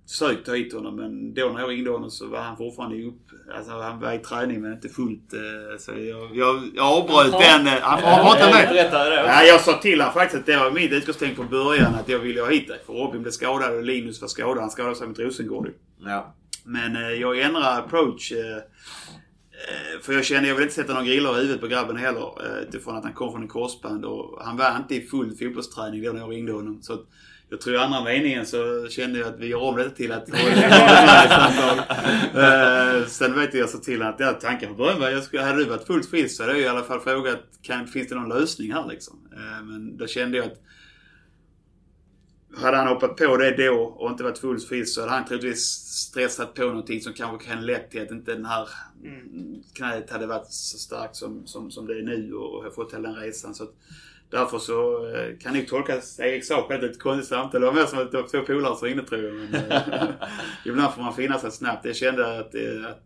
försökt 0.08 0.46
ta 0.46 0.54
hit 0.54 0.74
honom 0.74 0.96
men 0.96 1.34
då 1.34 1.50
när 1.50 1.60
jag 1.60 1.70
ringde 1.70 1.90
honom 1.90 2.12
så 2.12 2.28
var 2.28 2.40
han 2.40 2.58
fortfarande 2.58 3.04
upp. 3.04 3.22
Alltså 3.58 3.72
han 3.72 4.00
var 4.00 4.14
i 4.14 4.20
träning 4.20 4.62
men 4.62 4.74
inte 4.74 4.90
fullt. 4.90 5.34
Eh, 5.34 5.80
så 5.80 5.92
jag, 5.92 6.36
jag, 6.36 6.72
jag 6.76 6.86
avbröt 6.86 7.32
den. 7.32 7.68
Eh, 7.68 7.74
han 7.82 8.02
pratade 8.02 8.52
med 8.52 8.90
ja, 9.28 9.44
Jag 9.44 9.62
sa 9.62 9.78
till 9.78 10.02
honom 10.02 10.14
faktiskt 10.14 10.40
att 10.40 10.46
det 10.46 10.58
var 10.58 10.72
mitt 10.72 10.92
utgångspunkt 10.92 11.36
från 11.36 11.50
början 11.50 11.96
att 11.96 12.10
jag 12.10 12.20
ville 12.20 12.42
ha 12.42 12.50
hit 12.50 12.68
dig. 12.68 12.80
För 12.86 12.94
Robin 12.94 13.22
blev 13.22 13.32
skadad 13.32 13.76
och 13.76 13.84
Linus 13.84 14.22
var 14.22 14.28
skadad. 14.28 14.58
Han 14.58 14.70
skadade 14.70 14.96
sig 14.96 15.08
mot 15.08 15.20
Rosengård. 15.20 15.70
Ja. 16.00 16.36
Men 16.64 16.96
eh, 16.96 17.02
jag 17.02 17.40
ändrade 17.40 17.70
approach. 17.70 18.34
För 20.02 20.14
jag 20.14 20.26
kände, 20.26 20.48
jag 20.48 20.56
vill 20.56 20.64
inte 20.64 20.76
sätta 20.76 20.94
någon 20.94 21.06
griller 21.06 21.38
i 21.38 21.42
huvudet 21.42 21.62
på 21.62 21.68
grabben 21.68 21.98
heller. 21.98 22.32
Utifrån 22.62 22.96
att 22.96 23.04
han 23.04 23.14
kom 23.14 23.32
från 23.32 23.42
en 23.42 23.48
korsband 23.48 24.06
och 24.06 24.44
han 24.44 24.58
var 24.58 24.78
inte 24.78 24.96
i 24.96 25.02
full 25.02 25.36
fotbollsträning 25.36 26.04
då 26.04 26.12
när 26.12 26.20
jag 26.20 26.32
ringde 26.32 26.52
honom. 26.52 26.82
Så 26.82 27.00
jag 27.50 27.62
tror 27.62 27.76
i 27.76 27.78
andra 27.78 28.04
meningen 28.04 28.46
så 28.46 28.88
kände 28.90 29.20
jag 29.20 29.28
att 29.28 29.40
vi 29.40 29.48
gör 29.48 29.62
om 29.62 29.76
det 29.76 29.90
till 29.90 30.12
att 30.12 30.30
uh, 30.30 30.36
Sen 33.08 33.40
vet 33.40 33.54
jag 33.54 33.70
så 33.70 33.78
till 33.78 34.02
att 34.02 34.20
ja, 34.20 34.34
tanken 34.34 34.68
från 34.68 34.78
början 34.78 35.00
var 35.00 35.10
jag 35.10 35.24
skulle, 35.24 35.44
hade 35.44 35.58
du 35.58 35.66
varit 35.66 35.88
fullt 35.88 36.10
frisk 36.10 36.36
så 36.36 36.44
hade 36.44 36.54
jag 36.54 36.62
i 36.62 36.68
alla 36.68 36.84
fall 36.84 37.00
frågat 37.00 37.40
kan, 37.62 37.88
finns 37.88 38.08
det 38.08 38.16
någon 38.16 38.30
lösning 38.30 38.74
här 38.74 38.88
liksom. 38.88 39.30
Uh, 39.34 39.66
men 39.66 39.98
då 39.98 40.08
kände 40.08 40.38
jag 40.38 40.46
att 40.46 40.62
hade 42.56 42.78
han 42.78 42.88
hoppat 42.88 43.18
på 43.18 43.38
det 43.38 43.68
då 43.68 43.80
och 43.80 44.12
inte 44.12 44.24
varit 44.24 44.38
fullt 44.38 44.68
frisk 44.68 44.94
så 44.94 45.02
hade 45.02 45.14
han 45.14 45.26
troligtvis 45.26 45.64
stressat 46.10 46.54
på 46.54 46.64
någonting 46.64 47.02
som 47.02 47.14
kanske 47.14 47.48
kan 47.48 47.66
lett 47.66 47.92
till 47.92 48.02
att 48.02 48.12
inte 48.12 48.34
den 48.34 48.46
här 48.46 48.70
mm. 49.04 49.64
knät 49.74 50.10
hade 50.10 50.28
varit 50.28 50.52
så 50.52 50.78
starkt 50.78 51.16
som, 51.16 51.48
som, 51.48 51.72
som 51.72 51.88
det 51.88 51.94
är 51.94 52.04
nu 52.04 52.34
och 52.34 52.64
har 52.64 52.72
fått 52.72 52.94
hela 52.94 53.10
den 53.10 53.18
resan. 53.18 53.56
Så 53.56 53.64
att, 53.64 53.74
Därför 54.30 54.60
så 54.60 55.08
eh, 55.16 55.38
kan 55.38 55.54
nog 55.54 55.68
tolkas 55.68 56.20
Erik 56.20 56.46
sak 56.46 56.72
ett 56.72 57.00
konstigt 57.00 57.30
samtal. 57.30 57.62
Det 57.62 57.68
var 57.68 57.74
mer 57.74 57.86
som 57.86 58.00
att 58.00 58.12
det 58.12 58.22
var 58.22 58.28
två 58.28 58.42
polare 58.42 58.76
som 58.76 58.88
ringde 58.88 59.04
tror 59.04 59.24
jag. 59.24 59.34
Men, 59.34 59.54
eh, 59.72 60.10
ibland 60.66 60.94
får 60.94 61.02
man 61.02 61.14
finna 61.14 61.40
sig 61.40 61.52
snabbt. 61.52 61.86
Jag 61.86 61.96
kände 61.96 62.40
att, 62.40 62.56
eh, 62.56 62.90
att 62.90 63.06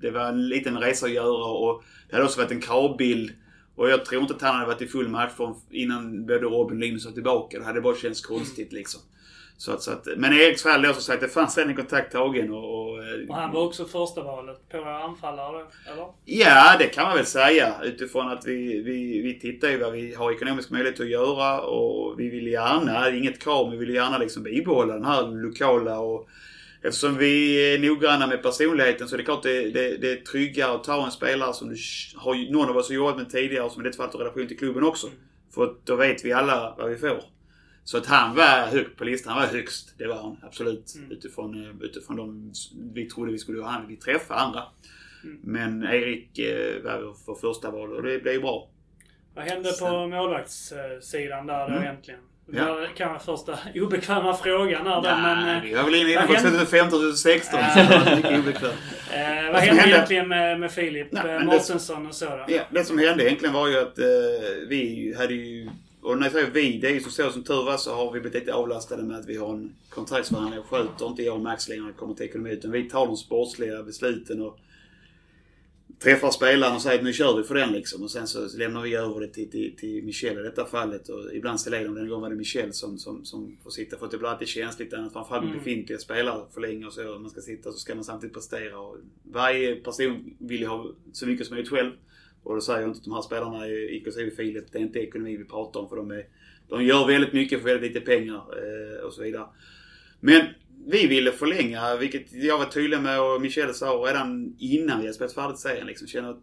det 0.00 0.10
var 0.10 0.28
en 0.28 0.48
liten 0.48 0.78
resa 0.78 1.06
att 1.06 1.12
göra 1.12 1.44
och 1.44 1.82
det 2.08 2.16
hade 2.16 2.24
också 2.24 2.40
varit 2.40 2.50
en 2.50 2.60
kravbild. 2.60 3.32
Och 3.74 3.90
jag 3.90 4.04
tror 4.04 4.22
inte 4.22 4.34
att 4.34 4.42
han 4.42 4.54
hade 4.54 4.66
varit 4.66 4.82
i 4.82 4.86
full 4.86 5.08
matchform 5.08 5.54
innan 5.70 6.26
både 6.26 6.38
Robin 6.38 6.76
och 6.76 6.80
Linus 6.80 7.04
var 7.04 7.12
tillbaka. 7.12 7.58
Det 7.58 7.64
hade 7.64 7.80
bara 7.80 7.96
känts 7.96 8.20
konstigt 8.20 8.72
liksom. 8.72 9.00
Så 9.62 9.72
att, 9.72 9.82
så 9.82 9.90
att, 9.90 10.08
men 10.16 10.32
i 10.32 10.36
Eriks 10.36 10.62
fall 10.62 10.82
då 10.82 10.92
som 10.92 11.02
sagt, 11.02 11.20
det 11.20 11.28
fanns 11.28 11.58
redan 11.58 11.76
kontakt 11.76 12.12
tagen 12.12 12.52
och, 12.52 12.88
och, 12.88 13.04
eh, 13.04 13.28
Och 13.28 13.34
han 13.34 13.52
var 13.52 13.64
också 13.64 13.84
första 13.84 14.22
valet 14.22 14.68
på 14.68 14.84
anfallare, 14.84 15.66
eller? 15.92 16.06
Ja, 16.24 16.76
det 16.78 16.86
kan 16.86 17.06
man 17.06 17.16
väl 17.16 17.26
säga 17.26 17.74
utifrån 17.82 18.28
att 18.28 18.46
vi, 18.46 18.82
vi, 18.82 19.22
vi 19.22 19.40
tittar 19.40 19.68
ju 19.68 19.78
vad 19.78 19.92
vi 19.92 20.14
har 20.14 20.32
ekonomisk 20.32 20.70
möjlighet 20.70 21.00
att 21.00 21.08
göra 21.08 21.60
och 21.60 22.20
vi 22.20 22.28
vill 22.28 22.46
gärna, 22.46 23.10
inget 23.10 23.42
krav, 23.42 23.68
men 23.68 23.78
vi 23.78 23.86
vill 23.86 23.94
gärna 23.94 24.18
liksom 24.18 24.42
bibehålla 24.42 24.94
den 24.94 25.04
här 25.04 25.42
lokala 25.42 25.98
och 25.98 26.28
Eftersom 26.84 27.18
vi 27.18 27.56
är 27.74 27.78
noggranna 27.78 28.26
med 28.26 28.42
personligheten 28.42 29.08
så 29.08 29.14
är 29.14 29.18
det 29.18 29.24
klart 29.24 29.42
det, 29.42 29.70
det, 29.70 29.96
det 29.96 30.12
är 30.12 30.16
tryggare 30.16 30.72
att 30.72 30.84
ta 30.84 31.04
en 31.04 31.10
spelare 31.10 31.54
som 31.54 31.68
du 31.68 31.76
har, 32.16 32.52
någon 32.52 32.68
av 32.68 32.76
oss 32.76 32.88
har 32.88 32.94
jobbat 32.94 33.16
med 33.16 33.30
tidigare 33.30 33.64
och 33.64 33.72
som 33.72 33.86
i 33.86 33.88
det 33.88 33.96
fallet 33.96 34.12
har 34.12 34.20
relation 34.20 34.48
till 34.48 34.58
klubben 34.58 34.84
också. 34.84 35.06
För 35.54 35.64
att 35.64 35.86
då 35.86 35.96
vet 35.96 36.24
vi 36.24 36.32
alla 36.32 36.74
vad 36.78 36.90
vi 36.90 36.96
får. 36.96 37.22
Så 37.84 37.98
att 37.98 38.06
han 38.06 38.34
var 38.36 38.66
högt 38.66 38.96
på 38.98 39.04
listan. 39.04 39.32
Han 39.32 39.42
var 39.42 39.48
högst. 39.48 39.94
Det 39.98 40.06
var 40.06 40.14
han 40.22 40.36
absolut. 40.42 40.94
Mm. 40.96 41.10
Utifrån, 41.12 41.64
eh, 41.64 41.70
utifrån 41.80 42.16
de 42.16 42.52
vi 42.94 43.04
trodde 43.10 43.32
vi 43.32 43.38
skulle 43.38 43.64
han 43.64 43.86
vi 43.88 43.96
träffa 43.96 44.34
andra. 44.34 44.62
Mm. 45.24 45.38
Men 45.42 45.82
Erik 45.82 46.38
eh, 46.38 46.82
var 46.82 47.14
för 47.26 47.34
första 47.48 47.70
val 47.70 47.92
och 47.92 48.02
det 48.02 48.18
blev 48.22 48.40
bra. 48.40 48.68
Vad 49.34 49.44
hände 49.44 49.72
på 49.80 50.06
målvaktssidan 50.06 51.46
där 51.46 51.58
då 51.68 51.74
Mm. 51.74 51.82
egentligen? 51.82 52.20
Ja. 52.52 52.74
Det 52.74 52.88
kan 52.96 53.08
vara 53.08 53.18
första 53.18 53.58
obekväma 53.74 54.34
frågan 54.34 54.86
här 54.86 55.00
Ja, 55.04 55.16
men... 55.16 55.56
eh, 55.56 55.62
vi 55.62 55.74
var 55.74 55.84
väl 55.84 55.94
inne 55.94 56.12
på 56.26 56.32
hände- 56.32 56.50
2015, 56.50 56.90
2016 56.90 57.60
Ja. 57.60 57.86
Eh, 59.14 59.52
vad 59.52 59.60
hände 59.60 59.82
egentligen 59.88 60.28
med, 60.28 60.60
med 60.60 60.70
Filip 60.72 61.10
det- 61.10 61.44
Mårtensson 61.44 62.06
och 62.06 62.14
så 62.14 62.24
då? 62.24 62.44
Ja, 62.48 62.62
det 62.70 62.84
som 62.84 62.98
hände 62.98 63.24
egentligen 63.26 63.54
var 63.54 63.68
ju 63.68 63.78
att 63.78 63.98
eh, 63.98 64.04
vi 64.68 65.14
hade 65.18 65.34
ju... 65.34 65.68
Och 66.02 66.18
när 66.18 66.24
jag 66.26 66.32
säger 66.32 66.50
vi, 66.50 66.78
det 66.78 66.88
är 66.88 66.94
ju 66.94 67.00
så, 67.00 67.10
så 67.10 67.30
som 67.30 67.44
tur 67.44 67.64
var 67.64 67.76
så 67.76 67.94
har 67.94 68.12
vi 68.12 68.20
blivit 68.20 68.40
lite 68.40 68.54
avlastade 68.54 69.02
med 69.02 69.18
att 69.18 69.28
vi 69.28 69.36
har 69.36 69.52
en 69.52 69.74
kontraktsförhandling 69.88 70.60
och 70.60 70.66
sköter 70.66 71.06
inte 71.06 71.22
jag 71.22 71.34
och 71.34 71.40
Max 71.40 71.68
längre 71.68 71.80
när 71.82 71.88
det 71.88 71.94
kommer 71.94 72.14
till 72.14 72.26
ekonomi. 72.26 72.50
Utan 72.50 72.70
vi 72.70 72.90
tar 72.90 73.06
de 73.06 73.16
sportsliga 73.16 73.82
besluten 73.82 74.42
och 74.42 74.58
träffar 75.98 76.30
spelaren 76.30 76.74
och 76.74 76.82
säger 76.82 76.98
att 76.98 77.04
nu 77.04 77.12
kör 77.12 77.36
vi 77.36 77.42
för 77.42 77.54
den 77.54 77.72
liksom. 77.72 78.02
Och 78.02 78.10
sen 78.10 78.26
så 78.26 78.48
lämnar 78.58 78.82
vi 78.82 78.94
över 78.94 79.20
det 79.20 79.28
till, 79.28 79.50
till, 79.50 79.76
till 79.76 80.04
Michel 80.04 80.38
i 80.38 80.42
detta 80.42 80.64
fallet. 80.64 81.08
Och 81.08 81.34
ibland 81.34 81.60
ställer 81.60 81.80
jag. 81.80 81.94
Den 81.94 82.08
gången 82.08 82.22
var 82.22 82.30
det 82.30 82.36
Michel 82.36 82.72
som, 82.72 82.98
som, 82.98 83.24
som 83.24 83.56
får 83.62 83.70
sitta. 83.70 83.98
För 83.98 84.04
att 84.04 84.10
det 84.12 84.18
blir 84.18 84.28
alltid 84.28 84.48
känsligt. 84.48 84.94
Annat 84.94 85.12
framförallt 85.12 85.44
med 85.44 85.52
Mm. 85.52 85.64
befintliga 85.64 85.98
spelare 85.98 86.44
för 86.54 86.60
länge 86.60 86.86
och 86.86 86.92
så. 86.92 87.18
Man 87.18 87.30
ska 87.30 87.40
sitta 87.40 87.72
så 87.72 87.78
ska 87.78 87.94
man 87.94 88.04
samtidigt 88.04 88.34
prestera. 88.34 88.78
Och 88.78 88.96
varje 89.22 89.76
person 89.76 90.34
vill 90.38 90.60
ju 90.60 90.66
ha 90.66 90.92
så 91.12 91.26
mycket 91.26 91.46
som 91.46 91.54
möjligt 91.54 91.70
själv. 91.70 91.92
Och 92.42 92.54
då 92.54 92.60
säger 92.60 92.80
jag 92.80 92.88
inte 92.90 92.98
att 92.98 93.04
de 93.04 93.12
här 93.14 93.22
spelarna, 93.22 93.66
är- 93.66 93.94
inklusive 93.94 94.30
Filip, 94.30 94.72
det 94.72 94.78
är 94.78 94.82
inte 94.82 94.98
ekonomi 94.98 95.36
vi 95.36 95.44
pratar 95.44 95.80
om 95.80 95.88
för 95.88 95.96
de, 95.96 96.10
är, 96.10 96.24
de 96.68 96.84
gör 96.84 97.06
väldigt 97.06 97.32
mycket 97.32 97.58
för 97.62 97.68
väldigt 97.68 97.92
lite 97.94 98.06
pengar 98.06 98.34
eh, 98.36 99.04
och 99.04 99.12
så 99.12 99.22
vidare. 99.22 99.46
Men 100.20 100.42
vi 100.86 101.06
ville 101.06 101.32
förlänga, 101.32 101.96
vilket 101.96 102.32
jag 102.32 102.58
var 102.58 102.64
tydlig 102.64 103.00
med 103.00 103.20
och 103.20 103.40
Michel 103.40 103.74
sa 103.74 103.86
redan 104.08 104.56
innan 104.58 104.98
vi 104.98 105.04
hade 105.06 105.14
spelat 105.14 105.34
färdigt 105.34 105.58
serien. 105.58 105.86
Liksom, 105.86 106.08
känner 106.08 106.30
att 106.30 106.40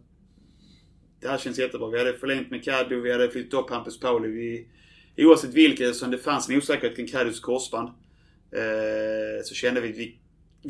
det 1.20 1.28
här 1.28 1.38
känns 1.38 1.58
jättebra. 1.58 1.90
Vi 1.90 1.98
hade 1.98 2.12
förlängt 2.12 2.50
med 2.50 2.64
Caddo, 2.64 3.00
vi 3.00 3.12
hade 3.12 3.30
flyttat 3.30 3.60
upp 3.64 3.70
Hampus 3.70 4.00
Pauli. 4.00 4.28
Vi, 4.28 5.24
oavsett 5.26 5.54
vilket, 5.54 5.96
som 5.96 6.10
det 6.10 6.18
fanns 6.18 6.48
en 6.48 6.56
osäkerhet 6.56 6.96
kring 6.96 7.06
Kaddus 7.06 7.40
korsband, 7.40 7.88
eh, 8.52 9.42
så 9.44 9.54
kände 9.54 9.80
vi 9.80 9.90
att 9.90 9.96
vi 9.96 10.18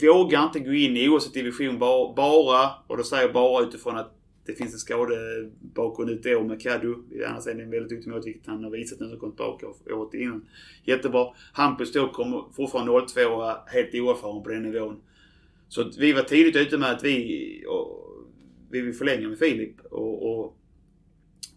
vågar 0.07 0.45
inte 0.45 0.61
gå 0.61 0.73
in 0.73 0.97
i 0.97 1.09
oavsett 1.09 1.35
division 1.35 1.79
bara, 1.79 2.15
bara, 2.15 2.71
och 2.87 2.97
då 2.97 3.03
säger 3.03 3.23
jag 3.23 3.33
bara 3.33 3.63
utifrån 3.65 3.97
att 3.99 4.17
det 4.51 4.57
finns 4.57 4.73
en 4.73 4.79
skadebakgrund 4.79 6.11
ute 6.11 6.29
i 6.29 6.35
år 6.35 6.45
med 6.45 6.63
Kaddu. 6.63 6.95
Annars 7.27 7.47
är 7.47 7.55
det 7.55 7.63
en 7.63 7.71
väldigt 7.71 7.91
duktig 7.91 8.09
målvakt, 8.09 8.27
vilket 8.27 8.47
han 8.47 8.65
har 8.65 8.71
visat 8.71 9.01
han 9.01 9.11
har 9.11 9.17
kommit 9.17 9.37
tillbaka 9.37 9.67
året 9.95 10.15
innan. 10.15 10.47
Jättebra. 10.85 11.27
Hampus 11.53 11.93
då 11.93 12.09
kommer 12.09 12.45
fortfarande 12.57 13.07
02 13.07 13.21
och 13.21 13.51
är 13.51 13.57
helt 13.67 13.95
oerfaren 13.95 14.43
på 14.43 14.49
den 14.49 14.63
nivån. 14.63 15.01
Så 15.69 15.91
vi 15.99 16.13
var 16.13 16.23
tidigt 16.23 16.57
ute 16.57 16.79
med 16.79 16.91
att 16.91 17.05
vi, 17.05 17.65
vi 18.71 18.81
vill 18.81 18.95
förlänga 18.95 19.29
med 19.29 19.39
Filip. 19.39 19.81
Och, 19.91 20.31
och, 20.31 20.57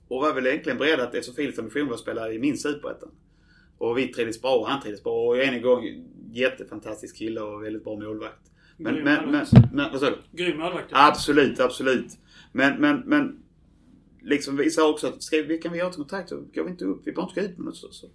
och 0.07 0.21
var 0.21 0.33
väl 0.33 0.47
egentligen 0.47 0.77
beredda 0.77 1.03
att, 1.03 1.15
eftersom 1.15 1.35
Filips 1.35 1.59
ambition 1.59 1.87
var 1.87 1.93
att 1.93 1.99
spela 1.99 2.31
i 2.31 2.39
min 2.39 2.57
superettan. 2.57 3.11
Och 3.77 3.97
vi 3.97 4.07
trivdes 4.07 4.41
bra 4.41 4.55
och 4.55 4.67
han 4.67 4.81
trivdes 4.81 5.03
bra. 5.03 5.27
Och 5.27 5.43
än 5.43 5.53
en 5.53 5.61
gång, 5.61 6.05
jättefantastisk 6.31 7.17
kille 7.17 7.41
och 7.41 7.63
väldigt 7.63 7.83
bra 7.83 7.95
målvakt. 7.95 8.51
Men, 8.77 8.95
Grym 8.95 9.03
men, 9.03 9.31
men, 9.31 9.45
men, 9.73 9.91
vad 9.91 9.99
sa 9.99 10.09
du? 10.09 10.43
Grym 10.43 10.57
målvakt. 10.57 10.89
Absolut, 10.91 11.59
absolut. 11.59 12.17
Men, 12.53 12.81
men, 12.81 12.99
men 12.99 13.43
liksom 14.21 14.57
vi 14.57 14.71
sa 14.71 14.89
också 14.89 15.07
att 15.07 15.23
ska, 15.23 15.41
vi, 15.41 15.57
kan 15.57 15.71
vi 15.71 15.77
göra 15.77 15.89
ett 15.89 15.95
kontrakt 15.95 16.29
så 16.29 16.35
går 16.35 16.63
vi 16.63 16.71
inte 16.71 16.85
upp. 16.85 17.01
Vi 17.05 17.11
behöver 17.11 17.29
inte 17.29 17.41
gå 17.41 17.47
ut 17.47 17.57
med 17.57 17.65
något 17.65 17.77
så. 17.77 17.91
så. 17.91 18.07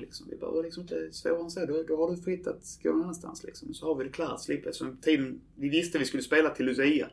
Liksom. 0.00 0.26
Vi 0.30 0.36
behöver 0.36 0.62
liksom 0.62 0.82
inte 0.82 1.12
svårare 1.12 1.42
än 1.42 1.50
så. 1.50 1.66
Då, 1.66 1.82
då 1.82 1.96
har 1.96 2.16
du 2.16 2.22
fritt 2.22 2.46
att 2.46 2.78
gå 2.82 2.90
någon 2.90 3.02
annanstans 3.02 3.44
liksom. 3.44 3.74
Så 3.74 3.86
har 3.86 3.94
vi 3.94 4.04
det 4.04 4.10
klart. 4.10 4.40
Slipper. 4.40 4.72
Så 4.72 4.96
tiden, 5.02 5.40
vi 5.56 5.68
visste 5.68 5.98
vi 5.98 6.04
skulle 6.04 6.22
spela 6.22 6.50
till 6.50 6.66
Lucia. 6.66 7.10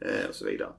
Eh, 0.00 0.28
och 0.28 0.34
så 0.34 0.46
vidare. 0.46 0.72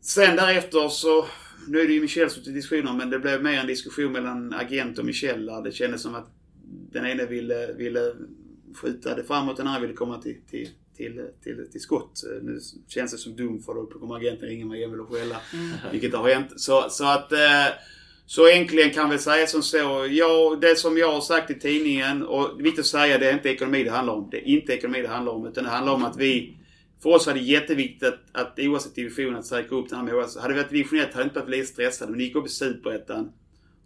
Sen 0.00 0.36
därefter 0.36 0.88
så, 0.88 1.26
nu 1.68 1.80
är 1.80 1.86
det 1.86 1.92
ju 1.92 2.00
Michel 2.00 2.30
som 2.30 2.42
till 2.42 2.54
diskussioner 2.54 2.92
men 2.92 3.10
det 3.10 3.18
blev 3.18 3.42
mer 3.42 3.60
en 3.60 3.66
diskussion 3.66 4.12
mellan 4.12 4.52
agent 4.52 4.98
och 4.98 5.04
Michel 5.04 5.46
där 5.46 5.62
det 5.62 5.72
kändes 5.72 6.02
som 6.02 6.14
att 6.14 6.30
den 6.92 7.06
ene 7.06 7.26
ville, 7.26 7.72
ville 7.72 8.14
skjuta 8.74 9.14
det 9.14 9.24
framåt, 9.24 9.56
den 9.56 9.66
andra 9.66 9.80
ville 9.80 9.94
komma 9.94 10.22
till, 10.22 10.36
till, 10.50 10.68
till, 10.96 11.26
till, 11.42 11.68
till 11.72 11.80
skott. 11.80 12.22
Nu 12.42 12.58
känns 12.88 13.12
det 13.12 13.18
som 13.18 13.36
dumt 13.36 13.62
för 13.66 13.74
då 13.74 13.86
kommer 13.86 14.16
agenten 14.16 14.48
ringa 14.48 14.66
mig 14.66 14.78
igen 14.78 15.00
och 15.00 15.08
skälla. 15.08 15.36
Vilket 15.92 16.14
har 16.14 16.28
hänt. 16.28 16.52
Så, 16.56 16.86
så 16.90 17.04
att 17.04 17.32
eh, 17.32 17.66
så 18.26 18.46
enkligen 18.46 18.90
kan 18.90 19.10
vi 19.10 19.18
säga 19.18 19.46
som 19.46 19.62
så. 19.62 20.06
Ja, 20.10 20.58
det 20.60 20.78
som 20.78 20.98
jag 20.98 21.12
har 21.12 21.20
sagt 21.20 21.50
i 21.50 21.54
tidningen 21.54 22.22
och 22.22 22.60
viktigt 22.60 22.80
att 22.80 22.86
säga 22.86 23.18
det 23.18 23.28
är 23.28 23.34
inte 23.34 23.48
ekonomi 23.48 23.84
det 23.84 23.90
handlar 23.90 24.14
om. 24.14 24.28
Det 24.30 24.36
är 24.36 24.44
inte 24.44 24.72
ekonomi 24.72 25.02
det 25.02 25.08
handlar 25.08 25.32
om 25.32 25.46
utan 25.46 25.64
det 25.64 25.70
handlar 25.70 25.92
om 25.92 26.04
att 26.04 26.16
vi 26.16 26.56
för 27.02 27.10
oss 27.10 27.26
var 27.26 27.34
det 27.34 27.40
jätteviktigt 27.40 28.08
att, 28.08 28.20
att 28.32 28.58
oavsett 28.58 28.94
division 28.94 29.36
att 29.36 29.46
säkra 29.46 29.76
upp 29.76 29.88
den 29.88 29.98
här 29.98 30.06
målvakten. 30.06 30.42
Hade 30.42 30.54
vi 30.54 30.60
varit 30.60 30.70
division 30.70 30.98
1 30.98 31.04
hade 31.04 31.18
jag 31.18 31.26
inte 31.26 31.40
varit 31.40 31.50
lite 31.50 31.66
stressad. 31.66 32.08
Men 32.08 32.18
det 32.18 32.24
gick 32.24 32.36
upp 32.36 32.46
i 32.46 32.50
Superettan. 32.50 33.32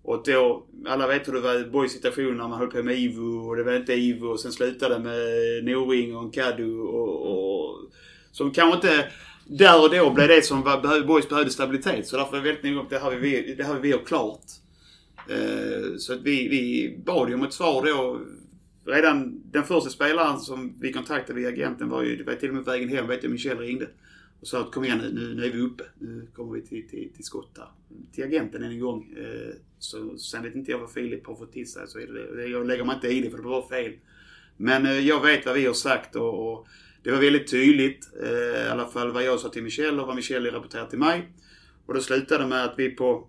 Och 0.03 0.22
då, 0.26 0.66
alla 0.86 1.07
vet 1.07 1.28
hur 1.28 1.32
det 1.32 1.40
var 1.40 1.61
i 1.61 1.64
Borgs 1.64 1.92
situation 1.92 2.36
när 2.36 2.48
man 2.48 2.59
höll 2.59 2.70
på 2.70 2.82
med 2.82 2.98
Ivo 2.98 3.48
och 3.48 3.57
det 3.57 3.62
var 3.62 3.76
inte 3.76 3.94
Ivo 3.94 4.26
och 4.26 4.40
sen 4.40 4.53
slutade 4.53 4.94
det 4.94 5.01
med 5.01 5.64
Noring 5.64 6.16
och 6.16 6.34
Kadu 6.34 6.78
och, 6.78 7.32
och 7.32 7.90
som 8.32 8.51
kanske 8.51 8.76
inte 8.76 9.07
där 9.51 9.82
och 9.82 9.90
då 9.90 10.11
blev 10.11 10.28
det 10.28 10.42
som 10.42 10.62
var, 10.62 11.07
Boys 11.07 11.28
behövde 11.28 11.51
stabilitet. 11.51 12.07
Så 12.07 12.16
därför 12.16 12.36
är 12.36 12.40
väldigt 12.40 12.64
noga 12.64 12.74
med 12.74 12.82
att 12.82 12.90
det 12.90 12.98
här 12.98 13.11
vill 13.11 13.20
vi, 13.20 13.55
det 13.55 13.64
här 13.64 13.78
vi 13.78 13.88
göra 13.88 14.01
klart. 14.05 14.44
Eh, 15.28 15.96
så 15.98 16.12
att 16.12 16.20
vi, 16.22 16.48
vi 16.48 16.94
bad 17.05 17.28
ju 17.28 17.34
om 17.34 17.42
ett 17.42 17.53
svar 17.53 17.86
då. 17.86 18.20
Redan 18.84 19.42
den 19.53 19.64
första 19.64 19.90
spelaren 19.90 20.38
som 20.38 20.74
vi 20.80 20.92
kontaktade 20.92 21.40
via 21.40 21.48
agenten 21.48 21.88
var 21.88 22.03
ju, 22.03 22.16
det 22.16 22.24
var 22.24 22.34
till 22.34 22.48
och 22.48 22.55
med 22.55 22.64
på 22.64 22.70
vägen 22.70 22.88
hem, 22.88 23.07
vet 23.07 23.22
jag, 23.22 23.32
Michel 23.32 23.59
ringde. 23.59 23.86
Och 24.41 24.47
sa 24.47 24.61
att 24.61 24.72
kom 24.72 24.84
igen 24.84 24.99
nu, 24.99 25.34
nu, 25.34 25.45
är 25.45 25.51
vi 25.51 25.61
uppe. 25.61 25.84
Nu 25.99 26.28
kommer 26.34 26.53
vi 26.53 26.62
till, 26.62 26.88
till, 26.88 27.12
till 27.14 27.24
skott 27.24 27.55
där. 27.55 27.68
Till 28.12 28.24
agenten 28.24 28.62
än 28.62 28.70
en 28.70 28.80
gång. 28.80 29.14
Eh, 29.16 29.55
så 29.78 30.18
sen 30.18 30.43
vet 30.43 30.55
inte 30.55 30.70
jag 30.70 30.78
vad 30.78 30.93
Filip 30.93 31.26
har 31.26 31.34
fått 31.34 31.53
till 31.53 31.70
sig. 31.70 31.88
Så 31.88 31.99
är 31.99 32.07
det, 32.07 32.36
det. 32.36 32.47
Jag 32.47 32.66
lägger 32.66 32.84
mig 32.84 32.95
inte 32.95 33.09
i 33.09 33.20
det 33.20 33.30
för 33.30 33.38
det 33.38 33.49
var 33.49 33.68
fel. 33.68 33.93
Men 34.57 34.86
eh, 34.86 34.99
jag 34.99 35.22
vet 35.22 35.47
vad 35.47 35.55
vi 35.55 35.66
har 35.66 35.74
sagt 35.74 36.16
och, 36.16 36.53
och 36.53 36.66
det 37.03 37.11
var 37.11 37.18
väldigt 37.18 37.51
tydligt. 37.51 38.11
Eh, 38.22 38.66
I 38.66 38.68
alla 38.68 38.86
fall 38.86 39.12
vad 39.12 39.24
jag 39.24 39.41
sa 39.41 39.49
till 39.49 39.62
Michel 39.62 40.01
och 40.01 40.07
vad 40.07 40.16
Michel 40.16 40.47
rapporterade 40.47 40.91
till 40.91 40.99
mig. 40.99 41.32
Och 41.86 41.95
det 41.95 42.01
slutade 42.01 42.47
med 42.47 42.64
att 42.64 42.74
vi 42.78 42.91
på 42.91 43.28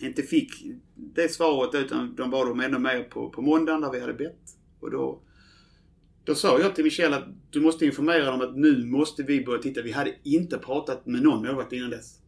inte 0.00 0.22
fick 0.22 0.50
det 0.94 1.28
svaret 1.28 1.74
utan 1.74 2.14
de 2.14 2.30
bad 2.30 2.48
om 2.48 2.60
ännu 2.60 2.78
mer 2.78 3.02
på, 3.02 3.30
på 3.30 3.42
måndagen 3.42 3.80
där 3.80 3.90
vi 3.90 4.00
hade 4.00 4.14
bett. 4.14 4.40
Och 4.80 4.90
då, 4.90 5.20
då 6.24 6.34
sa 6.34 6.60
jag 6.60 6.74
till 6.74 6.84
Michel 6.84 7.12
att 7.12 7.24
du 7.50 7.60
måste 7.60 7.86
informera 7.86 8.30
dem 8.30 8.40
att 8.40 8.56
nu 8.56 8.86
måste 8.86 9.22
vi 9.22 9.44
börja 9.44 9.62
titta. 9.62 9.82
Vi 9.82 9.92
hade 9.92 10.14
inte 10.22 10.58
pratat 10.58 11.06
med 11.06 11.22
någon 11.22 11.46
målvakt 11.46 11.72
innan 11.72 11.90
dess. 11.90 12.18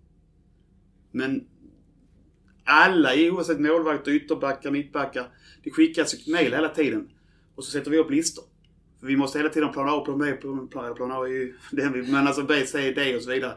Men 1.11 1.47
alla, 2.65 3.11
oavsett 3.17 3.61
målvakter, 3.61 4.11
ytterbackar, 4.11 4.71
mittbackar. 4.71 5.29
Det 5.65 5.71
skickas 5.71 6.15
ju 6.15 6.33
mejl 6.33 6.53
hela 6.53 6.69
tiden. 6.69 7.09
Och 7.55 7.65
så 7.65 7.71
sätter 7.71 7.91
vi 7.91 7.99
upp 7.99 8.11
listor. 8.11 8.45
För 9.01 9.07
vi 9.07 9.17
måste 9.17 9.39
hela 9.39 9.51
tiden 9.51 9.73
plana 9.73 9.93
A, 9.93 10.01
plan 10.01 10.19
B, 10.19 10.33
plan, 10.33 10.69
plan, 10.69 10.95
plan 10.95 11.13
A 11.13 11.25
är 11.25 11.27
ju 11.27 11.55
den 11.71 11.93
vi, 11.93 12.13
men 12.13 12.27
alltså 12.27 12.43
B, 12.43 12.67
C, 12.67 12.93
D 12.93 13.17
och 13.17 13.23
så 13.23 13.31
vidare. 13.31 13.55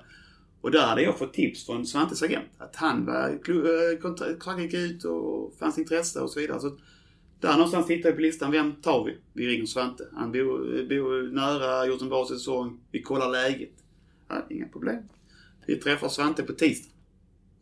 Och 0.61 0.71
där 0.71 0.87
hade 0.87 1.01
jag 1.01 1.17
fått 1.17 1.33
tips 1.33 1.65
från 1.65 1.85
Svantes 1.85 2.23
agent. 2.23 2.49
Att 2.57 2.75
han 2.75 3.05
var, 3.05 3.29
eh, 3.29 3.99
kontraktet 4.01 4.59
gick 4.59 4.73
ut 4.73 5.03
och 5.03 5.53
fanns 5.59 5.77
intresse 5.77 6.19
och 6.19 6.29
så 6.29 6.39
vidare. 6.39 6.59
Så 6.59 6.77
där 7.39 7.53
någonstans 7.53 7.87
tittar 7.87 8.09
vi 8.09 8.15
på 8.15 8.21
listan. 8.21 8.51
Vem 8.51 8.75
tar 8.75 9.05
vi? 9.05 9.17
Vi 9.33 9.47
ringer 9.47 9.65
Svante. 9.65 10.07
Han 10.13 10.31
bor, 10.31 10.87
bor 10.89 11.31
nära, 11.31 11.85
gjort 11.85 12.01
en 12.01 12.09
bra 12.09 12.25
säsong. 12.25 12.79
Vi 12.91 13.01
kollar 13.01 13.29
läget. 13.29 13.73
Ja, 14.27 14.45
inga 14.49 14.67
problem. 14.67 15.03
Vi 15.67 15.75
träffar 15.75 16.09
Svante 16.09 16.43
på 16.43 16.53
tisdag. 16.53 16.93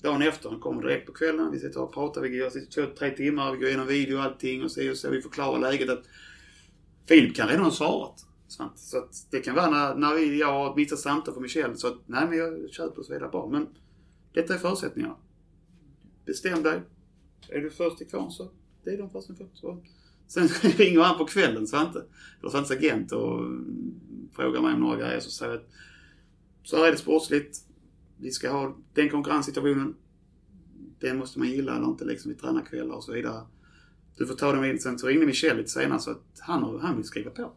Dagen 0.01 0.21
efter, 0.21 0.49
han 0.49 0.59
kommer 0.59 0.81
direkt 0.81 1.05
på 1.05 1.13
kvällen. 1.13 1.51
Vi 1.51 1.59
sitter 1.59 1.81
och 1.81 1.93
pratar. 1.93 2.21
Vi 2.21 2.37
gör 2.37 2.49
sitter 2.49 2.85
två, 2.85 2.95
tre 2.97 3.09
timmar. 3.09 3.51
Vi 3.51 3.57
går 3.57 3.67
igenom 3.67 3.87
video 3.87 4.17
och 4.17 4.23
allting 4.23 4.63
och 4.63 4.71
så, 4.71 4.91
och 4.91 4.97
så 4.97 5.09
vi 5.09 5.21
förklarar 5.21 5.59
läget 5.59 5.89
att 5.89 6.03
Filip 7.07 7.35
kan 7.35 7.47
redan 7.47 7.63
ha 7.63 7.71
svarat. 7.71 8.25
Svante. 8.47 8.79
Så 8.79 8.97
att 8.97 9.27
det 9.31 9.39
kan 9.39 9.55
vara 9.55 9.69
när, 9.69 9.95
när 9.95 10.15
vi, 10.15 10.39
jag 10.39 10.47
har 10.47 10.69
ett 10.69 10.75
missat 10.75 10.99
samtal 10.99 11.33
från 11.33 11.43
Michel 11.43 11.77
så 11.77 11.87
att 11.87 11.97
nej 12.05 12.27
men 12.29 12.37
jag 12.37 12.69
köper 12.71 12.99
och 12.99 13.05
så 13.05 13.13
vidare 13.13 13.29
bra. 13.29 13.49
Men 13.51 13.67
detta 14.33 14.53
är 14.53 14.57
förutsättningarna. 14.57 15.15
Bestäm 16.25 16.63
dig. 16.63 16.81
Är 17.49 17.61
du 17.61 17.69
först 17.69 18.01
i 18.01 18.05
kvarn 18.05 18.31
så 18.31 18.51
det 18.87 18.93
är 18.93 18.97
de 18.97 19.09
första 19.09 19.35
som 19.35 19.49
får. 19.61 19.77
Sen 20.27 20.47
ringer 20.77 21.01
han 21.01 21.17
på 21.17 21.25
kvällen 21.25 21.67
Svante, 21.67 22.03
eller 22.39 22.49
Svantes 22.49 22.71
agent 22.71 23.11
och 23.11 23.39
frågar 24.35 24.61
mig 24.61 24.73
om 24.73 24.79
några 24.79 24.97
grejer. 24.97 25.19
Så 25.19 25.29
säger 25.29 25.51
jag 25.51 25.61
att 25.61 25.69
så 26.63 26.77
här 26.77 26.87
är 26.87 26.91
det 26.91 26.97
sportsligt. 26.97 27.57
Vi 28.17 28.31
ska 28.31 28.51
ha 28.51 28.77
den 28.93 29.09
konkurrenssituationen. 29.09 29.95
Den 30.99 31.17
måste 31.17 31.39
man 31.39 31.47
gilla 31.47 31.75
eller 31.75 31.87
inte 31.87 32.05
liksom. 32.05 32.31
Vi 32.31 32.37
tränar 32.37 32.61
kvällar 32.61 32.95
och 32.95 33.03
så 33.03 33.13
vidare. 33.13 33.41
Du 34.17 34.27
får 34.27 34.35
ta 34.35 34.51
det 34.51 34.61
med. 34.61 34.81
Sen 34.81 34.99
så 34.99 35.07
ringde 35.07 35.25
Michel 35.25 35.57
lite 35.57 35.69
senare 35.69 35.99
så 35.99 36.11
att 36.11 36.39
han, 36.39 36.79
han 36.81 36.95
vill 36.95 37.05
skriva 37.05 37.31
på. 37.31 37.41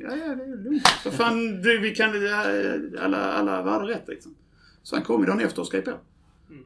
Ja, 0.00 0.16
ja, 0.16 0.34
det 0.34 0.42
är 0.44 0.64
lugnt. 0.64 0.82
Vad 1.04 1.14
fan, 1.14 1.62
du, 1.62 1.78
vi 1.78 1.94
kan... 1.94 2.10
Alla, 2.98 3.32
alla 3.32 3.62
världar 3.62 3.86
rätt 3.86 4.08
liksom. 4.08 4.34
Så 4.82 4.96
han 4.96 5.04
kom 5.04 5.20
ju 5.20 5.26
dagen 5.26 5.40
efter 5.40 5.60
och 5.60 5.66
skrev 5.66 5.82
på. 5.82 6.00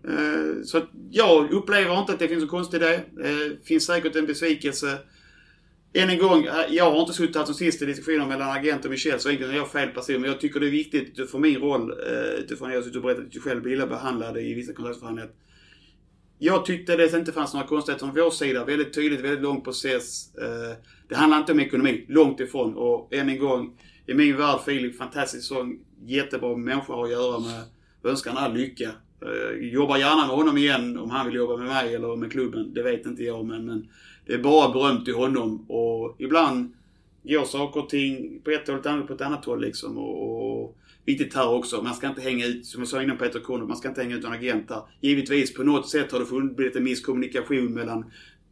Mm. 0.05 0.65
Så 0.65 0.79
att 0.79 0.91
jag 1.11 1.53
upplever 1.53 2.01
inte 2.01 2.13
att 2.13 2.19
det 2.19 2.29
finns 2.29 2.43
en 2.43 2.49
konstig 2.49 2.77
idé. 2.77 3.01
Det 3.17 3.67
finns 3.67 3.87
säkert 3.87 4.17
en 4.17 4.27
besvikelse. 4.27 4.99
Än 5.93 6.11
en 6.11 6.19
gång, 6.19 6.45
eh, 6.45 6.53
jag 6.71 6.91
har 6.91 7.01
inte 7.01 7.13
suttit 7.13 7.37
här 7.37 7.45
som 7.45 7.55
sist 7.55 7.83
i 7.83 7.87
diskussioner 7.87 8.27
mellan 8.27 8.51
agent 8.51 8.85
och 8.85 8.91
Michel 8.91 9.21
så 9.21 9.29
enkelt 9.29 9.53
är 9.53 9.57
jag 9.57 9.71
fel 9.71 9.89
person. 9.89 10.21
Men 10.21 10.31
jag 10.31 10.41
tycker 10.41 10.61
det 10.61 10.67
är 10.67 10.71
viktigt 10.71 11.09
utifrån 11.09 11.41
min 11.41 11.59
roll, 11.59 11.95
utifrån 12.39 12.69
att 12.69 12.75
jag 12.75 12.81
har 12.81 12.85
suttit 12.85 12.97
och 12.97 13.03
berättat 13.03 13.25
att 13.25 13.35
jag 13.35 13.45
själv 13.45 13.63
blir 13.63 13.87
behandlad 13.87 14.39
i 14.39 14.55
vissa 14.55 14.73
kontraktsförhandlingar. 14.73 15.31
Jag 16.39 16.65
tyckte 16.65 16.97
det 16.97 17.15
inte 17.15 17.33
fanns 17.33 17.55
några 17.55 17.67
konstigheter 17.67 18.07
från 18.07 18.15
vår 18.15 18.31
sida. 18.31 18.65
Väldigt 18.65 18.95
tydligt, 18.95 19.21
väldigt 19.21 19.43
lång 19.43 19.61
process. 19.61 20.33
Det 21.09 21.17
handlar 21.17 21.39
inte 21.39 21.53
om 21.53 21.61
ekonomi, 21.61 22.05
långt 22.09 22.41
ifrån. 22.41 22.75
Och 22.75 23.15
än 23.15 23.29
en 23.29 23.39
gång, 23.39 23.79
i 24.07 24.15
min 24.15 24.37
värld 24.37 24.61
Filip, 24.65 24.99
fantastisk 24.99 25.49
sång. 25.49 25.79
Jättebra 26.07 26.57
människa 26.57 27.03
att 27.03 27.11
göra 27.11 27.39
med. 27.41 27.63
Jag 28.03 28.11
önskar 28.11 28.31
honom 28.31 28.45
all 28.45 28.57
lycka. 28.57 28.91
Eh, 29.25 29.69
jobbar 29.69 29.97
gärna 29.97 30.27
med 30.27 30.37
honom 30.37 30.57
igen 30.57 30.99
om 30.99 31.11
han 31.11 31.27
vill 31.27 31.35
jobba 31.35 31.57
med 31.57 31.67
mig 31.67 31.95
eller 31.95 32.17
med 32.17 32.33
klubben. 32.33 32.75
Det 32.75 32.83
vet 32.83 33.07
inte 33.07 33.23
jag 33.23 33.45
men, 33.47 33.67
men 33.67 33.89
det 34.27 34.33
är 34.33 34.39
bara 34.39 34.73
berömt 34.73 35.05
till 35.05 35.15
honom. 35.15 35.71
Och 35.71 36.17
ibland 36.19 36.73
går 37.23 37.45
saker 37.45 37.81
och 37.81 37.89
ting 37.89 38.41
på 38.45 38.51
ett 38.51 38.69
håll, 38.69 38.87
annat 38.87 39.07
på 39.07 39.15
ett 39.15 39.21
annat 39.21 39.45
håll 39.45 39.61
liksom. 39.61 39.99
Och, 39.99 40.63
och 40.63 40.79
viktigt 41.05 41.35
här 41.35 41.49
också, 41.49 41.83
man 41.83 41.95
ska 41.95 42.09
inte 42.09 42.21
hänga 42.21 42.47
ut, 42.47 42.67
som 42.67 42.81
jag 42.81 42.89
sa 42.89 43.03
innan 43.03 43.19
Peter 43.19 43.41
Conor, 43.41 43.67
man 43.67 43.77
ska 43.77 43.89
inte 43.89 44.03
hänga 44.03 44.17
ut 44.17 44.25
en 44.25 44.33
agent 44.33 44.71
här. 44.71 44.83
Givetvis, 45.01 45.55
på 45.55 45.63
något 45.63 45.89
sätt 45.89 46.13
har 46.13 46.19
det 46.19 46.27
funnits 46.27 46.77
en 46.77 46.85
misskommunikation 46.85 47.75
mellan, 47.75 48.05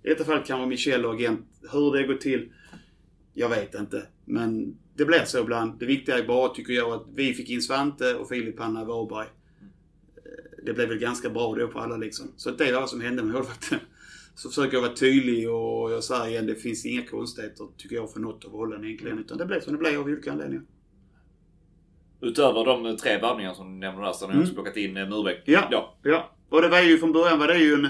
i 0.03 0.09
detta 0.09 0.25
fallet 0.25 0.47
kan 0.47 0.59
vara 0.59 0.68
Michel 0.68 1.05
och 1.05 1.14
agent. 1.14 1.47
Hur 1.73 1.93
det 1.93 2.07
går 2.07 2.14
till, 2.14 2.53
jag 3.35 3.49
vet 3.49 3.75
inte. 3.75 4.03
Men 4.25 4.77
det 4.97 5.05
blir 5.05 5.25
så 5.25 5.39
ibland. 5.39 5.79
Det 5.79 5.87
viktiga 5.87 6.18
är 6.18 6.27
bara, 6.27 6.49
tycker 6.49 6.73
jag, 6.73 6.93
att 6.93 7.07
vi 7.14 7.35
fick 7.35 7.51
in 7.51 7.62
Svante 7.62 8.14
och 8.14 8.29
Filip 8.29 8.61
Hanna 8.61 8.85
Varberg. 8.85 9.27
Det 10.64 10.72
blev 10.72 10.88
väl 10.88 10.98
ganska 10.98 11.30
bra 11.30 11.54
då 11.54 11.68
på 11.68 11.78
alla 11.78 11.96
liksom. 11.96 12.32
Så 12.36 12.50
det 12.50 12.72
var 12.72 12.80
vad 12.80 12.90
som 12.90 13.00
hände 13.00 13.22
med 13.22 13.34
målvakten. 13.34 13.78
Så 14.34 14.48
försöker 14.48 14.76
jag 14.76 14.82
vara 14.82 14.94
tydlig 14.94 15.50
och 15.50 15.92
jag 15.92 16.04
säger 16.04 16.26
igen, 16.26 16.46
det 16.46 16.54
finns 16.54 16.86
inga 16.86 17.06
konstigheter, 17.06 17.66
tycker 17.76 17.96
jag, 17.96 18.12
för 18.12 18.20
något 18.20 18.44
av 18.44 18.50
hållen 18.50 18.84
egentligen. 18.84 19.18
Utan 19.18 19.38
det 19.38 19.46
blev 19.46 19.60
som 19.60 19.72
det 19.72 19.78
blev 19.78 20.00
av 20.00 20.06
olika 20.06 20.32
anledningar. 20.32 20.64
Utöver 22.20 22.64
de 22.64 22.96
tre 22.96 23.18
värvningar 23.18 23.54
som 23.54 23.72
du 23.72 23.86
nämnde 23.86 24.06
där 24.06 24.12
så 24.12 24.26
har 24.26 24.34
ni 24.34 24.42
också 24.42 24.54
plockat 24.54 24.76
in 24.76 24.92
Murbeck. 24.92 25.42
Ja, 25.44 25.68
ja. 25.70 25.98
ja. 26.02 26.36
Och 26.48 26.62
det 26.62 26.68
var 26.68 26.80
ju 26.80 26.98
från 26.98 27.12
början 27.12 27.38
var 27.38 27.48
det 27.48 27.58
ju 27.58 27.74
en, 27.74 27.88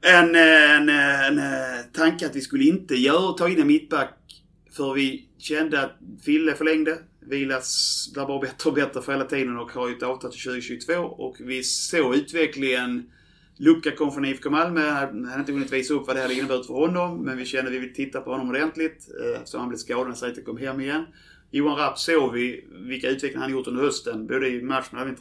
en, 0.00 0.34
en, 0.34 0.88
en, 0.88 1.38
en 1.38 1.92
tanke 1.92 2.26
att 2.26 2.36
vi 2.36 2.40
skulle 2.40 2.64
inte 2.64 2.94
göra, 2.94 3.32
ta 3.32 3.48
in 3.48 3.60
en 3.60 3.66
mittback 3.66 4.42
för 4.76 4.94
vi 4.94 5.28
kände 5.38 5.80
att 5.82 5.98
Fille 6.24 6.54
förlängde. 6.54 6.98
Vilas 7.28 8.10
blir 8.14 8.26
bara 8.26 8.38
bättre 8.38 8.70
och 8.70 8.74
bättre 8.74 9.02
för 9.02 9.12
hela 9.12 9.24
tiden 9.24 9.58
och 9.58 9.72
har 9.72 9.88
ju 9.88 9.96
ett 9.96 10.02
avtal 10.02 10.32
till 10.32 10.42
2022. 10.42 10.92
Och 10.94 11.36
vi 11.40 11.62
såg 11.62 12.14
utvecklingen. 12.14 13.10
Lucka 13.56 13.90
kom 13.90 14.12
från 14.12 14.24
IFK 14.24 14.50
Malmö. 14.50 14.90
Han 14.90 15.24
hade 15.24 15.40
inte 15.40 15.52
hunnit 15.52 15.72
visa 15.72 15.94
upp 15.94 16.06
vad 16.06 16.16
det 16.16 16.22
hade 16.22 16.34
inneburit 16.34 16.66
för 16.66 16.74
honom. 16.74 17.24
Men 17.24 17.36
vi 17.36 17.44
kände 17.44 17.70
att 17.70 17.74
vi 17.74 17.78
vill 17.78 17.94
titta 17.94 18.20
på 18.20 18.30
honom 18.30 18.48
ordentligt. 18.48 19.08
Eh, 19.20 19.40
så 19.44 19.58
han 19.58 19.68
blev 19.68 19.78
skadad 19.78 20.08
när 20.08 20.14
Säter 20.14 20.42
kom 20.42 20.56
hem 20.56 20.80
igen. 20.80 21.04
Johan 21.50 21.76
Rapp 21.76 21.98
såg 21.98 22.32
vi 22.32 22.64
vilka 22.70 23.08
utvecklingar 23.08 23.42
han 23.42 23.52
gjort 23.52 23.66
under 23.66 23.82
hösten. 23.82 24.26
Både 24.26 24.48
i 24.48 24.62
matchen 24.62 24.96
och 24.96 25.00
även 25.00 25.16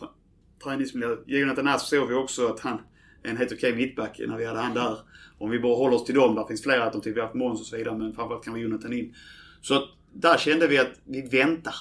träningsmiljö. 0.63 1.17
Jonathan 1.25 1.67
Asp 1.67 1.87
såg 1.87 2.07
vi 2.07 2.13
också 2.13 2.47
att 2.47 2.59
han 2.59 2.81
är 3.23 3.29
en 3.29 3.37
helt 3.37 3.51
okej 3.51 3.75
mittback 3.75 4.21
när 4.27 4.37
vi 4.37 4.45
hade 4.45 4.59
han 4.59 4.73
där. 4.73 4.97
Om 5.37 5.49
vi 5.49 5.59
bara 5.59 5.75
håller 5.75 5.95
oss 5.95 6.05
till 6.05 6.15
dem. 6.15 6.35
Där 6.35 6.45
finns 6.45 6.63
flera 6.63 6.83
alternativ. 6.83 7.13
Vi 7.13 7.19
har 7.19 7.27
haft 7.27 7.35
Måns 7.35 7.61
och 7.61 7.67
så 7.67 7.77
vidare. 7.77 7.97
Men 7.97 8.13
framförallt 8.13 8.43
kan 8.43 8.53
vi 8.53 8.61
Jonathan 8.61 8.93
in. 8.93 9.15
Så 9.61 9.75
att 9.75 9.89
där 10.13 10.37
kände 10.37 10.67
vi 10.67 10.77
att 10.77 10.99
vi 11.03 11.21
väntar. 11.21 11.75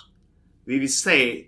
Vi 0.64 0.78
vill 0.78 0.94
se, 0.94 1.30
eh, 1.32 1.44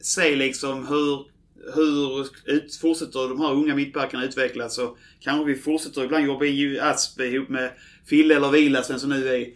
se 0.00 0.36
liksom 0.36 0.86
hur, 0.86 1.26
hur 1.74 2.26
ut, 2.44 2.76
fortsätter 2.76 3.28
de 3.28 3.40
här 3.40 3.52
unga 3.52 3.74
mittbackarna 3.74 4.24
utvecklas. 4.24 4.74
Så 4.74 4.96
kanske 5.20 5.44
vi 5.44 5.54
fortsätter 5.54 6.04
ibland 6.04 6.26
jobba 6.26 6.44
i 6.44 6.80
Asp 6.80 7.20
ihop 7.20 7.48
med 7.48 7.70
Fille 8.06 8.36
eller 8.36 8.50
Vilas, 8.50 8.90
vem 8.90 8.98
som 8.98 9.10
nu 9.10 9.28
är. 9.28 9.46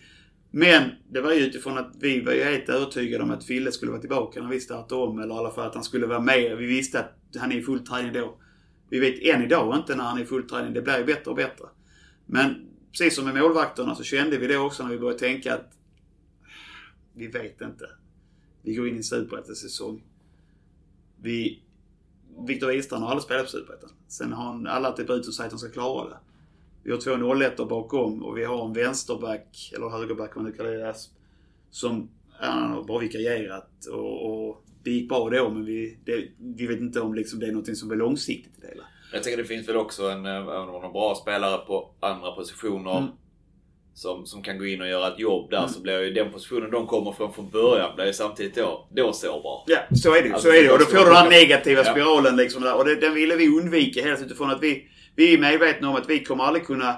Men 0.50 0.82
det 1.10 1.20
var 1.20 1.32
ju 1.32 1.40
utifrån 1.40 1.78
att 1.78 1.92
vi 2.00 2.20
var 2.20 2.32
ju 2.32 2.44
helt 2.44 2.68
övertygade 2.68 3.24
om 3.24 3.30
att 3.30 3.44
Fille 3.44 3.72
skulle 3.72 3.90
vara 3.90 4.00
tillbaka 4.00 4.42
när 4.42 4.48
vi 4.48 4.60
startade 4.60 5.02
om. 5.02 5.18
Eller 5.18 5.34
i 5.34 5.38
alla 5.38 5.50
fall 5.50 5.66
att 5.66 5.74
han 5.74 5.84
skulle 5.84 6.06
vara 6.06 6.20
med. 6.20 6.56
Vi 6.56 6.66
visste 6.66 7.00
att 7.00 7.14
han 7.36 7.52
är 7.52 7.56
i 7.56 7.62
full 7.62 7.86
träning 7.86 8.12
då. 8.12 8.38
Vi 8.90 8.98
vet 8.98 9.22
än 9.22 9.44
idag 9.44 9.76
inte 9.76 9.94
när 9.94 10.04
han 10.04 10.18
är 10.18 10.22
i 10.22 10.26
full 10.26 10.48
träning. 10.48 10.74
Det 10.74 10.82
blir 10.82 10.98
ju 10.98 11.04
bättre 11.04 11.30
och 11.30 11.36
bättre. 11.36 11.64
Men 12.26 12.68
precis 12.92 13.16
som 13.16 13.24
med 13.24 13.34
målvakterna 13.34 13.94
så 13.94 14.04
kände 14.04 14.38
vi 14.38 14.46
det 14.46 14.56
också 14.56 14.82
när 14.82 14.90
vi 14.90 14.98
började 14.98 15.18
tänka 15.18 15.54
att 15.54 15.72
vi 17.14 17.26
vet 17.26 17.60
inte. 17.60 17.86
Vi 18.62 18.74
går 18.74 18.88
in 18.88 18.94
i 18.94 18.96
en 18.96 19.04
superettan-säsong. 19.04 20.02
Vi... 21.22 21.62
Viktor 22.46 22.66
Wistrand 22.66 23.04
har 23.04 23.10
aldrig 23.10 23.24
spelat 23.24 23.44
på 23.44 23.50
superettan. 23.50 23.90
Sen 24.08 24.32
har 24.32 24.44
han 24.44 24.66
alla 24.66 24.92
typ 24.92 25.10
ut 25.10 25.26
och 25.26 25.34
sagt 25.34 25.46
att 25.46 25.52
han 25.52 25.58
ska 25.58 25.70
klara 25.70 26.08
det. 26.08 26.16
Vi 26.82 26.92
har 26.92 26.98
två 26.98 27.34
01 27.34 27.56
bakom 27.56 28.22
och 28.22 28.38
vi 28.38 28.44
har 28.44 28.66
en 28.66 28.72
vänsterback, 28.72 29.72
eller 29.76 29.88
högerback 29.88 30.36
om 30.36 30.42
man 30.42 30.50
nu 30.50 30.56
kallar 30.56 30.70
det, 30.70 30.94
som 31.70 32.08
han 32.30 32.70
har 32.70 32.84
bara 32.84 32.98
vikarierat. 32.98 33.86
Och, 33.92 34.48
och 34.48 34.64
det 34.82 34.90
gick 34.90 35.08
bra 35.08 35.30
då 35.30 35.50
men 35.50 35.64
vi, 35.64 35.98
det, 36.04 36.28
vi 36.38 36.66
vet 36.66 36.80
inte 36.80 37.00
om 37.00 37.14
liksom 37.14 37.40
det 37.40 37.46
är 37.46 37.52
något 37.52 37.76
som 37.76 37.88
blir 37.88 37.98
långsiktigt 37.98 38.58
i 38.58 38.60
det 38.60 38.68
hela. 38.68 38.84
Jag 39.12 39.22
tänker 39.22 39.36
det 39.42 39.48
finns 39.48 39.68
väl 39.68 39.76
också 39.76 40.08
en, 40.08 40.26
även 40.26 40.48
om 40.48 40.72
man 40.72 40.82
har 40.82 40.92
bra 40.92 41.14
spelare 41.14 41.58
på 41.58 41.90
andra 42.00 42.32
positioner 42.32 42.98
mm. 42.98 43.10
Som, 43.98 44.26
som 44.26 44.42
kan 44.42 44.58
gå 44.58 44.66
in 44.66 44.80
och 44.80 44.88
göra 44.88 45.08
ett 45.12 45.18
jobb 45.18 45.50
där 45.50 45.58
mm. 45.58 45.68
så 45.68 45.80
blir 45.80 46.00
ju 46.00 46.10
den 46.10 46.32
positionen 46.32 46.70
de 46.70 46.86
kommer 46.86 47.12
från 47.12 47.32
från 47.32 47.50
början 47.50 47.94
blir 47.96 48.06
ju 48.06 48.12
samtidigt 48.12 48.54
då, 48.54 48.88
då 48.92 49.12
sårbar. 49.12 49.64
Ja, 49.66 49.78
så 49.96 50.14
är 50.14 50.22
det 50.22 50.32
alltså, 50.32 50.48
så 50.48 50.54
är 50.54 50.62
det. 50.62 50.72
Och 50.72 50.78
då 50.78 50.84
får 50.84 50.98
du 50.98 51.04
den 51.04 51.14
här 51.14 51.30
negativa 51.30 51.84
ja. 51.84 51.90
spiralen 51.90 52.36
liksom 52.36 52.62
där. 52.62 52.76
Och 52.76 52.84
det, 52.84 52.94
den 52.94 53.14
ville 53.14 53.36
vi 53.36 53.48
undvika 53.48 54.02
helt 54.02 54.22
utifrån 54.22 54.50
att 54.50 54.62
vi, 54.62 54.88
vi 55.16 55.34
är 55.34 55.38
medvetna 55.38 55.88
om 55.88 55.96
att 55.96 56.10
vi 56.10 56.24
kommer 56.24 56.44
aldrig 56.44 56.66
kunna 56.66 56.96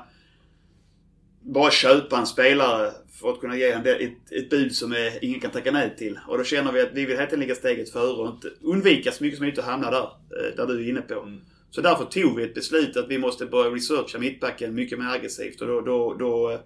bara 1.40 1.70
köpa 1.70 2.18
en 2.18 2.26
spelare 2.26 2.90
för 3.20 3.30
att 3.30 3.40
kunna 3.40 3.56
ge 3.56 3.70
en 3.70 3.86
ett, 3.86 4.32
ett 4.32 4.50
bud 4.50 4.74
som 4.74 4.92
är, 4.92 5.24
ingen 5.24 5.40
kan 5.40 5.50
tacka 5.50 5.70
nej 5.70 5.96
till. 5.98 6.18
Och 6.28 6.38
då 6.38 6.44
känner 6.44 6.72
vi 6.72 6.80
att 6.80 6.92
vi 6.92 7.04
vill 7.04 7.16
helt 7.16 7.20
enkelt 7.20 7.40
ligga 7.40 7.54
steget 7.54 7.92
före 7.92 8.12
och 8.12 8.28
inte 8.28 8.48
undvika 8.62 9.12
så 9.12 9.24
mycket 9.24 9.38
som 9.38 9.44
möjligt 9.44 9.58
att 9.58 9.64
hamna 9.64 9.90
där, 9.90 10.08
där 10.56 10.66
du 10.66 10.84
är 10.84 10.88
inne 10.88 11.00
på. 11.00 11.20
Mm. 11.20 11.40
Så 11.70 11.80
därför 11.80 12.04
tog 12.04 12.36
vi 12.36 12.44
ett 12.44 12.54
beslut 12.54 12.96
att 12.96 13.08
vi 13.08 13.18
måste 13.18 13.46
börja 13.46 13.70
researcha 13.70 14.18
mittbacken 14.18 14.74
mycket 14.74 14.98
mer 14.98 15.06
aggressivt. 15.06 15.60
Och 15.60 15.68
då, 15.68 15.80
då, 15.80 16.14
då, 16.14 16.60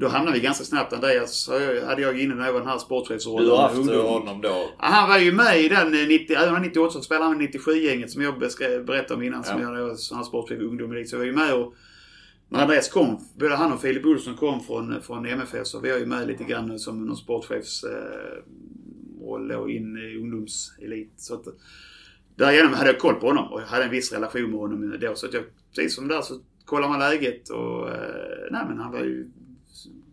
då 0.00 0.08
hamnade 0.08 0.38
vi 0.38 0.44
ganska 0.44 0.64
snabbt. 0.64 0.92
Andreas 0.92 1.48
hade 1.86 2.02
jag 2.02 2.20
inne 2.20 2.34
när 2.34 2.46
jag 2.46 2.52
var 2.52 2.60
den 2.60 2.68
här 2.68 2.78
sportchefsrollen. 2.78 3.44
Du 3.44 3.50
har 3.50 3.62
haft 3.62 3.76
honom 3.76 4.40
då? 4.40 4.70
Han 4.78 5.08
var 5.08 5.18
ju 5.18 5.32
med 5.32 5.60
i 5.60 5.68
den 5.68 5.90
90, 5.90 6.36
även 6.36 6.62
98 6.62 6.92
så 6.92 7.00
spelade 7.00 7.26
han 7.26 7.38
med 7.38 7.48
97-gänget 7.48 8.10
som 8.10 8.22
jag 8.22 8.38
berättade 8.38 9.14
om 9.14 9.22
innan. 9.22 9.44
Ja. 9.46 9.52
Som 9.52 9.60
jag 9.62 10.16
var 10.16 10.24
sportchef 10.24 10.60
i 10.60 10.64
ungdom 10.64 11.04
Så 11.06 11.14
jag 11.14 11.18
var 11.18 11.26
ju 11.26 11.32
med 11.32 11.54
och 11.54 11.74
när 12.48 12.62
Andreas 12.62 12.88
kom, 12.88 13.20
både 13.38 13.56
han 13.56 13.72
och 13.72 13.80
Filip 13.80 14.06
Olsson 14.06 14.36
kom 14.36 14.60
från, 14.60 15.02
från 15.02 15.26
MFF 15.26 15.66
så 15.66 15.80
var 15.80 15.88
jag 15.88 15.98
ju 15.98 16.06
med 16.06 16.26
lite 16.26 16.44
grann 16.44 16.78
som 16.78 17.06
någon 17.06 17.16
sportchefs 17.16 17.84
eh, 17.84 19.74
in 19.74 19.96
i 19.96 20.16
ungdomselit. 20.16 21.12
Så 21.16 21.34
att, 21.34 21.44
Därigenom 22.36 22.72
hade 22.72 22.90
jag 22.90 22.98
koll 22.98 23.14
på 23.14 23.26
honom 23.26 23.52
och 23.52 23.60
jag 23.60 23.66
hade 23.66 23.84
en 23.84 23.90
viss 23.90 24.12
relation 24.12 24.50
med 24.50 24.60
honom 24.60 24.98
då. 25.00 25.14
Så 25.14 25.26
att 25.26 25.34
jag, 25.34 25.42
precis 25.74 25.94
som 25.94 26.08
där 26.08 26.20
så 26.20 26.40
kollar 26.64 26.88
man 26.88 26.98
läget 26.98 27.48
och... 27.48 27.90
Eh, 27.90 28.48
nej 28.50 28.62
men 28.68 28.78
han 28.78 28.92
var 28.92 29.00
ju... 29.00 29.30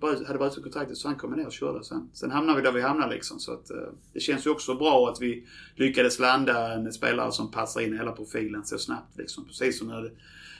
Hade 0.01 0.39
bara 0.39 0.49
ut 0.49 0.63
kontraktet 0.63 0.97
så 0.97 1.07
han 1.07 1.17
kom 1.17 1.31
ner 1.31 1.45
och 1.45 1.51
körde 1.53 1.83
sen. 1.83 2.09
Sen 2.13 2.31
hamnade 2.31 2.61
vi 2.61 2.65
där 2.65 2.71
vi 2.71 2.81
hamnade 2.81 3.13
liksom. 3.13 3.39
Så 3.39 3.53
att 3.53 3.69
eh, 3.69 3.77
det 4.13 4.19
känns 4.19 4.45
ju 4.45 4.49
också 4.49 4.75
bra 4.75 5.09
att 5.09 5.21
vi 5.21 5.47
lyckades 5.75 6.19
landa 6.19 6.73
en 6.73 6.93
spelare 6.93 7.31
som 7.31 7.51
passar 7.51 7.81
in 7.81 7.97
hela 7.97 8.11
profilen 8.11 8.65
så 8.65 8.77
snabbt 8.77 9.17
liksom. 9.17 9.45
Precis 9.45 9.79
som 9.79 9.87
när 9.87 10.01
det, 10.01 10.11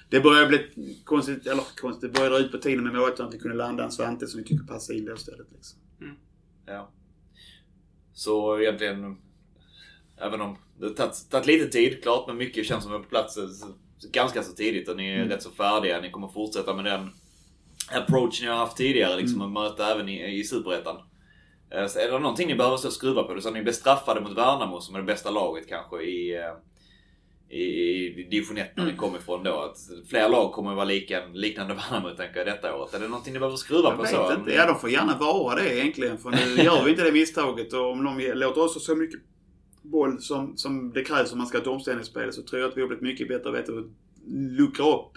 det 0.10 0.20
började 0.20 0.48
bli 0.48 0.98
konstigt, 1.04 1.48
eller 1.48 1.64
konstigt, 1.82 2.14
det 2.14 2.20
började 2.20 2.36
dra 2.36 2.46
ut 2.46 2.52
på 2.52 2.58
tiden 2.58 2.84
med 2.84 2.94
målvakten 2.94 3.26
att 3.26 3.34
vi 3.34 3.40
kunde 3.40 3.58
landa 3.58 3.84
en 3.84 3.92
Svante 3.92 4.28
som 4.28 4.42
vi 4.42 4.48
tycker 4.48 4.66
passar 4.66 4.94
in 4.94 5.06
då 5.06 5.14
istället 5.14 5.48
liksom. 5.56 5.80
Mm. 6.02 6.16
Ja. 6.66 6.90
Så 8.14 8.60
egentligen 8.60 9.18
Även 10.18 10.42
om 10.42 10.58
det 10.80 10.86
har 10.86 10.94
tagit, 10.94 11.30
tagit 11.30 11.48
lite 11.48 11.68
tid, 11.68 12.04
klart, 12.04 12.28
men 12.28 12.38
mycket 12.38 12.66
känns 12.66 12.84
som 12.84 12.92
vi 12.92 12.98
är 12.98 13.02
på 13.04 13.10
plats 13.10 13.34
så- 13.34 13.74
ganska 14.12 14.44
så 14.44 14.52
tidigt 14.54 14.90
och 14.90 14.98
ni 14.98 15.10
är 15.10 15.26
rätt 15.26 15.44
så 15.44 15.50
färdiga. 15.52 16.02
Ni 16.02 16.12
kommer 16.12 16.28
fortsätta 16.28 16.76
med 16.76 16.86
den 16.86 17.10
approach 17.92 18.42
ni 18.42 18.48
har 18.48 18.56
haft 18.56 18.78
tidigare, 18.78 19.18
liksom 19.18 19.42
att 19.42 19.52
möta 19.52 19.92
även 19.92 20.10
i, 20.10 20.40
i 20.40 20.44
Superettan. 20.44 20.98
Eh, 21.70 21.88
Så 21.88 22.00
är 22.00 22.12
det 22.12 22.20
någonting 22.20 22.48
ni 22.48 22.56
behöver 22.56 22.78
så 22.78 22.92
skruva 22.92 23.24
på? 23.24 23.42
Så 23.42 23.52
ni 23.52 23.62
blev 23.62 23.74
straffade 23.74 24.22
mot 24.22 24.38
Värnamo 24.38 24.82
som 24.82 24.96
är 24.96 25.00
det 25.00 25.06
bästa 25.06 25.30
laget 25.32 25.68
kanske 25.70 26.02
i, 26.04 26.36
eh, 26.36 26.54
i, 27.58 27.62
i 27.64 28.28
division 28.32 28.58
1 28.58 28.78
när 28.78 28.86
ni 28.86 28.96
kom 28.96 29.16
ifrån 29.16 29.44
då. 29.44 29.60
Att 29.60 29.78
fler 30.10 30.30
lag 30.30 30.52
kommer 30.54 30.70
att 30.70 30.76
vara 30.76 30.86
lika, 30.86 31.26
liknande 31.34 31.74
Värnamo 31.74 32.10
tänker 32.10 32.38
jag 32.38 32.48
detta 32.48 32.76
året. 32.76 32.94
Är 32.94 33.00
det 33.00 33.08
någonting 33.08 33.34
ni 33.34 33.40
behöver 33.40 33.58
skruva 33.58 33.90
Jag 33.90 33.96
på 33.98 34.02
vet 34.02 34.12
så? 34.12 34.34
inte. 34.34 34.52
Ja, 34.54 34.66
de 34.68 34.80
får 34.80 34.90
gärna 34.90 35.18
vara 35.18 35.56
det 35.56 35.78
egentligen. 35.80 36.18
För 36.18 36.30
nu 36.30 36.64
gör 36.64 36.84
vi 36.84 36.92
inte 36.92 37.04
det 37.04 37.12
misstaget. 37.12 37.74
Och 37.74 37.92
om 37.92 38.04
de 38.04 38.32
låter 38.36 38.62
oss 38.64 38.86
så 38.86 38.96
mycket 38.96 39.20
boll 39.82 40.22
som, 40.22 40.58
som 40.58 40.92
det 40.94 41.04
krävs 41.04 41.32
om 41.32 41.38
man 41.38 41.48
ska 41.48 41.58
ha 41.58 41.62
ett 41.62 41.68
omställningsspel 41.68 42.34
så 42.34 42.42
tror 42.44 42.62
jag 42.62 42.70
att 42.70 42.78
vi 42.78 42.82
har 42.82 42.88
blivit 42.88 43.04
mycket 43.04 43.28
bättre 43.28 43.52
vet 43.52 43.70
att 43.70 43.86
luckra 44.28 44.86
upp 44.86 45.12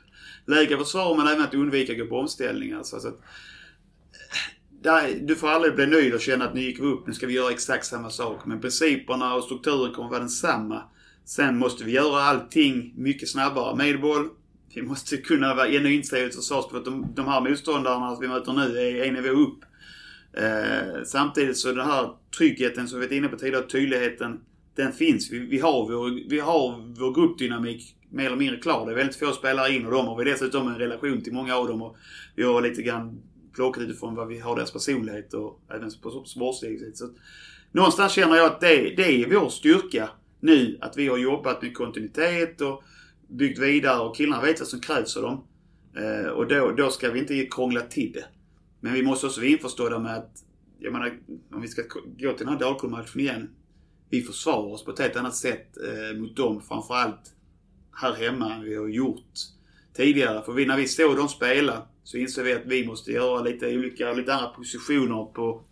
Lägre 0.49 0.79
försvar 0.79 1.17
men 1.17 1.27
även 1.27 1.45
att 1.45 1.55
undvika 1.55 1.93
att 1.93 1.99
gå 1.99 2.07
på 2.07 2.19
omställningar. 2.19 2.83
Så, 2.83 2.97
alltså. 2.97 3.01
så 3.01 3.09
att, 3.09 3.15
eh, 3.15 4.83
där, 4.83 5.21
du 5.23 5.37
får 5.37 5.49
aldrig 5.49 5.75
bli 5.75 5.87
nöjd 5.87 6.15
och 6.15 6.21
känna 6.21 6.45
att 6.45 6.55
nu 6.55 6.61
gick 6.61 6.81
vi 6.81 6.85
upp, 6.85 7.07
nu 7.07 7.13
ska 7.13 7.27
vi 7.27 7.33
göra 7.33 7.51
exakt 7.51 7.87
samma 7.87 8.11
sak. 8.11 8.47
Men 8.47 8.61
principerna 8.61 9.35
och 9.35 9.45
strukturen 9.45 9.93
kommer 9.93 10.09
vara 10.09 10.21
densamma. 10.21 10.83
Sen 11.25 11.59
måste 11.59 11.85
vi 11.85 11.93
göra 11.93 12.23
allting 12.23 12.95
mycket 12.97 13.29
snabbare 13.29 13.77
med 13.77 14.01
boll. 14.01 14.29
Vi 14.75 14.83
måste 14.83 15.17
kunna 15.17 15.55
vara 15.55 15.69
ännu 15.69 15.95
inställda 15.95 16.29
i 16.29 16.31
försvarsspel. 16.31 16.71
För 16.71 16.79
att 16.79 16.85
de, 16.85 17.15
de 17.15 17.27
här 17.27 17.41
motståndarna 17.41 18.19
vi 18.21 18.29
möter 18.29 18.53
nu 18.53 18.79
är 18.79 19.05
en 19.05 19.15
nivå 19.15 19.29
upp. 19.29 19.59
Eh, 20.33 21.03
samtidigt 21.05 21.59
så 21.59 21.73
den 21.73 21.87
här 21.87 22.11
tryggheten 22.39 22.89
som 22.89 23.01
vi 23.01 23.07
varit 23.07 23.17
inne 23.17 23.29
på 23.29 23.37
tidigare, 23.37 23.67
tydligheten, 23.67 24.41
den 24.77 24.93
finns. 24.93 25.33
Vi, 25.33 25.39
vi, 25.39 25.59
har 25.59 25.89
vår, 25.89 26.29
vi 26.31 26.41
har 26.41 26.95
vår 26.99 27.15
gruppdynamik 27.15 27.95
mer 28.11 28.27
eller 28.27 28.37
mindre 28.37 28.57
klar. 28.57 28.87
Det 28.87 28.93
är 28.93 28.97
väldigt 28.97 29.17
få 29.17 29.33
spelare 29.33 29.75
in 29.75 29.87
och 29.87 29.93
de 29.93 30.07
har 30.07 30.17
vi 30.17 30.31
dessutom 30.31 30.69
en 30.69 30.79
relation 30.79 31.23
till 31.23 31.33
många 31.33 31.57
av 31.57 31.69
dem. 31.69 31.83
Och 31.83 31.97
vi 32.35 32.43
har 32.43 32.63
lite 32.63 32.83
grann 32.83 33.23
plockat 33.55 33.83
utifrån 33.83 34.15
vad 34.15 34.29
vi 34.29 34.39
har 34.39 34.57
deras 34.57 34.73
personlighet 34.73 35.35
och 35.35 35.61
även 35.71 35.91
på 36.03 36.25
sportsligt. 36.25 36.99
sätt. 36.99 37.11
någonstans 37.73 38.13
känner 38.13 38.37
jag 38.37 38.47
att 38.47 38.61
det, 38.61 38.95
det 38.97 39.23
är 39.23 39.41
vår 39.41 39.49
styrka 39.49 40.11
nu. 40.41 40.79
Att 40.81 40.97
vi 40.97 41.09
har 41.09 41.19
jobbat 41.19 41.63
med 41.63 41.75
kontinuitet 41.75 42.61
och 42.61 42.83
byggt 43.29 43.59
vidare 43.59 44.01
och 44.01 44.17
killarna 44.17 44.43
vet 44.43 44.61
vad 44.61 44.69
som 44.69 44.81
krävs 44.81 45.17
av 45.17 45.23
dem. 45.23 45.45
Eh, 45.97 46.31
och 46.31 46.47
då, 46.47 46.73
då 46.73 46.91
ska 46.91 47.11
vi 47.11 47.19
inte 47.19 47.47
krångla 47.47 47.81
till 47.81 48.13
det. 48.13 48.25
Men 48.81 48.93
vi 48.93 49.03
måste 49.03 49.27
också 49.27 49.41
vara 49.41 49.51
införstådda 49.51 49.99
med 49.99 50.17
att, 50.17 50.45
jag 50.79 50.93
menar, 50.93 51.19
om 51.53 51.61
vi 51.61 51.69
ska 51.69 51.83
gå 52.19 52.33
till 52.33 52.47
den 52.47 52.49
här 52.49 52.61
Dalkurd-matchen 52.61 53.21
igen. 53.21 53.51
Vi 54.11 54.23
försvarar 54.23 54.73
oss 54.73 54.85
på 54.85 54.91
ett 54.91 54.99
helt 54.99 55.17
annat 55.17 55.37
sätt 55.37 55.77
eh, 55.77 56.21
mot 56.21 56.37
dem, 56.37 56.63
framförallt 56.63 57.35
här 58.01 58.13
hemma, 58.13 58.55
än 58.55 58.65
vi 58.65 58.77
har 58.77 58.89
gjort 58.89 59.33
tidigare. 59.97 60.43
För 60.43 60.53
vi, 60.53 60.67
när 60.67 60.77
vi 60.77 60.89
såg 60.89 61.17
dem 61.17 61.29
spela 61.29 61.83
så 62.05 62.17
insåg 62.17 62.45
vi 62.45 62.53
att 62.53 62.67
vi 62.67 62.87
måste 62.87 63.13
göra 63.13 63.41
lite 63.41 63.67
olika, 63.67 64.13
lite 64.13 64.35
andra 64.35 64.49
positioner 64.49 65.25
på 65.25 65.63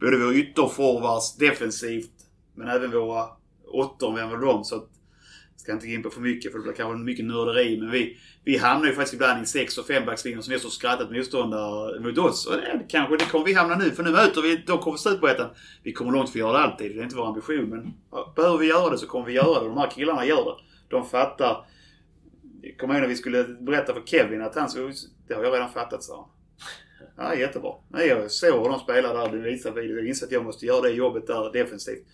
både 0.00 0.18
våra 0.18 0.34
ytterforwards 0.34 1.36
defensivt, 1.36 2.10
men 2.54 2.68
även 2.68 2.90
våra 2.90 3.26
åttor 3.68 4.14
vem 4.14 4.30
var 4.30 4.38
de. 4.38 4.64
Så 4.64 4.76
att, 4.76 4.88
jag 5.52 5.60
ska 5.60 5.72
inte 5.72 5.86
gå 5.86 5.92
in 5.92 6.02
på 6.02 6.10
för 6.10 6.20
mycket 6.20 6.52
för 6.52 6.58
det 6.58 6.62
blir 6.62 6.72
kanske 6.72 7.04
mycket 7.04 7.24
nörderi. 7.24 7.80
Men 7.80 7.90
vi, 7.90 8.16
vi 8.44 8.56
hamnar 8.56 8.88
ju 8.88 8.94
faktiskt 8.94 9.14
ibland 9.14 9.42
i 9.42 9.46
sex 9.46 9.78
och 9.78 9.86
fembackslinjer 9.86 10.40
som 10.40 10.54
är 10.54 10.58
så 10.58 10.70
skrattat 10.70 11.10
motståndare 11.10 12.00
mot 12.00 12.18
oss. 12.18 12.46
Och 12.46 12.56
det, 12.56 12.86
kanske 12.88 13.16
det 13.16 13.24
kommer 13.24 13.44
vi 13.44 13.52
hamna 13.52 13.76
nu. 13.76 13.90
För 13.90 14.02
nu 14.02 14.10
möter 14.10 14.42
vi, 14.42 14.56
då 14.66 14.78
kommer 14.78 14.98
Superettan. 14.98 15.50
Vi 15.82 15.92
kommer 15.92 16.12
långt 16.12 16.30
för 16.30 16.38
att 16.38 16.40
göra 16.40 16.52
det 16.52 16.58
alltid. 16.58 16.94
Det 16.96 17.00
är 17.00 17.04
inte 17.04 17.16
vår 17.16 17.26
ambition. 17.26 17.68
Men 17.70 17.92
behöver 18.36 18.58
vi 18.58 18.66
göra 18.66 18.90
det 18.90 18.98
så 18.98 19.06
kommer 19.06 19.26
vi 19.26 19.32
göra 19.32 19.54
det. 19.54 19.60
Och 19.60 19.68
de 19.68 19.78
här 19.78 19.90
killarna 19.90 20.26
gör 20.26 20.44
det. 20.44 20.71
De 20.92 21.06
fattar. 21.06 21.66
Jag 22.62 22.78
kommer 22.78 22.94
ihåg 22.94 23.00
när 23.02 23.08
vi 23.08 23.16
skulle 23.16 23.44
berätta 23.44 23.94
för 23.94 24.02
Kevin 24.06 24.42
att 24.42 24.54
han 24.54 24.70
så, 24.70 24.90
Det 25.28 25.34
har 25.34 25.44
jag 25.44 25.54
redan 25.54 25.72
fattat, 25.72 26.02
sa 26.02 26.16
han. 26.16 26.28
Ja, 27.16 27.34
jättebra. 27.34 27.74
Nej, 27.88 28.08
jag 28.08 28.30
såg 28.30 28.62
hur 28.62 28.68
de 28.68 28.78
spelar 28.78 29.14
där. 29.14 29.36
Det 29.36 29.42
visar 29.42 29.70
video. 29.72 29.96
Jag 29.96 30.06
inser 30.06 30.26
att 30.26 30.32
jag 30.32 30.44
måste 30.44 30.66
göra 30.66 30.80
det 30.80 30.90
jobbet 30.90 31.26
där 31.26 31.52
defensivt. 31.52 32.06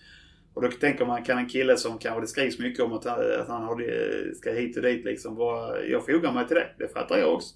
Och 0.53 0.61
då 0.61 0.71
tänker 0.71 1.05
man, 1.05 1.23
kan 1.23 1.37
en 1.37 1.49
kille 1.49 1.77
som 1.77 1.97
kanske 1.99 2.21
det 2.21 2.27
skrivs 2.27 2.59
mycket 2.59 2.83
om 2.85 2.93
att 2.93 3.05
han, 3.05 3.19
att 3.41 3.47
han 3.47 3.63
har 3.63 4.33
ska 4.35 4.51
hit 4.51 4.77
och 4.77 4.83
dit 4.83 5.05
liksom. 5.05 5.35
Bara, 5.35 5.83
jag 5.85 6.05
fogar 6.05 6.31
mig 6.33 6.47
till 6.47 6.55
det. 6.55 6.69
Det 6.77 6.93
fattar 6.93 7.17
jag 7.17 7.33
också. 7.33 7.55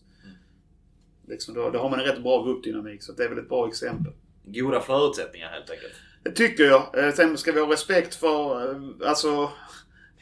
Liksom, 1.27 1.53
då, 1.53 1.69
då 1.69 1.79
har 1.79 1.89
man 1.89 1.99
en 1.99 2.05
rätt 2.05 2.23
bra 2.23 2.43
gruppdynamik. 2.43 3.03
Så 3.03 3.11
det 3.11 3.23
är 3.23 3.29
väl 3.29 3.37
ett 3.37 3.49
bra 3.49 3.67
exempel. 3.67 4.13
Goda 4.45 4.81
förutsättningar 4.81 5.49
helt 5.49 5.69
enkelt. 5.69 5.93
Det 6.23 6.31
tycker 6.31 6.63
jag. 6.63 6.97
Eh, 6.97 7.13
Sen 7.13 7.37
ska 7.37 7.51
vi 7.51 7.59
ha 7.59 7.71
respekt 7.71 8.15
för, 8.15 8.71
eh, 8.71 9.09
alltså, 9.09 9.51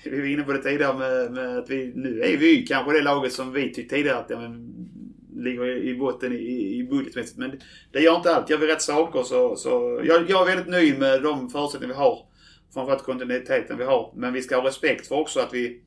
vi 0.03 0.19
var 0.19 0.27
inne 0.27 0.43
på 0.43 0.53
det 0.53 0.63
tidigare 0.63 0.97
med, 0.97 1.31
med 1.31 1.57
att 1.57 1.69
vi, 1.69 1.91
nu 1.95 2.21
är 2.21 2.37
vi 2.37 2.65
kanske 2.67 2.93
det 2.93 3.01
laget 3.01 3.33
som 3.33 3.53
vi 3.53 3.73
tyckte 3.73 3.95
tidigare 3.95 4.17
att, 4.17 4.29
ja, 4.29 4.39
men, 4.39 4.71
ligger 5.35 5.65
i 5.65 5.95
botten 5.95 6.33
i, 6.33 6.77
i 6.77 6.83
budgetmässigt. 6.83 7.37
Men 7.37 7.59
det 7.91 7.99
gör 7.99 8.15
inte 8.15 8.35
allt. 8.35 8.49
Gör 8.49 8.57
vi 8.57 8.67
rätt 8.67 8.81
saker 8.81 9.23
så, 9.23 9.55
så 9.55 10.01
jag, 10.03 10.29
jag 10.29 10.41
är 10.41 10.55
väldigt 10.55 10.71
nöjd 10.73 10.99
med 10.99 11.23
de 11.23 11.49
förutsättningar 11.49 11.93
vi 11.93 11.99
har. 11.99 12.25
Framförallt 12.73 13.03
kontinuiteten 13.03 13.77
vi 13.77 13.83
har. 13.83 14.13
Men 14.15 14.33
vi 14.33 14.41
ska 14.41 14.55
ha 14.55 14.67
respekt 14.67 15.07
för 15.07 15.15
också 15.15 15.39
att 15.39 15.53
vi, 15.53 15.81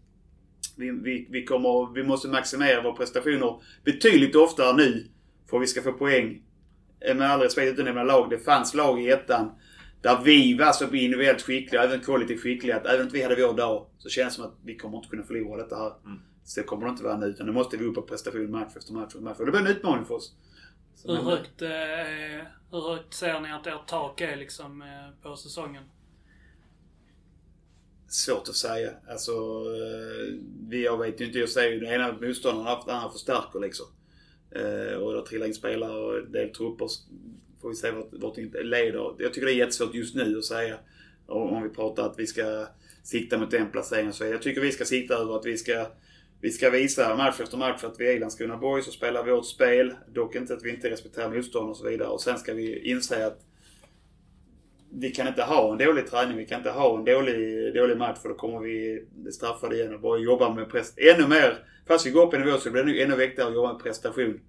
vi, 0.77 0.91
vi, 0.91 1.27
vi, 1.31 1.45
kommer, 1.45 1.95
vi 1.95 2.03
måste 2.03 2.28
maximera 2.28 2.82
våra 2.82 2.93
prestationer 2.93 3.62
betydligt 3.85 4.36
oftare 4.36 4.77
nu. 4.77 5.07
För 5.51 5.57
att 5.57 5.62
vi 5.62 5.66
ska 5.66 5.82
få 5.82 5.93
poäng. 5.93 6.43
Med 7.15 7.31
all 7.31 7.41
respekt 7.41 7.73
utan 7.73 7.85
nämna 7.85 8.03
lag. 8.03 8.31
Det 8.31 8.39
fanns 8.39 8.74
lag 8.74 9.03
i 9.03 9.11
ettan 9.11 9.51
där 10.05 10.23
vi 10.25 10.55
var 10.55 10.73
så 10.73 10.85
individuellt 10.85 11.43
skickliga, 11.43 11.83
även 11.83 12.01
kollektivt 12.01 12.41
skickliga, 12.41 12.77
att 12.77 12.87
även 12.87 13.07
om 13.07 13.13
vi 13.13 13.23
hade 13.23 13.47
vår 13.47 13.57
dag 13.57 13.87
så 13.99 14.09
känns 14.09 14.37
det 14.37 14.43
som 14.43 14.45
att 14.45 14.59
vi 14.65 14.77
kommer 14.77 14.97
inte 14.97 15.09
kunna 15.09 15.23
förlora 15.23 15.63
detta 15.63 15.77
här. 15.77 15.93
Mm. 16.05 16.19
Så 16.45 16.61
det 16.61 16.67
kommer 16.67 16.87
det 16.87 16.91
inte 16.91 17.05
vara 17.05 17.17
nu, 17.17 17.27
utan 17.27 17.47
nu 17.47 17.53
måste 17.53 17.77
vi 17.77 17.85
upp 17.85 17.95
på 17.95 18.03
prestation 18.03 18.51
match 18.51 18.77
efter 18.77 18.93
match 18.93 19.07
efter 19.07 19.21
match. 19.21 19.39
Och 19.39 19.47
det 19.47 19.53
blir 19.53 19.61
en 19.61 19.67
utmaning 19.67 20.05
för 20.05 20.15
oss. 20.15 20.35
Så, 20.95 21.15
Hur 21.15 21.23
högt, 21.23 21.63
eh, 21.63 21.69
hur 22.71 22.91
högt 22.91 23.15
ser 23.15 23.41
ni 23.41 23.53
att 23.53 23.67
ert 23.67 23.89
tak 23.89 24.21
är 24.21 24.37
liksom 24.37 24.83
eh, 24.83 25.23
på 25.23 25.37
säsongen? 25.37 25.83
Svårt 28.09 28.49
att 28.49 28.57
säga. 28.57 28.91
Alltså, 29.09 29.33
eh, 29.33 30.35
vi, 30.69 30.85
jag 30.85 30.99
vet 30.99 31.21
ju 31.21 31.27
inte. 31.27 31.39
Jag 31.39 31.49
säger 31.49 31.73
ju 31.73 31.81
den 31.81 31.93
ena 31.95 32.13
motståndaren 32.13 32.67
att 32.69 32.87
den 32.87 32.97
andra 32.97 33.11
förstärker 33.11 33.61
liksom. 33.61 33.87
Eh, 34.51 34.97
och 34.97 35.15
det 35.15 35.27
trillar 35.27 35.47
in 35.47 35.55
spelare 35.55 35.93
och 35.93 36.19
en 36.19 36.33
del 36.33 36.55
trupper. 36.55 36.89
Får 37.65 37.69
vi 37.69 37.77
se 37.77 37.91
vart, 37.91 38.09
vart 38.12 38.35
det 38.35 38.62
leder. 38.62 39.15
Jag 39.19 39.35
tycker 39.35 39.47
det 39.47 39.53
är 39.53 39.57
jättesvårt 39.57 39.95
just 39.95 40.15
nu 40.15 40.39
att 40.39 40.45
säga. 40.45 40.78
Om, 41.27 41.62
vi 41.62 41.69
pratar 41.69 42.07
att 42.07 42.19
vi 42.19 42.27
ska 42.27 42.66
sikta 43.03 43.39
mot 43.39 43.51
den 43.51 43.70
placeringen. 43.70 44.12
Så 44.12 44.24
jag 44.24 44.43
tycker 44.43 44.61
vi 44.61 44.73
ska 44.73 44.85
sikta 44.85 45.15
över 45.15 45.36
att 45.36 45.47
vi 45.47 45.57
ska 45.57 45.86
vi 46.41 46.51
ska 46.51 46.70
visa 46.70 47.16
match 47.16 47.41
efter 47.41 47.57
match 47.57 47.85
att 47.85 48.01
vi 48.01 48.15
är 48.15 48.20
Landskrona 48.20 48.57
Boys 48.57 48.86
och 48.86 48.93
spelar 48.93 49.24
vårt 49.24 49.47
spel. 49.47 49.95
Dock 50.15 50.35
inte 50.35 50.55
att 50.55 50.62
vi 50.62 50.70
inte 50.70 50.91
respekterar 50.91 51.31
motståndare 51.31 51.70
och 51.70 51.77
så 51.77 51.89
vidare. 51.89 52.09
Och 52.09 52.20
sen 52.20 52.39
ska 52.39 52.55
vi 52.55 52.91
inse 52.91 53.27
att 53.27 53.41
vi 54.93 55.11
kan 55.11 55.28
inte 55.28 55.43
ha 55.43 55.73
en 55.73 55.78
dålig 55.78 56.07
träning, 56.07 56.36
vi 56.36 56.47
kan 56.47 56.59
inte 56.59 56.70
ha 56.70 56.99
en 56.99 57.05
dålig, 57.05 57.74
dålig 57.74 57.97
match 57.97 58.19
för 58.23 58.28
då 58.28 58.35
kommer 58.35 58.61
vi 58.61 59.05
bli 59.15 59.32
straffade 59.32 59.77
igen 59.77 59.95
och 59.95 60.01
bara 60.01 60.19
jobba 60.19 60.55
med 60.55 60.70
press 60.70 60.95
ännu 60.97 61.28
mer. 61.28 61.59
Fast 61.86 62.07
vi 62.07 62.11
går 62.11 62.27
upp 62.27 62.35
en 62.35 62.41
nivå 62.41 62.59
så 62.59 62.70
blir 62.70 62.82
det 62.82 62.89
nog 62.89 63.01
ännu 63.01 63.16
viktigare 63.16 63.49
att 63.49 63.55
jobba 63.55 63.73
med 63.73 63.82
prestation 63.82 64.41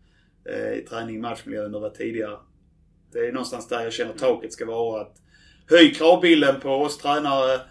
eh, 0.46 0.74
i 0.74 0.86
träning, 0.90 1.22
matchmiljö 1.22 1.66
än 1.66 1.72
det 1.72 1.80
var 1.80 1.90
tidigare. 1.90 2.38
Det 3.16 3.28
är 3.28 3.32
någonstans 3.32 3.68
där 3.68 3.84
jag 3.84 3.94
känner 3.94 4.14
taket 4.14 4.54
ska 4.54 4.66
vara 4.66 5.02
att 5.02 5.22
höj 5.70 5.94
kravbilden 5.94 6.60
på 6.60 6.70
oss 6.70 6.98
tränare 6.98 7.62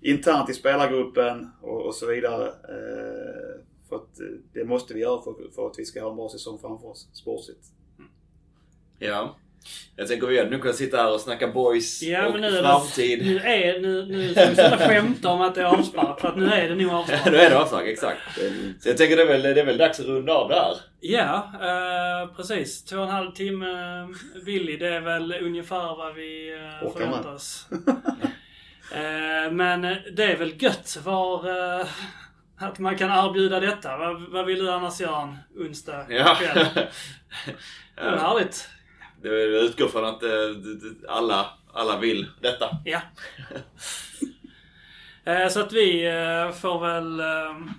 internt 0.00 0.50
i 0.50 0.54
spelargruppen 0.54 1.50
och, 1.62 1.86
och 1.86 1.94
så 1.94 2.06
vidare. 2.06 2.46
Eh, 2.48 3.64
för 3.88 3.96
att 3.96 4.20
eh, 4.20 4.26
det 4.52 4.64
måste 4.64 4.94
vi 4.94 5.00
göra 5.00 5.22
för, 5.22 5.34
för 5.54 5.66
att 5.66 5.78
vi 5.78 5.84
ska 5.84 6.02
ha 6.02 6.10
en 6.10 6.16
bra 6.16 6.28
säsong 6.28 6.58
framför 6.58 6.88
oss 6.88 7.08
sportsligt. 7.12 7.66
Ja. 8.98 9.36
Jag 9.96 10.08
tänker 10.08 10.26
vi 10.26 10.38
hade 10.38 10.50
nu 10.50 10.58
kunnat 10.58 10.76
sitta 10.76 10.96
här 10.96 11.12
och 11.14 11.20
snacka 11.20 11.48
boys 11.48 12.02
Ja, 12.02 12.26
och 12.26 12.32
men 12.32 12.40
nu 12.40 12.58
är, 12.58 12.62
framtid. 12.62 13.18
det, 13.18 13.24
nu 13.24 13.38
är 13.38 13.80
nu, 13.80 14.06
nu 14.06 14.32
ska 14.32 14.40
vi 14.46 14.54
sluta 14.54 14.78
skämta 14.78 15.28
om 15.28 15.40
att 15.40 15.54
det 15.54 15.60
är 15.60 15.64
avspark. 15.64 16.20
För 16.20 16.28
att 16.28 16.36
nu 16.36 16.52
är 16.52 16.68
det 16.68 16.74
nog 16.74 16.92
avspark. 16.94 17.24
nu 17.32 17.36
är 17.38 17.50
det 17.50 17.58
avspark, 17.58 17.86
exakt. 17.86 18.18
Så 18.80 18.88
jag 18.88 18.96
tänker 18.96 19.16
det 19.16 19.22
är 19.22 19.26
väl, 19.26 19.42
det 19.42 19.60
är 19.60 19.64
väl 19.64 19.78
dags 19.78 20.00
att 20.00 20.06
runda 20.06 20.32
av 20.32 20.48
där. 20.48 20.76
Ja, 21.00 21.52
eh, 21.60 22.34
precis. 22.36 22.84
Två 22.84 22.96
och 22.96 23.02
en 23.04 23.08
halv 23.10 23.30
timme 23.32 23.66
eh, 23.70 24.42
Billy. 24.44 24.76
Det 24.76 24.88
är 24.88 25.00
väl 25.00 25.34
ungefär 25.42 25.96
vad 25.96 26.14
vi 26.14 26.54
eh, 26.82 26.92
förväntar 26.92 27.34
oss. 27.34 27.66
eh, 28.92 29.52
men 29.52 29.80
det 30.16 30.24
är 30.24 30.36
väl 30.36 30.62
gött 30.62 30.98
var, 31.04 31.48
eh, 31.80 31.86
att 32.60 32.78
man 32.78 32.98
kan 32.98 33.26
erbjuda 33.28 33.60
detta. 33.60 33.96
Vad, 33.96 34.30
vad 34.30 34.46
vill 34.46 34.58
du 34.58 34.70
annars 34.72 35.00
göra 35.00 35.22
en 35.22 35.36
onsdag 35.66 36.06
Ja. 36.08 36.34
kväll? 36.34 36.66
Det 37.96 38.02
är 38.04 38.12
ja. 38.12 38.18
härligt. 38.18 38.68
Det 39.22 39.28
är- 39.28 39.64
utgår 39.64 39.88
från 39.88 40.04
att 40.04 40.22
eh, 40.22 40.30
alla, 41.08 41.46
alla 41.72 41.98
vill 41.98 42.26
detta. 42.40 42.70
Ja. 42.84 43.00
Eh, 45.24 45.48
Så 45.48 45.60
att 45.60 45.72
vi 45.72 46.06
eh, 46.06 46.52
får 46.52 46.80
väl 46.80 47.20
eh, 47.20 47.72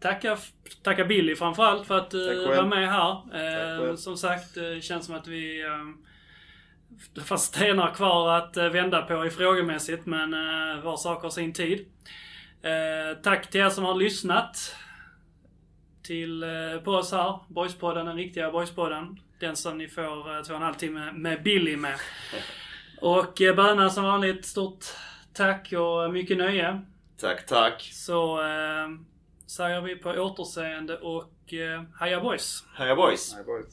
tacka, 0.00 0.36
tacka 0.82 1.04
Billy 1.04 1.36
framförallt 1.36 1.86
för 1.86 1.98
att 1.98 2.10
du 2.10 2.46
var 2.46 2.64
med 2.66 2.88
här. 2.92 3.10
Eh, 3.12 3.80
själv. 3.84 3.96
Som 3.96 4.16
sagt, 4.16 4.54
det 4.54 4.84
känns 4.84 5.06
som 5.06 5.14
att 5.14 5.26
vi 5.26 5.62
eh, 5.62 5.68
Det 7.14 7.20
fanns 7.20 7.42
stenar 7.44 7.94
kvar 7.94 8.36
att 8.38 8.56
vända 8.56 9.02
på 9.02 9.26
i 9.26 9.30
frågemässigt, 9.30 10.06
men 10.06 10.30
var 10.82 10.96
sak 10.96 11.22
har 11.22 11.30
sin 11.30 11.52
tid. 11.52 11.86
Tack 13.22 13.50
till 13.50 13.60
er 13.60 13.68
som 13.68 13.84
har 13.84 13.94
lyssnat. 13.94 14.76
Till, 16.02 16.44
på 16.84 16.90
oss 16.90 17.12
här, 17.12 17.38
Boyspodden, 17.48 18.06
den 18.06 18.16
riktiga 18.16 18.50
Boyspodden. 18.50 19.20
Den 19.42 19.56
som 19.56 19.78
ni 19.78 19.88
får 19.88 20.36
eh, 20.36 20.42
två 20.42 20.52
och 20.54 20.56
en 20.56 20.62
halv 20.62 20.74
timme 20.74 21.12
med 21.12 21.42
Billy 21.42 21.76
med. 21.76 21.94
Och 23.00 23.40
eh, 23.40 23.54
Böna 23.54 23.90
som 23.90 24.04
vanligt, 24.04 24.46
stort 24.46 24.84
tack 25.32 25.72
och 25.72 26.12
mycket 26.12 26.36
nöje. 26.36 26.82
Tack, 27.20 27.46
tack. 27.46 27.90
Så 27.92 28.42
eh, 28.42 28.88
säger 29.46 29.80
vi 29.80 29.96
på 29.96 30.10
återseende 30.10 30.98
och 30.98 31.54
eh, 31.54 31.82
heja 32.00 32.20
boys! 32.20 32.64
Heja 32.74 32.96
boys! 32.96 33.34
Nej, 33.34 33.44
boys. 33.44 33.66